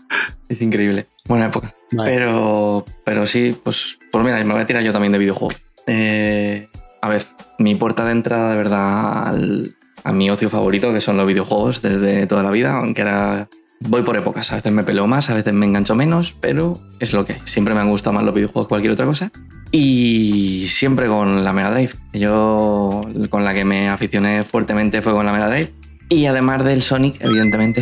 Es 0.49 0.61
increíble. 0.61 1.07
Buena 1.27 1.45
época. 1.47 1.73
Vale. 1.91 2.11
Pero, 2.11 2.85
pero 3.05 3.27
sí, 3.27 3.55
pues, 3.63 3.97
pues 4.11 4.23
mira, 4.23 4.43
me 4.43 4.53
voy 4.53 4.61
a 4.61 4.65
tirar 4.65 4.83
yo 4.83 4.91
también 4.91 5.11
de 5.11 5.19
videojuegos. 5.19 5.55
Eh, 5.87 6.67
a 7.01 7.09
ver, 7.09 7.25
mi 7.59 7.75
puerta 7.75 8.05
de 8.05 8.11
entrada 8.11 8.51
de 8.51 8.57
verdad 8.57 9.27
al- 9.27 9.75
a 10.03 10.11
mi 10.11 10.29
ocio 10.29 10.49
favorito, 10.49 10.91
que 10.91 10.99
son 11.01 11.15
los 11.17 11.27
videojuegos 11.27 11.81
desde 11.81 12.27
toda 12.27 12.43
la 12.43 12.51
vida, 12.51 12.75
aunque 12.77 13.01
era... 13.01 13.47
Voy 13.85 14.01
por 14.03 14.15
épocas, 14.15 14.49
a 14.51 14.55
veces 14.55 14.71
me 14.71 14.83
peleo 14.83 15.07
más, 15.07 15.29
a 15.29 15.33
veces 15.33 15.51
me 15.53 15.65
engancho 15.65 15.93
menos, 15.93 16.35
pero 16.39 16.73
es 16.99 17.11
lo 17.11 17.25
que 17.25 17.33
hay. 17.33 17.39
Siempre 17.43 17.73
me 17.73 17.81
han 17.81 17.89
gustado 17.89 18.13
más 18.13 18.23
los 18.23 18.33
videojuegos 18.33 18.67
que 18.67 18.69
cualquier 18.69 18.93
otra 18.93 19.05
cosa. 19.05 19.29
Y 19.71 20.67
siempre 20.69 21.07
con 21.07 21.43
la 21.43 21.51
Mega 21.51 21.71
Drive. 21.71 21.91
Yo 22.13 23.01
con 23.29 23.43
la 23.43 23.53
que 23.53 23.65
me 23.65 23.89
aficioné 23.89 24.45
fuertemente 24.45 25.01
fue 25.01 25.11
con 25.13 25.25
la 25.25 25.33
Mega 25.33 25.49
Drive. 25.49 25.73
Y 26.13 26.25
además 26.27 26.63
del 26.63 26.81
Sonic, 26.81 27.17
evidentemente, 27.21 27.81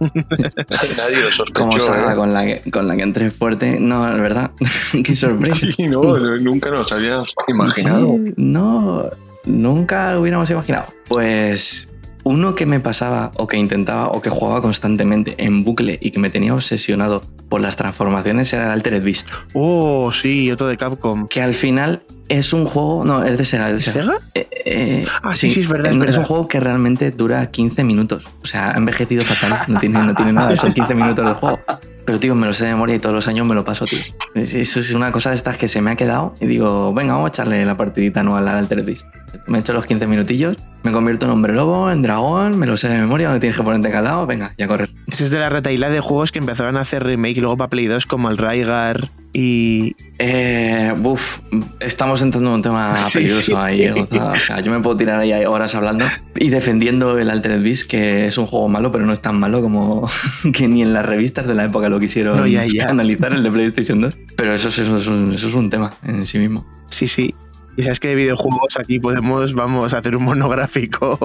Nadie 0.00 1.20
lo 1.22 1.32
sospechó. 1.32 1.64
como 1.64 1.78
saga 1.78 2.12
¿eh? 2.12 2.16
con, 2.16 2.32
la 2.32 2.44
que, 2.44 2.70
con 2.70 2.88
la 2.88 2.96
que 2.96 3.02
entré 3.02 3.30
fuerte. 3.30 3.78
No, 3.80 4.10
es 4.10 4.20
verdad. 4.20 4.50
Qué 5.04 5.14
sorpresa. 5.14 5.66
Sí, 5.76 5.86
no, 5.88 6.16
nunca 6.38 6.70
nos 6.70 6.90
habíamos 6.92 7.34
imaginado. 7.48 8.14
Sí, 8.14 8.34
no, 8.36 9.10
nunca 9.44 10.12
lo 10.12 10.20
hubiéramos 10.20 10.50
imaginado. 10.50 10.86
Pues 11.08 11.88
uno 12.22 12.54
que 12.54 12.66
me 12.66 12.80
pasaba 12.80 13.30
o 13.36 13.46
que 13.46 13.56
intentaba 13.56 14.08
o 14.08 14.20
que 14.20 14.30
jugaba 14.30 14.60
constantemente 14.62 15.34
en 15.38 15.64
bucle 15.64 15.98
y 16.00 16.10
que 16.10 16.18
me 16.18 16.30
tenía 16.30 16.54
obsesionado 16.54 17.22
por 17.48 17.60
las 17.60 17.76
transformaciones 17.76 18.52
era 18.52 18.66
el 18.66 18.70
Altered 18.72 19.02
Beast. 19.02 19.28
Oh, 19.54 20.12
sí, 20.12 20.50
otro 20.50 20.66
de 20.66 20.76
Capcom. 20.76 21.28
Que 21.28 21.42
al 21.42 21.54
final 21.54 22.02
es 22.28 22.52
un 22.52 22.64
juego. 22.66 23.04
No, 23.04 23.22
es 23.24 23.38
de 23.38 23.44
Sega. 23.44 23.70
Es 23.70 23.84
de 23.84 23.92
Sega. 23.92 24.14
Eh, 24.34 24.48
eh, 24.66 25.06
Ah, 25.22 25.34
sí, 25.36 25.50
sí, 25.50 25.60
es 25.60 25.68
verdad, 25.68 25.88
es 25.88 25.92
Es 25.94 25.98
verdad. 26.00 26.18
un 26.18 26.24
juego 26.24 26.48
que 26.48 26.60
realmente 26.60 27.10
dura 27.10 27.46
15 27.50 27.84
minutos. 27.84 28.26
O 28.42 28.46
sea, 28.46 28.70
ha 28.70 28.76
envejecido 28.76 29.22
fatal. 29.22 29.58
No 29.68 29.78
tiene, 29.80 29.98
no 30.02 30.14
tiene 30.14 30.32
nada. 30.32 30.56
Son 30.56 30.72
15 30.72 30.94
minutos 30.94 31.24
del 31.24 31.34
juego. 31.34 31.60
Pero, 32.06 32.20
tío, 32.20 32.34
me 32.34 32.46
lo 32.46 32.52
sé 32.52 32.66
de 32.66 32.72
memoria 32.72 32.96
y 32.96 32.98
todos 32.98 33.14
los 33.14 33.28
años 33.28 33.46
me 33.46 33.54
lo 33.54 33.64
paso, 33.64 33.86
tío. 33.86 33.98
Es- 34.34 34.52
Eso 34.54 34.80
es 34.80 34.92
una 34.92 35.10
cosa 35.10 35.30
de 35.30 35.36
estas 35.36 35.56
que 35.56 35.68
se 35.68 35.80
me 35.80 35.90
ha 35.90 35.96
quedado 35.96 36.34
y 36.40 36.46
digo, 36.46 36.92
venga, 36.92 37.14
vamos 37.14 37.26
a 37.26 37.28
echarle 37.28 37.64
la 37.64 37.76
partidita 37.78 38.20
anual 38.20 38.46
al 38.46 38.56
Altered 38.58 38.84
Beast. 38.84 39.06
Me 39.46 39.58
echo 39.60 39.72
los 39.72 39.86
15 39.86 40.06
minutillos, 40.06 40.56
me 40.82 40.92
convierto 40.92 41.24
en 41.26 41.32
hombre 41.32 41.54
lobo, 41.54 41.90
en 41.90 42.02
dragón, 42.02 42.58
me 42.58 42.66
lo 42.66 42.76
sé 42.76 42.88
de 42.88 42.98
memoria, 42.98 43.30
no 43.30 43.40
tienes 43.40 43.56
que 43.56 43.64
ponerte 43.64 43.90
calado, 43.90 44.26
venga, 44.26 44.52
ya 44.58 44.68
correr. 44.68 44.90
Ese 45.08 45.24
es 45.24 45.30
de 45.30 45.38
la 45.38 45.48
retaila 45.48 45.88
de 45.88 46.00
juegos 46.00 46.30
que 46.30 46.38
empezaron 46.40 46.76
a 46.76 46.82
hacer 46.82 47.02
remake 47.04 47.38
luego 47.38 47.56
para 47.56 47.70
Play 47.70 47.86
2 47.86 48.04
como 48.06 48.28
el 48.30 48.36
Raigar 48.38 49.08
y... 49.34 49.94
Eh, 50.18 50.94
buf, 50.96 51.40
estamos 51.80 52.22
entrando 52.22 52.50
en 52.50 52.54
un 52.56 52.62
tema 52.62 52.94
peligroso 53.12 53.42
sí. 53.42 53.52
ahí, 53.54 53.82
eh, 53.82 53.90
Gonzalo. 53.92 54.32
O 54.32 54.38
sea, 54.38 54.60
yo 54.60 54.70
me 54.70 54.80
puedo 54.80 54.96
tirar 54.96 55.18
ahí 55.20 55.32
horas 55.44 55.74
hablando 55.74 56.06
y 56.36 56.48
defendiendo 56.50 57.18
el 57.18 57.28
Altered 57.28 57.60
Beast, 57.62 57.88
que 57.90 58.26
es 58.28 58.38
un 58.38 58.46
juego 58.46 58.68
malo, 58.68 58.92
pero 58.92 59.04
no 59.04 59.12
es 59.12 59.20
tan 59.20 59.38
malo 59.38 59.60
como 59.60 60.06
que 60.54 60.68
ni 60.68 60.82
en 60.82 60.92
las 60.94 61.04
revistas 61.04 61.46
de 61.48 61.54
la 61.54 61.64
época 61.64 61.88
lo 61.88 61.98
quisieron 62.00 62.36
No, 62.38 62.46
ya, 62.46 62.64
ya. 62.64 62.88
analizar 62.90 63.32
el 63.32 63.42
de 63.42 63.50
PlayStation 63.50 64.00
2. 64.00 64.14
Pero 64.36 64.54
eso, 64.54 64.68
es- 64.68 64.78
eso, 64.78 64.96
es 64.98 65.06
un, 65.08 65.32
eso 65.34 65.48
es 65.48 65.54
un 65.54 65.68
tema 65.68 65.92
en 66.04 66.24
sí 66.24 66.38
mismo. 66.38 66.64
Sí, 66.88 67.08
sí. 67.08 67.34
Y 67.76 67.82
sabes 67.82 67.98
que 67.98 68.06
de 68.06 68.14
videojuegos 68.14 68.76
aquí 68.78 69.00
podemos, 69.00 69.52
vamos 69.54 69.94
a 69.94 69.98
hacer 69.98 70.14
un 70.14 70.22
monográfico. 70.22 71.18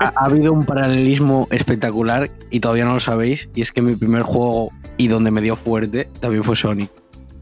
Ha, 0.00 0.12
ha 0.16 0.24
habido 0.24 0.52
un 0.52 0.64
paralelismo 0.64 1.46
espectacular 1.52 2.30
y 2.50 2.58
todavía 2.58 2.84
no 2.84 2.94
lo 2.94 3.00
sabéis. 3.00 3.48
Y 3.54 3.62
es 3.62 3.70
que 3.70 3.80
mi 3.80 3.94
primer 3.94 4.22
juego 4.22 4.72
y 4.96 5.06
donde 5.06 5.30
me 5.30 5.40
dio 5.40 5.54
fuerte 5.54 6.08
también 6.20 6.42
fue 6.42 6.56
Sonic. 6.56 6.90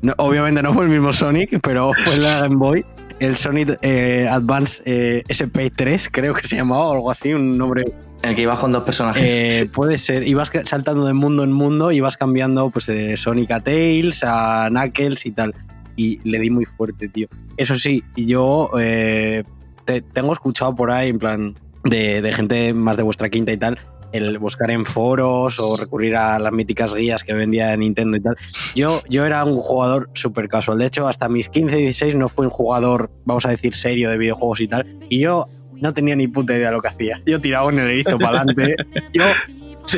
No, 0.03 0.15
obviamente 0.19 0.63
no 0.63 0.73
fue 0.73 0.85
el 0.85 0.91
mismo 0.91 1.13
Sonic, 1.13 1.61
pero 1.63 1.93
fue 2.05 2.17
la 2.17 2.41
Game 2.41 2.57
Boy. 2.57 2.85
El 3.19 3.37
Sonic 3.37 3.79
eh, 3.83 4.27
Advance 4.31 4.83
eh, 4.87 5.23
SP3, 5.29 6.09
creo 6.11 6.33
que 6.33 6.49
se 6.49 6.57
llamaba 6.57 6.87
o 6.89 6.93
algo 6.95 7.11
así, 7.11 7.35
un 7.35 7.59
nombre. 7.59 7.85
El 8.23 8.35
que 8.35 8.43
ibas 8.43 8.59
con 8.59 8.73
dos 8.73 8.83
personajes. 8.83 9.31
Eh, 9.33 9.69
puede 9.73 9.99
ser. 9.99 10.27
Ibas 10.27 10.51
saltando 10.65 11.05
de 11.07 11.13
mundo 11.13 11.45
en 11.45 11.53
mundo 11.53 11.93
y 11.93 12.01
vas 12.01 12.17
cambiando 12.17 12.71
pues, 12.71 12.87
de 12.87 13.17
Sonic 13.19 13.51
a 13.51 13.61
Tails, 13.61 14.23
a 14.25 14.69
Knuckles 14.71 15.27
y 15.27 15.33
tal. 15.33 15.55
Y 15.97 16.19
le 16.29 16.39
di 16.39 16.49
muy 16.51 16.65
fuerte, 16.65 17.09
tío. 17.09 17.29
Eso 17.59 17.77
sí, 17.77 18.03
yo 18.17 18.71
eh, 18.79 19.45
te- 19.85 20.01
tengo 20.01 20.33
escuchado 20.33 20.75
por 20.75 20.91
ahí, 20.91 21.11
en 21.11 21.19
plan, 21.19 21.55
de, 21.85 22.23
de 22.23 22.33
gente 22.33 22.73
más 22.73 22.97
de 22.97 23.03
vuestra 23.03 23.29
quinta 23.29 23.53
y 23.53 23.59
tal, 23.59 23.79
el 24.13 24.39
buscar 24.39 24.71
en 24.71 24.85
foros 24.85 25.59
o 25.59 25.77
recurrir 25.77 26.17
a 26.17 26.39
las 26.39 26.53
míticas 26.53 26.95
guías 26.95 27.25
que 27.25 27.35
vendía 27.35 27.77
Nintendo 27.77 28.17
y 28.17 28.21
tal. 28.21 28.37
Yo, 28.75 29.01
yo 29.09 29.25
era 29.25 29.45
un 29.45 29.57
jugador 29.57 30.11
súper 30.15 30.49
casual. 30.49 30.79
De 30.79 30.87
hecho, 30.87 31.09
hasta 31.09 31.29
mis 31.29 31.49
15, 31.49 31.77
16 31.77 32.15
no 32.17 32.29
fui 32.29 32.47
un 32.47 32.51
jugador, 32.51 33.11
vamos 33.25 33.47
a 33.47 33.51
decir, 33.51 33.75
serio 33.75 34.11
de 34.11 34.19
videojuegos 34.19 34.61
y 34.61 34.69
tal. 34.69 34.99
Y 35.09 35.21
yo 35.21 35.47
no 35.73 35.95
tenía 35.95 36.15
ni 36.15 36.29
puta 36.29 36.55
idea 36.55 36.69
de 36.69 36.77
lo 36.77 36.83
que 36.83 36.89
hacía. 36.89 37.21
Yo 37.27 37.41
tiraba 37.41 37.71
el 37.71 37.79
erizo 37.79 38.19
para 38.19 38.41
adelante. 38.41 38.77
Yo 39.13 39.25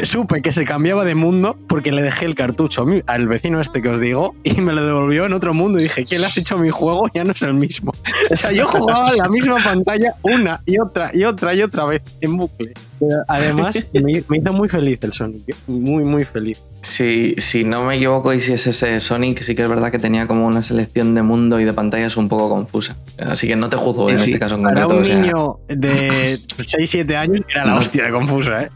supe 0.04 0.42
que 0.42 0.52
se 0.52 0.64
cambiaba 0.64 1.04
de 1.04 1.14
mundo 1.14 1.56
porque 1.68 1.92
le 1.92 2.02
dejé 2.02 2.26
el 2.26 2.34
cartucho 2.34 2.84
al 3.06 3.26
vecino 3.28 3.60
este 3.60 3.80
que 3.82 3.88
os 3.88 4.00
digo 4.00 4.34
y 4.42 4.60
me 4.60 4.72
lo 4.72 4.84
devolvió 4.84 5.26
en 5.26 5.32
otro 5.32 5.54
mundo 5.54 5.78
y 5.78 5.84
dije, 5.84 6.04
¿qué 6.04 6.18
le 6.18 6.26
has 6.26 6.36
hecho 6.36 6.56
a 6.56 6.58
mi 6.58 6.70
juego? 6.70 7.08
Ya 7.14 7.24
no 7.24 7.32
es 7.32 7.42
el 7.42 7.54
mismo. 7.54 7.92
O 8.30 8.36
sea, 8.36 8.52
yo 8.52 8.66
jugaba 8.66 9.12
la 9.12 9.28
misma 9.28 9.56
pantalla 9.62 10.14
una 10.22 10.60
y 10.64 10.78
otra 10.78 11.10
y 11.12 11.24
otra 11.24 11.54
y 11.54 11.62
otra 11.62 11.84
vez 11.84 12.02
en 12.20 12.36
bucle. 12.36 12.72
Pero 13.00 13.16
además, 13.28 13.76
me, 13.92 14.22
me 14.28 14.38
hizo 14.38 14.52
muy 14.52 14.68
feliz 14.68 14.98
el 15.02 15.12
Sonic. 15.12 15.48
¿eh? 15.48 15.54
Muy, 15.66 16.04
muy 16.04 16.24
feliz. 16.24 16.62
Si, 16.82 17.34
si 17.38 17.64
no 17.64 17.84
me 17.84 17.96
equivoco 17.96 18.32
y 18.32 18.40
si 18.40 18.52
es 18.54 18.66
ese 18.66 18.98
Sonic, 19.00 19.40
sí 19.42 19.54
que 19.54 19.62
es 19.62 19.68
verdad 19.68 19.90
que 19.90 19.98
tenía 19.98 20.26
como 20.26 20.46
una 20.46 20.62
selección 20.62 21.14
de 21.14 21.22
mundo 21.22 21.60
y 21.60 21.64
de 21.64 21.72
pantallas 21.72 22.16
un 22.16 22.28
poco 22.28 22.48
confusa. 22.48 22.96
Así 23.18 23.46
que 23.48 23.56
no 23.56 23.68
te 23.68 23.76
juzgo 23.76 24.08
en 24.10 24.18
Sí, 24.18 24.24
este 24.26 24.38
caso 24.38 24.54
en 24.54 24.62
Para 24.62 24.86
concreto. 24.86 24.94
un 24.96 25.02
o 25.02 25.04
sea, 25.04 25.18
niño 25.18 25.58
de 25.68 26.38
6-7 26.58 27.14
años 27.16 27.40
era 27.48 27.66
la 27.66 27.72
No. 27.74 27.78
hostia 27.80 28.04
de 28.04 28.10
confusa, 28.12 28.62
¿eh? 28.64 28.70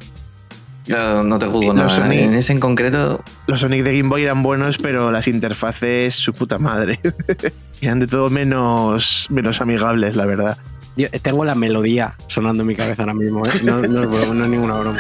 Yo 0.87 1.23
no 1.23 1.39
te 1.39 1.47
juzgo 1.47 1.73
Los 1.73 1.77
nada. 1.77 1.97
Sonic- 1.97 2.21
En 2.21 2.35
ese 2.35 2.53
en 2.53 2.61
concreto, 2.61 3.23
Los 3.47 3.61
Sonic 3.61 3.83
de 3.83 3.97
Game 3.97 4.09
Boy 4.09 4.23
eran 4.23 4.43
buenos, 4.43 4.79
pero 4.79 5.11
las 5.11 5.27
interfaces, 5.29 6.15
su 6.15 6.33
puta 6.33 6.59
madre. 6.59 6.99
eran 7.81 8.01
de 8.01 8.07
todo 8.07 8.31
menos, 8.31 9.27
menos 9.31 9.61
amigables, 9.61 10.17
la 10.17 10.27
verdad. 10.27 10.57
Yo 10.97 11.09
tengo 11.23 11.45
la 11.45 11.55
melodía 11.55 12.15
sonando 12.27 12.63
en 12.63 12.69
mi 12.69 12.75
cabeza 12.75 13.03
ahora 13.03 13.13
mismo, 13.15 13.45
¿eh? 13.47 13.51
No, 13.63 13.83
no 13.83 14.03
es 14.03 14.09
broma, 14.11 14.35
no 14.35 14.45
es 14.45 14.51
ninguna 14.51 14.75
broma. 14.79 14.99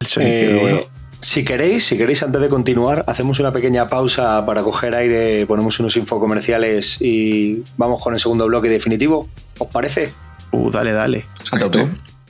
El 0.00 0.06
Sonic 0.06 0.28
Eh, 0.28 0.60
duro. 0.60 0.88
Si 1.20 1.44
queréis, 1.44 1.86
si 1.86 1.96
queréis, 1.96 2.22
antes 2.22 2.40
de 2.40 2.48
continuar, 2.48 3.04
hacemos 3.06 3.40
una 3.40 3.52
pequeña 3.52 3.88
pausa 3.88 4.44
para 4.46 4.62
coger 4.62 4.94
aire, 4.94 5.46
ponemos 5.46 5.78
unos 5.80 5.96
infocomerciales 5.96 7.00
y 7.00 7.62
vamos 7.76 8.02
con 8.02 8.14
el 8.14 8.20
segundo 8.20 8.46
bloque 8.46 8.68
definitivo. 8.68 9.28
¿Os 9.58 9.68
parece? 9.68 10.12
Uh, 10.52 10.70
dale, 10.70 10.92
dale. 10.92 11.26
a 11.52 11.58
tope. 11.58 11.88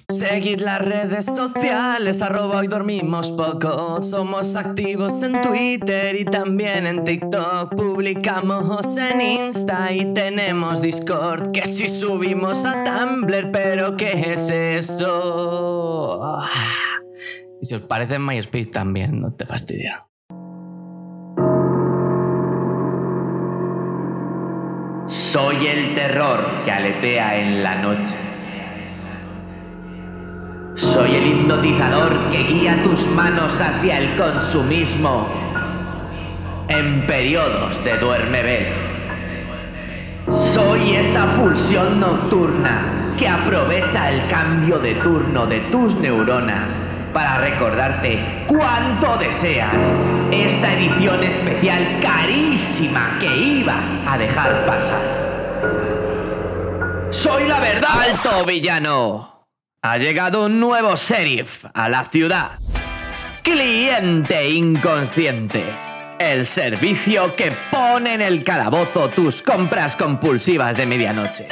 Seguid 0.08 0.60
las 0.60 0.80
redes 0.82 1.24
sociales, 1.24 2.22
arroba 2.22 2.58
hoy 2.58 2.68
dormimos 2.68 3.32
poco. 3.32 4.00
Somos 4.00 4.54
activos 4.54 5.20
en 5.24 5.40
Twitter 5.40 6.14
y 6.14 6.24
también 6.24 6.86
en 6.86 7.02
TikTok. 7.02 7.74
Publicamos 7.74 8.96
en 8.96 9.20
Insta 9.20 9.92
y 9.92 10.12
tenemos 10.12 10.80
Discord. 10.80 11.50
Que 11.50 11.66
si 11.66 11.88
subimos 11.88 12.64
a 12.66 12.84
Tumblr, 12.84 13.50
pero 13.50 13.96
¿qué 13.96 14.32
es 14.32 14.48
eso? 14.50 16.20
Si 17.66 17.74
os 17.74 17.82
parece 17.82 18.14
en 18.14 18.24
MySpace 18.24 18.70
también, 18.70 19.20
no 19.20 19.32
te 19.32 19.44
fastidia. 19.44 20.06
Soy 25.08 25.66
el 25.66 25.92
terror 25.94 26.62
que 26.64 26.70
aletea 26.70 27.40
en 27.40 27.64
la 27.64 27.74
noche. 27.74 28.16
Soy 30.74 31.16
el 31.16 31.26
hipnotizador 31.26 32.28
que 32.28 32.44
guía 32.44 32.80
tus 32.82 33.08
manos 33.08 33.60
hacia 33.60 33.98
el 33.98 34.14
consumismo 34.14 35.26
en 36.68 37.04
periodos 37.04 37.82
de 37.82 37.98
duerme 37.98 38.42
vela. 38.44 38.76
Soy 40.28 40.94
esa 40.94 41.34
pulsión 41.34 41.98
nocturna 41.98 43.14
que 43.18 43.28
aprovecha 43.28 44.08
el 44.08 44.28
cambio 44.28 44.78
de 44.78 44.94
turno 44.94 45.46
de 45.46 45.58
tus 45.62 45.96
neuronas 45.96 46.88
para 47.16 47.38
recordarte 47.38 48.44
cuánto 48.46 49.16
deseas 49.16 49.82
esa 50.30 50.74
edición 50.74 51.22
especial 51.22 51.98
carísima 51.98 53.16
que 53.18 53.34
ibas 53.34 53.90
a 54.06 54.18
dejar 54.18 54.66
pasar. 54.66 55.00
Soy 57.08 57.48
la 57.48 57.58
verdad. 57.58 57.88
Alto 58.02 58.44
villano. 58.44 59.46
Ha 59.80 59.96
llegado 59.96 60.44
un 60.44 60.60
nuevo 60.60 60.94
sheriff 60.94 61.64
a 61.72 61.88
la 61.88 62.04
ciudad. 62.04 62.50
Cliente 63.42 64.50
inconsciente. 64.50 65.64
El 66.18 66.44
servicio 66.44 67.34
que 67.34 67.50
pone 67.70 68.12
en 68.12 68.20
el 68.20 68.44
calabozo 68.44 69.08
tus 69.08 69.40
compras 69.40 69.96
compulsivas 69.96 70.76
de 70.76 70.84
medianoche. 70.84 71.48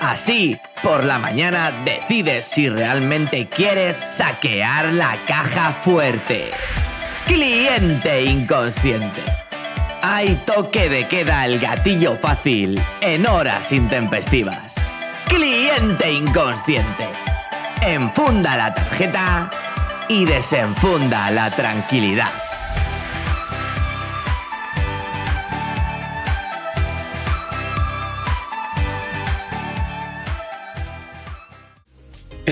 Así, 0.00 0.58
por 0.82 1.04
la 1.04 1.18
mañana 1.18 1.72
decides 1.84 2.44
si 2.44 2.68
realmente 2.68 3.48
quieres 3.48 3.96
saquear 3.96 4.92
la 4.92 5.16
caja 5.26 5.72
fuerte. 5.72 6.52
Cliente 7.26 8.24
inconsciente. 8.24 9.22
Hay 10.02 10.36
toque 10.46 10.88
de 10.88 11.08
queda 11.08 11.44
el 11.44 11.58
gatillo 11.58 12.16
fácil 12.16 12.80
en 13.00 13.26
horas 13.26 13.72
intempestivas. 13.72 14.76
Cliente 15.26 16.12
inconsciente. 16.12 17.08
Enfunda 17.82 18.56
la 18.56 18.72
tarjeta 18.72 19.50
y 20.08 20.24
desenfunda 20.24 21.30
la 21.30 21.50
tranquilidad. 21.50 22.47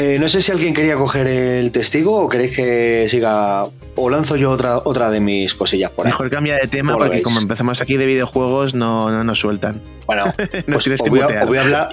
Eh, 0.08 0.18
no 0.20 0.28
sé 0.28 0.40
si 0.40 0.52
alguien 0.52 0.72
quería 0.72 0.94
coger 0.94 1.26
el 1.26 1.72
testigo 1.72 2.16
o 2.16 2.28
queréis 2.28 2.54
que 2.54 3.06
siga. 3.08 3.64
O 3.96 4.08
lanzo 4.08 4.36
yo 4.36 4.52
otra, 4.52 4.78
otra 4.84 5.10
de 5.10 5.18
mis 5.18 5.52
cosillas 5.54 5.90
por 5.90 6.06
ahí. 6.06 6.12
Mejor 6.12 6.30
cambia 6.30 6.54
de 6.54 6.68
tema 6.68 6.92
¿Cómo 6.92 7.00
lo 7.00 7.06
porque 7.06 7.16
veis? 7.16 7.24
como 7.24 7.40
empezamos 7.40 7.80
aquí 7.80 7.96
de 7.96 8.06
videojuegos 8.06 8.74
no, 8.74 9.10
no 9.10 9.24
nos 9.24 9.40
sueltan. 9.40 9.82
Bueno, 10.06 10.24
Nos 10.68 10.84
pues 10.84 11.00
os 11.00 11.08
voy, 11.08 11.18
a, 11.20 11.22
mutear. 11.22 11.42
os 11.42 11.48
voy 11.48 11.58
a 11.58 11.62
hablar. 11.62 11.88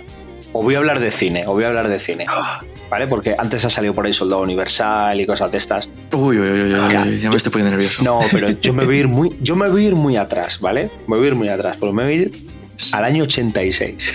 Os 0.52 0.64
voy 0.64 0.76
a 0.76 0.78
hablar 0.78 1.00
de 1.00 1.10
cine, 1.10 1.42
os 1.48 1.54
voy 1.54 1.64
a 1.64 1.68
hablar 1.70 1.88
de 1.88 1.98
cine. 1.98 2.28
¿Vale? 2.92 3.08
Porque 3.08 3.34
antes 3.36 3.66
ha 3.66 3.72
salido 3.72 3.96
por 3.96 4.06
ahí 4.06 4.14
Soldado 4.14 4.44
Universal 4.44 5.20
y 5.20 5.26
cosas 5.26 5.52
de 5.52 5.58
estas. 5.58 5.90
Uy, 6.12 6.38
uy, 6.38 6.48
uy, 6.48 6.62
uy, 6.62 6.74
uy, 6.76 6.92
Ya. 6.92 7.02
uy, 7.08 7.20
ya 7.20 7.30
me 7.32 7.38
estoy 7.38 7.52
poniendo 7.52 7.72
nervioso. 7.72 8.04
No, 8.04 8.20
pero 8.32 8.52
yo 8.52 8.74
me 8.74 8.86
voy 8.86 8.98
a 8.98 9.00
ir 9.00 9.08
muy, 9.08 9.36
yo 9.42 9.56
me 9.56 9.68
voy 9.70 9.86
a 9.86 9.88
ir 9.88 9.96
muy 9.96 10.18
atrás, 10.18 10.60
¿vale? 10.60 10.92
Me 11.08 11.18
voy 11.18 11.26
a 11.26 11.28
ir 11.30 11.36
muy 11.36 11.50
atrás, 11.50 11.78
porque 11.80 11.96
me 11.96 12.04
voy 12.04 12.14
a 12.14 12.16
ir 12.18 12.32
al 12.92 13.04
año 13.06 13.24
86. 13.24 14.14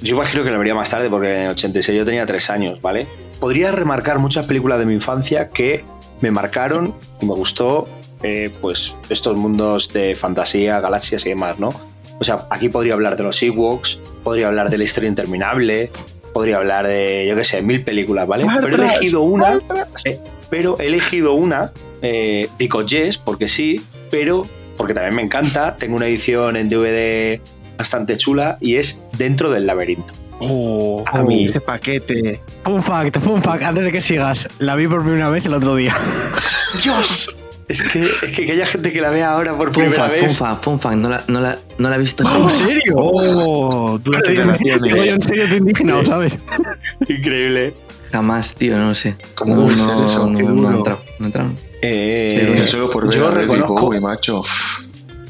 Yo 0.00 0.16
imagino 0.16 0.44
que 0.44 0.50
lo 0.50 0.58
vería 0.58 0.74
más 0.74 0.90
tarde, 0.90 1.10
porque 1.10 1.36
en 1.36 1.42
el 1.44 1.50
86 1.50 1.98
yo 1.98 2.04
tenía 2.04 2.26
tres 2.26 2.50
años, 2.50 2.80
¿vale? 2.80 3.06
Podría 3.40 3.72
remarcar 3.72 4.18
muchas 4.18 4.46
películas 4.46 4.78
de 4.78 4.86
mi 4.86 4.94
infancia 4.94 5.50
que 5.50 5.84
me 6.20 6.30
marcaron 6.30 6.94
y 7.20 7.26
me 7.26 7.34
gustó, 7.34 7.88
eh, 8.22 8.50
pues, 8.60 8.94
estos 9.08 9.36
mundos 9.36 9.92
de 9.92 10.14
fantasía, 10.14 10.80
galaxias 10.80 11.24
y 11.26 11.30
demás, 11.30 11.58
¿no? 11.58 11.72
O 12.20 12.24
sea, 12.24 12.46
aquí 12.50 12.68
podría 12.68 12.94
hablar 12.94 13.16
de 13.16 13.22
los 13.22 13.42
Ewoks, 13.42 14.00
podría 14.24 14.48
hablar 14.48 14.70
de 14.70 14.78
la 14.78 14.84
historia 14.84 15.08
interminable, 15.08 15.90
podría 16.32 16.56
hablar 16.56 16.86
de, 16.86 17.26
yo 17.28 17.36
qué 17.36 17.44
sé, 17.44 17.62
mil 17.62 17.84
películas, 17.84 18.26
¿vale? 18.26 18.46
Pero 18.60 18.82
he 18.82 18.86
elegido 18.86 19.20
una 19.22 19.58
eh, 20.04 20.20
pero 20.50 20.78
he 20.80 20.86
elegido 20.86 21.34
una, 21.34 21.72
eh, 22.02 22.48
digo 22.58 22.82
yes, 22.82 23.18
porque 23.18 23.48
sí, 23.48 23.80
pero 24.10 24.46
porque 24.78 24.94
también 24.94 25.16
me 25.16 25.22
encanta. 25.22 25.76
Tengo 25.76 25.96
una 25.96 26.06
edición 26.06 26.56
en 26.56 26.68
DVD 26.70 27.40
bastante 27.78 28.18
chula 28.18 28.58
y 28.60 28.76
es 28.76 29.02
Dentro 29.16 29.50
del 29.50 29.66
laberinto. 29.66 30.12
Oh, 30.40 31.02
A 31.10 31.22
mí. 31.22 31.44
ese 31.46 31.60
paquete. 31.60 32.40
Fun 32.64 32.82
fact, 32.82 33.18
fun 33.18 33.42
fact, 33.42 33.62
antes 33.64 33.84
de 33.84 33.90
que 33.92 34.00
sigas, 34.00 34.46
la 34.58 34.76
vi 34.76 34.86
por 34.86 35.02
primera 35.02 35.28
vez 35.30 35.44
el 35.46 35.54
otro 35.54 35.74
día. 35.74 35.96
¡Dios! 36.84 37.34
Es 37.66 37.82
que, 37.82 38.02
es 38.04 38.10
que, 38.34 38.46
que 38.46 38.52
haya 38.52 38.64
gente 38.66 38.92
que 38.92 39.00
la 39.00 39.10
vea 39.10 39.32
ahora 39.32 39.52
por 39.54 39.72
Fun 39.74 39.84
primera 39.84 40.04
fact, 40.04 40.12
vez. 40.12 40.24
fun 40.24 40.34
fact, 40.34 40.64
fun 40.64 40.78
fact, 40.78 40.96
no 40.96 41.08
la, 41.10 41.22
no 41.28 41.40
la, 41.40 41.58
no 41.78 41.90
la 41.90 41.96
he 41.96 41.98
visto 41.98 42.22
¿En 42.24 42.48
serio? 42.50 42.94
Oh, 42.96 43.98
duras 43.98 44.22
declaraciones. 44.26 45.06
en 45.06 45.20
serio 45.22 45.56
indignado, 45.56 46.04
¿sabes? 46.04 46.34
Increíble. 47.08 47.74
Jamás, 48.12 48.54
tío, 48.54 48.78
no 48.78 48.86
lo 48.88 48.94
sé. 48.94 49.16
¿Cómo 49.34 49.54
no, 49.54 49.62
puede 49.64 49.76
ser 49.76 49.86
no, 49.86 50.04
eso? 50.06 50.26
no, 50.30 50.36
Qué 50.38 50.42
no 50.44 50.76
entrado, 50.78 51.00
no 51.18 51.24
he 51.24 51.26
entrado. 51.26 51.50
Eh, 51.82 52.54
Yo 52.56 52.66
solo 52.66 52.88
por 52.90 53.04
ver 53.06 53.14
yo 53.16 53.26
a 53.26 53.30
David 53.32 53.40
reconozco, 53.42 53.74
Bowie, 53.82 54.00
macho. 54.00 54.42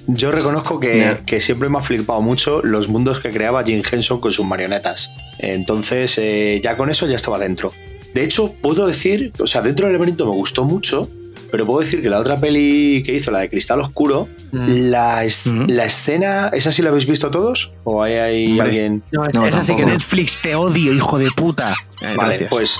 Yo 0.09 0.30
reconozco 0.32 0.80
que, 0.80 1.40
siempre 1.40 1.68
me 1.68 1.78
ha 1.78 1.82
flipado 1.82 2.20
mucho 2.20 2.61
los 2.62 2.88
mundos 2.88 3.20
que 3.20 3.30
creaba 3.30 3.62
Jim 3.62 3.82
Henson 3.90 4.20
con 4.20 4.32
sus 4.32 4.44
marionetas. 4.46 5.11
Entonces, 5.38 6.14
eh, 6.18 6.61
ya 6.62 6.76
con 6.76 6.90
eso 6.90 7.06
ya 7.06 7.16
estaba 7.16 7.38
dentro. 7.38 7.72
De 8.14 8.24
hecho, 8.24 8.52
puedo 8.61 8.86
decir, 8.86 9.32
o 9.38 9.46
sea, 9.46 9.61
dentro 9.62 9.86
del 9.86 9.94
laberinto 9.94 10.24
me 10.24 10.32
gustó 10.32 10.64
mucho, 10.64 11.09
pero 11.50 11.64
puedo 11.66 11.80
decir 11.80 12.02
que 12.02 12.11
la 12.11 12.18
otra 12.18 12.36
peli 12.36 13.02
que 13.04 13.14
hizo, 13.14 13.30
la 13.30 13.40
de 13.40 13.48
Cristal 13.50 13.80
Oscuro, 13.80 14.28
Mm. 14.52 14.90
la, 14.90 15.24
es- 15.24 15.46
Ujú. 15.46 15.66
la 15.68 15.84
escena, 15.84 16.50
¿esa 16.52 16.72
sí 16.72 16.80
la 16.82 16.88
habéis 16.88 17.06
visto 17.06 17.30
todos? 17.30 17.72
¿O 17.84 18.02
hay, 18.02 18.59
alguien? 18.59 19.02
No, 19.12 19.26
es, 19.26 19.34
No, 19.34 19.46
es 19.46 19.54
así 19.54 19.76
que. 19.76 19.84
Netflix, 19.86 20.38
te 20.42 20.54
odio, 20.54 20.92
hijo 20.92 21.18
de 21.18 21.30
puta. 21.30 21.74
Eh, 22.00 22.14
Vale, 22.16 22.38
gracias. 22.38 22.50
pues, 22.50 22.78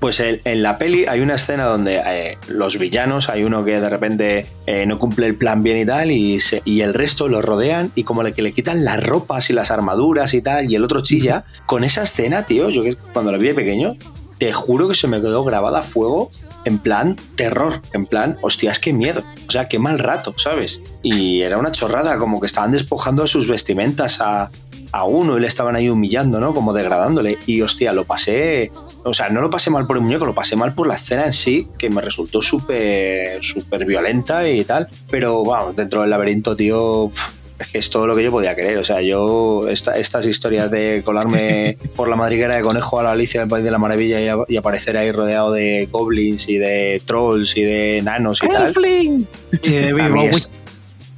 pues 0.00 0.18
en, 0.20 0.40
en 0.44 0.62
la 0.62 0.78
peli 0.78 1.04
hay 1.06 1.20
una 1.20 1.34
escena 1.34 1.64
donde 1.66 2.00
eh, 2.04 2.38
los 2.48 2.78
villanos, 2.78 3.28
hay 3.28 3.44
uno 3.44 3.64
que 3.64 3.80
de 3.80 3.88
repente 3.88 4.46
eh, 4.66 4.86
no 4.86 4.98
cumple 4.98 5.26
el 5.26 5.36
plan 5.36 5.62
bien 5.62 5.78
y 5.78 5.84
tal, 5.86 6.10
y, 6.10 6.40
se- 6.40 6.62
y 6.64 6.80
el 6.80 6.94
resto 6.94 7.28
lo 7.28 7.42
rodean 7.42 7.92
y 7.94 8.04
como 8.04 8.22
le, 8.22 8.32
que 8.32 8.42
le 8.42 8.52
quitan 8.52 8.84
las 8.84 9.02
ropas 9.04 9.50
y 9.50 9.52
las 9.52 9.70
armaduras 9.70 10.32
y 10.34 10.42
tal, 10.42 10.70
y 10.70 10.74
el 10.74 10.84
otro 10.84 11.02
chilla. 11.02 11.44
Con 11.66 11.84
esa 11.84 12.02
escena, 12.02 12.46
tío, 12.46 12.70
yo 12.70 12.82
que 12.82 12.96
cuando 13.12 13.30
la 13.30 13.38
vi 13.38 13.48
de 13.48 13.54
pequeño, 13.54 13.96
te 14.38 14.52
juro 14.54 14.88
que 14.88 14.94
se 14.94 15.06
me 15.06 15.20
quedó 15.20 15.44
grabada 15.44 15.80
a 15.80 15.82
fuego 15.82 16.30
en 16.64 16.78
plan 16.78 17.16
terror, 17.36 17.80
en 17.92 18.06
plan, 18.06 18.36
hostias, 18.42 18.78
qué 18.78 18.92
miedo, 18.92 19.22
o 19.48 19.50
sea, 19.50 19.66
qué 19.66 19.78
mal 19.78 19.98
rato, 19.98 20.34
¿sabes? 20.38 20.80
Y 21.02 21.40
era 21.42 21.58
una 21.58 21.72
chorrada, 21.72 22.16
como 22.18 22.40
que 22.40 22.46
estaban 22.46 22.72
despojando 22.72 23.26
sus 23.26 23.46
vestimentas 23.48 24.20
a, 24.20 24.50
a 24.92 25.04
uno 25.04 25.36
y 25.36 25.40
le 25.40 25.46
estaban 25.46 25.76
ahí 25.76 25.88
humillando, 25.88 26.38
¿no? 26.40 26.52
Como 26.54 26.72
degradándole. 26.74 27.38
Y 27.46 27.62
hostia, 27.62 27.92
lo 27.92 28.04
pasé. 28.04 28.72
O 29.02 29.14
sea, 29.14 29.28
no 29.30 29.40
lo 29.40 29.48
pasé 29.50 29.70
mal 29.70 29.86
por 29.86 29.96
el 29.96 30.02
muñeco, 30.02 30.26
lo 30.26 30.34
pasé 30.34 30.56
mal 30.56 30.74
por 30.74 30.86
la 30.86 30.94
escena 30.94 31.24
en 31.24 31.32
sí, 31.32 31.68
que 31.78 31.88
me 31.90 32.00
resultó 32.02 32.42
súper, 32.42 33.42
súper 33.42 33.84
violenta 33.86 34.48
y 34.48 34.64
tal. 34.64 34.88
Pero, 35.10 35.42
vamos, 35.44 35.74
dentro 35.76 36.02
del 36.02 36.10
laberinto, 36.10 36.54
tío, 36.54 37.10
es 37.58 37.66
que 37.68 37.78
es 37.78 37.88
todo 37.90 38.06
lo 38.06 38.14
que 38.14 38.22
yo 38.24 38.30
podía 38.30 38.54
querer. 38.54 38.76
O 38.78 38.84
sea, 38.84 39.00
yo, 39.00 39.68
esta- 39.68 39.96
estas 39.96 40.26
historias 40.26 40.70
de 40.70 41.02
colarme 41.04 41.78
por 41.96 42.08
la 42.08 42.16
madriguera 42.16 42.56
de 42.56 42.62
conejo 42.62 43.00
a 43.00 43.02
la 43.02 43.12
Alicia 43.12 43.40
del 43.40 43.48
País 43.48 43.64
de 43.64 43.70
la 43.70 43.78
Maravilla 43.78 44.20
y, 44.20 44.28
a- 44.28 44.36
y 44.48 44.56
aparecer 44.58 44.96
ahí 44.98 45.10
rodeado 45.12 45.50
de 45.52 45.88
goblins 45.90 46.48
y 46.48 46.58
de 46.58 47.00
trolls 47.04 47.56
y 47.56 47.62
de 47.62 48.00
nanos 48.02 48.40
y 48.42 48.48
tal. 48.48 48.66
¡Elfling! 48.68 49.26
Y 49.62 49.70
de 49.70 49.92
mí 49.94 50.02
Bowie. 50.08 50.30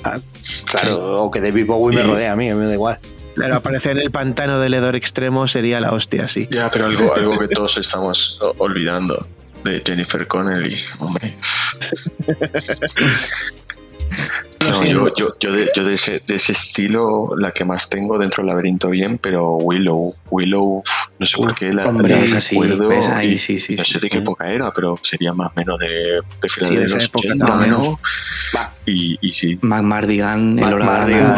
Ah, 0.04 0.18
claro, 0.66 1.22
o 1.22 1.30
que 1.30 1.40
David 1.40 1.66
Bowie 1.66 1.96
me 1.96 2.02
rodea 2.02 2.32
a 2.32 2.36
mí, 2.36 2.50
a 2.50 2.54
mí 2.54 2.60
me 2.60 2.66
da 2.66 2.74
igual. 2.74 2.98
Claro, 3.34 3.56
aparecer 3.56 3.92
en 3.92 4.02
el 4.04 4.10
pantano 4.10 4.58
del 4.58 4.74
hedor 4.74 4.96
extremo 4.96 5.46
sería 5.46 5.80
la 5.80 5.92
hostia, 5.92 6.28
sí. 6.28 6.46
Ya, 6.50 6.70
pero 6.70 6.86
algo, 6.86 7.14
algo 7.14 7.38
que 7.38 7.48
todos 7.48 7.78
estamos 7.78 8.38
olvidando 8.58 9.26
de 9.64 9.82
Jennifer 9.84 10.26
Connelly, 10.26 10.80
hombre. 10.98 11.36
No, 14.70 14.84
yo, 14.84 15.08
yo, 15.16 15.34
yo, 15.40 15.52
de, 15.52 15.70
yo 15.74 15.84
de 15.84 15.94
ese, 15.94 16.22
de 16.26 16.34
ese 16.36 16.52
estilo, 16.52 17.30
la 17.36 17.50
que 17.52 17.64
más 17.64 17.88
tengo 17.88 18.18
dentro 18.18 18.42
del 18.42 18.48
laberinto 18.48 18.88
bien, 18.88 19.18
pero 19.18 19.56
Willow, 19.56 20.14
Willow, 20.30 20.82
no 21.18 21.26
sé 21.26 21.36
por 21.36 21.54
qué 21.54 21.72
la, 21.72 21.88
Hombre, 21.88 22.16
la 22.16 22.24
esa 22.24 22.40
sí, 22.40 22.56
ahí, 23.14 23.32
y 23.32 23.38
sí, 23.38 23.58
sí, 23.58 23.76
no 23.76 23.84
sí, 23.84 23.94
sé 23.94 24.00
de 24.00 24.08
qué 24.08 24.18
época 24.18 24.50
era, 24.50 24.70
pero 24.72 24.98
sería 25.02 25.32
más 25.32 25.50
o 25.50 25.52
menos 25.56 25.78
de, 25.78 26.20
de 26.40 26.48
finales 26.48 26.68
Sí, 26.68 26.74
de 26.74 26.80
de 26.80 26.84
esa 26.86 26.96
los 26.96 27.04
época 27.06 27.28
80, 27.28 27.46
también. 27.46 27.70
¿no? 27.72 27.98
Y, 28.86 29.18
y 29.20 29.32
sí, 29.32 29.58
Mac 29.62 29.82
Mardigan, 29.82 30.54
Mac 30.56 30.72
el 30.72 30.78
Mardigan. 30.78 31.34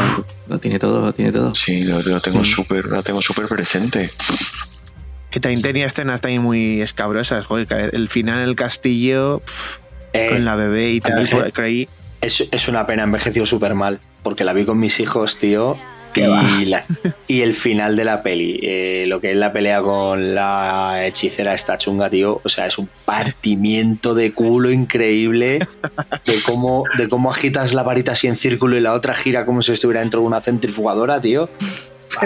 lo 0.49 0.59
tiene 0.59 0.79
todo, 0.79 1.05
lo 1.05 1.13
tiene 1.13 1.33
todo. 1.33 1.55
sí, 1.55 1.85
lo, 1.85 2.01
lo 2.03 2.21
tengo 2.21 2.41
Mm. 2.41 2.45
súper, 2.45 2.85
lo 2.87 3.03
tengo 3.03 3.21
súper 3.23 3.47
presente. 3.47 4.11
Que 5.31 5.41
también 5.41 5.63
tenía 5.63 5.87
escenas 5.87 6.21
también 6.21 6.43
muy 6.43 6.81
escabrosas, 6.81 7.45
joder, 7.47 7.91
el 7.93 8.09
final 8.09 8.39
en 8.41 8.49
el 8.49 8.55
castillo 8.57 9.41
pf, 9.45 9.81
Eh, 10.13 10.29
con 10.31 10.45
la 10.45 10.55
bebé 10.55 10.93
y 10.93 11.01
tal, 11.01 11.27
por 11.29 11.65
ahí. 11.65 11.89
Es, 12.27 12.45
es 12.51 12.69
una 12.69 12.87
pena, 12.87 13.03
envejeció 13.05 13.47
súper 13.47 13.75
mal, 13.75 14.01
porque 14.23 14.45
la 14.45 14.53
vi 14.53 14.65
con 14.65 14.79
mis 14.79 15.01
hijos, 15.01 15.39
tío. 15.39 15.77
Y, 16.61 16.67
la- 16.67 16.85
y 17.27 17.41
el 17.41 17.55
final 17.55 17.97
de 17.97 18.05
la 18.05 18.23
peli, 18.23 18.61
eh, 18.63 19.05
lo 19.09 19.21
que 19.21 19.33
es 19.33 19.37
la 19.37 19.53
pelea 19.53 19.81
con 19.81 20.35
la 20.37 21.05
hechicera 21.07 21.55
esta 21.55 21.77
chunga, 21.77 22.09
tío, 22.09 22.41
o 22.45 22.49
sea, 22.49 22.67
es 22.67 22.79
un 22.79 22.89
partimiento 23.05 24.15
de 24.15 24.33
culo 24.33 24.71
increíble 24.71 25.59
de 26.25 26.43
cómo, 26.47 26.85
de 26.99 27.09
cómo 27.09 27.33
agitas 27.33 27.75
la 27.75 27.83
varita 27.83 28.13
así 28.13 28.29
en 28.29 28.37
círculo 28.37 28.77
y 28.77 28.81
la 28.81 28.93
otra 28.93 29.13
gira 29.15 29.45
como 29.45 29.61
si 29.61 29.73
estuviera 29.73 30.01
dentro 30.01 30.21
de 30.21 30.27
una 30.29 30.41
centrifugadora, 30.41 31.21
tío. 31.21 31.51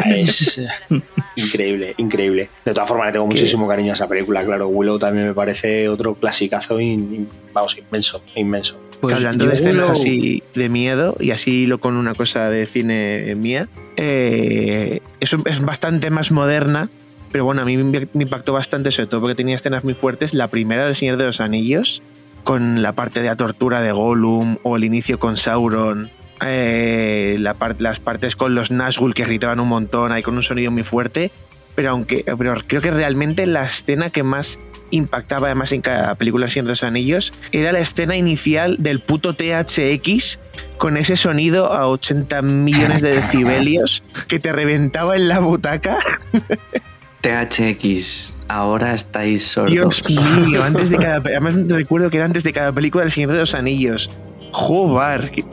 Es 0.06 0.58
eh, 0.90 1.00
increíble, 1.36 1.94
increíble. 1.96 2.50
De 2.64 2.72
todas 2.74 2.88
formas, 2.88 3.06
le 3.08 3.12
tengo 3.12 3.26
muchísimo 3.26 3.66
cariño 3.68 3.92
a 3.92 3.94
esa 3.94 4.08
película, 4.08 4.44
claro. 4.44 4.68
Willow 4.68 4.98
también 4.98 5.26
me 5.28 5.34
parece 5.34 5.88
otro 5.88 6.14
clasicazo, 6.14 6.80
in- 6.80 7.28
vamos, 7.52 7.76
inmenso, 7.78 8.22
inmenso. 8.34 8.78
Pues 9.00 9.14
hablando 9.14 9.46
de 9.46 9.54
escenas 9.54 9.90
Willow- 9.90 9.92
así 9.92 10.42
de 10.54 10.68
miedo, 10.68 11.16
y 11.20 11.30
así 11.30 11.66
lo 11.66 11.78
con 11.78 11.96
una 11.96 12.14
cosa 12.14 12.50
de 12.50 12.66
cine 12.66 13.34
mía, 13.36 13.68
eh, 13.96 15.00
es, 15.20 15.32
es 15.44 15.60
bastante 15.60 16.10
más 16.10 16.30
moderna, 16.30 16.88
pero 17.30 17.44
bueno, 17.44 17.62
a 17.62 17.64
mí 17.64 17.76
me 17.76 18.08
me 18.12 18.22
impactó 18.24 18.52
bastante, 18.52 18.90
sobre 18.90 19.06
todo 19.06 19.20
porque 19.20 19.34
tenía 19.34 19.54
escenas 19.54 19.84
muy 19.84 19.94
fuertes. 19.94 20.34
La 20.34 20.48
primera 20.48 20.84
del 20.86 20.94
Señor 20.96 21.16
de 21.18 21.26
los 21.26 21.40
Anillos, 21.40 22.02
con 22.42 22.82
la 22.82 22.92
parte 22.94 23.20
de 23.20 23.26
la 23.26 23.36
tortura 23.36 23.80
de 23.82 23.92
Gollum, 23.92 24.56
o 24.62 24.76
el 24.76 24.84
inicio 24.84 25.18
con 25.18 25.36
Sauron, 25.36 26.10
eh, 26.44 27.36
la 27.38 27.54
par- 27.54 27.76
las 27.78 28.00
partes 28.00 28.36
con 28.36 28.54
los 28.54 28.70
Nazgûl 28.70 29.14
que 29.14 29.24
gritaban 29.24 29.60
un 29.60 29.68
montón, 29.68 30.12
ahí 30.12 30.22
con 30.22 30.34
un 30.36 30.42
sonido 30.42 30.70
muy 30.70 30.82
fuerte. 30.84 31.30
Pero 31.74 31.90
aunque 31.90 32.24
pero 32.38 32.54
creo 32.66 32.80
que 32.82 32.90
realmente 32.90 33.46
la 33.46 33.62
escena 33.64 34.10
que 34.10 34.24
más 34.24 34.58
impactaba 34.90 35.46
además 35.48 35.70
en 35.72 35.80
cada 35.82 36.14
película 36.16 36.48
Señor 36.48 36.64
de 36.64 36.70
los 36.72 36.82
Anillos 36.82 37.32
era 37.52 37.70
la 37.72 37.78
escena 37.80 38.16
inicial 38.16 38.76
del 38.80 39.00
puto 39.00 39.34
THX 39.36 40.40
con 40.78 40.96
ese 40.96 41.14
sonido 41.16 41.72
a 41.72 41.86
80 41.86 42.42
millones 42.42 43.00
de 43.02 43.10
decibelios 43.14 44.02
que 44.26 44.40
te 44.40 44.50
reventaba 44.52 45.14
en 45.14 45.28
la 45.28 45.38
butaca. 45.38 45.98
THX, 47.20 48.34
ahora 48.48 48.94
estáis 48.94 49.46
sordos. 49.46 49.70
Dios 49.72 50.02
mío, 50.46 50.62
antes 50.64 50.88
de 50.90 50.96
cada 50.96 51.16
además 51.16 51.54
recuerdo 51.68 52.10
que 52.10 52.16
era 52.16 52.26
antes 52.26 52.42
de 52.44 52.52
cada 52.52 52.72
película 52.72 53.04
del 53.04 53.12
Señor 53.12 53.32
de 53.32 53.38
los 53.38 53.54
Anillos. 53.54 54.08
Jobar, 54.52 55.30
que- 55.30 55.44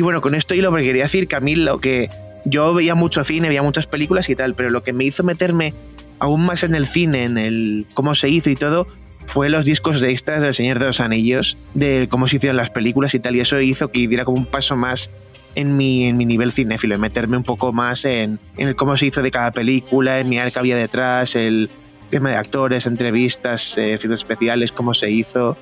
Y 0.00 0.02
bueno, 0.02 0.22
con 0.22 0.34
esto 0.34 0.54
y 0.54 0.62
lo 0.62 0.74
que 0.74 0.82
quería 0.82 1.02
decir, 1.02 1.28
que 1.28 1.36
a 1.36 1.40
lo 1.40 1.78
que 1.78 2.08
yo 2.46 2.72
veía 2.72 2.94
mucho 2.94 3.22
cine, 3.22 3.48
veía 3.48 3.62
muchas 3.62 3.86
películas 3.86 4.30
y 4.30 4.34
tal, 4.34 4.54
pero 4.54 4.70
lo 4.70 4.82
que 4.82 4.94
me 4.94 5.04
hizo 5.04 5.22
meterme 5.24 5.74
aún 6.18 6.40
más 6.40 6.62
en 6.62 6.74
el 6.74 6.86
cine, 6.86 7.24
en 7.24 7.36
el 7.36 7.86
cómo 7.92 8.14
se 8.14 8.30
hizo 8.30 8.48
y 8.48 8.56
todo, 8.56 8.86
fue 9.26 9.50
los 9.50 9.66
discos 9.66 10.00
de 10.00 10.10
extras 10.10 10.40
del 10.40 10.54
Señor 10.54 10.78
de 10.78 10.86
los 10.86 11.00
Anillos, 11.00 11.58
de 11.74 12.08
cómo 12.10 12.28
se 12.28 12.36
hicieron 12.36 12.56
las 12.56 12.70
películas 12.70 13.12
y 13.14 13.20
tal, 13.20 13.36
y 13.36 13.40
eso 13.40 13.60
hizo 13.60 13.88
que 13.88 14.08
diera 14.08 14.24
como 14.24 14.38
un 14.38 14.46
paso 14.46 14.74
más 14.74 15.10
en 15.54 15.76
mi, 15.76 16.04
en 16.04 16.16
mi 16.16 16.24
nivel 16.24 16.50
cinéfilo, 16.50 16.94
en 16.94 17.02
meterme 17.02 17.36
un 17.36 17.44
poco 17.44 17.74
más 17.74 18.06
en, 18.06 18.40
en 18.56 18.68
el 18.68 18.76
cómo 18.76 18.96
se 18.96 19.04
hizo 19.04 19.20
de 19.20 19.30
cada 19.30 19.50
película, 19.50 20.18
en 20.18 20.30
mirar 20.30 20.50
qué 20.50 20.60
había 20.60 20.76
detrás, 20.76 21.36
el 21.36 21.68
tema 22.08 22.30
de 22.30 22.36
actores, 22.36 22.86
entrevistas, 22.86 23.76
eh, 23.76 23.92
efectos 23.92 24.20
especiales, 24.20 24.72
cómo 24.72 24.94
se 24.94 25.10
hizo. 25.10 25.58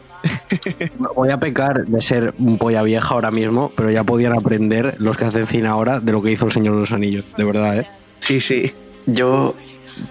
Voy 1.15 1.31
a 1.31 1.39
pecar 1.39 1.87
de 1.87 2.01
ser 2.01 2.35
un 2.39 2.59
polla 2.59 2.83
vieja 2.83 3.15
ahora 3.15 3.31
mismo, 3.31 3.73
pero 3.77 3.91
ya 3.91 4.05
podían 4.05 4.35
aprender 4.35 4.97
los 4.99 5.17
que 5.17 5.25
hacen 5.27 5.47
cine 5.47 5.69
ahora 5.69 6.01
de 6.01 6.13
lo 6.13 6.23
que 6.23 6.33
hizo 6.33 6.47
el 6.47 6.53
Señor 6.53 6.75
de 6.75 6.81
los 6.81 6.93
Anillos, 6.93 7.25
de 7.37 7.45
verdad, 7.45 7.79
¿eh? 7.79 7.87
Sí, 8.21 8.41
sí. 8.41 8.73
Yo 9.07 9.55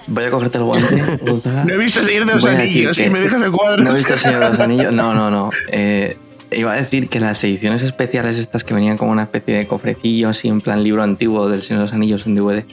voy 0.07 0.23
a 0.23 0.29
cogerte 0.31 0.57
el 0.57 0.63
guante. 0.63 0.95
No 1.65 1.73
he 1.73 1.77
visto 1.77 1.99
el 2.01 2.07
Señor 2.07 2.25
de 2.25 2.35
los 2.35 2.45
Anillos 2.45 2.97
y 2.99 3.03
que- 3.03 3.09
me 3.09 3.19
dejas 3.19 3.41
el 3.41 3.51
cuadro. 3.51 3.83
¿No 3.83 3.91
he 3.91 3.93
visto 3.93 4.13
el 4.13 4.19
Señor 4.19 4.41
de 4.43 4.49
los 4.49 4.59
Anillos? 4.59 4.93
No, 4.93 5.13
no, 5.13 5.29
no. 5.31 5.49
Eh, 5.69 6.17
iba 6.51 6.71
a 6.71 6.75
decir 6.75 7.09
que 7.09 7.19
las 7.19 7.43
ediciones 7.43 7.81
especiales 7.81 8.37
estas 8.37 8.63
que 8.63 8.73
venían 8.73 8.97
como 8.97 9.11
una 9.11 9.23
especie 9.23 9.57
de 9.57 9.67
cofrecillo 9.67 10.29
así 10.29 10.47
en 10.47 10.61
plan 10.61 10.81
libro 10.83 11.03
antiguo 11.03 11.49
del 11.49 11.61
Señor 11.61 11.79
de 11.81 11.83
los 11.85 11.93
Anillos 11.93 12.25
en 12.25 12.35
DVD, 12.35 12.63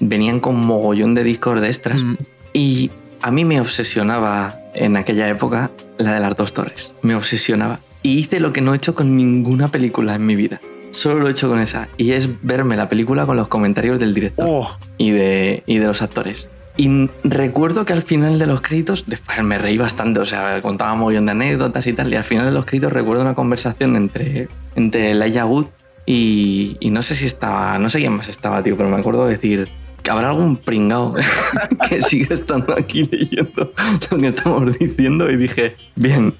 venían 0.00 0.40
con 0.40 0.56
mogollón 0.64 1.14
de 1.14 1.22
discos 1.24 1.60
de 1.60 1.66
extras 1.68 2.00
Mm, 2.02 2.14
y 2.54 2.90
a 3.22 3.30
mí 3.30 3.44
me 3.44 3.60
obsesionaba 3.60 4.58
en 4.76 4.96
aquella 4.96 5.28
época 5.28 5.70
la 5.98 6.14
de 6.14 6.20
las 6.20 6.36
dos 6.36 6.52
torres. 6.52 6.94
Me 7.02 7.14
obsesionaba. 7.14 7.80
Y 8.02 8.18
hice 8.18 8.40
lo 8.40 8.52
que 8.52 8.60
no 8.60 8.72
he 8.72 8.76
hecho 8.76 8.94
con 8.94 9.16
ninguna 9.16 9.68
película 9.68 10.14
en 10.14 10.26
mi 10.26 10.36
vida. 10.36 10.60
Solo 10.90 11.20
lo 11.20 11.28
he 11.28 11.32
hecho 11.32 11.48
con 11.48 11.58
esa. 11.58 11.88
Y 11.96 12.12
es 12.12 12.28
verme 12.42 12.76
la 12.76 12.88
película 12.88 13.26
con 13.26 13.36
los 13.36 13.48
comentarios 13.48 13.98
del 13.98 14.14
director 14.14 14.46
Oh, 14.48 14.70
y 14.96 15.10
de, 15.10 15.62
y 15.66 15.78
de 15.78 15.86
los 15.86 16.02
actores. 16.02 16.48
Y 16.76 17.08
recuerdo 17.24 17.84
que 17.84 17.94
al 17.94 18.02
final 18.02 18.38
de 18.38 18.46
los 18.46 18.60
créditos, 18.60 19.06
después 19.06 19.42
me 19.42 19.56
reí 19.56 19.78
bastante, 19.78 20.20
o 20.20 20.26
sea, 20.26 20.60
contaba 20.60 20.92
un 20.92 21.00
montón 21.00 21.24
de 21.24 21.32
anécdotas 21.32 21.86
y 21.86 21.94
tal, 21.94 22.12
y 22.12 22.16
al 22.16 22.24
final 22.24 22.44
de 22.44 22.52
los 22.52 22.66
créditos 22.66 22.92
recuerdo 22.92 23.22
una 23.22 23.34
conversación 23.34 23.96
entre, 23.96 24.48
entre 24.74 25.12
Elijah 25.12 25.46
Wood 25.46 25.68
y, 26.04 26.76
y 26.78 26.90
no 26.90 27.00
sé 27.00 27.14
si 27.14 27.24
estaba, 27.24 27.78
no 27.78 27.88
sé 27.88 27.98
quién 28.00 28.12
más 28.12 28.28
estaba, 28.28 28.62
tío, 28.62 28.76
pero 28.76 28.90
me 28.90 28.96
acuerdo 28.96 29.24
de 29.24 29.32
decir 29.32 29.68
habrá 30.10 30.30
algún 30.30 30.56
pringao 30.56 31.14
que 31.88 32.02
siga 32.02 32.34
estando 32.34 32.74
aquí 32.76 33.04
leyendo 33.04 33.72
lo 34.10 34.18
que 34.18 34.26
estamos 34.28 34.78
diciendo 34.78 35.30
y 35.30 35.36
dije, 35.36 35.76
bien, 35.96 36.34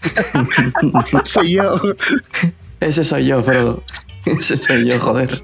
soy 1.25 1.53
yo. 1.53 1.81
ese 2.81 3.05
soy 3.05 3.27
yo, 3.27 3.43
Frodo, 3.43 3.83
ese 4.27 4.57
soy 4.57 4.89
yo, 4.89 4.99
joder. 4.99 5.43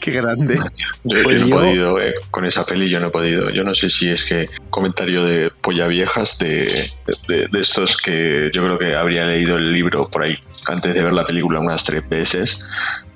Qué 0.00 0.10
grande. 0.10 0.56
Yo, 1.04 1.22
Pues 1.22 1.40
yo 1.40 1.46
no 1.46 1.46
he 1.46 1.48
yo- 1.48 1.56
podido, 1.56 2.00
eh, 2.02 2.14
con 2.30 2.44
esa 2.44 2.64
peli 2.64 2.88
yo 2.88 3.00
no 3.00 3.08
he 3.08 3.10
podido. 3.10 3.48
Yo 3.50 3.64
no 3.64 3.74
sé 3.74 3.88
si 3.88 4.08
es 4.10 4.24
que 4.24 4.48
comentario 4.70 5.24
de 5.24 5.50
polla 5.62 5.86
viejas 5.86 6.38
de, 6.38 6.90
de, 7.28 7.48
de 7.48 7.60
estos 7.60 7.96
que 7.96 8.50
yo 8.52 8.62
creo 8.64 8.78
que 8.78 8.94
habría 8.94 9.24
leído 9.24 9.56
el 9.56 9.72
libro 9.72 10.06
por 10.08 10.24
ahí 10.24 10.38
antes 10.68 10.94
de 10.94 11.02
ver 11.02 11.12
la 11.12 11.24
película 11.24 11.60
unas 11.60 11.82
tres 11.82 12.06
veces 12.08 12.62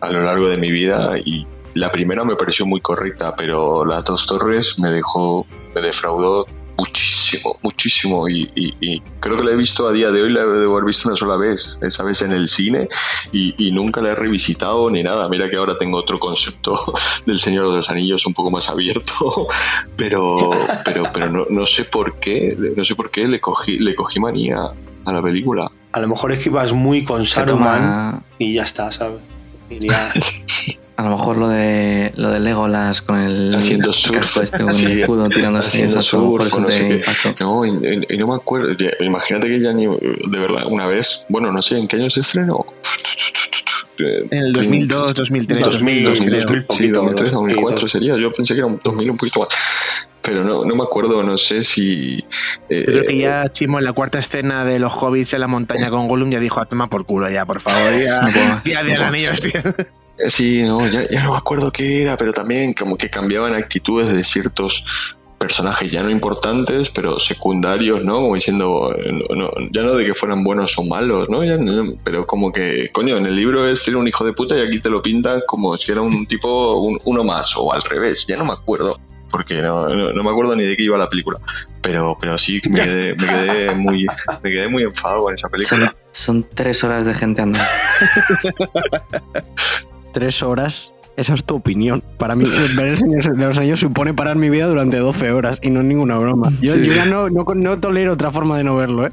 a 0.00 0.08
lo 0.10 0.22
largo 0.22 0.48
de 0.48 0.56
mi 0.56 0.72
vida 0.72 1.12
y 1.24 1.46
la 1.74 1.90
primera 1.90 2.24
me 2.24 2.36
pareció 2.36 2.66
muy 2.66 2.80
correcta, 2.80 3.34
pero 3.36 3.84
las 3.84 4.04
dos 4.04 4.26
torres 4.26 4.78
me 4.78 4.90
dejó, 4.90 5.46
me 5.74 5.80
defraudó 5.80 6.46
muchísimo, 6.78 7.56
muchísimo 7.62 8.28
y, 8.28 8.50
y- 8.56 8.74
y 8.80 9.00
creo 9.20 9.36
que 9.36 9.44
la 9.44 9.52
he 9.52 9.56
visto 9.56 9.86
a 9.86 9.92
día 9.92 10.10
de 10.10 10.22
hoy, 10.22 10.32
la 10.32 10.44
debo 10.44 10.72
haber 10.72 10.86
visto 10.86 11.06
una 11.08 11.16
sola 11.16 11.36
vez, 11.36 11.78
esa 11.82 12.02
vez 12.02 12.22
en 12.22 12.32
el 12.32 12.48
cine 12.48 12.88
y, 13.30 13.54
y 13.68 13.70
nunca 13.72 14.00
la 14.00 14.10
he 14.10 14.14
revisitado 14.14 14.90
ni 14.90 15.02
nada. 15.02 15.28
Mira 15.28 15.48
que 15.50 15.56
ahora 15.56 15.76
tengo 15.76 15.98
otro 15.98 16.18
concepto 16.18 16.80
del 17.26 17.38
Señor 17.40 17.68
de 17.70 17.76
los 17.76 17.90
Anillos 17.90 18.26
un 18.26 18.34
poco 18.34 18.50
más 18.50 18.68
abierto, 18.68 19.46
pero, 19.96 20.34
pero, 20.84 21.04
pero 21.12 21.30
no, 21.30 21.46
no 21.50 21.66
sé 21.66 21.84
por 21.84 22.18
qué, 22.18 22.56
no 22.76 22.84
sé 22.84 22.94
por 22.96 23.10
qué 23.10 23.28
le 23.28 23.40
cogí, 23.40 23.78
le 23.78 23.94
cogí 23.94 24.18
manía 24.18 24.72
a 25.04 25.12
la 25.12 25.22
película. 25.22 25.70
A 25.92 26.00
lo 26.00 26.08
mejor 26.08 26.32
es 26.32 26.42
que 26.42 26.48
ibas 26.48 26.72
muy 26.72 27.04
con 27.04 27.24
Se 27.26 27.34
Saruman 27.34 27.78
toma, 27.80 28.22
y 28.38 28.54
ya 28.54 28.62
está, 28.64 28.90
¿sabes? 28.90 29.20
Iría- 29.70 30.12
A 30.96 31.04
lo 31.04 31.10
mejor 31.10 31.38
lo 31.38 31.48
de 31.48 32.12
lo 32.16 32.30
de 32.30 32.38
Legolas 32.40 33.00
con 33.02 33.18
el 33.18 33.54
Haciendo 33.56 33.92
surf. 33.92 34.18
casco 34.18 34.42
este 34.42 34.58
con 34.60 34.70
Sí, 34.70 34.84
el 34.84 35.00
escudo 35.00 35.28
tirándose 35.28 35.68
haciendo 35.68 36.02
surf, 36.02 36.46
eso 36.46 36.60
no 36.60 36.66
te 36.66 37.02
sé. 37.02 37.34
No, 37.40 37.64
y, 37.64 38.04
y- 38.10 38.16
no 38.18 38.26
me 38.28 38.34
acuerdo. 38.34 38.72
ya, 38.76 38.90
Imagínate 39.00 39.48
que 39.48 39.60
ya 39.60 39.72
ni. 39.72 39.86
De 39.86 40.38
verdad, 40.38 40.64
una 40.68 40.86
vez. 40.86 41.22
Bueno, 41.28 41.50
no 41.50 41.62
sé 41.62 41.78
en 41.78 41.88
qué 41.88 41.96
año 41.96 42.10
se 42.10 42.20
estrenó. 42.20 42.64
Eh, 43.98 44.26
En 44.30 44.38
el 44.46 44.52
2002, 44.52 45.14
2003, 45.14 45.62
2000, 45.64 46.04
2002, 46.04 46.44
creo. 46.46 46.56
2000, 46.56 46.60
sí, 46.60 46.66
poquito, 46.66 46.98
2003, 47.00 47.30
dos- 47.30 47.32
2004 47.40 47.70
poquito. 47.76 47.88
sería. 47.88 48.16
Yo 48.18 48.32
pensé 48.32 48.54
que 48.54 48.58
era 48.58 48.66
un 48.66 48.80
2000 48.82 49.10
un 49.10 49.16
poquito 49.16 49.40
más. 49.40 49.48
Pero 50.22 50.44
no, 50.44 50.64
no 50.64 50.76
me 50.76 50.84
acuerdo, 50.84 51.22
no 51.22 51.36
sé 51.36 51.64
si. 51.64 52.24
eh, 52.68 52.84
Yo 52.86 52.92
creo 52.92 53.04
que 53.04 53.16
ya 53.16 53.48
Chimo 53.50 53.78
en 53.80 53.84
la 53.84 53.92
cuarta 53.92 54.18
escena 54.20 54.64
de 54.64 54.78
los 54.78 54.92
hobbits 54.92 55.34
en 55.34 55.40
la 55.40 55.48
montaña 55.48 55.90
con 55.90 56.06
Gollum 56.06 56.30
ya 56.30 56.38
dijo 56.38 56.60
a 56.60 56.64
tomar 56.66 56.88
por 56.88 57.04
culo 57.06 57.28
ya, 57.30 57.44
por 57.44 57.60
favor. 57.60 57.80
Ya, 57.98 58.28
ya 58.64 59.06
anillos, 59.08 59.40
tío. 59.40 59.52
Eh, 59.60 59.86
Sí, 60.28 60.62
no, 60.62 60.86
ya, 60.88 61.08
ya 61.08 61.22
no 61.22 61.32
me 61.32 61.38
acuerdo 61.38 61.72
qué 61.72 62.02
era, 62.02 62.16
pero 62.16 62.32
también 62.32 62.74
como 62.74 62.96
que 62.96 63.08
cambiaban 63.10 63.54
actitudes 63.54 64.12
de 64.12 64.22
ciertos 64.24 64.84
personajes 65.38 65.90
ya 65.90 66.02
no 66.04 66.10
importantes, 66.10 66.88
pero 66.90 67.18
secundarios, 67.18 68.04
¿no? 68.04 68.20
Como 68.20 68.34
diciendo, 68.36 68.94
eh, 68.96 69.10
no- 69.34 69.50
ya 69.72 69.82
no 69.82 69.94
de 69.96 70.04
que 70.06 70.14
fueran 70.14 70.44
buenos 70.44 70.78
o 70.78 70.84
malos, 70.84 71.28
¿no? 71.28 71.42
Ya 71.42 71.56
no- 71.56 71.94
pero 72.04 72.24
como 72.26 72.52
que, 72.52 72.88
coño, 72.92 73.16
en 73.16 73.26
el 73.26 73.34
libro 73.34 73.66
es 73.68 73.86
era 73.88 73.96
un 73.96 74.06
hijo 74.06 74.24
de 74.24 74.32
puta 74.34 74.56
y 74.56 74.60
aquí 74.64 74.78
te 74.80 74.88
lo 74.88 75.02
pintan 75.02 75.40
como 75.48 75.76
si 75.76 75.90
era 75.90 76.00
un 76.00 76.26
tipo, 76.26 76.78
un- 76.80 77.00
uno 77.06 77.24
más, 77.24 77.56
o 77.56 77.72
al 77.72 77.82
revés, 77.82 78.24
ya 78.28 78.36
no 78.36 78.44
me 78.44 78.52
acuerdo. 78.52 79.00
Porque 79.32 79.62
no, 79.62 79.88
no- 79.88 80.22
me 80.22 80.30
acuerdo 80.30 80.54
ni 80.54 80.64
de 80.66 80.76
qué 80.76 80.82
iba 80.84 80.96
la 80.98 81.08
película. 81.08 81.40
Pero, 81.80 82.16
pero 82.20 82.36
sí 82.38 82.60
me 82.70 82.80
quedé, 82.80 83.14
me 83.16 83.26
quedé 83.26 83.74
muy, 83.74 84.06
me 84.42 84.50
quedé 84.50 84.68
muy 84.68 84.82
enfadado 84.84 85.22
con 85.24 85.34
esa 85.34 85.48
Son, 85.48 85.50
película. 85.50 85.96
son 86.12 86.46
tres 86.54 86.84
horas 86.84 87.04
de 87.06 87.14
gente 87.14 87.40
andando. 87.42 87.58
Tres 90.12 90.42
horas. 90.42 90.92
Esa 91.14 91.34
es 91.34 91.44
tu 91.44 91.56
opinión. 91.56 92.02
Para 92.16 92.34
mí, 92.34 92.46
ver 92.74 92.86
el 92.88 92.98
Señor 92.98 93.36
de 93.36 93.46
los 93.46 93.58
Anillos 93.58 93.80
supone 93.80 94.14
parar 94.14 94.36
mi 94.36 94.48
vida 94.48 94.66
durante 94.66 94.98
12 94.98 95.30
horas 95.32 95.58
y 95.62 95.68
no 95.68 95.80
es 95.80 95.86
ninguna 95.86 96.16
broma. 96.16 96.50
Yo, 96.62 96.72
Sí. 96.74 96.84
yo 96.84 96.94
ya 96.94 97.04
no, 97.04 97.28
no, 97.28 97.44
no 97.54 97.78
tolero 97.78 98.14
otra 98.14 98.30
forma 98.30 98.56
de 98.56 98.64
no 98.64 98.76
verlo, 98.76 99.06
¿eh? 99.06 99.12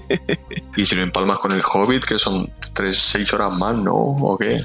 Y 0.76 0.86
si 0.86 0.94
lo 0.94 1.02
empalmas 1.02 1.38
con 1.38 1.52
el 1.52 1.60
Hobbit, 1.62 2.04
que 2.04 2.18
son 2.18 2.48
tres, 2.72 2.98
seis 2.98 3.32
horas 3.34 3.52
más, 3.52 3.74
¿no? 3.74 3.92
¿O 3.94 4.38
qué? 4.38 4.62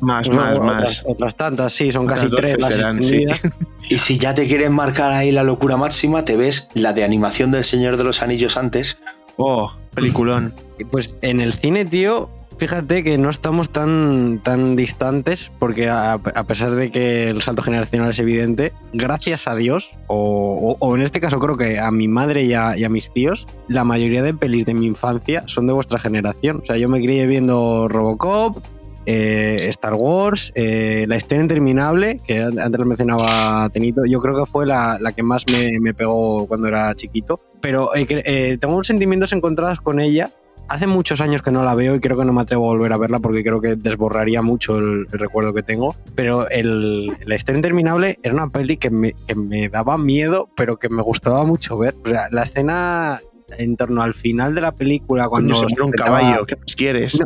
Más, 0.00 0.28
No, 0.28 0.36
más, 0.36 0.58
más. 0.60 1.04
otras 1.08 1.34
tantas, 1.36 1.72
sí, 1.72 1.90
son 1.90 2.04
Otras 2.04 2.20
casi 2.20 2.30
12 2.30 2.42
tres 2.42 2.60
las 2.60 2.72
serán, 2.74 3.02
sí. 3.02 3.24
Y 3.90 3.98
si 3.98 4.16
ya 4.18 4.34
te 4.34 4.46
quieren 4.46 4.72
marcar 4.72 5.12
ahí 5.12 5.32
la 5.32 5.42
locura 5.42 5.76
máxima, 5.76 6.24
te 6.24 6.36
ves 6.36 6.68
la 6.74 6.92
de 6.92 7.02
animación 7.04 7.50
del 7.50 7.64
Señor 7.64 7.96
de 7.96 8.04
los 8.04 8.22
Anillos 8.22 8.56
antes. 8.56 8.98
Oh, 9.36 9.72
peliculón. 9.94 10.54
Pues 10.92 11.16
en 11.22 11.40
el 11.40 11.52
cine, 11.54 11.84
tío, 11.84 12.28
fíjate 12.58 13.02
que 13.04 13.18
no 13.18 13.30
estamos 13.30 13.70
tan, 13.70 14.40
tan 14.42 14.76
distantes, 14.76 15.50
porque 15.58 15.88
a, 15.88 16.18
pesar 16.46 16.72
de 16.74 16.90
que 16.90 17.28
el 17.28 17.42
salto 17.42 17.62
generacional 17.62 18.10
es 18.10 18.18
evidente, 18.18 18.72
gracias 18.92 19.46
a 19.48 19.54
Dios, 19.54 19.92
o, 20.06 20.76
o- 20.78 20.96
en 20.96 21.02
este 21.02 21.20
caso 21.20 21.38
creo 21.40 21.56
que 21.56 21.78
a 21.78 21.90
mi 21.90 22.08
madre 22.08 22.44
y 22.44 22.54
a, 22.54 22.74
mis 22.88 23.12
tíos, 23.12 23.46
la 23.68 23.84
mayoría 23.84 24.22
de 24.22 24.34
pelis 24.34 24.64
de 24.66 24.74
mi 24.74 24.86
infancia 24.86 25.42
son 25.46 25.66
de 25.66 25.72
vuestra 25.72 25.98
generación. 25.98 26.60
O 26.62 26.66
sea, 26.66 26.76
yo 26.76 26.88
me 26.88 27.00
crié 27.00 27.26
viendo 27.26 27.88
Robocop. 27.88 28.58
eh, 29.06 29.56
Star 29.68 29.92
Wars, 29.94 30.50
eh, 30.54 31.04
La 31.06 31.16
historia 31.16 31.42
interminable, 31.42 32.20
que 32.26 32.42
an- 32.42 32.58
antes 32.58 32.86
mencionaba 32.86 33.68
Tenito, 33.70 34.02
yo 34.06 34.18
creo 34.22 34.34
que 34.34 34.50
fue 34.50 34.64
la, 34.64 34.96
la 34.98 35.12
que 35.12 35.22
más 35.22 35.44
me, 35.46 35.78
me 35.78 35.92
pegó 35.92 36.46
cuando 36.46 36.68
era 36.68 36.94
chiquito. 36.94 37.38
Pero 37.60 37.94
eh, 37.94 38.06
eh, 38.08 38.56
tengo 38.58 38.82
sentimientos 38.82 39.32
encontrados 39.34 39.80
con 39.82 40.00
ella, 40.00 40.30
Hace 40.68 40.86
muchos 40.86 41.20
años 41.20 41.42
que 41.42 41.50
no 41.50 41.62
la 41.62 41.74
veo 41.74 41.94
y 41.94 42.00
creo 42.00 42.16
que 42.16 42.24
no 42.24 42.32
me 42.32 42.42
atrevo 42.42 42.66
a 42.66 42.74
volver 42.74 42.92
a 42.92 42.96
verla 42.96 43.20
porque 43.20 43.42
creo 43.42 43.60
que 43.60 43.76
desborraría 43.76 44.42
mucho 44.42 44.78
el, 44.78 45.06
el 45.12 45.18
recuerdo 45.18 45.52
que 45.52 45.62
tengo. 45.62 45.94
Pero 46.14 46.48
el, 46.48 47.12
historia 47.26 47.58
interminable 47.58 48.18
era 48.22 48.34
una 48.34 48.48
peli 48.48 48.76
que 48.76 48.90
me, 48.90 49.12
que 49.26 49.34
me 49.34 49.68
daba 49.68 49.98
miedo, 49.98 50.48
pero 50.56 50.78
que 50.78 50.88
me 50.88 51.02
gustaba 51.02 51.44
mucho 51.44 51.78
ver. 51.78 51.94
O 52.04 52.08
sea, 52.08 52.28
la 52.30 52.42
escena 52.42 53.20
en 53.58 53.76
torno 53.76 54.02
al 54.02 54.14
final 54.14 54.54
de 54.54 54.60
la 54.60 54.72
película, 54.72 55.28
cuando. 55.28 55.54
Se 55.54 55.82
un 55.82 55.90
caballo, 55.90 56.44
¿qué 56.46 56.56
más 56.56 56.74
quieres? 56.76 57.18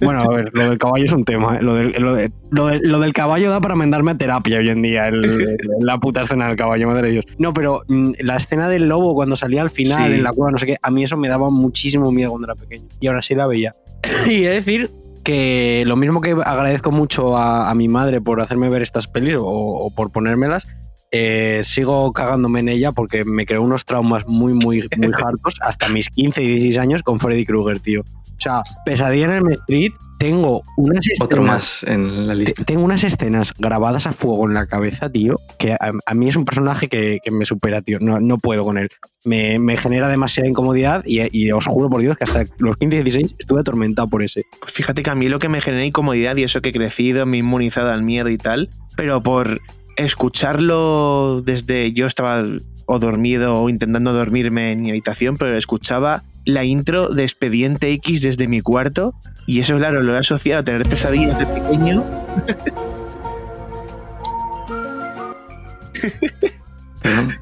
Bueno, 0.00 0.20
a 0.20 0.28
ver, 0.28 0.50
lo 0.54 0.62
del 0.70 0.78
caballo 0.78 1.04
es 1.04 1.12
un 1.12 1.24
tema. 1.24 1.56
¿eh? 1.56 1.62
Lo, 1.62 1.74
del, 1.74 1.92
lo, 1.98 2.14
de- 2.14 2.30
lo 2.50 2.66
del- 2.66 2.80
lo 2.84 3.00
del 3.00 3.12
caballo 3.12 3.50
da 3.50 3.60
para 3.60 3.74
mandarme 3.74 4.12
a 4.12 4.18
terapia 4.18 4.58
hoy 4.58 4.68
en 4.70 4.82
día. 4.82 5.08
el- 5.08 5.56
la 5.80 5.98
puta 5.98 6.22
escena 6.22 6.48
del 6.48 6.56
caballo, 6.56 6.86
madre 6.88 7.08
de 7.08 7.12
Dios. 7.14 7.24
No, 7.38 7.52
pero 7.52 7.82
mm, 7.88 8.12
la 8.20 8.36
escena 8.36 8.68
del 8.68 8.88
lobo 8.88 9.14
cuando 9.14 9.36
salía 9.36 9.62
al 9.62 9.70
final 9.70 10.10
Sí. 10.10 10.16
en 10.18 10.22
la 10.22 10.32
cueva, 10.32 10.50
no 10.52 10.58
sé 10.58 10.66
qué, 10.66 10.76
a 10.80 10.90
mí 10.90 11.04
eso 11.04 11.16
me 11.16 11.28
daba 11.28 11.50
muchísimo 11.50 12.10
miedo 12.12 12.30
cuando 12.30 12.46
era 12.48 12.54
pequeño. 12.54 12.86
Y 13.00 13.06
ahora 13.08 13.22
sí 13.22 13.34
la 13.34 13.46
veía. 13.46 13.74
y 14.26 14.44
he 14.44 14.48
de 14.48 14.54
decir 14.54 14.90
que 15.24 15.82
lo 15.86 15.96
mismo 15.96 16.20
que 16.20 16.30
agradezco 16.32 16.92
mucho 16.92 17.36
a, 17.36 17.68
a 17.68 17.74
mi 17.74 17.88
madre 17.88 18.20
por 18.20 18.40
hacerme 18.40 18.68
ver 18.68 18.82
estas 18.82 19.08
pelis 19.08 19.34
o, 19.36 19.44
o 19.44 19.90
por 19.90 20.12
ponérmelas, 20.12 20.68
eh, 21.12 21.62
sigo 21.64 22.12
cagándome 22.12 22.60
en 22.60 22.68
ella 22.68 22.92
porque 22.92 23.24
me 23.24 23.46
creó 23.46 23.62
unos 23.62 23.84
traumas 23.84 24.26
muy, 24.26 24.52
muy, 24.54 24.86
muy 24.98 25.10
hartos 25.24 25.54
hasta 25.60 25.88
mis 25.88 26.08
15 26.10 26.42
y 26.42 26.46
16 26.48 26.78
años 26.78 27.02
con 27.02 27.20
Freddy 27.20 27.44
Krueger, 27.44 27.80
tío. 27.80 28.02
O 28.02 28.38
sea, 28.38 28.60
Pesadilla 28.84 29.36
en 29.38 29.46
el 29.46 29.52
Street, 29.52 29.92
tengo 30.18 30.62
unas 30.76 31.06
Otro 31.20 31.40
escenas- 31.40 31.46
más 31.54 31.82
en 31.84 32.26
la 32.26 32.34
lista. 32.34 32.54
te- 32.56 32.64
Tengo 32.66 32.82
unas 32.84 33.02
escenas 33.02 33.54
grabadas 33.58 34.06
a 34.06 34.12
fuego 34.12 34.46
en 34.46 34.52
la 34.52 34.66
cabeza, 34.66 35.08
tío, 35.10 35.40
que 35.58 35.72
a, 35.72 35.78
a 36.04 36.14
mí 36.14 36.28
es 36.28 36.36
un 36.36 36.44
personaje 36.44 36.88
que, 36.88 37.18
que 37.24 37.30
me 37.30 37.46
supera, 37.46 37.80
tío. 37.80 37.98
No, 37.98 38.20
no 38.20 38.36
puedo 38.36 38.62
con 38.64 38.76
él. 38.76 38.88
Me, 39.24 39.58
me 39.58 39.78
genera 39.78 40.08
demasiada 40.08 40.48
incomodidad 40.50 41.02
y, 41.06 41.20
y 41.36 41.50
os 41.50 41.64
juro 41.64 41.88
por 41.88 42.02
Dios 42.02 42.16
que 42.18 42.24
hasta 42.24 42.44
los 42.58 42.76
15 42.76 42.96
y 42.98 43.02
16 43.04 43.34
estuve 43.38 43.60
atormentado 43.60 44.08
por 44.08 44.22
ese. 44.22 44.42
Pues 44.60 44.70
fíjate 44.72 45.02
que 45.02 45.08
a 45.10 45.14
mí 45.14 45.30
lo 45.30 45.38
que 45.38 45.48
me 45.48 45.62
genera 45.62 45.84
incomodidad 45.86 46.36
y 46.36 46.42
eso 46.42 46.60
que 46.60 46.68
he 46.68 46.72
crecido, 46.72 47.24
me 47.24 47.38
he 47.38 47.40
inmunizado 47.40 47.90
al 47.90 48.02
miedo 48.02 48.28
y 48.28 48.36
tal, 48.36 48.68
pero 48.96 49.22
por 49.22 49.60
escucharlo 49.96 51.42
desde 51.42 51.92
yo 51.92 52.06
estaba 52.06 52.44
o 52.86 52.98
dormido 52.98 53.56
o 53.56 53.68
intentando 53.68 54.12
dormirme 54.12 54.72
en 54.72 54.82
mi 54.82 54.90
habitación, 54.90 55.36
pero 55.38 55.56
escuchaba 55.56 56.22
la 56.44 56.64
intro 56.64 57.08
de 57.08 57.24
Expediente 57.24 57.90
X 57.92 58.22
desde 58.22 58.46
mi 58.46 58.60
cuarto 58.60 59.14
y 59.46 59.60
eso 59.60 59.76
claro 59.76 60.00
lo 60.00 60.14
he 60.14 60.18
asociado 60.18 60.60
a 60.60 60.64
tener 60.64 60.88
pesadillas 60.88 61.38
de 61.38 61.46
pequeño. 61.46 62.04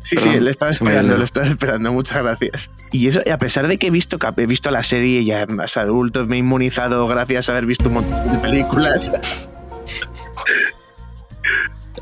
Sí, 0.02 0.16
perdón, 0.16 0.32
sí, 0.34 0.40
lo 0.40 0.50
estaba 0.50 0.70
esperando, 0.70 1.16
lo 1.16 1.24
estaba 1.24 1.46
esperando, 1.46 1.90
muchas 1.90 2.22
gracias. 2.22 2.70
Y 2.92 3.09
eso, 3.09 3.20
a 3.32 3.38
pesar 3.38 3.66
de 3.66 3.78
que 3.78 3.86
he 3.86 3.90
visto, 3.90 4.18
he 4.36 4.46
visto 4.46 4.70
la 4.70 4.82
serie 4.82 5.24
ya 5.24 5.46
más 5.46 5.78
adulto, 5.78 6.26
me 6.26 6.36
he 6.36 6.40
inmunizado 6.40 7.07
gracias 7.07 7.48
a 7.48 7.52
haber 7.52 7.64
visto 7.64 7.88
un 7.88 7.94
montón 7.94 8.30
de 8.30 8.38
películas. 8.38 9.11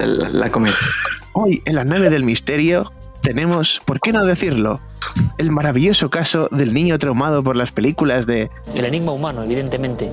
La, 0.07 0.29
la 0.29 0.51
comedia. 0.51 0.77
Hoy, 1.33 1.63
en 1.65 1.75
la 1.77 1.85
nave 1.85 2.11
del 2.11 2.25
misterio, 2.25 2.93
tenemos, 3.23 3.81
¿por 3.85 4.01
qué 4.01 4.13
no 4.13 4.25
decirlo? 4.25 4.81
El 5.39 5.51
maravilloso 5.51 6.11
caso 6.11 6.49
del 6.53 6.73
niño 6.75 6.99
traumado 6.99 7.43
por 7.43 7.57
las 7.57 7.73
películas 7.73 8.27
de... 8.27 8.51
El 8.75 8.85
enigma 8.85 9.13
humano, 9.13 9.43
evidentemente. 9.43 10.11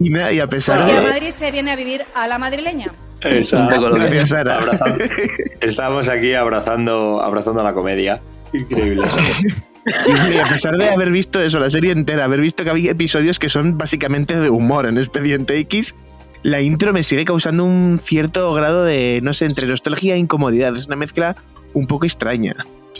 Y 0.00 0.10
nada, 0.10 0.32
y 0.32 0.40
a 0.40 0.46
pesar 0.48 0.86
Y 0.88 0.92
a 0.92 1.00
de... 1.00 1.08
Madrid 1.08 1.30
se 1.30 1.50
viene 1.50 1.72
a 1.72 1.76
vivir 1.76 2.02
a 2.14 2.26
la 2.26 2.38
madrileña. 2.38 2.92
Está- 3.20 3.60
Un 3.60 3.68
poco 3.68 3.88
lo 3.88 3.94
que- 3.94 4.00
Gracias, 4.02 4.28
Sara. 4.30 4.56
abrazando- 4.58 5.04
Estábamos 5.60 6.08
aquí 6.08 6.34
abrazando, 6.34 7.20
abrazando 7.22 7.62
la 7.62 7.72
comedia. 7.72 8.20
Increíble. 8.52 9.06
Y 10.34 10.38
a 10.38 10.44
pesar 10.48 10.76
de 10.76 10.88
haber 10.88 11.10
visto 11.10 11.40
eso, 11.40 11.58
la 11.60 11.70
serie 11.70 11.92
entera, 11.92 12.24
haber 12.24 12.40
visto 12.40 12.64
que 12.64 12.70
había 12.70 12.90
episodios 12.92 13.38
que 13.38 13.48
son 13.48 13.76
básicamente 13.76 14.38
de 14.38 14.50
humor 14.50 14.86
en 14.86 14.98
Expediente 14.98 15.58
X, 15.58 15.94
la 16.42 16.60
intro 16.60 16.92
me 16.92 17.02
sigue 17.02 17.24
causando 17.24 17.64
un 17.64 17.98
cierto 18.02 18.52
grado 18.54 18.84
de, 18.84 19.20
no 19.22 19.32
sé, 19.32 19.46
entre 19.46 19.66
nostalgia 19.66 20.14
e 20.14 20.18
incomodidad. 20.18 20.74
Es 20.74 20.86
una 20.86 20.96
mezcla 20.96 21.36
un 21.72 21.86
poco 21.86 22.06
extraña. 22.06 22.54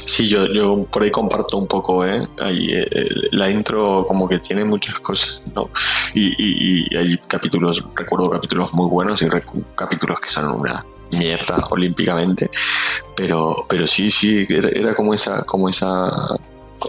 Sí, 0.05 0.29
yo, 0.29 0.47
yo 0.53 0.85
por 0.91 1.03
ahí 1.03 1.11
comparto 1.11 1.57
un 1.57 1.67
poco, 1.67 2.05
¿eh? 2.05 2.21
Eh, 2.45 3.07
la 3.31 3.51
intro 3.51 4.05
como 4.07 4.29
que 4.29 4.39
tiene 4.39 4.65
muchas 4.65 4.99
cosas, 4.99 5.41
¿no? 5.55 5.71
Y, 6.15 6.35
y- 6.37 6.97
hay 6.97 7.17
capítulos, 7.29 7.83
recuerdo 7.95 8.29
capítulos 8.29 8.73
muy 8.75 8.89
buenos 8.91 9.23
y 9.23 9.27
capítulos 9.75 10.21
que 10.21 10.29
son 10.31 10.47
una 10.51 10.85
mierda 11.13 11.57
olímpicamente, 11.71 12.51
pero, 13.17 13.65
pero 13.69 13.87
sí, 13.87 14.11
sí, 14.11 14.45
era, 14.49 14.69
era 14.69 14.95
como 14.95 15.15
esa, 15.15 15.43
como 15.45 15.69
esa, 15.69 16.11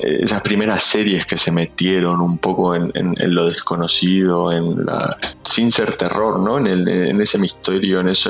esas 0.04 0.42
primeras 0.42 0.84
series 0.84 1.26
que 1.26 1.38
se 1.38 1.52
metieron 1.52 2.22
un 2.22 2.38
poco 2.38 2.76
en, 2.76 2.92
en- 2.96 3.14
en 3.18 3.36
lo 3.36 3.46
desconocido, 3.46 4.52
en 4.52 4.86
la, 4.86 5.18
sin 5.44 5.72
ser 5.72 5.94
terror, 5.98 6.40
¿no? 6.40 6.58
En, 6.58 6.68
el- 6.68 6.88
en 6.88 7.22
ese 7.22 7.38
misterio, 7.38 8.00
en, 8.02 8.10
ese, 8.10 8.30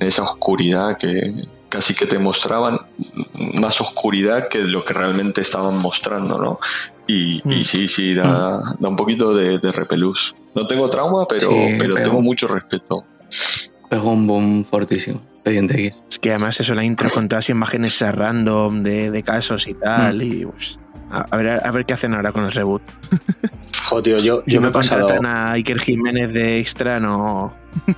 en 0.00 0.06
esa 0.08 0.22
oscuridad 0.22 0.96
que 0.98 1.34
casi 1.68 1.92
que 1.94 2.06
te 2.06 2.18
mostraban 2.18 2.78
más 3.54 3.80
oscuridad 3.80 4.48
que 4.48 4.58
lo 4.58 4.84
que 4.84 4.94
realmente 4.94 5.40
estaban 5.40 5.76
mostrando, 5.78 6.38
¿no? 6.38 6.58
Y, 7.06 7.42
y 7.44 7.60
Mm. 7.60 7.64
sí, 7.64 7.88
sí, 7.88 8.14
da, 8.14 8.60
da 8.78 8.88
un 8.88 8.96
poquito 8.96 9.34
de, 9.34 9.58
de 9.58 9.72
repelús. 9.72 10.34
No 10.54 10.66
tengo 10.66 10.88
trauma, 10.88 11.26
pero, 11.28 11.50
Sí, 11.50 11.74
pero 11.78 11.94
tengo 11.96 12.20
mucho 12.20 12.46
respeto. 12.46 13.04
Pegó 13.90 14.12
un 14.12 14.26
boom 14.26 14.64
fortísimo. 14.64 15.20
Es 16.08 16.18
que 16.20 16.30
además 16.30 16.58
eso, 16.60 16.74
la 16.74 16.84
intro 16.84 17.10
con 17.10 17.28
todas 17.28 17.44
las 17.44 17.50
imágenes 17.50 18.00
random 18.00 18.82
de, 18.82 19.10
de 19.10 19.22
casos 19.22 19.66
y 19.68 19.74
tal, 19.74 20.18
Mm. 20.18 20.22
y 20.22 20.46
pues, 20.46 20.78
A, 21.10 21.26
a 21.30 21.36
ver, 21.36 21.60
a 21.66 21.70
ver 21.70 21.84
qué 21.86 21.94
hacen 21.94 22.14
ahora 22.14 22.32
con 22.32 22.44
el 22.44 22.52
reboot. 22.52 22.82
Joder, 23.86 24.02
tío, 24.04 24.18
yo, 24.18 24.42
Si 24.46 24.54
yo 24.54 24.60
me 24.60 24.68
he 24.68 24.70
pasado. 24.70 25.08
a 25.24 25.52
Iker 25.52 25.78
Jiménez 25.78 26.32
de 26.32 26.58
extra, 26.58 26.98
no. 27.00 27.54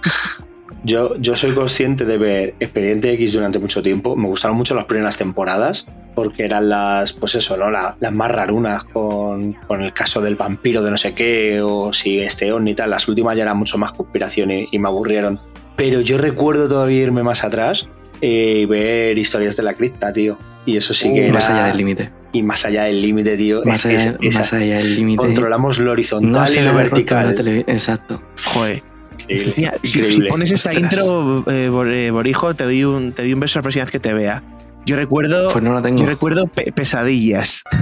Yo, 0.84 1.16
yo 1.18 1.34
soy 1.34 1.52
consciente 1.52 2.04
de 2.04 2.16
ver 2.16 2.54
Expediente 2.60 3.12
X 3.14 3.32
durante 3.32 3.58
mucho 3.58 3.82
tiempo. 3.82 4.14
Me 4.14 4.28
gustaron 4.28 4.56
mucho 4.56 4.72
las 4.76 4.84
primeras 4.84 5.16
temporadas 5.16 5.84
porque 6.14 6.44
eran 6.44 6.68
las, 6.68 7.12
pues 7.12 7.34
eso, 7.34 7.56
¿no? 7.56 7.70
La- 7.70 7.96
las 7.98 8.12
más 8.12 8.30
rarunas 8.30 8.84
con, 8.84 9.54
con 9.66 9.82
el 9.82 9.92
caso 9.92 10.20
del 10.20 10.36
vampiro 10.36 10.82
de 10.84 10.90
no 10.92 10.96
sé 10.96 11.12
qué 11.12 11.60
o 11.60 11.92
si 11.92 12.20
este 12.20 12.52
on 12.52 12.68
y 12.68 12.74
tal. 12.76 12.90
Las 12.90 13.08
últimas 13.08 13.36
ya 13.36 13.42
eran 13.42 13.56
mucho 13.58 13.78
más 13.78 13.92
conspiración 13.92 14.50
y, 14.52 14.68
y 14.70 14.78
me 14.78 14.86
aburrieron. 14.86 15.40
Pero 15.74 16.00
yo 16.02 16.18
recuerdo 16.18 16.68
todavía 16.68 17.02
irme 17.02 17.24
más 17.24 17.42
atrás 17.42 17.88
eh, 18.20 18.58
y 18.62 18.64
ver 18.66 19.18
historias 19.18 19.56
de 19.56 19.64
la 19.64 19.74
cripta, 19.74 20.12
tío. 20.12 20.38
Y 20.66 20.76
eso 20.76 20.94
sí 20.94 21.12
que 21.12 21.30
Uh, 21.30 21.32
más 21.32 21.46
era- 21.48 21.56
allá 21.58 21.66
del 21.68 21.78
límite. 21.78 22.12
Y 22.36 22.42
más 22.42 22.64
allá 22.64 22.84
del 22.84 23.00
límite, 23.00 23.36
tío. 23.36 23.62
Más 23.64 23.84
Es- 23.84 23.86
allá, 23.86 24.10
es- 24.20 24.28
esa- 24.28 24.38
más 24.40 24.52
allá 24.52 24.76
del 24.78 24.94
límite. 24.94 25.16
Controlamos 25.18 25.78
lo 25.78 25.92
horizontal 25.92 26.32
No 26.54 26.60
y 26.60 26.64
lo 26.64 26.74
vertical. 26.74 27.34
tele- 27.34 27.64
Exacto. 27.66 28.22
Joder. 28.44 28.82
Increíble, 29.28 29.72
si, 29.82 30.10
si 30.10 30.22
pones 30.22 30.50
esta 30.50 30.70
Ostras. 30.70 30.92
intro, 30.92 31.44
eh, 31.50 31.70
eh, 32.06 32.10
Borijo, 32.10 32.54
te 32.54 32.64
doy, 32.64 32.84
un, 32.84 33.12
te 33.12 33.22
doy 33.22 33.32
un 33.32 33.40
beso 33.40 33.58
la 33.58 33.62
próxima 33.62 33.84
vez 33.84 33.90
que 33.90 33.98
te 33.98 34.12
vea. 34.14 34.42
Yo 34.84 34.94
recuerdo, 34.96 35.48
Pues 35.48 35.64
no 35.64 35.72
la 35.74 35.82
tengo. 35.82 35.98
yo 36.00 36.06
recuerdo 36.06 36.46
pe- 36.46 36.70
pesadillas. 36.72 37.62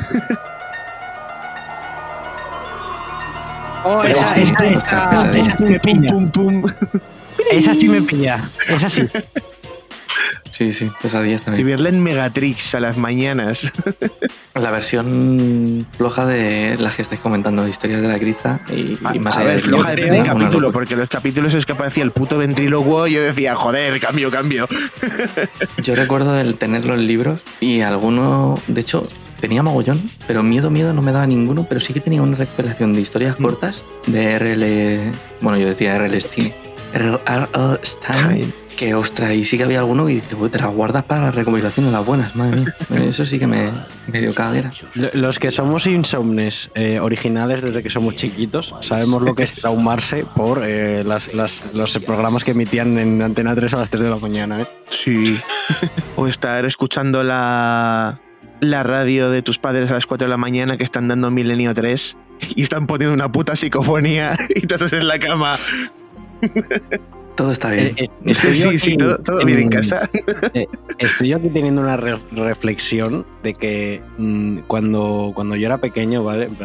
Oh, 3.86 3.98
Pero 4.00 4.14
esa, 4.14 4.34
esa, 4.36 4.55
esa, 4.64 5.30
esa 5.30 5.57
sí 5.59 5.64
me 5.64 5.78
Pum, 5.78 6.00
pilla. 6.00 6.09
pum, 6.09 6.30
pum. 6.30 6.62
Esa 7.50 7.74
sí 7.74 7.86
me 7.86 8.00
pilla. 8.00 8.48
Esa 8.68 8.88
sí. 8.88 9.02
Sí, 10.55 10.72
sí, 10.72 10.88
pesadillas 11.02 11.42
Y 11.42 11.44
también. 11.46 11.66
verla 11.66 11.88
en 11.88 12.00
Megatrix 12.00 12.76
a 12.76 12.80
las 12.80 12.96
mañanas. 12.96 13.72
La 14.55 14.70
versión 14.70 15.84
floja 15.96 16.26
de 16.26 16.76
las 16.78 16.94
que 16.94 17.02
estáis 17.02 17.20
comentando 17.20 17.64
de 17.64 17.70
historias 17.70 18.00
de 18.00 18.07
la 18.07 18.20
cripta 18.20 18.61
y, 18.68 18.96
y 19.12 19.18
más 19.18 19.36
a 19.36 19.40
allá 19.40 19.48
ver, 19.48 19.57
del 19.57 19.64
floja 19.64 19.90
depende 19.90 20.18
del 20.18 20.26
capítulo, 20.26 20.70
porque 20.70 20.94
los 20.94 21.09
capítulos 21.09 21.55
es 21.55 21.66
que 21.66 21.72
aparecía 21.72 22.05
el 22.05 22.12
puto 22.12 22.38
ventrílogo 22.38 23.09
y 23.09 23.14
yo 23.14 23.22
decía, 23.22 23.57
joder, 23.57 23.98
cambio, 23.98 24.30
cambio. 24.30 24.68
Yo 25.82 25.96
recuerdo 25.96 26.38
el 26.38 26.55
tenerlo 26.55 26.94
en 26.94 27.09
libros 27.09 27.42
y 27.59 27.80
alguno, 27.80 28.61
de 28.68 28.80
hecho, 28.80 29.09
tenía 29.40 29.64
mogollón, 29.64 30.09
pero 30.28 30.44
miedo, 30.44 30.70
miedo 30.70 30.92
no 30.92 31.02
me 31.02 31.11
daba 31.11 31.26
ninguno, 31.26 31.66
pero 31.68 31.80
sí 31.80 31.92
que 31.92 31.98
tenía 31.98 32.22
una 32.22 32.36
recopilación 32.36 32.92
de 32.92 33.00
historias 33.00 33.34
cortas 33.34 33.84
de 34.07 34.38
RL, 34.38 35.12
bueno, 35.40 35.59
yo 35.59 35.66
decía 35.66 35.98
RL 35.98 36.20
Stein, 36.20 36.52
RL 36.94 37.80
Stein, 37.82 38.55
que 38.75 38.95
ostras, 38.95 39.33
y 39.33 39.45
sí 39.45 39.57
que 39.57 39.64
había 39.64 39.79
alguno 39.79 40.07
que 40.07 40.14
dice, 40.14 40.35
"Uy, 40.35 40.49
te 40.51 40.59
las 40.59 40.72
guardas 40.75 41.05
para 41.05 41.22
las 41.22 41.35
recopilaciones, 41.35 41.93
las 41.93 42.05
buenas, 42.05 42.35
madre 42.37 42.61
mía. 42.61 42.75
Eso 43.09 43.25
sí 43.25 43.39
que 43.39 43.47
me, 43.47 43.70
me 44.09 44.20
dio 44.20 44.35
caguera. 44.35 44.70
Lo- 44.95 45.09
Los 45.14 45.39
que 45.39 45.51
somos 45.51 45.87
insomnes 45.87 46.70
eh, 46.75 46.99
originales 47.01 47.62
desde 47.62 47.83
que 47.83 47.91
somos 47.91 48.16
chiquitos 48.16 48.75
sabemos 48.81 49.22
lo 49.22 49.35
que 49.35 49.45
es 49.45 49.55
traumarse 49.55 50.25
por 50.37 50.62
eh, 50.64 51.03
las- 51.05 51.33
las- 51.35 51.64
los 51.72 51.97
programas 51.99 52.45
que 52.45 52.51
emitían 52.53 52.99
en 52.99 53.22
Antena 53.22 53.55
3 53.55 53.75
a 53.75 53.79
las 53.79 53.91
3 53.91 54.03
de 54.05 54.11
la 54.11 54.16
mañana. 54.16 54.61
¿eh? 54.62 54.66
Sí. 54.91 55.39
o 56.16 56.27
estar 56.27 56.64
escuchando 56.64 57.22
la, 57.22 58.18
la 58.61 58.83
radio 58.83 59.31
de 59.31 59.43
tus 59.43 59.59
padres 59.59 59.91
a 59.91 59.95
las 59.95 60.07
4 60.07 60.27
de 60.27 60.31
la 60.31 60.37
mañana 60.37 60.77
que 60.77 60.85
están 60.85 61.09
dando 61.09 61.31
Milenio 61.31 61.72
3 61.75 62.16
y 62.57 62.62
están 62.62 62.87
poniendo 62.87 63.14
una 63.14 63.31
puta 63.31 63.57
psicofonía 63.57 64.37
y 64.55 64.61
tú 64.62 64.75
estás 64.75 64.93
en 64.93 65.07
la 65.09 65.18
cama. 65.18 65.53
Todo 67.35 67.51
está 67.51 67.70
bien. 67.70 67.89
Eh, 67.89 67.95
eh, 68.05 68.09
estoy 68.26 68.57
yo 68.57 68.70
Sí, 68.72 68.78
sí, 68.78 68.97
todo, 68.97 69.16
todo 69.16 69.45
bien 69.45 69.59
en 69.59 69.68
casa. 69.68 70.09
eh, 70.55 70.66
estoy 70.99 71.28
yo 71.28 71.37
aquí 71.39 71.49
teniendo 71.49 71.80
una 71.82 71.97
re- 71.97 72.18
reflexión 72.32 73.26
de 73.43 73.55
que 73.55 74.03
mm, 74.18 74.59
cuando, 74.66 75.32
cuando 75.35 75.57
yo 75.57 75.66
era 75.66 75.78
pequeño, 75.78 76.22
¿vale? 76.22 76.45
En 76.47 76.57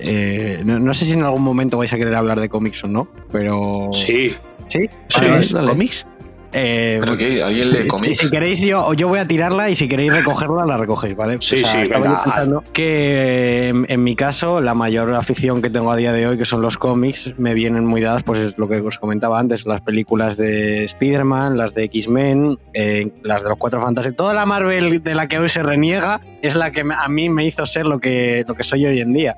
eh, 0.00 0.62
no, 0.64 0.78
no 0.78 0.94
sé 0.94 1.06
si 1.06 1.12
en 1.12 1.22
algún 1.22 1.42
momento 1.42 1.78
vais 1.78 1.92
a 1.92 1.96
querer 1.96 2.14
hablar 2.14 2.40
de 2.40 2.48
cómics 2.48 2.84
o 2.84 2.88
no, 2.88 3.08
pero... 3.32 3.88
Sí. 3.92 4.32
¿Sí? 4.68 4.80
Sí, 5.08 5.20
Vale. 5.54 5.68
¿Cómics? 5.68 6.06
Eh, 6.52 6.96
¿Pero 7.00 7.16
qué? 7.16 7.42
¿Alguien 7.42 7.70
lee 7.72 7.82
si- 7.82 7.88
cómics? 7.88 8.16
Si 8.18 8.30
queréis, 8.30 8.60
yo, 8.62 8.94
yo 8.94 9.06
voy 9.08 9.18
a 9.18 9.26
tirarla 9.26 9.68
y 9.68 9.76
si 9.76 9.86
queréis 9.86 10.14
recogerla, 10.14 10.64
la 10.64 10.78
recogéis, 10.78 11.14
¿vale? 11.14 11.36
Sí, 11.40 11.58
sí, 11.58 11.78
estaba 11.82 12.04
venga. 12.04 12.18
yo 12.18 12.24
pensando 12.24 12.64
que 12.72 13.68
en, 13.68 13.86
en 13.88 14.02
mi 14.02 14.16
caso, 14.16 14.60
la 14.60 14.72
mayor 14.74 15.12
afición 15.14 15.60
que 15.60 15.68
tengo 15.68 15.90
a 15.92 15.96
día 15.96 16.10
de 16.12 16.26
hoy, 16.26 16.38
que 16.38 16.46
son 16.46 16.62
los 16.62 16.78
cómics, 16.78 17.34
me 17.38 17.52
vienen 17.52 17.84
muy 17.84 18.00
dadas, 18.00 18.22
pues 18.22 18.40
es 18.40 18.56
lo 18.58 18.66
que 18.66 18.76
os 18.80 18.98
comentaba 18.98 19.38
antes, 19.38 19.66
las 19.66 19.82
películas 19.82 20.36
de 20.38 20.84
Spider-Man, 20.84 21.58
las 21.58 21.74
de 21.74 21.84
X-Men, 21.84 22.58
eh, 22.72 23.10
las 23.22 23.42
de 23.42 23.50
los 23.50 23.58
Cuatro 23.58 23.82
Fantásticos, 23.82 24.16
toda 24.16 24.32
la 24.32 24.46
Marvel 24.46 25.02
de 25.02 25.14
la 25.14 25.28
que 25.28 25.38
hoy 25.38 25.50
se 25.50 25.62
reniega 25.62 26.20
es 26.40 26.54
la 26.54 26.70
que 26.70 26.82
me- 26.82 26.94
a 26.94 27.08
mí 27.08 27.28
me 27.28 27.44
hizo 27.44 27.66
ser 27.66 27.84
lo 27.84 27.98
que, 27.98 28.44
lo 28.48 28.54
que 28.54 28.64
soy 28.64 28.86
hoy 28.86 29.00
en 29.00 29.12
día. 29.12 29.36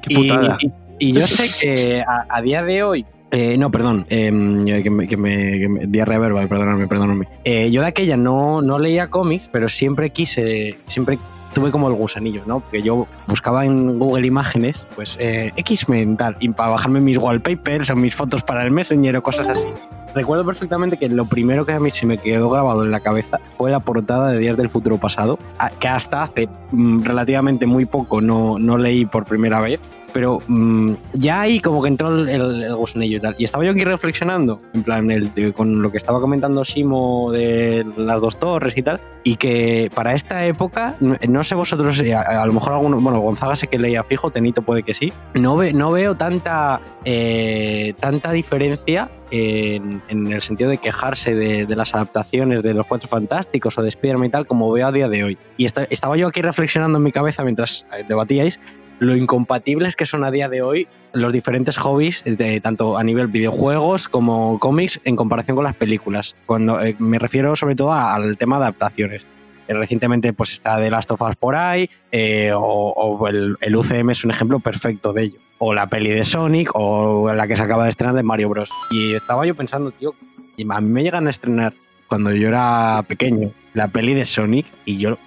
Qué 0.00 0.14
putada. 0.14 0.58
Y, 0.60 0.70
y 1.08 1.12
yo 1.12 1.26
sé 1.26 1.48
que 1.60 2.02
a, 2.06 2.26
a 2.28 2.40
día 2.40 2.62
de 2.62 2.82
hoy. 2.84 3.04
Eh, 3.32 3.56
no, 3.58 3.70
perdón, 3.70 4.06
em, 4.10 4.64
que 4.82 4.90
me, 4.90 5.08
que 5.08 5.16
me- 5.16 5.58
que 5.58 5.68
me- 5.68 5.86
diarrea 5.86 6.18
verbal, 6.18 6.46
perdonadme, 6.48 6.86
perdonadme. 6.86 7.26
Eh, 7.44 7.70
yo 7.70 7.80
de 7.82 7.88
aquella 7.88 8.16
no, 8.16 8.62
no 8.62 8.78
leía 8.78 9.08
cómics, 9.08 9.48
pero 9.50 9.68
siempre 9.68 10.10
quise, 10.10 10.76
siempre 10.86 11.18
tuve 11.54 11.70
como 11.70 11.88
el 11.88 11.94
gusanillo, 11.94 12.42
¿no? 12.46 12.60
Porque 12.60 12.82
yo 12.82 13.06
buscaba 13.26 13.64
en 13.66 13.98
Google 13.98 14.26
Imágenes, 14.26 14.86
pues 14.94 15.16
eh, 15.20 15.52
X-Men 15.56 16.16
tal, 16.16 16.36
y 16.40 16.48
para 16.50 16.70
bajarme 16.70 17.00
mis 17.00 17.18
wallpapers 17.18 17.90
o 17.90 17.96
mis 17.96 18.14
fotos 18.14 18.42
para 18.42 18.64
el 18.64 18.70
Messenger 18.70 19.16
o 19.16 19.22
cosas 19.22 19.48
así. 19.48 19.66
Recuerdo 20.14 20.44
perfectamente 20.44 20.98
que 20.98 21.08
lo 21.08 21.24
primero 21.26 21.64
que 21.64 21.72
a 21.72 21.80
mí 21.80 21.90
se 21.90 22.04
me 22.04 22.18
quedó 22.18 22.50
grabado 22.50 22.84
en 22.84 22.90
la 22.90 23.00
cabeza 23.00 23.40
fue 23.56 23.70
la 23.70 23.80
portada 23.80 24.30
de 24.30 24.38
Días 24.38 24.58
del 24.58 24.68
Futuro 24.68 24.98
Pasado, 24.98 25.38
que 25.78 25.88
hasta 25.88 26.24
hace 26.24 26.48
mm, 26.70 27.02
relativamente 27.02 27.64
muy 27.66 27.86
poco 27.86 28.20
no, 28.20 28.58
no 28.58 28.76
leí 28.76 29.06
por 29.06 29.24
primera 29.24 29.60
vez, 29.62 29.80
pero 30.12 30.40
mm, 30.46 30.92
ya 31.14 31.40
ahí 31.42 31.60
como 31.60 31.82
que 31.82 31.88
entró 31.88 32.08
el, 32.14 32.28
el, 32.28 32.74
gusanillo 32.76 33.16
y 33.18 33.20
tal. 33.20 33.34
Y 33.38 33.44
estaba 33.44 33.64
yo 33.64 33.70
aquí 33.72 33.84
reflexionando, 33.84 34.60
en 34.74 34.82
plan, 34.82 35.10
el, 35.10 35.32
de- 35.34 35.52
con 35.52 35.82
lo 35.82 35.90
que 35.90 35.96
estaba 35.96 36.20
comentando 36.20 36.64
Simo 36.64 37.30
de 37.32 37.84
las 37.96 38.20
dos 38.20 38.38
torres 38.38 38.76
y 38.76 38.82
tal, 38.82 39.00
y 39.24 39.36
que 39.36 39.90
para 39.94 40.14
esta 40.14 40.44
época, 40.46 40.96
no, 41.00 41.16
no 41.28 41.44
sé 41.44 41.54
vosotros, 41.54 41.98
eh, 42.00 42.14
a, 42.14 42.42
a 42.42 42.46
lo 42.46 42.52
mejor 42.52 42.72
alguno, 42.72 43.00
bueno, 43.00 43.20
Gonzaga 43.20 43.56
sé 43.56 43.66
que 43.68 43.78
leía 43.78 44.02
fijo, 44.04 44.30
Tenito 44.30 44.62
puede 44.62 44.82
que 44.82 44.94
sí, 44.94 45.12
no, 45.34 45.56
ve, 45.56 45.72
no 45.72 45.90
veo 45.92 46.16
tanta, 46.16 46.80
eh, 47.04 47.94
tanta 48.00 48.32
diferencia 48.32 49.08
en, 49.30 50.02
en 50.08 50.30
el 50.32 50.42
sentido 50.42 50.68
de 50.70 50.78
quejarse 50.78 51.34
de, 51.34 51.64
de 51.66 51.76
las 51.76 51.94
adaptaciones 51.94 52.62
de 52.62 52.74
los 52.74 52.86
Cuatro 52.86 53.08
Fantásticos 53.08 53.78
o 53.78 53.82
de 53.82 53.88
Spider-Man 53.88 54.26
y 54.26 54.30
tal, 54.30 54.46
como 54.46 54.70
veo 54.72 54.86
a 54.88 54.92
día 54.92 55.08
de 55.08 55.24
hoy. 55.24 55.38
Y 55.56 55.64
esta- 55.66 55.84
estaba 55.84 56.16
yo 56.16 56.26
aquí 56.28 56.42
reflexionando 56.42 56.98
en 56.98 57.04
mi 57.04 57.12
cabeza 57.12 57.42
mientras 57.44 57.86
eh, 57.98 58.04
debatíais 58.06 58.60
lo 59.02 59.16
incompatibles 59.16 59.96
que 59.96 60.06
son 60.06 60.22
a 60.24 60.30
día 60.30 60.48
de 60.48 60.62
hoy 60.62 60.86
los 61.12 61.32
diferentes 61.32 61.76
hobbies, 61.76 62.22
tanto 62.62 62.96
a 62.96 63.02
nivel 63.04 63.26
videojuegos 63.26 64.08
como 64.08 64.58
cómics, 64.58 65.00
en 65.04 65.16
comparación 65.16 65.56
con 65.56 65.64
las 65.64 65.74
películas. 65.74 66.36
Cuando 66.46 66.80
eh, 66.80 66.94
me 66.98 67.18
refiero 67.18 67.56
sobre 67.56 67.74
todo 67.74 67.92
a- 67.92 68.14
al 68.14 68.36
tema 68.38 68.56
de 68.58 68.62
adaptaciones. 68.64 69.26
Eh, 69.68 69.74
recientemente 69.74 70.32
pues 70.32 70.52
está 70.52 70.78
The 70.78 70.90
Last 70.90 71.10
of 71.10 71.20
Us 71.22 71.36
por 71.36 71.54
ahí, 71.56 71.90
eh, 72.12 72.52
o, 72.54 73.26
el, 73.28 73.56
el 73.60 73.76
UCM 73.76 74.10
es 74.10 74.24
un 74.24 74.30
ejemplo 74.30 74.60
perfecto 74.60 75.12
de 75.12 75.24
ello. 75.24 75.38
O 75.58 75.74
la 75.74 75.86
peli 75.88 76.10
de 76.10 76.24
Sonic, 76.24 76.70
o 76.74 77.32
la 77.32 77.46
que 77.46 77.56
se 77.56 77.62
acaba 77.62 77.84
de 77.84 77.90
estrenar 77.90 78.14
de 78.16 78.22
Mario 78.22 78.48
Bros. 78.48 78.70
Y 78.90 79.14
estaba 79.14 79.44
yo 79.46 79.54
pensando, 79.54 79.90
tío, 79.92 80.14
y 80.56 80.64
a 80.68 80.80
mí 80.80 80.88
me 80.88 81.02
llegan 81.02 81.26
a 81.26 81.30
estrenar 81.30 81.74
cuando 82.08 82.32
yo 82.32 82.48
era 82.48 83.04
pequeño 83.06 83.50
la 83.74 83.88
peli 83.88 84.14
de 84.14 84.24
Sonic 84.24 84.66
y 84.84 84.98
yo 84.98 85.18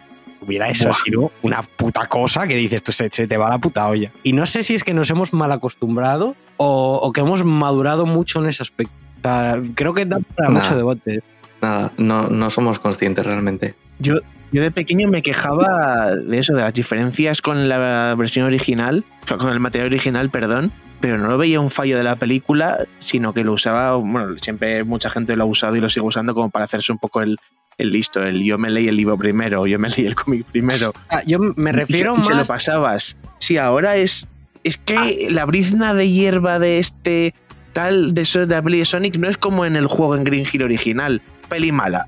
hubiera 0.46 0.70
eso 0.70 0.86
Buah. 0.86 0.96
sido 1.04 1.32
una 1.42 1.62
puta 1.64 2.08
cosa 2.08 2.48
que 2.48 2.56
dices, 2.56 2.84
tú 2.84 2.92
se, 2.92 3.10
se 3.12 3.28
te 3.28 3.38
va 3.38 3.50
la 3.50 3.58
puta 3.58 3.88
olla. 3.88 4.12
Y 4.24 4.34
no 4.34 4.46
sé 4.46 4.64
si 4.64 4.76
es 4.76 4.84
que 4.84 4.94
nos 4.94 5.10
hemos 5.10 5.34
mal 5.34 5.52
acostumbrado 5.52 6.36
o, 6.58 7.00
o 7.02 7.12
que 7.12 7.22
hemos 7.22 7.44
madurado 7.44 8.06
mucho 8.06 8.42
en 8.42 8.50
ese 8.50 8.64
aspecto. 8.64 8.94
O 9.18 9.22
sea, 9.22 9.62
creo 9.74 9.94
que 9.94 10.06
da 10.06 10.20
para 10.36 10.50
mucho 10.50 10.76
debate. 10.76 11.24
Nada, 11.62 11.92
no, 11.98 12.30
no 12.30 12.50
somos 12.50 12.80
conscientes 12.80 13.26
realmente. 13.26 13.76
Yo, 14.00 14.16
yo 14.52 14.62
de 14.62 14.72
pequeño 14.72 15.08
me 15.08 15.22
quejaba 15.22 16.16
de 16.16 16.40
eso, 16.40 16.54
de 16.54 16.62
las 16.62 16.74
diferencias 16.74 17.42
con 17.42 17.68
la 17.68 18.16
versión 18.16 18.46
original, 18.46 19.04
o 19.24 19.28
sea, 19.28 19.38
con 19.38 19.52
el 19.52 19.60
material 19.60 19.88
original, 19.88 20.30
perdón, 20.30 20.72
pero 21.00 21.18
no 21.18 21.28
lo 21.28 21.38
veía 21.38 21.60
un 21.60 21.72
fallo 21.72 21.98
de 21.98 22.04
la 22.04 22.16
película, 22.16 22.86
sino 23.00 23.34
que 23.34 23.44
lo 23.44 23.54
usaba, 23.54 23.96
bueno, 23.96 24.38
siempre 24.40 24.84
mucha 24.84 25.10
gente 25.10 25.36
lo 25.36 25.44
ha 25.44 25.48
usado 25.48 25.76
y 25.76 25.82
lo 25.82 25.90
sigue 25.90 26.06
usando 26.06 26.34
como 26.34 26.50
para 26.50 26.66
hacerse 26.66 26.92
un 26.92 26.98
poco 26.98 27.22
el, 27.22 27.38
el 27.78 27.92
listo, 27.92 28.24
el 28.24 28.44
yo 28.44 28.58
me 28.58 28.70
leí 28.70 28.88
el 28.88 28.96
libro 28.98 29.18
primero, 29.18 29.66
yo 29.68 29.78
me 29.80 29.90
leí 29.90 30.06
el 30.06 30.16
cómic 30.16 30.46
primero. 30.46 30.94
Ah, 31.10 31.22
yo 31.26 31.40
me 31.40 31.72
refiero 31.72 32.14
y, 32.14 32.16
se- 32.18 32.22
y 32.22 32.24
se 32.26 32.30
lo 32.32 32.38
más... 32.38 32.48
pasabas. 32.48 33.18
Sí, 33.40 33.58
ahora 33.58 33.96
es. 33.98 34.28
Es 34.64 34.78
que 34.78 35.28
la 35.30 35.46
brizna 35.46 35.94
de 35.94 36.10
hierba 36.10 36.58
de 36.58 36.80
este 36.80 37.36
tal 37.74 38.14
de, 38.14 38.24
de 38.24 38.86
Sonic 38.86 39.16
no 39.18 39.28
es 39.30 39.38
como 39.38 39.66
en 39.66 39.76
el 39.76 39.86
juego 39.88 40.16
en 40.16 40.24
Green 40.24 40.46
Hill 40.52 40.64
original. 40.64 41.22
Peli 41.50 41.72
mala. 41.72 42.06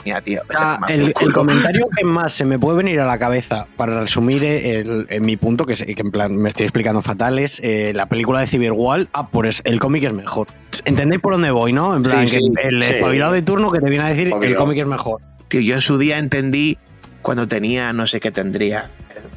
Eh, 0.00 0.02
Mira, 0.06 0.20
tío. 0.22 0.40
Ah, 0.56 0.78
el, 0.88 1.12
el 1.20 1.32
comentario 1.32 1.86
que 1.96 2.04
más 2.04 2.32
se 2.32 2.44
me 2.44 2.58
puede 2.58 2.78
venir 2.78 3.00
a 3.00 3.04
la 3.06 3.18
cabeza 3.18 3.66
para 3.76 4.00
resumir 4.00 4.42
el, 4.44 5.06
en 5.10 5.24
mi 5.26 5.36
punto, 5.36 5.66
que, 5.66 5.74
es- 5.74 5.82
que 5.84 5.94
en 6.00 6.10
plan 6.10 6.34
me 6.36 6.48
estoy 6.48 6.64
explicando 6.64 7.02
fatal, 7.02 7.38
es 7.38 7.60
eh, 7.62 7.92
la 7.94 8.06
película 8.06 8.40
de 8.40 8.46
Cyberwall. 8.46 9.08
Ah, 9.12 9.28
pues 9.28 9.60
el 9.64 9.78
cómic 9.78 10.04
es 10.04 10.12
mejor. 10.12 10.46
¿Entendéis 10.84 11.20
por 11.20 11.32
dónde 11.32 11.50
voy, 11.50 11.72
no? 11.72 11.94
En 11.96 12.02
plan, 12.02 12.26
Sí, 12.26 12.36
que 12.36 12.40
sí, 12.42 12.52
el 12.62 12.82
sí. 12.82 12.92
espabilado 12.94 13.32
de 13.32 13.42
turno 13.42 13.70
que 13.72 13.80
te 13.80 13.90
viene 13.90 14.04
a 14.04 14.08
decir 14.08 14.32
que 14.40 14.46
el 14.46 14.56
cómic 14.56 14.78
es 14.78 14.86
mejor. 14.86 15.20
Tío, 15.48 15.60
yo 15.60 15.74
en 15.74 15.80
su 15.80 15.98
día 15.98 16.18
entendí 16.18 16.78
cuando 17.22 17.46
tenía, 17.48 17.92
no 17.92 18.06
sé 18.06 18.20
qué 18.20 18.30
tendría, 18.30 18.88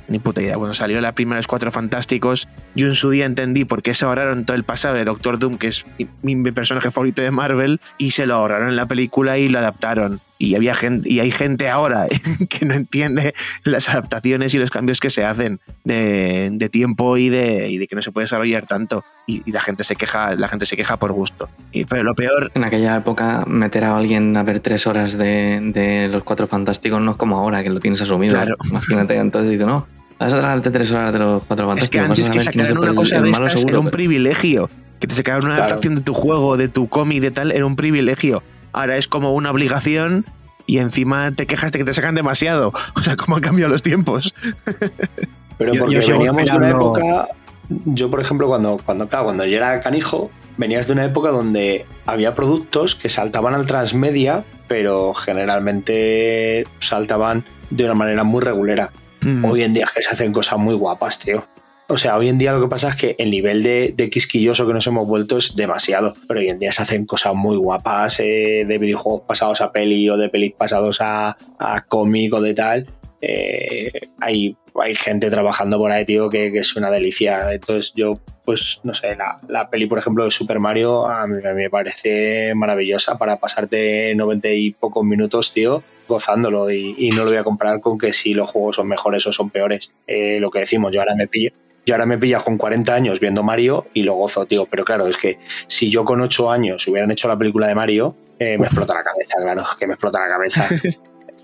Ni 0.07 0.19
puta 0.19 0.41
idea. 0.41 0.57
Bueno, 0.57 0.73
salió 0.73 0.99
la 1.01 1.13
primera 1.13 1.35
de 1.35 1.39
los 1.39 1.47
Cuatro 1.47 1.71
Fantásticos. 1.71 2.47
Yo 2.75 2.87
en 2.87 2.93
su 2.95 3.09
día 3.09 3.25
entendí 3.25 3.65
por 3.65 3.81
qué 3.81 3.93
se 3.93 4.05
ahorraron 4.05 4.45
todo 4.45 4.55
el 4.55 4.63
pasado 4.63 4.95
de 4.95 5.03
Doctor 5.05 5.39
Doom, 5.39 5.57
que 5.57 5.67
es 5.67 5.85
mi, 6.21 6.35
mi 6.35 6.51
personaje 6.51 6.91
favorito 6.91 7.21
de 7.21 7.31
Marvel, 7.31 7.79
y 7.97 8.11
se 8.11 8.25
lo 8.25 8.35
ahorraron 8.35 8.69
en 8.69 8.75
la 8.75 8.85
película 8.85 9.37
y 9.37 9.47
lo 9.49 9.59
adaptaron. 9.59 10.19
Y, 10.43 10.55
había 10.55 10.75
gente, 10.75 11.09
y 11.09 11.19
hay 11.21 11.31
gente 11.31 11.69
ahora 11.69 12.07
que 12.49 12.65
no 12.65 12.73
entiende 12.73 13.33
las 13.63 13.87
adaptaciones 13.89 14.53
y 14.53 14.57
los 14.59 14.69
cambios 14.69 14.99
que 14.99 15.09
se 15.09 15.23
hacen 15.23 15.59
de, 15.85 16.49
de 16.51 16.69
tiempo 16.69 17.17
y 17.17 17.29
de, 17.29 17.69
y 17.69 17.77
de 17.77 17.87
que 17.87 17.95
no 17.95 18.01
se 18.01 18.11
puede 18.11 18.25
desarrollar 18.25 18.67
tanto. 18.67 19.03
Y, 19.25 19.41
y 19.45 19.51
la 19.53 19.61
gente 19.61 19.83
se 19.85 19.95
queja, 19.95 20.35
la 20.35 20.47
gente 20.49 20.65
se 20.65 20.75
queja 20.75 20.97
por 20.97 21.13
gusto. 21.13 21.49
Y 21.71 21.85
pero 21.85 22.03
lo 22.03 22.13
peor, 22.13 22.51
En 22.55 22.63
aquella 22.65 22.97
época, 22.97 23.45
meter 23.47 23.85
a 23.85 23.95
alguien 23.95 24.35
a 24.35 24.43
ver 24.43 24.59
tres 24.59 24.85
horas 24.85 25.17
de, 25.17 25.59
de 25.73 26.09
los 26.09 26.23
cuatro 26.23 26.45
fantásticos 26.47 27.01
no 27.01 27.11
es 27.11 27.17
como 27.17 27.37
ahora, 27.37 27.63
que 27.63 27.69
lo 27.69 27.79
tienes 27.79 28.01
asumido. 28.01 28.33
Claro. 28.35 28.55
Imagínate, 28.69 29.15
entonces 29.15 29.49
dices, 29.51 29.65
no, 29.65 29.87
vas 30.19 30.33
a 30.33 30.39
tragarte 30.39 30.71
tres 30.71 30.91
horas 30.91 31.13
de 31.13 31.19
los 31.19 31.43
cuatro 31.45 31.71
es 31.75 31.89
que 31.89 31.99
fantásticos. 31.99 32.19
antes 32.19 32.29
que 32.29 32.39
sacaran 32.59 32.77
una 32.77 32.93
cosa 32.95 33.21
de 33.21 33.29
estas 33.31 33.51
seguro, 33.53 33.69
era 33.69 33.79
un 33.79 33.91
privilegio. 33.91 34.69
Que 34.99 35.07
te 35.07 35.15
sacaran 35.15 35.43
una 35.45 35.55
Claro. 35.55 35.63
adaptación 35.69 35.95
de 35.95 36.01
tu 36.01 36.13
juego, 36.13 36.57
de 36.57 36.67
tu 36.67 36.87
cómic, 36.89 37.21
de 37.21 37.31
tal, 37.31 37.51
era 37.53 37.65
un 37.65 37.75
privilegio. 37.77 38.43
Ahora 38.73 38.97
es 38.97 39.07
como 39.07 39.31
una 39.33 39.51
obligación 39.51 40.25
y 40.65 40.79
encima 40.79 41.31
te 41.31 41.45
quejas 41.47 41.71
de 41.71 41.79
que 41.79 41.85
te 41.85 41.93
sacan 41.93 42.15
demasiado. 42.15 42.73
O 42.95 43.01
sea, 43.01 43.15
cómo 43.15 43.35
han 43.37 43.41
cambiado 43.41 43.71
los 43.71 43.81
tiempos. 43.81 44.33
Pero 45.57 45.73
Yo- 45.73 45.79
porque 45.81 46.01
yo 46.01 46.13
veníamos 46.13 46.45
de 46.45 46.57
una 46.57 46.69
época. 46.69 47.27
Yo, 47.69 48.11
por 48.11 48.19
ejemplo, 48.19 48.47
cuando, 48.47 48.77
cuando, 48.85 49.07
claro, 49.07 49.25
cuando 49.25 49.45
yo 49.45 49.55
era 49.55 49.79
canijo, 49.79 50.29
venías 50.57 50.85
de 50.87 50.93
una 50.93 51.05
época 51.05 51.29
donde 51.29 51.85
había 52.05 52.35
productos 52.35 52.93
que 52.93 53.07
saltaban 53.09 53.53
al 53.53 53.65
transmedia, 53.65 54.43
pero 54.67 55.13
generalmente 55.13 56.67
saltaban 56.79 57.45
de 57.69 57.85
una 57.85 57.93
manera 57.93 58.23
muy 58.23 58.41
regulera. 58.41 58.91
Mm. 59.21 59.45
Hoy 59.45 59.63
en 59.63 59.73
día 59.73 59.85
es 59.85 59.91
que 59.91 60.01
se 60.03 60.09
hacen 60.09 60.33
cosas 60.33 60.59
muy 60.59 60.75
guapas, 60.75 61.17
tío. 61.19 61.45
O 61.89 61.97
sea, 61.97 62.17
hoy 62.17 62.29
en 62.29 62.37
día 62.37 62.53
lo 62.53 62.61
que 62.61 62.69
pasa 62.69 62.89
es 62.89 62.95
que 62.95 63.15
el 63.19 63.29
nivel 63.29 63.61
de, 63.61 64.09
quisquilloso 64.11 64.65
que 64.65 64.73
nos 64.73 64.87
hemos 64.87 65.07
vuelto 65.07 65.37
es 65.37 65.55
demasiado. 65.55 66.13
Pero 66.27 66.39
hoy 66.39 66.49
en 66.49 66.59
día 66.59 66.71
se 66.71 66.81
hacen 66.81 67.05
cosas 67.05 67.35
muy 67.35 67.57
guapas 67.57 68.19
eh, 68.19 68.65
de 68.67 68.77
videojuegos 68.77 69.23
pasados 69.27 69.61
a 69.61 69.71
peli 69.71 70.09
o 70.09 70.17
de 70.17 70.29
pelis 70.29 70.53
pasados 70.53 71.01
a, 71.01 71.37
a 71.59 71.85
cómic 71.85 72.33
o 72.33 72.41
de 72.41 72.53
tal. 72.53 72.87
Eh, 73.25 73.91
hay, 74.19 74.57
hay 74.75 74.95
gente 74.95 75.29
trabajando 75.29 75.77
por 75.77 75.91
ahí, 75.91 76.05
tío, 76.05 76.29
que, 76.29 76.47
es 76.47 76.75
una 76.75 76.89
delicia. 76.89 77.53
Entonces 77.53 77.93
yo, 77.95 78.19
pues, 78.43 78.79
no 78.83 78.93
sé, 78.93 79.15
la, 79.15 79.39
la 79.47 79.69
peli, 79.69 79.87
por 79.87 79.99
ejemplo, 79.99 80.25
de 80.25 80.31
Super 80.31 80.59
Mario 80.59 81.05
a 81.05 81.27
mí, 81.27 81.45
a 81.45 81.53
mí 81.53 81.63
me 81.63 81.69
parece 81.69 82.53
maravillosa 82.55 83.17
para 83.17 83.37
pasarte 83.39 84.13
90 84.15 84.49
y 84.49 84.71
pocos 84.71 85.05
minutos, 85.05 85.53
tío, 85.53 85.83
gozándolo. 86.07 86.69
Y, 86.69 86.95
y 86.97 87.11
no 87.11 87.23
lo 87.23 87.29
voy 87.29 87.37
a 87.37 87.43
comparar 87.43 87.79
con 87.79 87.97
que 87.97 88.13
si 88.13 88.33
los 88.33 88.49
juegos 88.49 88.77
son 88.77 88.87
mejores 88.87 89.25
o 89.27 89.31
son 89.31 89.49
peores. 89.49 89.91
Eh, 90.07 90.39
lo 90.41 90.49
que 90.49 90.59
decimos, 90.59 90.91
yo 90.91 90.99
ahora 90.99 91.15
me 91.15 91.27
pillo. 91.27 91.51
Yo 91.85 91.95
ahora 91.95 92.05
me 92.05 92.17
pillas 92.17 92.43
con 92.43 92.57
40 92.57 92.93
años 92.93 93.19
viendo 93.19 93.43
Mario 93.43 93.87
y 93.93 94.03
lo 94.03 94.15
gozo, 94.15 94.45
tío. 94.45 94.65
Pero 94.65 94.85
claro, 94.85 95.07
es 95.07 95.17
que 95.17 95.39
si 95.67 95.89
yo 95.89 96.05
con 96.05 96.21
8 96.21 96.51
años 96.51 96.87
hubieran 96.87 97.11
hecho 97.11 97.27
la 97.27 97.37
película 97.37 97.67
de 97.67 97.75
Mario, 97.75 98.15
eh, 98.39 98.57
me 98.57 98.65
explota 98.65 98.93
la 98.93 99.03
cabeza, 99.03 99.37
claro, 99.41 99.63
que 99.77 99.87
me 99.87 99.93
explota 99.93 100.19
la 100.19 100.27
cabeza. 100.27 100.67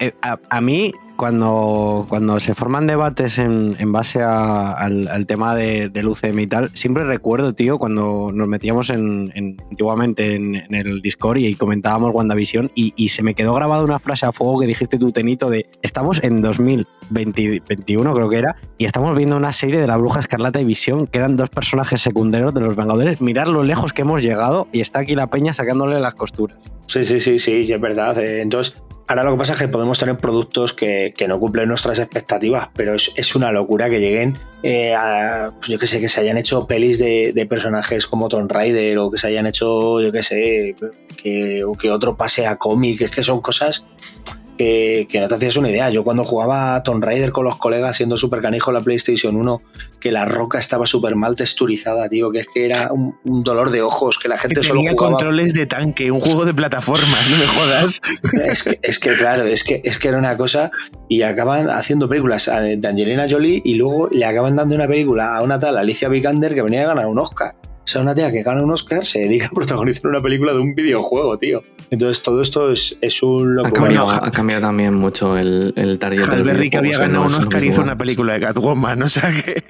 Eh, 0.02 0.14
a 0.22 0.62
mí, 0.62 0.94
cuando, 1.20 2.06
cuando 2.08 2.40
se 2.40 2.56
forman 2.56 2.88
debates 2.88 3.38
en, 3.40 3.76
en 3.78 3.92
base 3.92 4.24
al, 4.24 5.26
tema 5.28 5.54
de, 5.54 5.90
del 5.90 6.08
UCM 6.08 6.40
y 6.40 6.48
tal, 6.48 6.70
siempre 6.70 7.04
recuerdo, 7.04 7.54
tío, 7.54 7.78
cuando 7.78 8.32
nos 8.34 8.48
metíamos 8.48 8.90
en, 8.90 9.30
en- 9.36 9.58
antiguamente 9.70 10.36
en, 10.36 10.56
el 10.74 11.02
Discord 11.02 11.40
y 11.40 11.56
comentábamos 11.56 12.16
WandaVision 12.16 12.72
y, 12.74 12.94
y 12.96 13.10
se 13.10 13.22
me 13.22 13.34
quedó 13.36 13.54
grabada 13.54 13.84
una 13.84 14.00
frase 14.00 14.26
a 14.26 14.32
fuego 14.32 14.62
que 14.62 14.66
dijiste 14.68 14.98
tú, 14.98 15.12
Tenito, 15.12 15.50
de 15.50 15.66
estamos 15.82 16.22
en 16.24 16.42
2021 16.42 18.14
creo 18.14 18.30
que 18.30 18.38
era, 18.38 18.56
y 18.78 18.86
estamos 18.86 19.18
viendo 19.18 19.36
una 19.36 19.52
serie 19.52 19.82
de 19.82 19.88
la 19.88 19.98
Bruja 19.98 20.22
Escarlata 20.22 20.62
y 20.62 20.66
Visión, 20.66 21.06
que 21.06 21.18
eran 21.18 21.36
dos 21.36 21.50
personajes 21.50 22.02
secundarios 22.02 22.54
de 22.54 22.62
los 22.62 22.78
Vengadores. 22.78 23.22
Mirar 23.22 23.50
lo 23.50 23.64
lejos 23.64 23.92
que 23.92 24.04
hemos 24.04 24.22
llegado 24.24 24.68
y 24.72 24.80
está 24.80 25.00
aquí 25.00 25.16
la 25.16 25.28
peña 25.28 25.52
sacándole 25.52 26.00
las 26.00 26.14
costuras. 26.16 26.58
Sí, 26.88 27.04
sí, 27.04 27.20
sí, 27.20 27.38
sí, 27.40 27.72
es 27.72 27.82
verdad. 27.82 28.18
Eh, 28.20 28.42
Entonces, 28.42 28.82
ahora 29.10 29.24
lo 29.24 29.32
que 29.32 29.38
pasa 29.40 29.54
es 29.54 29.60
que 29.60 29.68
podemos 29.68 29.98
tener 29.98 30.18
productos 30.18 30.72
que, 30.72 31.16
que 31.18 31.28
no 31.28 31.40
cumplen 31.40 31.68
nuestras 31.68 31.98
expectativas, 31.98 32.70
pero 32.76 32.94
es, 32.94 33.12
es 33.16 33.34
una 33.36 33.52
locura 33.52 33.90
que 33.90 34.00
lleguen 34.00 34.38
eh, 34.62 34.94
a, 34.94 35.52
pues 35.58 35.68
yo 35.72 35.80
que 35.80 35.88
sé, 35.88 36.00
que 36.00 36.08
se 36.08 36.22
hayan 36.22 36.38
hecho 36.38 36.68
pelis 36.68 37.00
de, 37.00 37.34
de 37.34 37.46
personajes 37.48 38.06
como 38.06 38.30
Tomb 38.30 38.52
Raider 38.52 39.00
o 39.00 39.10
que 39.10 39.18
se 39.18 39.26
hayan 39.26 39.48
hecho, 39.48 40.00
yo 40.00 40.12
que 40.12 40.22
sé, 40.22 40.76
que, 41.18 41.66
que 41.80 41.92
otro 41.92 42.16
pase 42.18 42.46
a 42.46 42.58
cómic, 42.58 43.02
es 43.02 43.10
que 43.10 43.24
son 43.24 43.42
cosas 43.42 43.84
que, 44.60 45.08
que 45.10 45.22
no 45.22 45.30
te 45.30 45.36
hacías 45.36 45.56
una 45.56 45.70
idea. 45.70 45.90
Yo 45.90 46.04
cuando 46.04 46.26
jugaba 46.26 46.76
a 46.76 46.84
Tomb 46.84 47.02
Raider 47.02 47.32
con 47.32 47.46
los 47.46 47.56
colegas 47.56 47.96
siendo 47.96 48.18
súper 48.18 48.42
canijo 48.42 48.72
en 48.72 48.76
la 48.76 48.82
PlayStation 48.82 49.38
1, 49.38 49.62
que 50.02 50.12
la 50.12 50.26
roca 50.26 50.60
estaba 50.60 50.86
súper 50.86 51.16
mal 51.16 51.38
texturizada, 51.38 52.10
tío, 52.10 52.30
que 52.30 52.40
es 52.40 52.48
que 52.54 52.66
era 52.66 52.92
un, 52.92 53.16
un 53.24 53.42
dolor 53.46 53.72
de 53.72 53.82
ojos, 53.82 54.20
que 54.20 54.28
la 54.28 54.36
Que 54.36 54.42
gente 54.50 54.64
solo 54.64 54.82
tenía 54.82 54.92
jugaba... 54.92 55.12
controles 55.12 55.54
de 55.54 55.66
tanque, 55.66 56.12
un 56.12 56.20
juego 56.20 56.44
de 56.44 56.54
plataformas, 56.54 57.30
no 57.30 57.38
me 57.38 57.48
jodas. 57.48 58.02
Es 58.34 58.64
que, 58.64 58.80
es 58.84 59.00
que, 59.00 59.16
claro, 59.16 59.46
es 59.46 59.64
que, 59.64 59.82
es 59.86 59.98
que 59.98 60.10
era 60.10 60.18
una 60.18 60.36
cosa 60.36 60.72
y 61.08 61.22
acaban 61.22 61.70
haciendo 61.70 62.10
películas 62.10 62.50
eh, 62.50 62.76
de 62.78 62.86
Angelina 62.86 63.28
Jolie 63.30 63.62
y 63.64 63.76
luego 63.76 64.10
le 64.10 64.26
acaban 64.26 64.58
dando 64.58 64.76
una 64.76 64.90
película 64.90 65.38
a 65.38 65.42
una 65.42 65.58
tal 65.58 65.78
Alicia 65.78 66.10
Vikander 66.10 66.54
que 66.54 66.64
venía 66.64 66.84
a 66.84 66.88
ganar 66.88 67.08
un 67.08 67.18
Oscar. 67.20 67.56
O 67.90 67.92
sea, 67.92 68.02
una 68.04 68.14
tía 68.14 68.32
que 68.32 68.44
gana 68.44 68.62
un 68.62 68.70
Oscar 68.72 69.04
se 69.04 69.18
dedica 69.22 69.48
a 69.48 69.50
protagonizar 69.50 70.06
una 70.06 70.20
película 70.20 70.54
de 70.54 70.60
un 70.60 70.76
videojuego, 70.76 71.40
tío. 71.40 71.64
Entonces 71.90 72.22
todo 72.22 72.40
esto 72.44 72.72
es, 72.72 72.96
es 73.02 73.24
un 73.24 73.58
Ha 73.58 73.64
locura. 73.64 73.82
cambiado, 73.82 74.10
ha 74.12 74.30
cambiado 74.32 74.62
también 74.62 74.94
mucho 74.94 75.36
el, 75.36 75.74
el 75.76 75.98
target 75.98 76.26
del 76.28 76.42
Halberry 76.42 76.70
que 76.70 76.78
había 76.78 76.98
ganado 77.00 77.26
un 77.26 77.34
Oscar 77.34 77.64
hizo 77.64 77.82
una 77.82 77.98
película 77.98 78.34
de 78.34 78.42
Catwoman, 78.42 79.02
o 79.02 79.10
sea 79.10 79.32
que... 79.32 79.64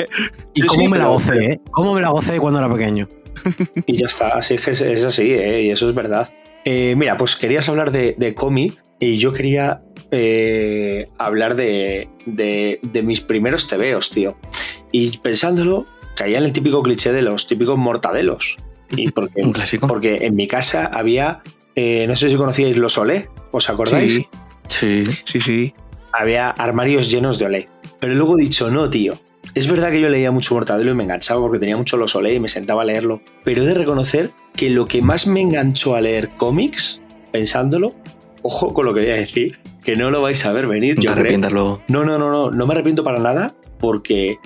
¿Y 0.53 0.61
Sí, 0.63 0.67
cómo 0.67 0.82
sí, 0.82 0.88
me 0.89 0.97
la 0.97 1.03
pero- 1.05 1.13
gocé, 1.13 1.43
eh? 1.45 1.61
¿Cómo 1.72 1.93
me 1.93 2.01
la 2.01 2.09
gocé 2.09 2.38
cuando 2.39 2.59
era 2.59 2.70
pequeño? 2.70 3.07
Y 3.86 3.95
ya 3.95 4.07
está, 4.07 4.30
así 4.38 4.55
es 4.55 4.65
que 4.65 4.72
es, 4.72 4.82
es 4.82 5.03
así, 5.05 5.32
¿eh? 5.32 5.61
y 5.63 5.70
eso 5.70 5.88
es 5.88 5.95
verdad. 5.95 6.30
Eh, 6.65 6.95
mira, 6.97 7.15
pues 7.17 7.38
querías 7.38 7.70
hablar 7.70 7.91
de, 7.91 8.15
de 8.17 8.36
cómic 8.36 8.74
y 8.99 9.17
yo 9.17 9.32
quería 9.32 9.82
eh, 10.11 11.05
hablar 11.17 11.55
de, 11.55 12.09
de- 12.26 12.82
de 12.84 13.01
mis 13.01 13.22
primeros 13.22 13.70
tebeos, 13.70 14.09
tío. 14.09 14.36
Y 14.91 15.17
pensándolo, 15.20 15.86
caía 16.20 16.38
en 16.38 16.43
el 16.43 16.51
típico 16.53 16.84
cliché 16.84 17.11
de 17.13 17.22
los 17.24 17.47
típicos 17.47 17.78
mortadelos. 17.78 18.57
Y 18.91 19.09
porque, 19.11 19.41
Un 19.41 19.53
clásico. 19.53 19.88
porque 19.88 20.26
en 20.26 20.36
mi 20.36 20.47
casa 20.47 20.86
había, 20.86 21.41
eh, 21.76 22.05
no 22.07 22.15
sé 22.15 22.30
si 22.30 22.36
conocíais 22.36 22.78
los 22.78 22.97
Olé, 22.97 23.30
¿os 23.51 23.70
acordáis? 23.70 24.13
Sí, 24.13 24.28
Sí. 24.67 25.03
sí, 25.26 25.41
sí. 25.41 25.74
había 26.13 26.49
armarios 26.49 27.09
llenos 27.09 27.39
de 27.39 27.45
Olé. 27.45 27.70
Pero 27.99 28.13
luego 28.15 28.38
he 28.38 28.41
dicho, 28.41 28.70
no, 28.70 28.89
tío. 28.89 29.13
Es 29.55 29.67
verdad 29.67 29.89
que 29.89 29.99
yo 30.01 30.09
leía 30.09 30.30
mucho 30.32 30.53
Mortadelo 30.53 30.91
y 30.91 30.93
me 30.93 31.03
enganchaba 31.03 31.39
porque 31.39 31.59
tenía 31.59 31.78
mucho 31.78 31.97
los 31.97 32.13
Olé 32.15 32.34
y 32.36 32.39
me 32.39 32.49
sentaba 32.49 32.82
a 32.84 32.86
leerlo. 32.86 33.22
Pero 33.43 33.63
he 33.63 33.65
de 33.65 33.74
reconocer 33.74 34.30
que 34.55 34.70
lo 34.70 34.86
que 34.88 35.01
más 35.01 35.26
me 35.28 35.41
enganchó 35.41 35.95
a 35.95 36.01
leer 36.01 36.30
cómics, 36.30 37.01
pensándolo, 37.32 37.95
ojo 38.43 38.74
con 38.74 38.86
lo 38.86 38.93
que 38.93 39.01
voy 39.01 39.09
a 39.11 39.15
decir, 39.15 39.59
que 39.84 39.95
no 39.95 40.11
lo 40.11 40.22
vais 40.22 40.45
a 40.45 40.51
ver 40.51 40.67
venir, 40.67 40.95
No 40.95 41.01
te 41.01 41.07
yo 41.07 41.11
creo. 41.13 41.22
arrepientas 41.22 41.51
luego. 41.51 41.82
No, 41.88 42.03
no, 42.03 42.17
no, 42.20 42.30
no, 42.32 42.51
no 42.51 42.67
me 42.67 42.74
arrepiento 42.74 43.03
para 43.03 43.20
nada 43.20 43.55
porque, 43.80 44.38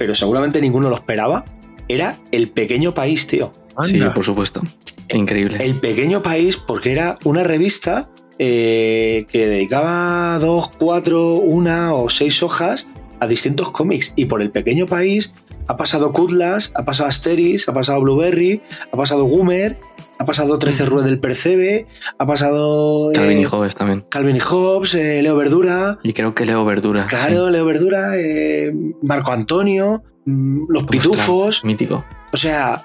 pero 0.00 0.14
seguramente 0.14 0.62
ninguno 0.62 0.88
lo 0.88 0.96
esperaba, 0.96 1.44
era 1.86 2.16
El 2.32 2.48
Pequeño 2.48 2.94
País, 2.94 3.26
tío. 3.26 3.52
Sí, 3.82 4.00
por 4.14 4.24
supuesto. 4.24 4.62
Increíble. 5.10 5.62
El 5.62 5.78
Pequeño 5.78 6.22
País 6.22 6.56
porque 6.56 6.92
era 6.92 7.18
una 7.22 7.44
revista 7.44 8.08
eh, 8.38 9.26
que 9.30 9.46
dedicaba 9.46 10.38
dos, 10.38 10.70
cuatro, 10.78 11.34
una 11.34 11.92
o 11.92 12.08
seis 12.08 12.42
hojas 12.42 12.88
a 13.20 13.26
distintos 13.26 13.70
cómics. 13.70 14.12
Y 14.16 14.24
por 14.26 14.42
El 14.42 14.50
Pequeño 14.50 14.86
País 14.86 15.32
ha 15.68 15.76
pasado 15.76 16.12
Kudlas, 16.12 16.72
ha 16.74 16.84
pasado 16.84 17.08
Asteris, 17.08 17.68
ha 17.68 17.72
pasado 17.72 18.00
Blueberry, 18.00 18.62
ha 18.92 18.96
pasado 18.96 19.24
Goomer, 19.24 19.78
ha 20.18 20.24
pasado 20.24 20.58
13 20.58 20.86
Rue 20.86 21.02
del 21.02 21.20
Percebe, 21.20 21.86
ha 22.18 22.26
pasado... 22.26 23.12
eh, 23.12 23.14
Calvin 23.14 23.38
y 23.38 23.44
Hobbes 23.44 23.74
también. 23.74 24.04
Calvin 24.08 24.36
y 24.36 24.40
Hobbes, 24.40 24.94
eh, 24.94 25.22
Leo 25.22 25.36
Verdura. 25.36 25.98
Y 26.02 26.12
creo 26.12 26.34
que 26.34 26.44
Leo 26.44 26.64
Verdura. 26.64 27.06
Claro, 27.08 27.50
Leo 27.50 27.64
Verdura, 27.64 28.16
eh, 28.16 28.72
Marco 29.02 29.32
Antonio, 29.32 30.02
mm, 30.26 30.64
Los. 30.68 30.84
Pitufos. 30.84 31.64
Mítico. 31.64 32.04
O 32.32 32.36
sea, 32.36 32.80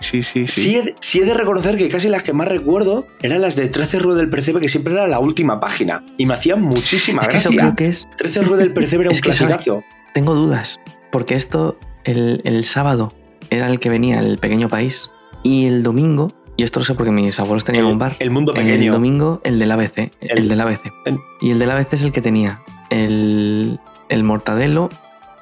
Sí, 0.00 0.22
sí, 0.22 0.46
sí. 0.46 0.62
sí. 0.62 0.76
he, 0.76 0.82
de- 0.82 0.94
sí 1.00 1.20
he 1.20 1.24
de 1.24 1.34
reconocer 1.34 1.76
que 1.76 1.88
casi 1.88 2.08
las 2.08 2.22
que 2.22 2.32
más 2.32 2.48
recuerdo 2.48 3.06
eran 3.20 3.42
las 3.42 3.56
de 3.56 3.68
13 3.68 3.98
Rue 3.98 4.14
del 4.14 4.30
Percebe, 4.30 4.60
que 4.60 4.68
siempre 4.68 4.94
era 4.94 5.06
la 5.06 5.18
última 5.18 5.60
página. 5.60 6.04
Y 6.18 6.26
me 6.26 6.34
hacían 6.34 6.60
muchísima 6.62 7.22
Es 7.22 7.28
que 7.28 7.36
eso 7.36 7.50
gracia. 7.50 7.60
creo 7.62 7.76
que 7.76 7.86
es. 7.88 8.08
13 8.16 8.42
Rue 8.42 8.56
del 8.56 8.72
Percebe 8.72 9.04
era 9.04 9.10
un 9.14 9.18
clasicazo. 9.18 9.82
Tengo 10.14 10.34
dudas. 10.34 10.80
Porque 11.10 11.34
esto, 11.34 11.78
el, 12.04 12.40
el 12.44 12.64
sábado 12.64 13.12
era 13.50 13.66
el 13.66 13.78
que 13.80 13.90
venía 13.90 14.18
el 14.20 14.38
pequeño 14.38 14.68
país. 14.68 15.10
Y 15.42 15.66
el 15.66 15.82
domingo, 15.82 16.28
y 16.56 16.62
esto 16.62 16.80
lo 16.80 16.84
sé 16.86 16.94
porque 16.94 17.10
mis 17.12 17.38
abuelos 17.38 17.64
tenían 17.64 17.84
El, 17.86 17.92
un 17.92 17.98
bar. 17.98 18.16
el 18.18 18.30
mundo 18.30 18.52
El 18.54 18.64
pequeño. 18.64 18.92
domingo, 18.92 19.40
el 19.44 19.58
del 19.58 19.70
ABC. 19.72 20.10
El, 20.20 20.38
El- 20.38 20.48
del 20.48 20.60
ABC. 20.60 20.90
el- 21.04 21.18
Y 21.40 21.50
el 21.50 21.58
del 21.58 21.70
ABC 21.70 21.94
es 21.94 22.02
el 22.02 22.12
que 22.12 22.20
tenía 22.22 22.62
el, 22.90 23.78
el 24.08 24.24
mortadelo, 24.24 24.88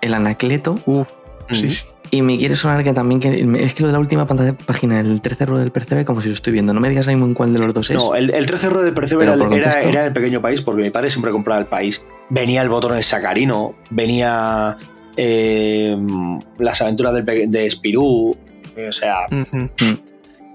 el 0.01 0.14
anacleto. 0.14 0.76
Uf, 0.86 1.09
sí, 1.51 1.66
Mm. 1.66 1.70
sí. 1.70 1.78
Y 2.13 2.23
me 2.23 2.37
quiere 2.37 2.57
sonar 2.57 2.83
que 2.83 2.93
también. 2.93 3.21
Que, 3.21 3.29
es 3.63 3.75
que 3.75 3.83
lo 3.83 3.87
de 3.89 3.93
la 3.93 3.99
última 4.01 4.27
pantalla- 4.27 4.57
página, 4.57 4.99
el 5.01 5.21
13 5.21 5.47
ruedo 5.47 5.61
del 5.63 5.71
percebe, 5.71 6.05
como 6.05 6.21
si 6.21 6.29
lo 6.29 6.35
estoy 6.35 6.53
viendo. 6.53 6.75
No 6.75 6.81
me 6.81 6.89
digas 6.89 7.07
ahí 7.07 7.15
en 7.15 7.35
cuál 7.35 7.53
de 7.55 7.61
los 7.65 7.73
dos 7.73 7.89
es. 7.91 7.97
No, 7.97 8.15
el, 8.17 8.31
el 8.31 8.47
13 8.47 8.69
Rue 8.71 8.83
del 8.83 8.95
Percebe 8.95 9.23
era, 9.25 9.35
era- 9.83 10.07
el 10.07 10.13
pequeño 10.13 10.41
país 10.43 10.61
porque 10.61 10.83
mi 10.83 10.91
padre 10.91 11.11
siempre 11.11 11.31
compraba 11.31 11.61
el 11.61 11.67
país. 11.67 12.03
Venía 12.29 12.63
el 12.63 12.69
botón 12.69 12.97
el 12.97 13.05
sacarino, 13.05 13.77
venía 13.91 14.77
eh, 15.17 15.97
las 16.59 16.81
aventuras 16.81 17.13
del 17.15 17.25
pe- 17.25 17.47
de 17.47 17.71
Spirú, 17.71 18.31
o 18.89 18.93
sea, 18.93 19.19
Ujú. 19.31 19.69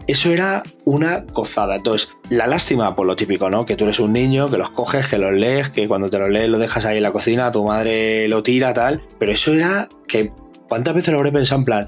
eso 0.08 0.30
era 0.32 0.64
una 0.86 1.26
gozada. 1.34 1.76
Entonces, 1.76 2.08
la 2.30 2.48
lástima, 2.48 2.96
por 2.96 3.06
lo 3.08 3.16
típico, 3.16 3.50
¿no? 3.50 3.66
Que 3.66 3.76
tú 3.76 3.84
eres 3.86 4.00
un 4.00 4.14
niño, 4.14 4.50
que 4.50 4.58
los 4.58 4.70
coges, 4.72 5.08
que 5.08 5.18
los 5.18 5.34
lees, 5.34 5.70
que 5.70 5.88
cuando 5.88 6.10
te 6.10 6.18
los 6.20 6.30
lees 6.30 6.50
lo 6.50 6.58
dejas 6.60 6.86
ahí 6.86 6.98
en 6.98 7.04
la 7.04 7.12
cocina, 7.12 7.52
tu 7.52 7.66
madre 7.66 8.28
lo 8.28 8.42
tira, 8.44 8.74
tal. 8.74 9.04
Pero 9.20 9.32
eso 9.32 9.54
era 9.54 9.88
que, 10.08 10.32
¿cuántas 10.70 10.94
veces 10.96 11.12
lo 11.14 11.20
habré 11.20 11.32
pensado 11.32 11.60
en 11.60 11.66
plan? 11.66 11.86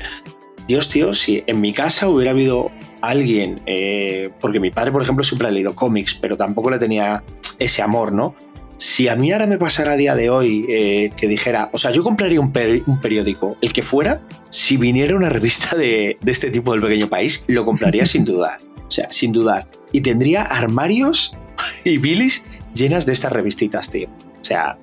Dios, 0.68 0.90
tío, 0.90 1.14
si 1.14 1.44
en 1.48 1.62
mi 1.62 1.72
casa 1.72 2.10
hubiera 2.10 2.32
habido 2.32 2.72
alguien, 3.02 3.62
eh, 3.66 4.32
porque 4.42 4.60
mi 4.60 4.70
padre, 4.70 4.92
por 4.92 5.02
ejemplo, 5.02 5.24
siempre 5.24 5.48
ha 5.48 5.52
leído 5.52 5.74
cómics, 5.76 6.14
pero 6.16 6.36
tampoco 6.36 6.70
le 6.70 6.78
tenía 6.78 7.24
ese 7.58 7.82
amor, 7.82 8.12
¿no? 8.12 8.36
Si 8.78 9.08
a 9.08 9.16
mí 9.16 9.32
ahora 9.32 9.48
me 9.48 9.58
pasara 9.58 9.94
a 9.94 9.96
día 9.96 10.14
de 10.14 10.30
hoy 10.30 10.66
eh, 10.70 11.12
que 11.16 11.28
dijera, 11.28 11.70
o 11.74 11.78
sea, 11.78 11.92
yo 11.92 12.04
compraría 12.04 12.40
un, 12.42 12.52
peri- 12.54 12.84
un 12.86 13.00
periódico, 13.00 13.58
el 13.62 13.72
que 13.74 13.82
fuera, 13.82 14.22
si 14.50 14.76
viniera 14.78 15.16
una 15.16 15.30
revista 15.38 15.76
de, 15.78 16.18
de 16.22 16.32
este 16.32 16.52
tipo 16.52 16.74
del 16.74 16.82
pequeño 16.82 17.08
país, 17.08 17.46
lo 17.48 17.64
compraría 17.66 18.06
sin 18.06 18.26
dudar. 18.26 18.60
O 18.88 18.92
sea, 18.92 19.10
sin 19.10 19.32
dudar. 19.32 19.68
Y 19.94 20.02
tendría 20.02 20.44
armarios 20.44 21.34
y 21.86 21.98
bilis 21.98 22.44
llenas 22.74 23.06
de 23.06 23.14
estas 23.14 23.32
revistitas, 23.32 23.90
tío. 23.90 24.10
O 24.42 24.44
sea, 24.46 24.78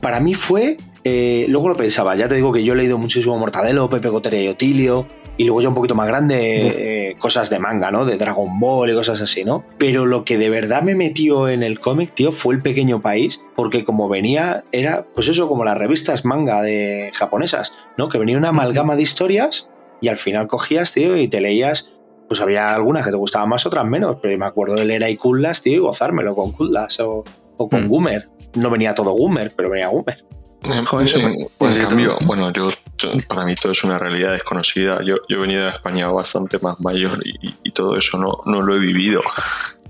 para 0.00 0.20
mí 0.20 0.34
fue. 0.34 0.76
eh, 1.04 1.46
luego 1.48 1.68
lo 1.68 1.76
pensaba, 1.76 2.16
ya 2.16 2.28
te 2.28 2.34
digo 2.34 2.52
que 2.52 2.64
yo 2.64 2.72
he 2.72 2.76
leído 2.76 2.96
muchísimo 2.98 3.38
Mortadelo, 3.38 3.88
Pepe 3.88 4.08
Gotera 4.08 4.36
y 4.36 4.48
Otilio. 4.48 5.06
Y 5.36 5.46
luego 5.46 5.62
ya 5.62 5.68
un 5.68 5.74
poquito 5.74 5.96
más 5.96 6.06
grande, 6.06 7.10
eh, 7.10 7.16
cosas 7.18 7.50
de 7.50 7.58
manga, 7.58 7.90
¿no? 7.90 8.04
De 8.04 8.16
Dragon 8.16 8.60
Ball 8.60 8.90
y 8.90 8.94
cosas 8.94 9.20
así, 9.20 9.42
¿no? 9.44 9.64
Pero 9.78 10.06
lo 10.06 10.24
que 10.24 10.38
de 10.38 10.48
verdad 10.48 10.82
me 10.82 10.94
metió 10.94 11.48
en 11.48 11.64
el 11.64 11.80
cómic, 11.80 12.14
tío, 12.14 12.30
fue 12.30 12.54
el 12.54 12.62
pequeño 12.62 13.02
país, 13.02 13.40
porque 13.56 13.82
como 13.82 14.08
venía, 14.08 14.62
era, 14.70 15.08
pues 15.16 15.26
eso, 15.26 15.48
como 15.48 15.64
las 15.64 15.76
revistas 15.76 16.24
manga 16.24 16.62
de 16.62 17.10
japonesas, 17.14 17.72
¿no? 17.98 18.08
Que 18.08 18.18
venía 18.18 18.38
una 18.38 18.50
amalgama 18.50 18.94
de 18.94 19.02
historias 19.02 19.68
y 20.00 20.06
al 20.06 20.18
final 20.18 20.46
cogías, 20.46 20.92
tío, 20.92 21.16
y 21.16 21.26
te 21.26 21.40
leías. 21.40 21.90
Pues 22.28 22.40
había 22.40 22.72
algunas 22.72 23.04
que 23.04 23.10
te 23.10 23.16
gustaban 23.16 23.48
más, 23.48 23.66
otras 23.66 23.84
menos, 23.84 24.18
pero 24.22 24.38
me 24.38 24.46
acuerdo 24.46 24.76
de 24.76 24.84
leer 24.84 25.02
ahí 25.02 25.16
Kullas, 25.16 25.62
tío, 25.62 25.74
y 25.74 25.78
gozármelo 25.78 26.36
con 26.36 26.52
Kullas 26.52 27.00
o, 27.00 27.24
o 27.56 27.68
con 27.68 27.84
Mm. 27.84 27.88
Goomer. 27.88 28.24
No 28.54 28.70
venía 28.70 28.94
todo 28.94 29.12
Goomer, 29.12 29.52
pero 29.56 29.70
venía 29.70 29.88
Goomer. 29.88 30.24
En, 30.70 30.84
Joder, 30.86 31.08
sí. 31.08 31.20
Pues 31.58 31.76
en 31.76 31.86
cambio, 31.86 32.16
todo. 32.16 32.26
bueno, 32.26 32.50
yo, 32.52 32.70
yo- 32.96 33.10
para 33.28 33.44
mí 33.44 33.54
todo 33.54 33.72
es 33.72 33.84
una 33.84 33.98
realidad 33.98 34.32
desconocida. 34.32 35.02
Yo, 35.04 35.16
yo 35.28 35.36
he 35.36 35.40
venido 35.40 35.66
a 35.66 35.70
España 35.70 36.10
bastante 36.10 36.58
más 36.60 36.80
mayor 36.80 37.18
y, 37.24 37.54
y 37.62 37.70
todo 37.70 37.96
eso 37.98 38.16
no, 38.16 38.38
no 38.46 38.62
lo 38.62 38.74
he 38.74 38.78
vivido. 38.78 39.20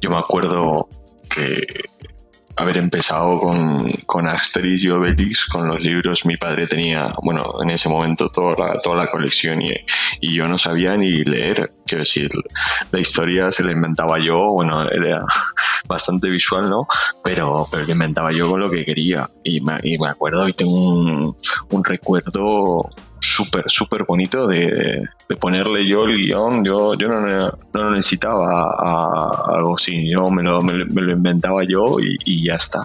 Yo 0.00 0.10
me 0.10 0.16
acuerdo 0.16 0.88
que 1.30 1.64
haber 2.56 2.76
empezado 2.76 3.40
con, 3.40 3.90
con 4.06 4.26
Asterix 4.26 4.84
y 4.84 4.88
Obelix, 4.88 5.46
con 5.46 5.66
los 5.68 5.80
libros, 5.80 6.24
mi 6.24 6.36
padre 6.36 6.66
tenía, 6.66 7.14
bueno, 7.22 7.54
en 7.62 7.70
ese 7.70 7.88
momento 7.88 8.28
toda 8.28 8.54
la, 8.56 8.80
toda 8.80 8.96
la 8.96 9.06
colección 9.06 9.62
y, 9.62 9.72
y 10.20 10.34
yo 10.34 10.48
no 10.48 10.58
sabía 10.58 10.96
ni 10.96 11.24
leer. 11.24 11.70
Quiero 11.86 12.04
decir, 12.04 12.30
la 12.92 13.00
historia 13.00 13.50
se 13.50 13.64
la 13.64 13.72
inventaba 13.72 14.18
yo, 14.18 14.38
bueno, 14.52 14.88
era 14.88 15.20
bastante 15.86 16.28
visual, 16.28 16.68
¿no? 16.68 16.86
Pero, 17.22 17.68
pero 17.70 17.84
lo 17.84 17.92
inventaba 17.92 18.32
yo 18.32 18.48
con 18.48 18.60
lo 18.60 18.70
que 18.70 18.84
quería. 18.84 19.28
Y 19.42 19.60
me, 19.60 19.78
y 19.82 19.98
me 19.98 20.08
acuerdo 20.08 20.48
y 20.48 20.52
tengo 20.52 20.72
un, 20.72 21.36
un 21.70 21.84
recuerdo 21.84 22.88
súper, 23.24 23.64
súper 23.68 24.04
bonito 24.04 24.46
de, 24.46 25.02
de 25.28 25.36
ponerle 25.36 25.86
yo 25.86 26.04
el 26.04 26.16
guion. 26.16 26.64
Yo, 26.64 26.94
yo 26.94 27.08
no, 27.08 27.52
no 27.72 27.90
necesitaba 27.90 28.70
algo 29.48 29.76
así, 29.76 30.08
yo 30.10 30.28
me 30.28 30.42
lo, 30.42 30.60
me, 30.60 30.74
lo- 30.74 31.12
inventaba 31.12 31.62
yo 31.66 31.98
y, 32.00 32.16
y 32.24 32.44
ya 32.44 32.54
está. 32.54 32.80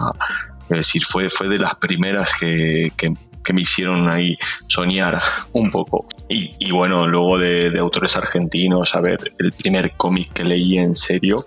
Es 0.68 0.76
decir, 0.76 1.02
fue, 1.04 1.28
fue 1.30 1.48
de 1.48 1.58
las 1.58 1.74
primeras 1.76 2.30
que, 2.38 2.92
que, 2.96 3.12
me 3.52 3.62
hicieron 3.62 4.08
ahí 4.08 4.38
soñar 4.68 5.20
un 5.52 5.70
poco. 5.72 6.06
Y, 6.28 6.70
bueno, 6.70 7.08
luego 7.08 7.36
de, 7.36 7.76
autores 7.80 8.14
argentinos, 8.16 8.94
a 8.94 9.00
ver, 9.00 9.32
el 9.38 9.50
primer 9.50 9.92
cómic 9.96 10.32
que 10.32 10.44
leí 10.44 10.78
en 10.78 10.94
serio 10.94 11.44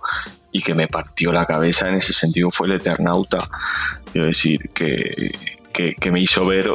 y 0.52 0.62
que 0.62 0.76
me 0.76 0.88
partió 0.88 1.32
la 1.32 1.46
cabeza 1.46 1.88
en 1.88 1.96
ese 1.96 2.12
sentido 2.12 2.52
fue 2.52 2.68
El 2.68 2.74
Eternauta. 2.74 3.50
Quiero 4.12 4.28
decir, 4.28 4.70
que, 4.74 5.32
que, 5.72 6.12
me 6.12 6.20
hizo 6.20 6.46
ver 6.46 6.70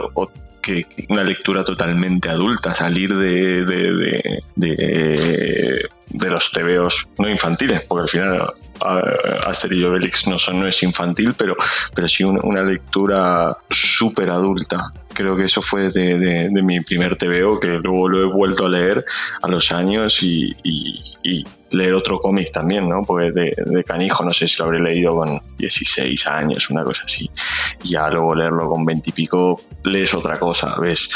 que 0.69 1.07
una 1.09 1.25
lectura 1.25 1.65
totalmente 1.65 2.29
adulta, 2.29 2.75
salir 2.75 3.15
de, 3.17 3.65
de, 3.65 3.93
de, 3.93 4.43
de- 4.55 5.89
de 6.11 6.31
los 6.31 6.51
tebeos 6.51 7.07
no 7.19 7.29
infantiles, 7.29 7.83
porque 7.83 8.03
al 8.03 8.09
final 8.09 8.55
a- 8.81 9.49
Asterix 9.49 9.81
y 9.81 9.85
Obelix 9.85 10.27
no, 10.27 10.37
no 10.53 10.67
es 10.67 10.83
infantil, 10.83 11.35
pero, 11.37 11.57
pero 11.95 12.09
sí 12.09 12.25
una, 12.25 12.63
lectura 12.63 13.57
súper 13.71 14.31
adulta. 14.31 14.93
Creo 15.13 15.37
que 15.37 15.47
eso 15.47 15.63
fue 15.63 15.91
de, 15.91 16.51
mi 16.63 16.81
primer 16.81 17.17
TVO, 17.17 17.59
que 17.59 17.79
luego 17.83 18.09
lo 18.09 18.23
he 18.23 18.33
vuelto 18.33 18.67
a 18.67 18.69
leer 18.69 19.05
a 19.43 19.49
los 19.49 19.73
años 19.73 20.23
y, 20.23 20.55
leer 21.71 21.93
otro 21.93 22.19
cómic 22.19 22.51
también, 22.51 22.89
¿no? 22.89 23.03
Porque 23.03 23.31
de, 23.31 23.53
de 23.55 23.85
canijo 23.85 24.25
no 24.25 24.33
sé 24.33 24.49
si 24.49 24.57
lo 24.57 24.65
habré 24.65 24.81
leído 24.81 25.15
con 25.15 25.39
16 25.59 26.27
años, 26.27 26.71
una 26.71 26.83
cosa 26.83 27.03
así. 27.05 27.31
Y 27.85 27.91
ya 27.91 28.09
luego 28.09 28.35
leerlo 28.35 28.71
con 28.71 28.87
20 28.87 29.11
y 29.11 29.13
pico, 29.13 29.61
lees 29.85 30.15
otra 30.15 30.39
cosa, 30.39 30.75
¿ves? 30.81 31.11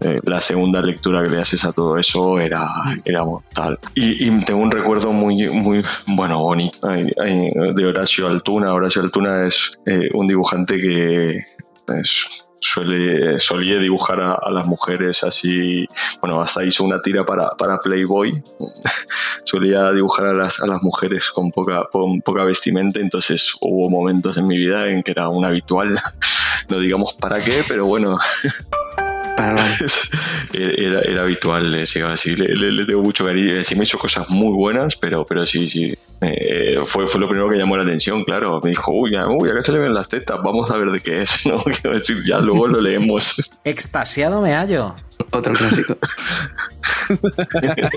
Eh, 0.00 0.18
la 0.24 0.40
segunda 0.40 0.80
lectura 0.80 1.22
que 1.22 1.28
le 1.28 1.42
haces 1.42 1.62
a 1.64 1.72
todo 1.72 1.98
eso 1.98 2.40
era, 2.40 2.66
era 3.04 3.22
mortal. 3.22 3.78
Y, 3.94 4.26
y 4.26 4.37
tengo 4.44 4.60
un 4.60 4.70
recuerdo 4.70 5.12
muy, 5.12 5.48
muy 5.48 5.82
bueno, 6.06 6.38
bonito. 6.40 6.88
De 6.88 7.86
Horacio 7.86 8.26
Altuna. 8.26 8.72
Horacio 8.74 9.02
Altuna 9.02 9.46
es 9.46 9.72
eh, 9.86 10.08
un 10.14 10.26
dibujante 10.26 10.78
que 10.80 11.30
es- 11.30 12.44
suele, 12.60 13.38
solía 13.38 13.78
dibujar 13.78 14.20
a, 14.20 14.32
a 14.32 14.50
las 14.50 14.66
mujeres 14.66 15.22
así, 15.22 15.86
bueno, 16.20 16.40
hasta 16.40 16.64
hizo 16.64 16.82
una 16.82 17.00
tira 17.00 17.24
para, 17.24 17.50
para 17.50 17.78
Playboy, 17.78 18.42
solía 19.44 19.92
dibujar 19.92 20.26
a 20.26 20.32
las, 20.34 20.60
a 20.60 20.66
las 20.66 20.82
mujeres 20.82 21.30
con 21.30 21.52
poca, 21.52 21.84
con 21.92 22.20
poca 22.20 22.42
vestimenta, 22.42 22.98
entonces 22.98 23.52
hubo 23.60 23.88
momentos 23.88 24.36
en 24.38 24.46
mi 24.48 24.58
vida 24.58 24.88
en 24.90 25.04
que 25.04 25.12
era 25.12 25.28
un 25.28 25.44
habitual, 25.44 26.00
no 26.68 26.78
digamos 26.80 27.14
para 27.14 27.40
qué, 27.40 27.62
pero 27.66 27.86
bueno, 27.86 28.18
Era, 30.52 31.00
era 31.02 31.22
habitual, 31.22 31.70
le 31.70 31.84
llegaba 31.86 32.14
así, 32.14 32.34
le, 32.34 32.48
le- 32.48 32.72
le 32.72 32.86
tengo 32.86 33.02
mucho 33.02 33.24
cariño, 33.24 33.62
sí 33.64 33.74
me 33.76 33.84
hizo 33.84 33.98
cosas 33.98 34.28
muy 34.30 34.52
buenas, 34.54 34.96
pero, 34.96 35.24
pero 35.24 35.44
sí, 35.46 35.68
sí, 35.68 35.94
eh, 36.22 36.78
fue, 36.84 37.06
fue 37.06 37.20
lo 37.20 37.28
primero 37.28 37.48
que 37.50 37.56
llamó 37.58 37.76
la 37.76 37.82
atención, 37.84 38.24
claro, 38.24 38.58
me 38.62 38.70
dijo, 38.70 38.90
uy, 38.92 39.12
ya- 39.12 39.26
uy, 39.28 39.50
acá 39.50 39.62
se 39.62 39.72
le 39.72 39.78
ven 39.78 39.94
las 39.94 40.08
tetas, 40.08 40.40
vamos 40.42 40.70
a 40.70 40.76
ver 40.78 40.90
de 40.90 41.00
qué 41.00 41.22
es, 41.22 41.30
¿no? 41.46 41.62
Quiero 41.62 41.96
decir, 41.96 42.16
ya 42.26 42.38
luego 42.38 42.66
lo 42.66 42.80
leemos. 42.80 43.34
Extasiado 43.64 44.40
me 44.42 44.54
hallo. 44.54 44.94
Otro 45.32 45.52
clásico. 45.52 45.96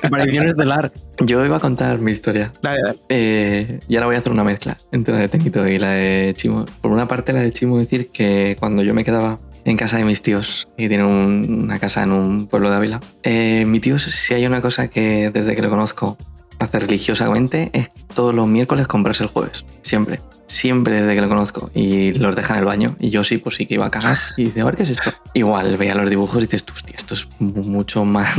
Aparición 0.04 0.48
estelar. 0.50 0.92
Yo 1.20 1.46
iba 1.46 1.58
a 1.58 1.60
contar 1.60 2.00
mi 2.00 2.12
historia. 2.12 2.52
Dale, 2.62 2.80
dale. 2.84 2.98
Eh, 3.10 3.80
y 3.88 3.96
ahora 3.96 4.08
voy 4.08 4.16
a 4.16 4.20
hacer 4.20 4.32
una 4.32 4.44
mezcla 4.44 4.78
entre 4.92 5.14
la 5.14 5.20
de 5.22 5.28
Tenito 5.30 5.68
y 5.68 5.80
la 5.80 5.92
de 5.92 6.34
Chimo. 6.36 6.66
Por 6.82 6.92
una 6.92 7.08
parte, 7.08 7.32
la 7.34 7.40
de 7.42 7.52
Chimo 7.52 7.78
decir 7.80 8.10
que 8.12 8.58
cuando 8.60 8.82
yo 8.84 8.94
me 8.94 9.04
quedaba 9.06 9.38
en 9.66 9.78
casa 9.78 9.98
de 9.98 10.04
mis 10.06 10.22
tíos, 10.22 10.68
y 10.78 10.88
tienen 10.88 11.06
un- 11.06 11.64
una 11.64 11.80
casa 11.80 12.04
en 12.04 12.12
un 12.12 12.48
pueblo 12.48 12.70
de 12.70 12.76
Ávila, 12.78 13.00
eh, 13.24 13.66
mi 13.68 13.80
tío, 13.80 14.00
si 14.00 14.34
hay 14.34 14.46
una 14.46 14.62
cosa 14.62 14.88
que 14.90 15.30
desde 15.32 15.56
que 15.56 15.62
lo 15.62 15.70
conozco 15.70 16.18
hace 16.60 16.80
religiosamente, 16.80 17.70
es 17.74 17.92
todos 18.14 18.36
los 18.36 18.48
miércoles 18.48 18.88
comprarse 18.88 19.24
el 19.24 19.30
jueves. 19.30 19.66
Siempre. 19.82 20.20
Siempre 20.46 21.02
desde 21.02 21.16
que 21.16 21.22
lo 21.22 21.30
conozco. 21.30 21.72
Y 21.74 22.14
los 22.14 22.36
deja 22.36 22.54
en 22.54 22.60
el 22.60 22.66
baño. 22.66 22.96
Y 23.00 23.10
yo 23.10 23.24
sí, 23.24 23.38
pues 23.38 23.56
sí 23.56 23.66
que 23.66 23.76
iba 23.76 23.86
a 23.88 23.90
cagar. 23.92 24.18
Y 24.38 24.44
dice, 24.46 24.62
a 24.62 24.66
ver 24.66 24.76
qué 24.76 24.84
es 24.84 24.90
esto. 24.90 25.12
Igual 25.34 25.76
veía 25.78 25.96
los 25.96 26.08
dibujos 26.10 26.38
y 26.44 26.48
dices, 26.48 26.64
hostia, 26.72 26.96
esto 26.98 27.14
es 27.16 27.28
mu- 27.40 27.64
mucho 27.64 28.04
más 28.06 28.38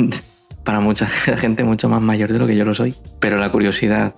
para 0.64 0.80
mucha 0.80 1.06
gente 1.36 1.64
mucho 1.64 1.88
más 1.88 2.00
mayor 2.00 2.32
de 2.32 2.38
lo 2.38 2.46
que 2.46 2.56
yo 2.56 2.64
lo 2.64 2.74
soy. 2.74 2.94
Pero 3.20 3.36
la 3.38 3.50
curiosidad. 3.50 4.14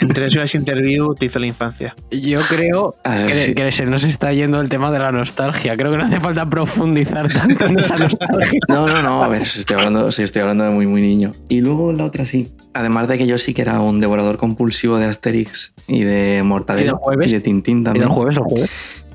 Entre 0.00 0.30
las 0.34 0.54
interview 0.54 1.14
te 1.14 1.26
hizo 1.26 1.38
la 1.38 1.46
infancia. 1.46 1.94
Yo 2.10 2.38
creo 2.40 2.94
A 3.04 3.10
ver, 3.14 3.26
que, 3.26 3.34
sí. 3.34 3.54
que 3.54 3.70
se 3.72 3.86
nos 3.86 4.04
está 4.04 4.32
yendo 4.32 4.60
el 4.60 4.68
tema 4.68 4.90
de 4.90 4.98
la 4.98 5.12
nostalgia. 5.12 5.76
Creo 5.76 5.90
que 5.92 5.98
no 5.98 6.04
hace 6.04 6.20
falta 6.20 6.48
profundizar 6.48 7.32
tanto 7.32 7.66
en 7.66 7.78
esa 7.78 7.96
nostalgia. 7.96 8.60
No, 8.68 8.86
no, 8.88 9.02
no, 9.02 9.24
a 9.24 9.28
ver, 9.28 9.44
si 9.46 9.60
estoy 9.60 9.76
hablando, 9.76 10.10
si 10.12 10.22
estoy 10.22 10.42
hablando 10.42 10.64
de 10.64 10.70
muy, 10.70 10.86
muy 10.86 11.00
niño. 11.00 11.32
Y 11.48 11.60
luego 11.60 11.92
la 11.92 12.04
otra 12.04 12.26
sí. 12.26 12.52
Además 12.74 13.08
de 13.08 13.18
que 13.18 13.26
yo 13.26 13.38
sí 13.38 13.54
que 13.54 13.62
era 13.62 13.80
un 13.80 14.00
devorador 14.00 14.36
compulsivo 14.38 14.98
de 14.98 15.06
Asterix 15.06 15.74
y 15.86 16.02
de 16.04 16.18
¿Y 16.18 16.34
del 16.36 16.44
Mortadelo 16.44 16.96
jueves? 16.98 17.30
y 17.30 17.34
de 17.34 17.40
Tintín 17.40 17.80
¿Y 17.80 17.84
también. 17.84 18.06
del 18.06 18.14
jueves 18.14 18.38
o 18.38 18.44
jueves? 18.44 18.70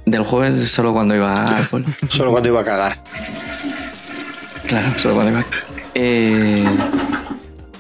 Del 0.06 0.24
jueves 0.24 0.56
solo 0.70 0.92
cuando 0.94 1.16
iba 1.16 1.46
pueblo. 1.70 1.88
Solo 2.10 2.32
cuando 2.32 2.50
iba 2.50 2.62
a 2.62 2.66
cagar. 2.66 2.98
Claro, 4.68 4.98
solo 4.98 5.16
cuando 5.16 5.32
iba. 5.32 5.46
Eh, 5.96 6.66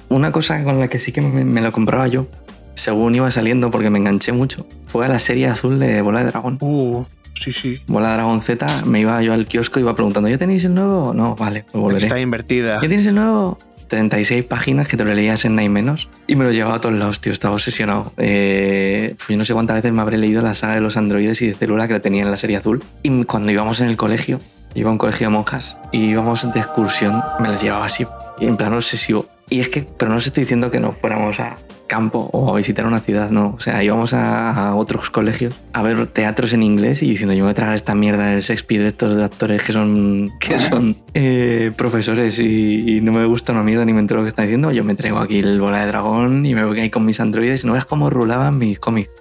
una 0.10 0.32
cosa 0.32 0.64
con 0.64 0.80
la 0.80 0.88
que 0.88 1.00
sí 1.00 1.12
que 1.12 1.22
me, 1.22 1.44
me 1.44 1.62
lo 1.62 1.72
compraba 1.72 2.08
yo, 2.08 2.28
según 2.76 3.16
iba 3.16 3.30
saliendo, 3.32 3.72
porque 3.72 3.90
me 3.90 4.00
enganché 4.00 4.32
mucho, 4.32 4.66
fue 4.88 5.06
a 5.06 5.10
la 5.10 5.20
serie 5.20 5.48
azul 5.48 5.80
de 5.80 6.02
Bola 6.02 6.24
de 6.24 6.32
Dragón. 6.32 6.58
Uh, 6.62 7.06
sí, 7.34 7.52
sí. 7.52 7.82
Bola 7.88 8.10
de 8.10 8.14
Dragón 8.16 8.40
Z, 8.40 8.86
me 8.86 9.00
iba 9.00 9.22
yo 9.22 9.34
al 9.34 9.46
kiosco 9.46 9.80
y 9.80 9.84
iba 9.84 9.96
preguntando, 9.96 10.30
¿ya 10.30 10.38
tenéis 10.38 10.66
el 10.66 10.76
nuevo? 10.76 11.14
No, 11.14 11.36
vale, 11.36 11.64
pues 11.64 11.82
volveré. 11.82 12.08
Está 12.08 12.20
invertida. 12.20 12.80
¿Ya 12.82 12.88
tienes 12.88 13.08
el 13.08 13.16
nuevo? 13.16 13.58
36 13.94 14.46
páginas 14.46 14.88
que 14.88 14.98
te 14.98 15.04
lo 15.04 15.14
leías 15.14 15.46
en 15.46 15.56
nada 15.56 15.66
y 15.66 15.70
menos. 15.70 16.10
Y 16.26 16.36
me 16.36 16.44
lo 16.44 16.52
llevaba 16.52 16.78
a 16.78 16.82
todos 16.82 16.96
lados, 16.96 17.22
tío. 17.22 17.32
Estaba 17.32 17.54
obsesionado. 17.54 18.12
Eh, 18.18 19.14
pues 19.16 19.30
yo 19.30 19.38
no 19.38 19.46
sé 19.46 19.54
cuántas 19.54 19.76
veces 19.76 19.94
me 19.94 20.02
habré 20.02 20.18
leído 20.18 20.42
la 20.42 20.56
saga 20.56 20.74
de 20.74 20.82
los 20.82 20.98
androides 20.98 21.42
y 21.44 21.48
de 21.48 21.54
célula 21.54 21.88
que 21.88 21.94
la 21.94 22.00
tenía 22.00 22.24
en 22.24 22.32
la 22.32 22.38
serie 22.38 22.58
azul. 22.58 22.84
Y 23.04 23.24
cuando 23.26 23.52
íbamos 23.52 23.82
en 23.82 23.90
el 23.90 23.96
colegio, 23.96 24.40
iba 24.74 24.90
a 24.90 24.92
un 24.92 24.98
colegio 24.98 25.28
de 25.28 25.34
monjas 25.34 25.78
y 25.92 26.06
íbamos 26.06 26.52
de 26.52 26.60
excursión, 26.60 27.22
me 27.40 27.50
las 27.50 27.62
llevaba 27.62 27.86
así, 27.86 28.06
en 28.40 28.58
plan 28.58 28.74
obsesivo. 28.74 29.28
Y 29.50 29.60
es 29.60 29.70
que, 29.70 29.86
pero 29.98 30.10
no 30.10 30.18
os 30.18 30.26
estoy 30.26 30.44
diciendo 30.44 30.72
que 30.72 30.80
no 30.80 30.92
fuéramos 30.92 31.40
a 31.40 31.58
campo 31.88 32.30
o 32.32 32.52
a 32.52 32.58
visitar 32.58 32.88
una 32.88 33.00
ciudad, 33.00 33.30
no. 33.30 33.54
O 33.56 33.60
sea, 33.60 33.84
íbamos 33.84 34.14
a, 34.14 34.70
a 34.70 34.76
otros 34.76 35.10
colegios 35.10 35.54
a 35.74 35.82
ver 35.84 36.08
teatros 36.08 36.54
en 36.54 36.64
inglés 36.64 37.04
y 37.04 37.10
diciendo, 37.10 37.34
yo 37.36 37.44
voy 37.44 37.52
a 37.52 37.54
tragar 37.54 37.76
esta 37.76 37.94
mierda 37.94 38.28
del 38.28 38.42
Shakespeare 38.42 38.82
de 38.82 38.88
estos 38.88 39.18
actores 39.18 39.62
que 39.62 39.74
son, 39.74 40.30
que 40.40 40.58
son 40.60 40.98
eh, 41.14 41.72
profesores 41.78 42.40
y, 42.40 42.98
y 42.98 43.02
no 43.02 43.12
me 43.12 43.26
gusta 43.26 43.52
una 43.52 43.64
mierda 43.64 43.86
ni 43.86 43.94
me 43.94 44.00
entero 44.00 44.22
lo 44.22 44.26
que 44.26 44.30
están 44.30 44.46
diciendo. 44.46 44.72
Yo 44.72 44.84
me 44.84 44.96
traigo 44.96 45.20
aquí 45.20 45.40
el 45.40 45.60
bola 45.60 45.82
de 45.82 45.88
dragón 45.88 46.46
y 46.46 46.56
me 46.56 46.66
voy 46.66 46.80
ahí 46.80 46.90
con 46.90 47.06
mis 47.06 47.20
androides 47.20 47.64
y 47.64 47.68
no 47.68 47.74
veas 47.74 47.86
cómo 47.86 48.10
rulaban 48.10 48.58
mis 48.58 48.80
cómics. 48.80 49.12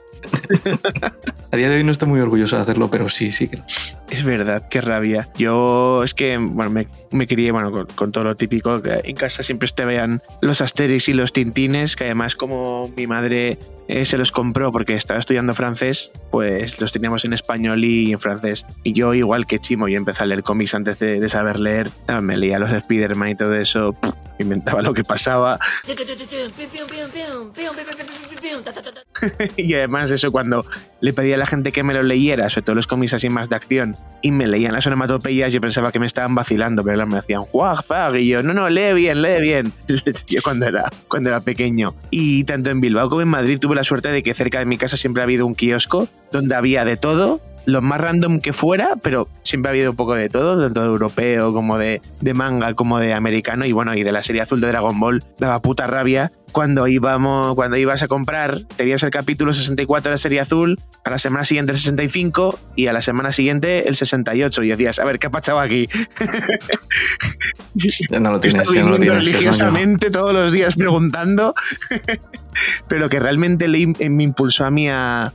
A 1.51 1.57
día 1.57 1.69
de 1.69 1.77
hoy 1.77 1.85
no 1.85 1.93
estoy 1.93 2.09
muy 2.09 2.20
orgulloso 2.20 2.57
de 2.57 2.62
hacerlo, 2.62 2.90
pero 2.90 3.09
sí, 3.09 3.31
sí 3.31 3.49
que. 3.49 3.61
Es 4.11 4.24
verdad, 4.24 4.62
qué 4.70 4.81
rabia. 4.81 5.28
Yo 5.36 6.03
es 6.03 6.15
que, 6.15 6.36
bueno, 6.39 6.70
me, 6.70 6.89
me 7.11 7.27
crié, 7.27 7.53
bueno, 7.53 7.70
con, 7.70 7.86
con 7.86 8.12
todo 8.12 8.24
lo 8.24 8.36
típico, 8.36 8.81
que 8.82 9.01
en 9.05 9.16
casa 9.16 9.43
siempre 9.43 9.69
te 9.74 9.85
vean 9.85 10.23
los 10.40 10.61
Asterix 10.61 11.09
y 11.09 11.12
los 11.12 11.32
Tintines, 11.32 11.97
que 11.97 12.05
además 12.05 12.35
como 12.35 12.90
mi 12.97 13.07
madre 13.07 13.59
eh, 13.89 14.05
se 14.07 14.16
los 14.16 14.32
compró 14.32 14.73
porque 14.73 14.94
estaba 14.94 15.20
estudiando 15.20 15.55
francés, 15.55 16.12
pues 16.31 16.81
los 16.81 16.93
teníamos 16.93 17.24
en 17.24 17.32
español 17.32 17.85
y 17.85 18.12
en 18.12 18.20
francés. 18.20 18.65
Y 18.82 18.93
yo, 18.93 19.12
igual 19.15 19.47
que 19.47 19.59
Chimo, 19.59 19.89
yo 19.89 19.97
empecé 19.99 20.23
a 20.23 20.27
leer 20.27 20.43
cómics 20.43 20.74
antes 20.74 20.99
de, 20.99 21.20
de 21.20 21.28
saber 21.28 21.59
leer, 21.59 21.90
Ah, 22.07 22.20
me 22.20 22.36
leía 22.36 22.59
los 22.59 22.70
de 22.70 22.78
Spider-Man 22.78 23.31
y 23.31 23.35
todo 23.35 23.55
eso, 23.55 23.93
pff, 23.93 24.12
inventaba 24.39 24.82
lo 24.82 24.94
que 24.94 25.05
pasaba. 25.05 25.59
y 29.57 29.74
además 29.74 30.11
eso 30.11 30.31
cuando 30.31 30.65
le 31.01 31.12
pedía 31.12 31.35
a 31.35 31.39
la 31.39 31.47
gente 31.47 31.73
que 31.73 31.82
me 31.82 31.94
lo 31.94 32.03
leyera, 32.03 32.49
sobre 32.49 32.62
todo 32.62 32.77
los 32.77 32.86
cómics 32.86 33.15
así 33.15 33.28
más 33.28 33.49
de 33.49 33.57
acción, 33.57 33.97
y 34.23 34.31
me 34.31 34.47
leían 34.47 34.73
las 34.73 34.86
onomatopeyas, 34.86 35.53
yo 35.53 35.61
pensaba 35.61 35.93
que 35.93 35.99
me 35.99 36.07
estaban 36.07 36.35
vacilando, 36.35 36.85
pero 36.85 37.07
me 37.07 37.16
decían 37.16 37.43
"Juag, 37.43 37.85
fag", 37.85 38.16
y 38.16 38.28
yo, 38.28 38.43
no, 38.43 38.53
no, 38.53 38.69
lee 38.69 38.93
bien, 38.94 39.23
lee 39.23 39.40
bien. 39.40 39.73
yo 40.27 40.43
cuando 40.43 40.66
era, 40.66 40.85
cuando 41.09 41.31
era 41.31 41.40
pequeño. 41.40 41.94
Y 42.11 42.44
tanto 42.44 42.70
en 42.70 42.81
Bilbao 42.81 43.09
como 43.09 43.23
en 43.23 43.28
Madrid 43.28 43.59
tuve 43.59 43.74
la 43.74 43.85
suerte 43.85 44.11
de 44.11 44.23
que 44.23 44.35
cerca 44.35 44.59
de 44.59 44.66
mi 44.66 44.78
casa 44.78 44.97
siempre 44.97 45.23
ha 45.23 45.24
habido 45.24 45.47
un 45.47 45.55
kiosco 45.55 46.09
donde 46.31 46.55
había 46.55 46.85
de 46.85 46.97
todo, 46.97 47.40
lo 47.66 47.82
más 47.82 48.01
random 48.01 48.40
que 48.40 48.53
fuera, 48.53 48.97
pero 49.03 49.28
siempre 49.43 49.69
ha 49.69 49.73
habido 49.73 49.90
un 49.90 49.97
poco 49.97 50.15
de 50.15 50.28
todo, 50.28 50.61
tanto 50.61 50.81
de 50.81 50.86
europeo 50.86 51.53
como 51.53 51.78
de, 51.78 52.01
de 52.20 52.35
manga, 52.35 52.74
como 52.74 52.99
de 52.99 53.15
americano, 53.15 53.65
y 53.65 53.73
bueno, 53.73 53.94
y 53.94 54.03
de 54.03 54.12
la 54.12 54.23
serie 54.23 54.43
azul 54.43 54.61
de 54.61 54.69
Dragon 54.69 54.99
Ball, 54.99 55.23
daba 55.39 55.61
puta 55.61 55.86
rabia 55.86 56.32
cuando 56.53 56.86
íbamos, 56.86 57.55
cuando 57.55 57.77
ibas 57.77 58.03
a 58.03 58.09
comprar, 58.09 58.61
tenías 58.77 59.03
el 59.03 59.11
capítulo 59.12 59.52
64 59.52 60.10
de 60.10 60.14
la 60.14 60.18
serie 60.18 60.40
azul, 60.40 60.76
a 61.05 61.10
la 61.10 61.20
semana 61.20 61.44
siguiente 61.44 61.70
el 61.70 61.78
65 61.78 62.59
y 62.74 62.89
a 62.89 62.93
la 62.93 63.01
semana 63.01 63.30
siguiente 63.30 63.89
el 63.89 63.94
68, 63.94 64.64
y 64.64 64.68
decías, 64.68 64.98
a 64.98 65.05
ver, 65.05 65.20
¿qué 65.20 65.28
ha 65.28 65.30
pasado 65.30 65.60
aquí? 65.60 65.86
Ya 68.10 68.20
no 68.20 68.32
lo 68.32 68.40
tienes, 68.40 68.68
ya 68.70 68.82
no 68.82 68.90
lo 68.90 68.98
tienes. 68.98 69.14
no 69.14 69.20
religiosamente 69.20 70.10
todos 70.10 70.34
los 70.34 70.52
días 70.52 70.74
preguntando, 70.76 71.55
pero 72.89 73.09
que 73.09 73.18
realmente 73.18 73.68
le, 73.68 73.86
me 73.86 74.24
impulsó 74.24 74.66
a 74.66 74.70
mí 74.70 74.89
a, 74.90 75.32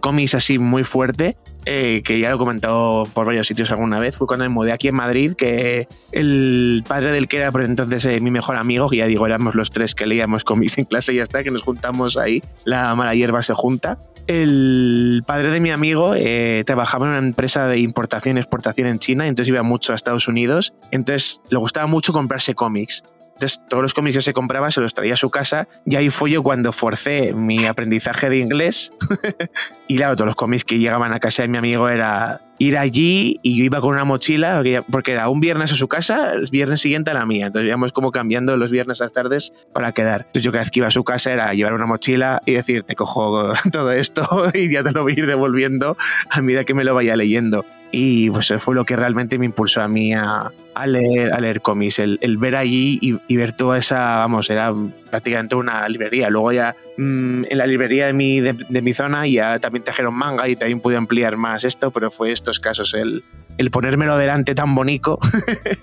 cómics 0.00 0.34
así 0.34 0.58
muy 0.58 0.84
fuerte, 0.84 1.36
eh, 1.66 2.02
que 2.04 2.20
ya 2.20 2.30
lo 2.30 2.36
he 2.36 2.38
comentado 2.38 3.06
por 3.12 3.26
varios 3.26 3.46
sitios 3.46 3.70
alguna 3.70 3.98
vez, 3.98 4.16
fue 4.16 4.26
cuando 4.26 4.44
me 4.44 4.50
mudé 4.50 4.72
aquí 4.72 4.88
en 4.88 4.94
Madrid, 4.94 5.34
que 5.34 5.88
el 6.12 6.84
padre 6.86 7.12
del 7.12 7.28
que 7.28 7.38
era 7.38 7.50
por 7.50 7.62
entonces 7.62 8.04
eh, 8.04 8.20
mi 8.20 8.30
mejor 8.30 8.56
amigo, 8.56 8.88
que 8.88 8.98
ya 8.98 9.06
digo, 9.06 9.26
éramos 9.26 9.54
los 9.54 9.70
tres 9.70 9.94
que 9.94 10.06
leíamos 10.06 10.44
cómics 10.44 10.78
en 10.78 10.84
clase 10.84 11.12
y 11.12 11.16
ya 11.16 11.22
está, 11.22 11.42
que 11.42 11.50
nos 11.50 11.62
juntamos 11.62 12.16
ahí, 12.16 12.42
la 12.64 12.94
mala 12.94 13.14
hierba 13.14 13.42
se 13.42 13.54
junta. 13.54 13.98
El 14.26 15.22
padre 15.26 15.50
de 15.50 15.60
mi 15.60 15.70
amigo 15.70 16.14
eh, 16.16 16.64
trabajaba 16.66 17.06
en 17.06 17.12
una 17.12 17.26
empresa 17.26 17.66
de 17.66 17.78
importación 17.78 18.36
y 18.36 18.40
exportación 18.40 18.88
en 18.88 18.98
China, 18.98 19.26
entonces 19.26 19.48
iba 19.48 19.62
mucho 19.62 19.92
a 19.92 19.96
Estados 19.96 20.28
Unidos, 20.28 20.74
entonces 20.90 21.40
le 21.50 21.58
gustaba 21.58 21.86
mucho 21.86 22.12
comprarse 22.12 22.54
cómics. 22.54 23.02
Entonces, 23.34 23.60
todos 23.68 23.82
los 23.82 23.94
cómics 23.94 24.16
que 24.16 24.22
se 24.22 24.32
compraba 24.32 24.70
se 24.70 24.80
los 24.80 24.94
traía 24.94 25.14
a 25.14 25.16
su 25.16 25.28
casa 25.30 25.68
y 25.84 25.96
ahí 25.96 26.08
fue 26.10 26.30
yo 26.30 26.42
cuando 26.42 26.72
forcé 26.72 27.34
mi 27.34 27.66
aprendizaje 27.66 28.30
de 28.30 28.38
inglés. 28.38 28.92
y 29.88 29.96
claro, 29.96 30.14
todos 30.16 30.26
los 30.26 30.36
cómics 30.36 30.64
que 30.64 30.78
llegaban 30.78 31.12
a 31.12 31.18
casa 31.20 31.42
de 31.42 31.48
mi 31.48 31.58
amigo 31.58 31.88
era 31.88 32.40
ir 32.58 32.78
allí 32.78 33.40
y 33.42 33.56
yo 33.58 33.64
iba 33.64 33.80
con 33.80 33.90
una 33.90 34.04
mochila, 34.04 34.54
porque- 34.56 34.82
porque 34.90 35.12
era 35.12 35.28
un 35.28 35.40
viernes 35.40 35.72
a 35.72 35.74
su 35.76 35.88
casa, 35.88 36.32
el 36.34 36.48
viernes 36.50 36.80
siguiente 36.80 37.10
a 37.10 37.14
la 37.14 37.26
mía. 37.26 37.46
Entonces 37.48 37.66
íbamos 37.68 37.92
como 37.92 38.12
cambiando 38.12 38.56
los 38.56 38.70
viernes 38.70 39.00
a 39.00 39.04
las 39.04 39.12
tardes 39.12 39.52
para 39.72 39.90
quedar. 39.92 40.20
Entonces 40.26 40.42
yo 40.44 40.52
cada 40.52 40.62
vez 40.62 40.70
que 40.70 40.78
iba 40.80 40.86
a 40.88 40.92
su 40.92 41.02
casa 41.02 41.32
era 41.32 41.52
llevar 41.54 41.72
una 41.74 41.86
mochila 41.86 42.40
y 42.46 42.52
decir, 42.52 42.84
te 42.84 42.94
cojo 42.94 43.52
todo 43.72 43.90
esto 43.92 44.26
y 44.54 44.70
ya 44.72 44.84
te 44.84 44.92
lo 44.92 45.02
voy 45.02 45.14
a 45.14 45.18
ir 45.18 45.26
devolviendo 45.26 45.96
a 46.30 46.40
medida 46.40 46.64
que 46.64 46.74
me 46.74 46.84
lo 46.84 46.94
vaya 46.94 47.16
leyendo. 47.16 47.64
Y 47.96 48.28
pues 48.28 48.46
eso 48.46 48.58
fue 48.58 48.74
lo 48.74 48.84
que 48.84 48.96
realmente 48.96 49.38
me 49.38 49.46
impulsó 49.46 49.80
a 49.80 49.86
mí 49.86 50.12
a, 50.12 50.50
leer, 50.84 51.32
a 51.32 51.38
leer 51.38 51.60
cómics, 51.60 52.00
el, 52.00 52.18
el 52.22 52.38
ver 52.38 52.56
allí 52.56 52.98
y, 53.00 53.36
ver 53.36 53.52
toda 53.52 53.78
esa, 53.78 54.16
vamos, 54.16 54.50
era 54.50 54.74
prácticamente 55.10 55.54
una 55.54 55.88
librería. 55.88 56.28
Luego 56.28 56.50
ya 56.50 56.74
mm, 56.96 57.44
en 57.48 57.56
la 57.56 57.68
librería 57.68 58.06
de 58.06 58.12
mi, 58.12 58.40
de, 58.40 58.82
mi 58.82 58.92
zona 58.92 59.28
ya 59.28 59.60
también 59.60 59.84
trajeron 59.84 60.12
manga 60.12 60.48
y 60.48 60.56
también 60.56 60.80
pude 60.80 60.96
ampliar 60.96 61.36
más 61.36 61.62
esto, 61.62 61.92
pero 61.92 62.10
fue 62.10 62.32
estos 62.32 62.58
casos 62.58 62.94
el, 62.94 63.22
el 63.58 63.70
ponérmelo 63.70 64.16
delante 64.16 64.56
tan 64.56 64.74
bonito 64.74 65.20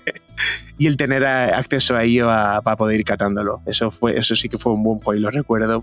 y 0.76 0.88
el 0.88 0.98
tener 0.98 1.24
acceso 1.24 1.96
a 1.96 2.04
ello 2.04 2.26
para 2.26 2.76
poder 2.76 3.00
ir 3.00 3.06
catándolo. 3.06 3.62
Eso, 3.64 3.90
fue, 3.90 4.18
eso 4.18 4.36
sí 4.36 4.50
que 4.50 4.58
fue 4.58 4.74
un 4.74 4.82
boom 4.82 5.00
y 5.16 5.18
lo 5.18 5.30
recuerdo. 5.30 5.82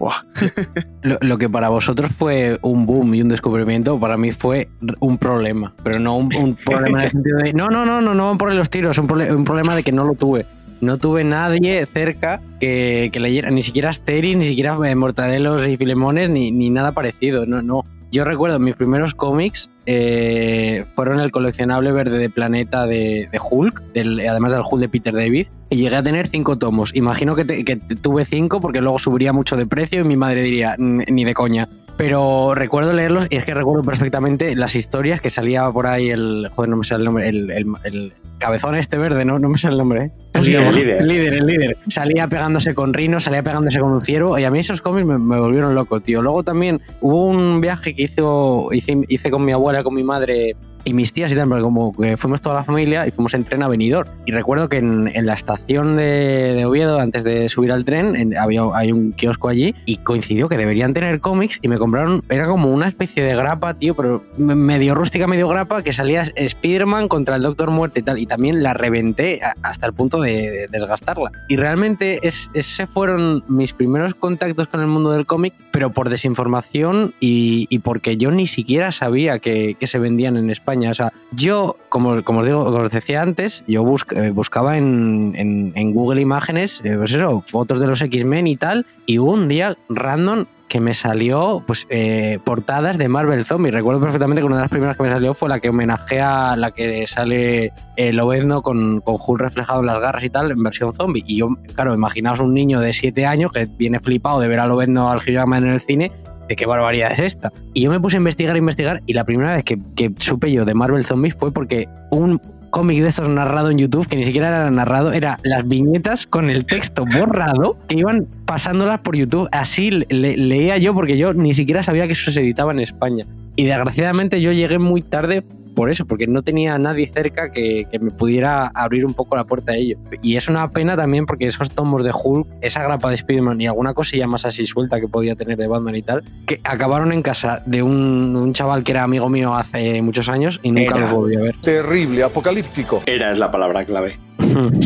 Lo, 1.02 1.38
que 1.38 1.48
para 1.48 1.68
vosotros 1.68 2.10
fue 2.16 2.58
un 2.62 2.86
boom 2.86 3.14
y 3.14 3.22
un 3.22 3.28
descubrimiento, 3.28 3.98
para 4.00 4.16
mí 4.16 4.32
fue 4.32 4.68
un 5.00 5.18
problema. 5.18 5.74
Pero 5.82 5.98
no 5.98 6.16
un, 6.16 6.28
problema 6.28 6.98
en 7.00 7.04
el 7.04 7.10
sentido 7.10 7.38
de. 7.38 7.52
No, 7.52 7.68
no, 7.68 7.84
no, 7.84 8.00
no, 8.00 8.14
no 8.14 8.28
van 8.28 8.38
por 8.38 8.52
los 8.52 8.70
tiros. 8.70 8.96
Un, 8.98 9.06
prole- 9.06 9.34
un 9.34 9.44
problema 9.44 9.76
de 9.76 9.82
que 9.82 9.92
no 9.92 10.04
lo 10.04 10.14
tuve. 10.14 10.46
No 10.80 10.96
tuve 10.96 11.24
nadie 11.24 11.84
cerca 11.84 12.40
que, 12.58 13.10
leyera, 13.14 13.50
ni 13.50 13.62
siquiera 13.62 13.90
Asterix, 13.90 14.38
ni 14.38 14.46
siquiera 14.46 14.76
eh, 14.86 14.94
Mortadelos 14.94 15.66
y 15.68 15.76
Filemones, 15.76 16.30
ni, 16.30 16.50
ni 16.50 16.70
nada 16.70 16.92
parecido. 16.92 17.44
No, 17.44 17.60
no. 17.60 17.84
Yo 18.10 18.24
recuerdo 18.24 18.58
mis 18.58 18.74
primeros 18.74 19.14
cómics 19.14 19.70
eh, 19.92 20.84
fueron 20.94 21.18
el 21.20 21.32
coleccionable 21.32 21.90
verde 21.90 22.18
de 22.18 22.30
planeta 22.30 22.86
de, 22.86 23.26
Hulk, 23.50 23.82
además 24.28 24.52
del 24.52 24.62
Hulk 24.68 24.80
de 24.80 24.88
Peter 24.88 25.12
David, 25.14 25.48
y 25.68 25.76
llegué 25.76 25.96
a 25.96 26.02
tener 26.02 26.28
cinco 26.28 26.56
tomos. 26.58 26.94
Imagino 26.94 27.34
que, 27.34 27.44
te- 27.44 27.64
que 27.64 27.74
tuve 27.76 28.24
cinco 28.24 28.60
porque 28.60 28.80
luego 28.80 28.98
subiría 29.00 29.32
mucho 29.32 29.56
de 29.56 29.66
precio 29.66 30.00
y 30.00 30.04
mi 30.04 30.16
madre 30.16 30.42
diría, 30.42 30.76
"N- 30.78 31.04
ni 31.08 31.24
de 31.24 31.34
coña. 31.34 31.68
Pero 32.00 32.54
recuerdo 32.54 32.94
leerlos 32.94 33.26
y 33.28 33.36
es 33.36 33.44
que 33.44 33.52
recuerdo 33.52 33.82
perfectamente 33.84 34.56
las 34.56 34.74
historias 34.74 35.20
que 35.20 35.28
salía 35.28 35.70
por 35.70 35.86
ahí 35.86 36.08
el. 36.08 36.48
Joder, 36.54 36.70
no 36.70 36.76
me 36.78 36.84
sale 36.84 37.00
el 37.00 37.04
nombre. 37.04 37.28
El, 37.28 37.50
el- 37.50 37.66
el 37.84 38.12
cabezón 38.38 38.74
este 38.74 38.96
verde, 38.96 39.26
¿no? 39.26 39.38
No 39.38 39.50
me 39.50 39.58
sale 39.58 39.72
el 39.74 39.78
nombre, 39.78 40.04
¿eh? 40.06 40.10
El 40.32 40.44
líder, 40.44 40.62
el 40.62 40.74
líder. 40.74 40.96
El 41.02 41.08
líder, 41.08 41.32
el 41.34 41.46
líder. 41.46 41.76
Salía 41.88 42.26
pegándose 42.26 42.72
con 42.72 42.94
Rino, 42.94 43.20
salía 43.20 43.42
pegándose 43.42 43.78
con 43.80 43.92
un 43.92 44.00
ciervo 44.00 44.38
y 44.38 44.44
a 44.44 44.50
mí 44.50 44.60
esos 44.60 44.80
cómics 44.80 45.06
me, 45.06 45.18
me 45.18 45.38
volvieron 45.38 45.74
loco, 45.74 46.00
tío. 46.00 46.22
Luego 46.22 46.42
también 46.42 46.80
hubo 47.02 47.26
un 47.26 47.60
viaje 47.60 47.94
que 47.94 48.04
hizo, 48.04 48.68
hice, 48.72 48.98
hice 49.08 49.30
con 49.30 49.44
mi 49.44 49.52
abuela, 49.52 49.82
con 49.82 49.92
mi 49.94 50.02
madre 50.02 50.56
y 50.84 50.92
mis 50.94 51.12
tías 51.12 51.32
y 51.32 51.34
tal, 51.34 51.48
como 51.62 51.92
que 51.96 52.16
fuimos 52.16 52.40
toda 52.40 52.56
la 52.56 52.64
familia 52.64 53.06
y 53.06 53.10
fuimos 53.10 53.34
en 53.34 53.44
tren 53.44 53.62
a 53.62 53.68
Benidorm. 53.68 54.08
Y 54.26 54.32
recuerdo 54.32 54.68
que 54.68 54.78
en, 54.78 55.08
en 55.14 55.26
la 55.26 55.34
estación 55.34 55.96
de, 55.96 56.54
de 56.54 56.64
Oviedo, 56.64 56.98
antes 56.98 57.24
de 57.24 57.48
subir 57.48 57.72
al 57.72 57.84
tren, 57.84 58.16
en- 58.16 58.36
había 58.36 58.62
hay 58.74 58.92
un 58.92 59.12
kiosco 59.12 59.48
allí 59.48 59.74
y 59.86 59.96
coincidió 59.98 60.48
que 60.48 60.56
deberían 60.56 60.92
tener 60.94 61.20
cómics 61.20 61.58
y 61.62 61.68
me 61.68 61.78
compraron, 61.78 62.22
era 62.28 62.46
como 62.46 62.72
una 62.72 62.88
especie 62.88 63.22
de 63.24 63.34
grapa, 63.36 63.74
tío, 63.74 63.94
pero 63.94 64.22
me- 64.38 64.54
medio 64.54 64.94
rústica, 64.94 65.26
medio 65.26 65.48
grapa, 65.48 65.82
que 65.82 65.92
salía 65.92 66.22
Spider-Man 66.34 67.08
contra 67.08 67.36
el 67.36 67.42
Doctor 67.42 67.70
Muerte 67.70 68.00
y 68.00 68.02
tal. 68.02 68.18
Y 68.18 68.26
también 68.26 68.62
la 68.62 68.74
reventé 68.74 69.40
hasta 69.62 69.86
el 69.86 69.92
punto 69.92 70.20
de, 70.20 70.50
de 70.50 70.68
desgastarla. 70.70 71.30
Y 71.48 71.56
realmente 71.56 72.26
es, 72.26 72.50
ese 72.54 72.86
fueron 72.86 73.42
mis 73.48 73.72
primeros 73.72 74.14
contactos 74.14 74.68
con 74.68 74.80
el 74.80 74.86
mundo 74.86 75.10
del 75.12 75.26
cómic, 75.26 75.54
pero 75.72 75.90
por 75.90 76.08
desinformación 76.10 77.14
y, 77.20 77.66
y 77.70 77.78
porque 77.80 78.16
yo 78.16 78.30
ni 78.30 78.46
siquiera 78.46 78.92
sabía 78.92 79.38
que, 79.38 79.76
que 79.78 79.86
se 79.86 79.98
vendían 79.98 80.36
en 80.36 80.50
España. 80.50 80.69
O 80.70 80.94
sea, 80.94 81.12
yo, 81.32 81.76
como, 81.88 82.22
como 82.22 82.40
os 82.40 82.46
digo, 82.46 82.64
como 82.64 82.78
os 82.78 82.90
decía 82.92 83.22
antes, 83.22 83.64
yo 83.66 83.84
busc- 83.84 84.16
eh, 84.16 84.30
buscaba 84.30 84.76
en, 84.78 85.32
en- 85.36 85.92
Google 85.92 86.20
Imágenes, 86.20 86.80
eh, 86.84 86.94
pues 86.96 87.12
eso, 87.12 87.42
fotos 87.46 87.80
de 87.80 87.86
los 87.86 88.00
X-Men 88.02 88.46
y 88.46 88.56
tal, 88.56 88.86
y 89.06 89.18
un 89.18 89.48
día 89.48 89.76
random 89.88 90.46
que 90.68 90.78
me 90.78 90.94
salió 90.94 91.64
pues 91.66 91.84
eh, 91.90 92.38
portadas 92.44 92.96
de 92.96 93.08
Marvel 93.08 93.44
Zombie. 93.44 93.72
Recuerdo 93.72 94.00
perfectamente 94.00 94.40
que 94.40 94.46
una 94.46 94.54
de 94.56 94.62
las 94.62 94.70
primeras 94.70 94.96
que 94.96 95.02
me 95.02 95.10
salió 95.10 95.34
fue 95.34 95.48
la 95.48 95.58
que 95.58 95.68
homenajea 95.70 96.54
la 96.56 96.70
que 96.70 97.08
sale 97.08 97.72
el 97.96 98.14
Lobezno 98.16 98.62
con, 98.62 99.00
con 99.00 99.16
Hulk 99.18 99.40
reflejado 99.40 99.80
en 99.80 99.86
las 99.86 99.98
garras 99.98 100.22
y 100.22 100.30
tal, 100.30 100.52
en 100.52 100.62
versión 100.62 100.94
zombie. 100.94 101.24
Y 101.26 101.38
yo, 101.38 101.48
claro, 101.74 101.92
imaginaos 101.92 102.38
un 102.38 102.54
niño 102.54 102.78
de 102.78 102.92
7 102.92 103.26
años 103.26 103.50
que 103.50 103.66
viene 103.66 103.98
flipado 103.98 104.38
de 104.38 104.46
ver 104.46 104.60
a 104.60 104.66
Lobezno 104.66 105.10
al 105.10 105.20
Jackman 105.20 105.64
en 105.64 105.70
el 105.72 105.80
cine, 105.80 106.12
de 106.50 106.56
qué 106.56 106.66
barbaridad 106.66 107.12
es 107.12 107.20
esta. 107.20 107.52
Y 107.72 107.82
yo 107.82 107.90
me 107.90 108.00
puse 108.00 108.16
a 108.16 108.18
investigar, 108.18 108.56
investigar, 108.56 109.02
y 109.06 109.14
la 109.14 109.24
primera 109.24 109.54
vez 109.54 109.64
que, 109.64 109.78
supe 110.18 110.50
yo 110.50 110.64
de 110.64 110.74
Marvel 110.74 111.04
Zombies 111.04 111.34
fue 111.36 111.52
porque 111.52 111.88
un, 112.10 112.40
cómic 112.70 113.00
de 113.02 113.08
estos 113.08 113.28
narrado 113.28 113.70
en 113.70 113.78
YouTube, 113.78 114.06
que 114.06 114.16
ni 114.16 114.26
siquiera 114.26 114.48
era 114.48 114.70
narrado, 114.70 115.12
era 115.12 115.38
las 115.42 115.66
viñetas 115.66 116.26
con 116.26 116.50
el 116.50 116.66
texto 116.66 117.04
borrado 117.18 117.76
que 117.88 117.96
iban 117.98 118.26
pasándolas 118.46 119.00
por 119.00 119.16
YouTube. 119.16 119.48
Así 119.52 119.90
le- 119.90 120.36
leía 120.36 120.76
yo 120.78 120.92
porque 120.92 121.16
yo 121.16 121.32
ni 121.34 121.54
siquiera 121.54 121.82
sabía 121.82 122.06
que 122.06 122.12
eso 122.14 122.30
se 122.30 122.40
editaba 122.40 122.72
en 122.72 122.80
España. 122.80 123.24
Y 123.56 123.64
desgraciadamente 123.64 124.40
yo 124.40 124.52
llegué 124.52 124.78
muy 124.78 125.02
tarde 125.02 125.44
por 125.74 125.90
eso, 125.90 126.04
porque 126.06 126.26
no 126.26 126.42
tenía 126.42 126.74
a 126.74 126.78
nadie 126.78 127.10
cerca 127.12 127.50
que, 127.50 127.86
que 127.90 127.98
me 127.98 128.10
pudiera 128.10 128.66
abrir 128.68 129.04
un 129.06 129.14
poco 129.14 129.36
la 129.36 129.44
puerta 129.44 129.72
a 129.72 129.76
ello. 129.76 129.96
Y 130.22 130.36
es 130.36 130.48
una 130.48 130.68
pena 130.70 130.96
también 130.96 131.26
porque 131.26 131.46
esos 131.46 131.70
tomos 131.70 132.04
de 132.04 132.10
Hulk, 132.12 132.46
esa 132.60 132.82
grapa 132.82 133.08
de 133.08 133.14
Spider-Man 133.16 133.60
y 133.60 133.66
alguna 133.66 133.94
cosilla 133.94 134.26
más 134.26 134.44
así 134.44 134.66
suelta 134.66 135.00
que 135.00 135.08
podía 135.08 135.36
tener 135.36 135.56
de 135.56 135.66
Batman 135.66 135.94
y 135.96 136.02
tal, 136.02 136.22
que 136.46 136.60
acabaron 136.64 137.12
en 137.12 137.22
casa 137.22 137.62
de 137.66 137.82
un, 137.82 138.36
un 138.36 138.52
chaval 138.52 138.84
que 138.84 138.92
era 138.92 139.02
amigo 139.04 139.28
mío 139.28 139.54
hace 139.54 140.02
muchos 140.02 140.28
años 140.28 140.60
y 140.62 140.70
nunca 140.70 140.96
Era. 140.96 141.00
los 141.00 141.10
volví 141.12 141.36
a 141.36 141.40
ver. 141.40 141.54
Terrible, 141.62 142.22
apocalíptico. 142.22 143.02
Era 143.06 143.30
es 143.32 143.38
la 143.38 143.50
palabra 143.50 143.84
clave. 143.84 144.18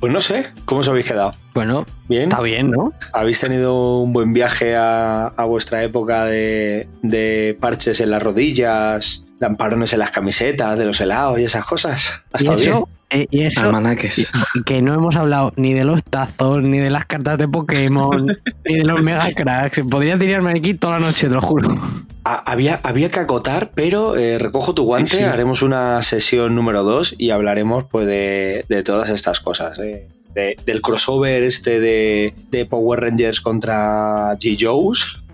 Pues 0.00 0.12
no 0.12 0.20
sé, 0.20 0.46
¿cómo 0.64 0.80
os 0.80 0.88
habéis 0.88 1.06
quedado? 1.06 1.32
Bueno, 1.54 1.86
¿Bien? 2.08 2.24
está 2.24 2.40
bien, 2.42 2.72
¿no? 2.72 2.92
¿Habéis 3.12 3.38
tenido 3.38 4.00
un 4.00 4.12
buen 4.12 4.32
viaje 4.32 4.74
a, 4.74 5.28
a 5.28 5.44
vuestra 5.44 5.84
época 5.84 6.24
de, 6.24 6.88
de 7.02 7.56
parches 7.60 8.00
en 8.00 8.10
las 8.10 8.20
rodillas, 8.20 9.24
lamparones 9.42 9.92
en 9.92 9.98
las 9.98 10.10
camisetas, 10.10 10.78
de 10.78 10.86
los 10.86 10.98
helados 11.00 11.38
y 11.38 11.44
esas 11.44 11.64
cosas? 11.66 12.10
¿Ha 12.32 12.38
Y 12.42 12.46
estado 12.46 12.58
bien? 12.58 12.70
eso, 12.70 12.88
eh, 13.10 13.26
y 13.30 13.42
eso 13.42 13.60
Almanaques. 13.62 14.30
que 14.64 14.80
no 14.80 14.94
hemos 14.94 15.16
hablado 15.16 15.52
ni 15.56 15.74
de 15.74 15.84
los 15.84 16.02
tazos, 16.02 16.62
ni 16.62 16.78
de 16.78 16.88
las 16.88 17.04
cartas 17.04 17.36
de 17.36 17.46
Pokémon, 17.48 18.26
ni 18.64 18.76
de 18.78 18.84
los 18.84 19.02
Mega 19.02 19.30
Cracks. 19.34 19.80
Podría 19.90 20.18
tirarme 20.18 20.50
aquí 20.52 20.72
toda 20.74 20.98
la 20.98 21.06
noche, 21.06 21.28
te 21.28 21.34
lo 21.34 21.42
juro. 21.42 21.76
Había, 22.24 22.78
había 22.84 23.10
que 23.10 23.18
acotar, 23.18 23.72
pero 23.74 24.16
eh, 24.16 24.38
recojo 24.38 24.74
tu 24.74 24.84
guante, 24.84 25.10
Sí, 25.10 25.16
sí. 25.18 25.22
haremos 25.24 25.60
una 25.60 26.00
sesión 26.02 26.54
número 26.54 26.84
2 26.84 27.16
y 27.18 27.30
hablaremos 27.30 27.84
pues 27.90 28.06
de, 28.06 28.64
de 28.68 28.82
todas 28.84 29.08
estas 29.10 29.40
cosas. 29.40 29.78
eh. 29.80 30.08
De- 30.32 30.56
del 30.64 30.80
crossover 30.80 31.42
este 31.42 31.78
de, 31.78 32.32
de 32.50 32.64
Power 32.64 33.00
Rangers 33.00 33.40
contra 33.42 34.32
G. 34.38 34.56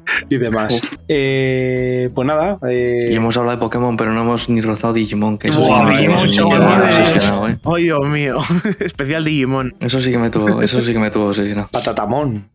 Y 0.30 0.36
demás. 0.36 0.80
Eh, 1.08 2.10
pues 2.14 2.26
nada, 2.26 2.58
eh, 2.68 3.08
Y 3.10 3.14
hemos 3.14 3.36
hablado 3.36 3.56
de 3.56 3.60
Pokémon, 3.60 3.96
pero 3.96 4.12
no 4.12 4.22
hemos 4.22 4.48
ni 4.48 4.60
rozado 4.60 4.92
Digimon, 4.92 5.38
que 5.38 5.48
eso 5.48 5.62
sí 5.62 5.68
Buah, 5.68 5.96
que 5.96 6.08
me 6.08 6.14
tuvo 6.14 6.24
Digimon, 6.24 6.82
obsesionado, 6.82 7.48
¿eh? 7.48 7.58
Oh, 7.64 7.76
Dios 7.76 8.08
mío. 8.08 8.38
Especial 8.80 9.24
Digimon. 9.24 9.74
Eso 9.80 10.00
sí 10.00 10.10
que 10.10 10.18
me 10.18 10.30
tuvo, 10.30 10.62
eso 10.62 10.80
sí 10.80 10.92
que 10.92 10.98
me 10.98 11.10
tuvo 11.10 11.26
obsesionado. 11.26 11.68
patatamón. 11.70 12.48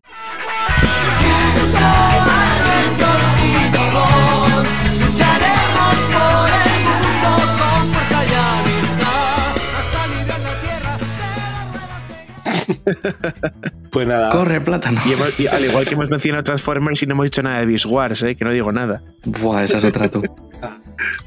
Pues 13.90 14.06
nada. 14.08 14.28
Corre, 14.30 14.60
plátano. 14.60 15.00
Y, 15.06 15.12
hemos- 15.12 15.38
y 15.40 15.46
al 15.46 15.64
igual 15.64 15.84
que 15.86 15.94
hemos 15.94 16.10
mencionado 16.10 16.42
Transformers 16.44 17.02
y 17.02 17.06
no 17.06 17.12
hemos 17.14 17.24
dicho 17.24 17.42
nada 17.42 17.60
de 17.60 17.66
Beast 17.66 17.86
Wars, 17.86 18.22
¿eh? 18.22 18.34
que 18.34 18.44
no 18.44 18.50
digo 18.52 18.72
nada. 18.72 19.02
Buah, 19.24 19.64
esa 19.64 19.78
es 19.78 19.84
otra 19.84 20.08
tú. 20.10 20.22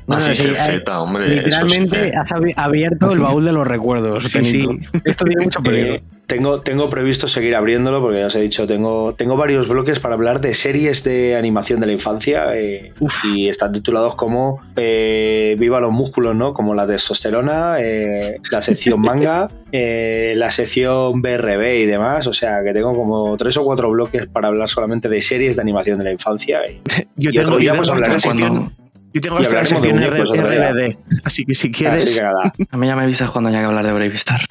Bueno, 0.07 0.23
Así 0.23 0.35
sí, 0.35 0.49
Z, 0.57 0.99
hombre. 1.01 1.27
Literalmente 1.27 2.13
has 2.15 2.31
abi- 2.31 2.53
abierto 2.55 3.11
el 3.11 3.19
baúl 3.19 3.43
de 3.43 3.51
los 3.51 3.67
recuerdos. 3.67 4.23
Sí, 4.23 4.41
sí. 4.41 4.65
Esto 5.03 5.25
tiene 5.25 5.43
mucho 5.43 5.59
peligro. 5.63 5.95
Eh, 5.95 6.03
tengo, 6.25 6.61
tengo 6.61 6.89
previsto 6.89 7.27
seguir 7.27 7.53
abriéndolo 7.53 8.01
porque 8.01 8.19
ya 8.19 8.27
os 8.27 8.35
he 8.35 8.41
dicho, 8.41 8.65
tengo, 8.65 9.13
tengo 9.15 9.35
varios 9.35 9.67
bloques 9.67 9.99
para 9.99 10.13
hablar 10.15 10.39
de 10.39 10.53
series 10.53 11.03
de 11.03 11.35
animación 11.35 11.81
de 11.81 11.87
la 11.87 11.91
infancia 11.91 12.45
eh, 12.55 12.93
y 13.25 13.49
están 13.49 13.73
titulados 13.73 14.15
como 14.15 14.61
eh, 14.77 15.55
Viva 15.59 15.81
los 15.81 15.91
músculos, 15.91 16.33
¿no? 16.35 16.53
Como 16.53 16.73
la 16.73 16.87
testosterona, 16.87 17.75
eh, 17.81 18.39
la 18.49 18.61
sección 18.61 19.01
manga, 19.01 19.49
eh, 19.73 20.33
la 20.37 20.49
sección 20.49 21.21
Y 21.61 21.85
demás. 21.85 22.25
O 22.27 22.33
sea 22.33 22.63
que 22.63 22.73
tengo 22.73 22.95
como 22.95 23.35
tres 23.37 23.55
o 23.57 23.63
cuatro 23.63 23.89
bloques 23.89 24.27
para 24.27 24.47
hablar 24.47 24.67
solamente 24.69 25.09
de 25.09 25.21
series 25.21 25.55
de 25.55 25.61
animación 25.61 25.97
de 25.97 26.03
la 26.05 26.11
infancia. 26.11 26.59
Y, 26.69 26.81
Yo 27.15 27.29
Y 27.31 27.33
tengo, 27.33 27.47
otro 27.49 27.57
día, 27.59 27.73
pues, 27.75 27.89
hablaremos 27.89 28.23
cuando- 28.23 28.71
yo 29.13 29.21
tengo 29.21 29.37
hasta 29.37 29.55
la 29.55 29.65
sección. 29.65 29.97
RBD. 30.03 30.97
Así 31.23 31.43
que 31.45 31.55
si 31.55 31.71
quieres. 31.71 32.03
así 32.03 32.13
que 32.15 32.21
nada. 32.21 32.53
A 32.71 32.77
mí 32.77 32.85
ya 32.87 32.95
me 32.95 33.03
avisas 33.03 33.31
cuando 33.31 33.49
haya 33.49 33.59
que 33.59 33.65
hablar 33.65 33.85
de 33.85 33.91
Brave 33.93 34.13
Star. 34.15 34.41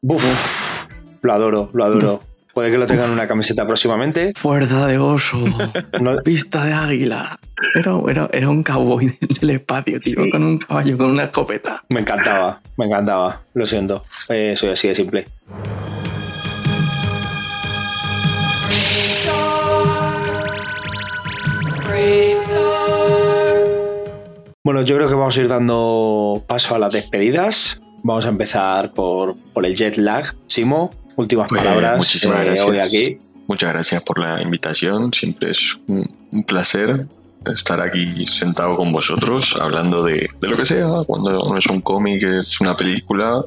Buf, 0.00 0.24
lo 1.22 1.32
adoro, 1.32 1.70
lo 1.72 1.84
adoro. 1.84 2.20
Puede 2.54 2.70
que 2.70 2.76
lo 2.78 2.86
tengan 2.86 3.06
en 3.06 3.12
una 3.12 3.26
camiseta 3.26 3.66
próximamente. 3.66 4.32
Fuerza 4.36 4.86
de 4.86 4.98
oso, 4.98 5.38
No- 6.00 6.18
pista 6.22 6.64
de 6.64 6.72
águila. 6.74 7.38
Era, 7.74 7.92
era, 8.08 8.28
era 8.32 8.50
un 8.50 8.62
cowboy 8.62 9.10
del 9.40 9.50
espacio, 9.50 9.98
tío, 9.98 10.16
con 10.30 10.42
un 10.42 10.58
caballo, 10.58 10.98
con 10.98 11.10
una 11.12 11.24
escopeta. 11.24 11.82
Me 11.88 12.00
encantaba, 12.00 12.60
me 12.76 12.86
encantaba. 12.86 13.40
Lo 13.54 13.64
siento. 13.64 14.04
Eh, 14.28 14.54
soy 14.56 14.70
así 14.70 14.88
de 14.88 14.94
simple. 14.94 15.26
Bueno, 24.64 24.82
yo 24.82 24.96
creo 24.96 25.08
que 25.08 25.14
vamos 25.14 25.36
a 25.36 25.40
ir 25.40 25.48
dando 25.48 26.44
paso 26.46 26.74
a 26.74 26.78
las 26.78 26.92
despedidas. 26.92 27.80
Vamos 28.04 28.26
a 28.26 28.28
empezar 28.28 28.92
por, 28.92 29.36
por 29.52 29.66
el 29.66 29.74
jet 29.76 29.96
lag. 29.96 30.34
Simo, 30.46 30.92
últimas 31.16 31.50
Eh, 31.52 31.56
palabras 31.56 31.96
muchísimas 31.98 32.40
eh, 32.40 32.44
gracias. 32.44 32.68
hoy 32.68 32.78
aquí. 32.78 33.18
Muchas 33.48 33.72
gracias 33.72 34.02
por 34.02 34.18
la 34.18 34.40
invitación. 34.40 35.12
Siempre 35.12 35.50
es 35.50 35.76
un, 35.88 36.08
un 36.32 36.44
placer 36.44 37.06
estar 37.52 37.80
aquí 37.80 38.24
sentado 38.24 38.76
con 38.76 38.92
vosotros 38.92 39.56
hablando 39.60 40.04
de, 40.04 40.28
de 40.40 40.48
lo 40.48 40.56
que 40.56 40.64
sea, 40.64 40.86
cuando 41.08 41.32
no 41.32 41.58
es 41.58 41.66
un 41.66 41.80
cómic, 41.80 42.22
es 42.22 42.60
una 42.60 42.76
película 42.76 43.42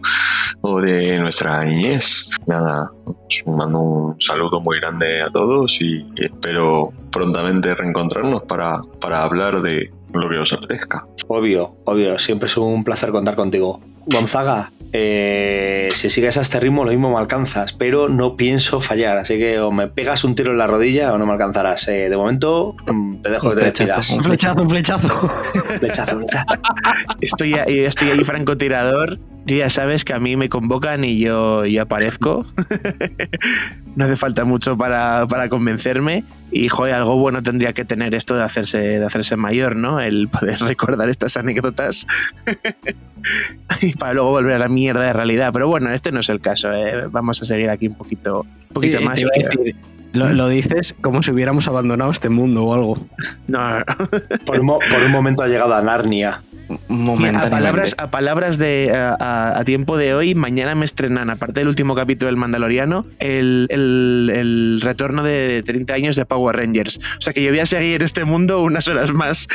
o 0.62 0.82
de 0.82 1.18
nuestra 1.20 1.64
niñez. 1.64 2.30
Nada, 2.46 2.92
os 3.06 3.44
mando 3.48 3.80
un 3.80 4.22
saludo 4.22 4.60
muy 4.60 4.80
grande 4.82 5.22
a 5.22 5.30
todos 5.30 5.78
y 5.82 6.06
espero 6.18 6.92
prontamente 7.10 7.74
reencontrarnos 7.74 8.44
para, 8.44 8.82
para 9.00 9.24
hablar 9.24 9.62
de 9.62 9.90
lo 10.14 10.30
que 10.30 10.40
os 10.40 10.52
apetezca. 10.52 11.06
Obvio, 11.28 11.78
obvio. 11.86 12.20
Siempre 12.20 12.48
es 12.50 12.58
un 12.58 12.84
placer 12.84 13.12
contar 13.12 13.36
contigo. 13.36 13.80
Gonzaga, 14.06 14.72
eh, 14.94 15.90
si 15.94 16.10
sigues 16.10 16.38
a 16.38 16.42
este 16.42 16.60
ritmo 16.60 16.84
lo 16.86 16.92
mismo 16.92 17.12
me 17.12 17.18
alcanzas, 17.18 17.74
pero 17.74 18.08
no 18.08 18.36
pienso 18.38 18.80
fallar. 18.80 19.18
Así 19.18 19.38
que 19.38 19.60
o 19.60 19.72
me 19.72 19.88
pegas 19.88 20.24
un 20.24 20.36
tiro 20.36 20.52
en 20.52 20.58
la 20.58 20.68
rodilla 20.68 21.14
o 21.14 21.18
no 21.18 21.26
me 21.26 21.34
alcanzarás. 21.34 21.88
Eh, 21.88 22.10
de 22.10 22.16
momento 22.18 22.76
mm, 22.92 23.16
te 23.18 23.32
dejo 23.32 23.48
Un 23.50 23.56
que 23.56 23.56
te 23.58 23.62
flechazo, 23.72 23.96
despidas. 23.98 24.10
Un 24.18 24.24
flechazo, 24.24 24.62
un 24.62 24.70
flechazo. 24.70 25.08
Flechazo, 25.80 26.18
flechazo. 26.18 26.46
Estoy, 27.22 27.54
ahí- 27.56 27.80
estoy 27.80 28.12
ahí 28.12 28.24
francotirador. 28.24 29.18
Y 29.48 29.58
ya 29.58 29.70
sabes 29.70 30.04
que 30.04 30.14
a 30.14 30.20
mí 30.20 30.36
me 30.36 30.50
convocan 30.50 31.04
y 31.04 31.20
yo, 31.20 31.66
yo 31.66 31.84
aparezco. 31.84 32.46
no 33.96 34.06
hace 34.06 34.16
falta 34.16 34.44
mucho 34.44 34.76
para, 34.78 35.28
para 35.28 35.50
convencerme. 35.50 36.24
Y 36.52 36.68
joder, 36.68 36.96
algo 36.96 37.18
bueno 37.18 37.44
tendría 37.44 37.74
que 37.74 37.86
tener 37.86 38.16
esto 38.16 38.36
de 38.36 38.44
hacerse, 38.44 38.80
de 38.80 39.06
hacerse 39.06 39.36
mayor, 39.36 39.76
¿no? 39.76 40.00
El 40.00 40.30
poder 40.30 40.60
recordar 40.62 41.10
estas 41.10 41.38
anécdotas. 41.38 42.08
y 43.82 43.94
para 43.94 44.14
luego 44.14 44.32
volver 44.32 44.54
a 44.54 44.60
la 44.60 44.70
mierda 44.70 45.04
de 45.04 45.14
realidad. 45.14 45.52
Pero 45.54 45.68
bueno, 45.68 45.92
este 45.94 46.12
no 46.12 46.22
es 46.22 46.30
el 46.30 46.40
caso. 46.40 46.74
¿eh? 46.74 47.08
Vamos 47.12 47.40
a 47.42 47.46
seguir 47.46 47.70
aquí 47.70 47.88
un 47.88 47.96
poquito, 47.96 48.42
un 48.42 48.74
poquito 48.74 48.98
Sí, 48.98 49.04
más. 49.06 49.16
te 49.16 49.22
iba 49.22 49.32
a 49.36 49.50
decir, 49.50 49.76
lo, 50.16 50.32
lo 50.34 50.48
dices 50.48 50.96
como 51.02 51.22
si 51.22 51.32
hubiéramos 51.32 51.68
abandonado 51.68 52.12
este 52.12 52.30
mundo 52.30 52.64
o 52.66 52.74
algo. 52.74 53.08
No. 53.48 53.60
Por, 54.46 54.60
un 54.60 54.66
mo- 54.66 54.80
por 54.92 55.04
un 55.04 55.12
momento 55.12 55.44
ha 55.44 55.48
llegado 55.48 55.74
a 55.76 55.82
Narnia. 55.82 56.42
A 57.46 57.50
palabras, 57.52 57.96
a 58.00 58.10
palabras 58.10 58.58
de 58.58 58.92
a, 58.92 59.16
a- 59.20 59.60
a 59.60 59.64
tiempo 59.66 59.98
de 59.98 60.16
hoy, 60.16 60.34
mañana 60.34 60.74
me 60.74 60.84
estrenan, 60.86 61.30
aparte 61.30 61.60
del 61.60 61.68
último 61.68 61.94
capítulo 61.94 62.28
del 62.28 62.38
Mandaloriano, 62.38 63.06
el, 63.20 63.68
el- 63.70 64.32
el 64.34 64.82
retorno 64.82 65.22
de 65.24 65.62
30 65.64 65.94
años 65.94 66.16
de 66.16 66.26
Power 66.26 66.56
Rangers. 66.56 66.98
O 67.20 67.22
sea 67.22 67.34
que 67.34 67.44
yo 67.44 67.52
voy 67.52 67.60
a 67.60 67.66
seguir 67.68 67.98
en 67.98 68.02
este 68.02 68.26
mundo 68.26 68.64
unas 68.64 68.88
horas 68.88 69.12
más. 69.14 69.48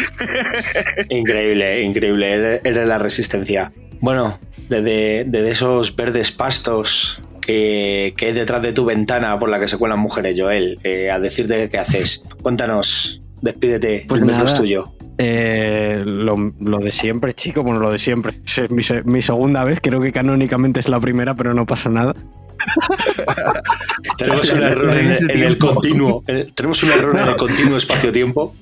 Increíble, 1.08 1.82
increíble. 1.82 2.32
Eres- 2.32 2.60
Eres 2.64 2.86
la 2.88 2.98
resistencia. 2.98 3.72
Bueno, 4.00 4.38
desde, 4.68 5.24
desde 5.26 5.50
esos 5.50 5.94
verdes 5.96 6.30
pastos 6.32 7.20
que, 7.40 8.14
que 8.16 8.26
hay 8.26 8.32
detrás 8.32 8.62
de 8.62 8.72
tu 8.72 8.84
ventana 8.84 9.38
por 9.38 9.48
la 9.48 9.58
que 9.58 9.68
se 9.68 9.76
cuelan 9.78 9.98
mujeres, 9.98 10.34
Joel, 10.38 10.78
eh, 10.84 11.10
a 11.10 11.18
decirte 11.18 11.68
qué 11.68 11.78
haces. 11.78 12.22
Cuéntanos, 12.42 13.20
despídete, 13.42 14.04
Pues 14.08 14.20
el 14.20 14.26
micro 14.26 14.40
es 14.44 14.50
nada. 14.52 14.58
tuyo. 14.58 14.92
Eh, 15.22 16.02
lo, 16.06 16.36
lo 16.60 16.78
de 16.78 16.90
siempre, 16.92 17.34
chico, 17.34 17.62
bueno, 17.62 17.78
lo 17.80 17.90
de 17.90 17.98
siempre. 17.98 18.40
Es 18.56 18.70
mi, 18.70 18.82
se- 18.82 19.02
mi 19.02 19.20
segunda 19.22 19.64
vez, 19.64 19.78
creo 19.82 20.00
que 20.00 20.12
canónicamente 20.12 20.80
es 20.80 20.88
la 20.88 20.98
primera, 21.00 21.34
pero 21.34 21.52
no 21.54 21.66
pasa 21.66 21.90
nada. 21.90 22.14
Tenemos 24.18 24.50
un 24.50 24.62
error 24.62 24.96
en, 24.96 25.10
el- 25.12 25.30
en 25.30 25.42
el 25.42 25.58
continuo. 25.58 26.22
en 26.26 26.36
el- 26.36 26.54
tenemos 26.54 26.82
un 26.82 26.90
error 26.90 27.18
en 27.18 27.28
el 27.28 27.36
continuo 27.36 27.76
espacio-tiempo. 27.76 28.54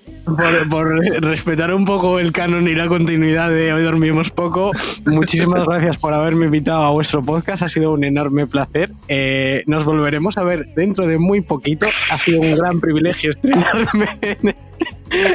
Por, 0.71 1.05
respetar 1.23 1.73
un 1.73 1.85
poco 1.85 2.19
el 2.19 2.33
canon 2.33 2.69
y 2.69 2.75
la 2.75 2.87
continuidad 2.87 3.51
de 3.51 3.73
Hoy 3.73 3.83
Dormimos 3.83 4.31
Poco, 4.31 4.73
muchísimas 5.07 5.65
gracias 5.65 5.97
por 5.97 6.13
haberme 6.13 6.47
invitado 6.47 6.83
a 6.85 6.91
vuestro 6.91 7.23
podcast. 7.23 7.63
Ha 7.63 7.69
sido 7.69 7.93
un 7.93 8.05
enorme 8.05 8.47
placer. 8.47 8.93
Eh, 9.09 9.63
nos 9.67 9.85
volveremos 9.85 10.37
a 10.37 10.43
ver 10.43 10.67
dentro 10.75 11.07
de 11.07 11.19
muy 11.19 11.41
poquito. 11.41 11.87
Ha 12.11 12.19
sido 12.19 12.41
un 12.41 12.55
gran 12.57 12.81
privilegio 12.81 13.31
estrenarme 13.31 14.09
en, 14.23 14.55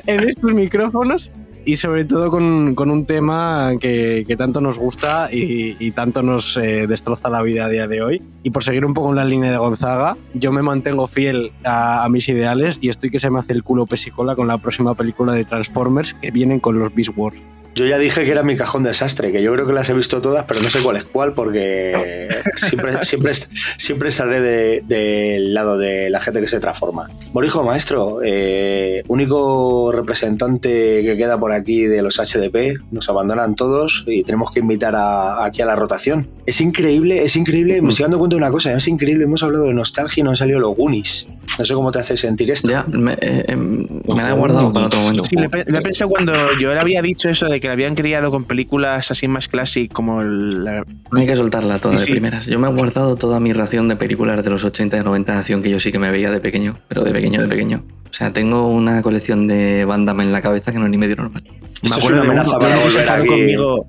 en 0.06 0.30
estos 0.30 0.54
micrófonos. 0.54 1.32
Y 1.66 1.76
sobre 1.78 2.06
todo 2.06 2.30
con, 2.30 2.76
con 2.76 2.90
un 2.90 3.06
tema 3.06 3.72
que, 3.80 4.24
que 4.28 4.36
tanto 4.36 4.62
nos 4.62 4.78
gusta 4.78 5.30
y, 5.32 5.76
y 5.80 5.92
tanto 5.92 6.22
nos 6.22 6.58
eh, 6.58 6.88
destroza 6.88 7.30
la 7.30 7.42
vida 7.42 7.66
a 7.66 7.70
día 7.70 7.88
de 7.88 8.02
hoy. 8.02 8.22
Y 8.44 8.50
por 8.50 8.64
seguir 8.64 8.86
un 8.86 8.94
poco 8.94 9.10
en 9.10 9.16
la 9.16 9.26
línea 9.26 9.52
de 9.52 9.58
Gonzaga, 9.58 10.16
yo 10.34 10.52
me 10.52 10.62
mantengo 10.62 11.08
fiel 11.08 11.52
a, 11.64 12.04
a 12.04 12.10
mis 12.10 12.28
ideales 12.30 12.78
y 12.82 12.90
estoy 12.90 13.10
que 13.10 13.20
se 13.20 13.30
me 13.30 13.40
hace 13.40 13.54
el 13.54 13.64
culo 13.64 13.86
pesicola 13.86 14.36
con 14.36 14.48
la 14.48 14.58
próxima 14.58 14.96
película 14.96 15.34
de 15.34 15.46
Transformers 15.46 16.14
que 16.14 16.32
vienen 16.32 16.60
con 16.60 16.78
los 16.80 16.94
Beast 16.94 17.12
Wars. 17.16 17.38
Yo 17.76 17.86
ya 17.88 17.98
dije 17.98 18.24
que 18.24 18.32
era 18.32 18.44
mi 18.44 18.56
cajón 18.56 18.84
desastre, 18.84 19.32
que 19.32 19.42
yo 19.42 19.52
creo 19.54 19.66
que 19.66 19.74
las 19.74 19.90
he 19.90 19.94
visto 19.94 20.22
todas, 20.22 20.46
pero 20.48 20.62
no 20.62 20.70
sé 20.70 20.80
cuál 20.82 20.98
es 20.98 21.06
cuál, 21.06 21.34
porque 21.34 22.28
siempre, 22.56 22.94
siempre, 23.04 23.32
siempre 23.78 24.12
sale 24.12 24.40
de- 24.42 24.84
del 24.86 25.54
lado 25.54 25.78
de 25.78 26.10
la 26.10 26.20
gente 26.20 26.40
que 26.40 26.48
se 26.48 26.60
transforma. 26.60 27.10
Morijo, 27.34 27.64
maestro, 27.64 28.20
eh, 28.24 29.02
único 29.08 29.92
representante 29.92 31.02
que 31.04 31.18
queda 31.18 31.38
por 31.40 31.52
aquí 31.52 31.84
de 31.86 32.02
los 32.02 32.20
HDP, 32.20 32.78
nos 32.92 33.10
abandonan 33.10 33.56
todos 33.56 34.04
y 34.08 34.24
tenemos 34.24 34.52
que 34.52 34.60
invitar 34.60 34.96
a- 34.96 35.44
aquí 35.44 35.62
a 35.62 35.66
la 35.66 35.76
rotación. 35.76 36.28
Es 36.46 36.62
increíble, 36.62 37.24
es 37.24 37.36
increíble, 37.36 37.82
me 37.82 37.90
estoy 37.90 38.04
dando 38.04 38.20
cuenta 38.20 38.36
de 38.36 38.42
una 38.42 38.52
cosa, 38.52 38.72
es 38.74 38.88
increíble, 38.88 39.24
hemos 39.24 39.44
hablado 39.44 39.66
de 39.66 39.74
nostalgia 39.74 40.22
y 40.22 40.24
no 40.24 40.30
han 40.30 40.36
salido 40.36 40.60
los 40.60 40.76
Goonies. 40.76 41.28
No 41.60 41.66
sé 41.66 41.74
cómo 41.74 41.92
te 41.92 42.00
hace 42.00 42.16
sentir 42.18 42.50
esto. 42.52 42.70
Ya, 42.70 42.84
me, 42.88 43.14
eh, 43.14 43.46
eh, 43.48 43.56
me 43.56 44.16
la 44.16 44.30
he 44.30 44.34
guardado 44.34 44.72
para 44.72 44.86
otro 44.88 45.00
momento. 45.00 45.24
Sí, 45.26 45.36
le, 45.36 45.48
le 45.50 45.82
pensé 45.82 46.06
cuando 46.06 46.34
yo 46.60 46.74
le 46.74 46.80
había 46.80 47.02
dicho 47.02 47.30
eso 47.30 47.48
de 47.48 47.60
que 47.64 47.68
le 47.70 47.74
habían 47.74 47.96
criado 47.96 48.30
con 48.30 48.44
películas 48.44 49.10
así 49.10 49.28
más 49.28 49.48
classic 49.48 49.92
como 49.92 50.22
el, 50.22 50.64
la- 50.66 50.86
Hay 51.18 51.26
que 51.26 51.36
soltarla 51.36 51.80
toda 51.80 51.98
Sí, 51.98 52.06
de 52.06 52.12
primeras. 52.12 52.46
Yo 52.46 52.60
me 52.60 52.68
he 52.68 52.72
guardado 52.72 53.16
toda 53.16 53.40
mi 53.40 53.54
ración 53.54 53.88
de 53.88 53.96
películas 53.96 54.44
de 54.44 54.50
los 54.50 54.64
80 54.66 54.98
y 54.98 55.02
90 55.02 55.32
de 55.32 55.38
acción 55.40 55.62
que 55.64 55.70
yo 55.70 55.80
sí 55.80 55.92
que 55.92 55.98
me 55.98 56.12
veía 56.12 56.30
de 56.30 56.40
pequeño, 56.42 56.78
pero 56.90 57.04
de 57.04 57.12
pequeño, 57.12 57.42
de 57.42 57.48
pequeño. 57.48 57.84
O 58.10 58.14
sea, 58.14 58.32
tengo 58.34 58.68
una 58.68 59.02
colección 59.02 59.48
de 59.48 59.86
Bandam 59.86 60.20
en 60.22 60.32
la 60.32 60.42
cabeza 60.42 60.72
que 60.72 60.78
no 60.80 60.86
es 60.86 60.92
ni 60.92 60.98
medio 60.98 61.16
normal. 61.16 61.44
Me 61.82 61.90
es 61.90 61.92
acuerdo 61.98 62.22
una 62.22 62.34
de 62.34 62.40
uno, 62.40 62.42
amenaza 62.42 62.50
uno 62.50 62.60
para 62.60 62.74
que 62.74 62.78
se 62.80 62.84
volver 62.86 63.02
enfadó 63.02 63.20
aquí. 63.24 63.28
conmigo, 63.30 63.88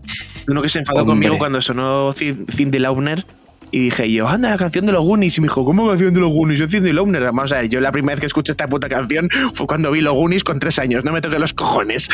uno 0.48 0.62
que 0.62 0.68
se 0.68 0.78
enfadó 0.78 0.98
Hombre. 1.00 1.12
conmigo 1.12 1.38
cuando 1.38 1.60
sonó 1.60 2.12
Cin- 2.14 2.46
Cindy 2.50 2.78
Launer 2.78 3.26
y 3.74 3.80
dije 3.80 4.08
yo, 4.08 4.28
anda, 4.28 4.50
la 4.50 4.56
canción 4.56 4.86
de 4.86 4.92
los 4.92 5.04
Goonies. 5.04 5.36
Y 5.36 5.40
me 5.40 5.46
dijo, 5.46 5.64
¿cómo 5.64 5.88
canción 5.88 6.14
de 6.14 6.20
los 6.20 6.32
Goonies? 6.32 6.60
Yo 6.60 6.68
Cindy. 6.68 6.92
Vamos 6.92 7.50
a 7.50 7.56
ver, 7.56 7.68
yo 7.68 7.80
la 7.80 7.90
primera 7.90 8.14
vez 8.14 8.20
que 8.20 8.26
escuché 8.28 8.52
esta 8.52 8.68
puta 8.68 8.88
canción 8.88 9.28
fue 9.52 9.66
cuando 9.66 9.90
vi 9.90 10.00
los 10.00 10.14
Goonies 10.14 10.44
con 10.44 10.60
tres 10.60 10.78
años. 10.78 11.04
No 11.04 11.10
me 11.10 11.20
toqué 11.20 11.40
los 11.40 11.52
cojones. 11.52 12.08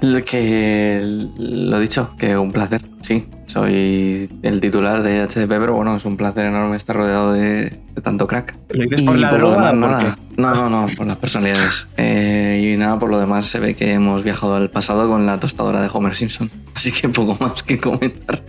Lo 0.00 0.24
que 0.24 1.02
lo 1.38 1.78
dicho, 1.78 2.14
que 2.18 2.38
un 2.38 2.52
placer, 2.52 2.80
sí. 3.02 3.26
Soy 3.46 4.28
el 4.42 4.60
titular 4.60 5.02
de 5.02 5.26
HDP, 5.26 5.48
pero 5.48 5.74
bueno, 5.74 5.96
es 5.96 6.04
un 6.04 6.16
placer 6.16 6.46
enorme 6.46 6.76
estar 6.76 6.96
rodeado 6.96 7.32
de, 7.32 7.72
de 7.94 8.02
tanto 8.02 8.26
crack. 8.26 8.56
¿Lo 8.70 8.82
dices 8.82 9.00
Y 9.00 9.04
por 9.04 9.18
la 9.18 9.32
lo 9.32 9.50
demás, 9.52 9.74
nada. 9.74 10.18
No, 10.36 10.52
no, 10.54 10.68
no, 10.68 10.86
por 10.96 11.06
las 11.06 11.16
personalidades. 11.16 11.86
Eh, 11.96 12.72
y 12.74 12.76
nada, 12.76 12.98
por 12.98 13.08
lo 13.08 13.18
demás 13.18 13.46
se 13.46 13.58
ve 13.58 13.74
que 13.74 13.92
hemos 13.92 14.24
viajado 14.24 14.56
al 14.56 14.68
pasado 14.68 15.08
con 15.08 15.26
la 15.26 15.38
tostadora 15.38 15.80
de 15.80 15.88
Homer 15.92 16.14
Simpson. 16.14 16.50
Así 16.74 16.92
que 16.92 17.08
poco 17.08 17.36
más 17.40 17.62
que 17.62 17.78
comentar. 17.78 18.42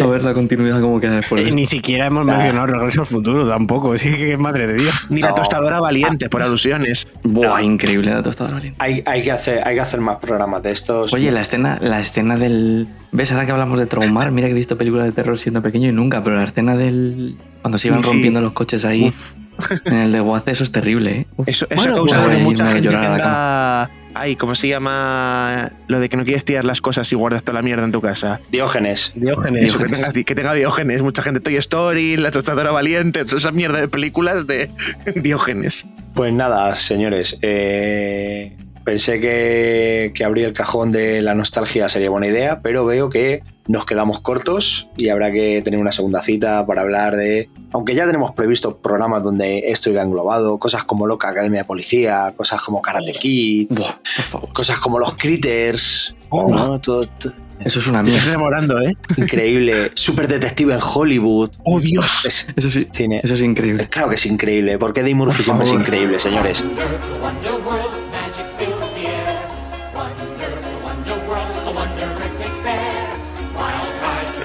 A 0.00 0.06
ver 0.06 0.22
la 0.22 0.32
continuidad 0.32 0.80
cómo 0.80 1.00
queda 1.00 1.16
después 1.16 1.42
de 1.42 1.50
Eh, 1.50 1.52
ni 1.52 1.66
siquiera 1.66 2.06
hemos 2.06 2.24
mencionado 2.24 2.66
Regreso 2.66 3.00
al 3.00 3.06
Futuro 3.06 3.48
tampoco, 3.48 3.96
sí 3.98 4.10
que 4.14 4.36
madre 4.36 4.68
de 4.68 4.74
Dios. 4.74 4.94
Ni 5.10 5.20
la 5.20 5.34
tostadora 5.34 5.80
valiente, 5.80 6.28
por 6.28 6.42
alusiones. 6.42 7.08
Buah, 7.24 7.62
increíble 7.62 8.12
la 8.12 8.22
tostadora 8.22 8.56
valiente. 8.56 8.78
Hay, 8.80 9.02
hay, 9.04 9.22
que 9.22 9.32
hacer, 9.32 9.66
hay 9.66 9.74
que 9.74 9.80
hacer 9.80 10.00
más 10.00 10.16
programas 10.16 10.62
de 10.62 10.70
estos. 10.70 11.12
Oye, 11.12 11.30
la 11.30 11.40
escena, 11.40 11.78
la 11.80 12.00
escena 12.00 12.36
del. 12.36 12.88
¿Ves? 13.10 13.32
Ahora 13.32 13.44
que 13.44 13.52
hablamos 13.52 13.78
de 13.78 13.86
traumar, 14.02 14.30
mira 14.32 14.46
que 14.48 14.52
he 14.52 14.54
visto 14.56 14.76
películas 14.78 15.06
de 15.06 15.12
terror 15.12 15.36
siendo 15.38 15.62
pequeño 15.62 15.88
y 15.88 15.92
nunca, 15.92 16.22
pero 16.22 16.36
la 16.36 16.44
escena 16.44 16.76
del. 16.76 17.34
Cuando 17.62 17.78
se 17.78 17.88
iban 17.88 18.02
Sí. 18.02 18.08
rompiendo 18.10 18.40
los 18.40 18.52
coches 18.52 18.84
ahí 18.84 19.12
en 19.84 19.94
el 19.94 20.12
de 20.12 20.20
Guace, 20.20 20.50
eso 20.50 20.64
es 20.64 20.72
terrible, 20.72 21.10
¿eh? 21.12 21.26
Uf. 21.36 21.48
Eso, 21.48 21.66
eso 21.70 21.76
Bueno, 21.76 21.94
causa 21.94 22.24
pues, 22.24 22.36
que 22.36 22.42
mucha 22.42 22.66
gente 22.66 22.82
llorar 22.82 23.04
a 23.04 23.08
la 23.10 23.16
tenga... 23.16 23.90
Ay, 24.14 24.36
¿cómo 24.36 24.54
se 24.54 24.68
llama? 24.68 25.70
Lo 25.88 25.98
de 25.98 26.08
que 26.10 26.18
no 26.18 26.24
quieres 26.24 26.44
tirar 26.44 26.64
las 26.66 26.82
cosas 26.82 27.10
y 27.12 27.14
guardas 27.16 27.44
toda 27.44 27.54
la 27.60 27.62
mierda 27.62 27.84
en 27.84 27.92
tu 27.92 28.02
casa. 28.02 28.40
Diógenes. 28.50 29.12
Diógenes. 29.14 29.64
Eso, 29.66 29.78
que 29.78 29.86
tenga, 29.86 30.12
que 30.12 30.34
tenga 30.34 30.52
Diógenes. 30.52 31.00
Mucha 31.00 31.22
gente 31.22 31.40
Toy 31.40 31.56
Story, 31.56 32.18
La 32.18 32.30
Tostadora 32.30 32.72
Valiente, 32.72 33.24
toda 33.24 33.38
esa 33.38 33.52
mierda 33.52 33.80
de 33.80 33.88
películas 33.88 34.46
de 34.46 34.68
Diógenes. 35.16 35.86
Pues 36.14 36.34
nada, 36.34 36.76
señores. 36.76 37.38
eh, 37.40 38.54
pensé 38.84 39.20
que, 39.20 40.12
que 40.14 40.24
abrir 40.24 40.44
el 40.46 40.52
cajón 40.52 40.92
de 40.92 41.22
la 41.22 41.34
nostalgia 41.34 41.88
sería 41.88 42.10
buena 42.10 42.26
idea, 42.26 42.60
pero 42.62 42.84
veo 42.84 43.10
que 43.10 43.42
nos 43.68 43.86
quedamos 43.86 44.20
cortos 44.20 44.88
y 44.96 45.08
habrá 45.08 45.30
que 45.30 45.62
tener 45.62 45.78
una 45.78 45.92
segunda 45.92 46.20
cita 46.22 46.66
para 46.66 46.80
hablar 46.82 47.16
de. 47.16 47.48
Aunque 47.72 47.94
ya 47.94 48.04
tenemos 48.06 48.32
previsto 48.32 48.76
programas 48.78 49.22
donde 49.22 49.64
esto 49.68 49.88
irá 49.90 50.02
englobado, 50.02 50.58
cosas 50.58 50.84
como 50.84 51.06
Loca 51.06 51.28
Academia 51.28 51.60
de 51.60 51.64
Policía, 51.64 52.32
cosas 52.36 52.60
como 52.60 52.82
Karate 52.82 53.12
Kid, 53.12 53.68
Buah, 53.70 53.92
por 54.16 54.24
favor. 54.24 54.52
cosas 54.52 54.78
como 54.80 54.98
los 54.98 55.14
Critters. 55.14 56.14
¿no? 56.32 56.46
Todo- 56.80 57.06
todo- 57.06 57.32
Eso 57.64 57.78
es 57.78 57.86
una 57.86 58.02
mierda. 58.02 58.24
enamorando, 58.30 58.80
¿eh? 58.80 58.96
increíble. 59.16 59.92
Super 59.94 60.26
detective 60.26 60.74
en 60.74 60.80
Hollywood. 60.82 61.50
¡Oh, 61.64 61.78
Dios! 61.78 62.24
Es- 62.26 62.46
Eso 62.56 62.68
sí, 62.70 62.88
cine. 62.92 63.20
eso 63.22 63.34
es 63.34 63.42
increíble. 63.42 63.86
Claro 63.88 64.08
que 64.08 64.16
es 64.16 64.26
increíble, 64.26 64.78
porque 64.78 65.00
Eddie 65.00 65.14
Murphy 65.14 65.36
Por 65.36 65.44
siempre 65.44 65.66
es 65.66 65.72
increíble, 65.72 66.18
señores. 66.18 66.64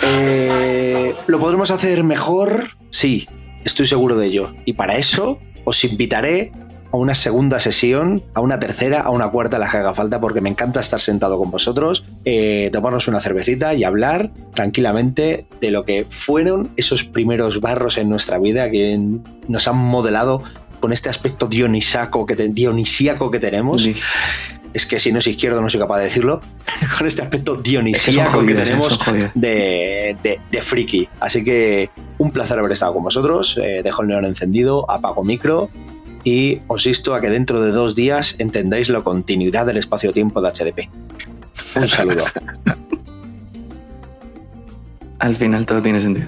Eh, 0.10 1.14
¿Lo 1.28 1.40
podremos 1.40 1.72
hacer 1.72 2.04
mejor? 2.04 2.70
Sí, 2.90 3.28
estoy 3.66 3.86
seguro 3.86 4.18
de 4.18 4.28
ello. 4.28 4.54
Y 4.66 4.74
para 4.74 4.98
eso 4.98 5.40
os 5.66 5.84
invitaré 5.84 6.52
a 6.92 6.98
una 6.98 7.14
segunda 7.16 7.60
sesión, 7.60 8.24
a 8.34 8.40
una 8.40 8.60
tercera, 8.60 9.02
a 9.02 9.10
una 9.10 9.28
cuarta, 9.30 9.60
la 9.60 9.70
que 9.70 9.78
haga 9.78 9.94
falta, 9.94 10.22
porque 10.22 10.40
me 10.40 10.50
encanta 10.50 10.80
estar 10.80 11.02
sentado 11.02 11.38
con 11.38 11.52
vosotros, 11.52 12.06
eh, 12.24 12.70
tomarnos 12.72 13.10
una 13.10 13.20
cervecita 13.20 13.74
y 13.74 13.84
hablar 13.84 14.32
tranquilamente 14.54 15.48
de 15.60 15.72
lo 15.72 15.84
que 15.84 16.06
fueron 16.06 16.72
esos 16.78 17.04
primeros 17.04 17.60
barros 17.60 17.98
en 17.98 18.10
nuestra 18.10 18.40
vida 18.40 18.70
que 18.72 18.98
nos 19.48 19.68
han 19.68 19.76
modelado 19.76 20.42
con 20.80 20.94
este 20.94 21.10
aspecto 21.10 21.48
dionisaco 21.48 22.26
que 22.26 22.36
dionisíaco 22.36 23.32
que 23.32 23.40
tenemos. 23.40 23.84
Sí. 23.84 23.96
Es 24.78 24.86
que 24.86 25.00
si 25.00 25.12
no 25.12 25.18
es 25.18 25.26
izquierdo 25.26 25.60
no 25.60 25.72
soy 25.72 25.80
capaz 25.80 25.98
de 25.98 26.04
decirlo. 26.04 26.40
con 27.00 27.08
este 27.08 27.24
aspecto 27.24 27.56
dionisíaco 27.56 28.46
que 28.46 28.52
¿eh? 28.52 28.56
tenemos 28.56 29.00
de 29.34 30.62
friki. 30.62 31.10
Así 31.20 31.44
que 31.44 31.90
un 32.20 32.30
placer 32.30 32.60
haber 32.60 32.74
estado 32.74 32.94
con 32.94 33.04
vosotros. 33.04 33.58
Eh, 33.58 33.82
dejo 33.84 34.04
el 34.04 34.10
neón 34.10 34.26
encendido, 34.26 34.88
apago 34.88 35.24
micro 35.24 35.72
y 36.24 36.60
os 36.68 36.86
insto 36.86 37.16
a 37.16 37.22
que 37.22 37.32
dentro 37.32 37.60
de 37.60 37.72
dos 37.72 37.96
días 37.96 38.36
entendáis 38.38 38.90
la 38.90 39.02
continuidad 39.02 39.66
del 39.66 39.78
espacio-tiempo 39.78 40.42
de 40.42 40.52
HDP. 40.52 40.90
Un 41.76 41.88
saludo. 41.88 42.24
Al 45.18 45.36
final 45.36 45.66
todo 45.66 45.82
tiene 45.82 46.00
sentido. 46.00 46.28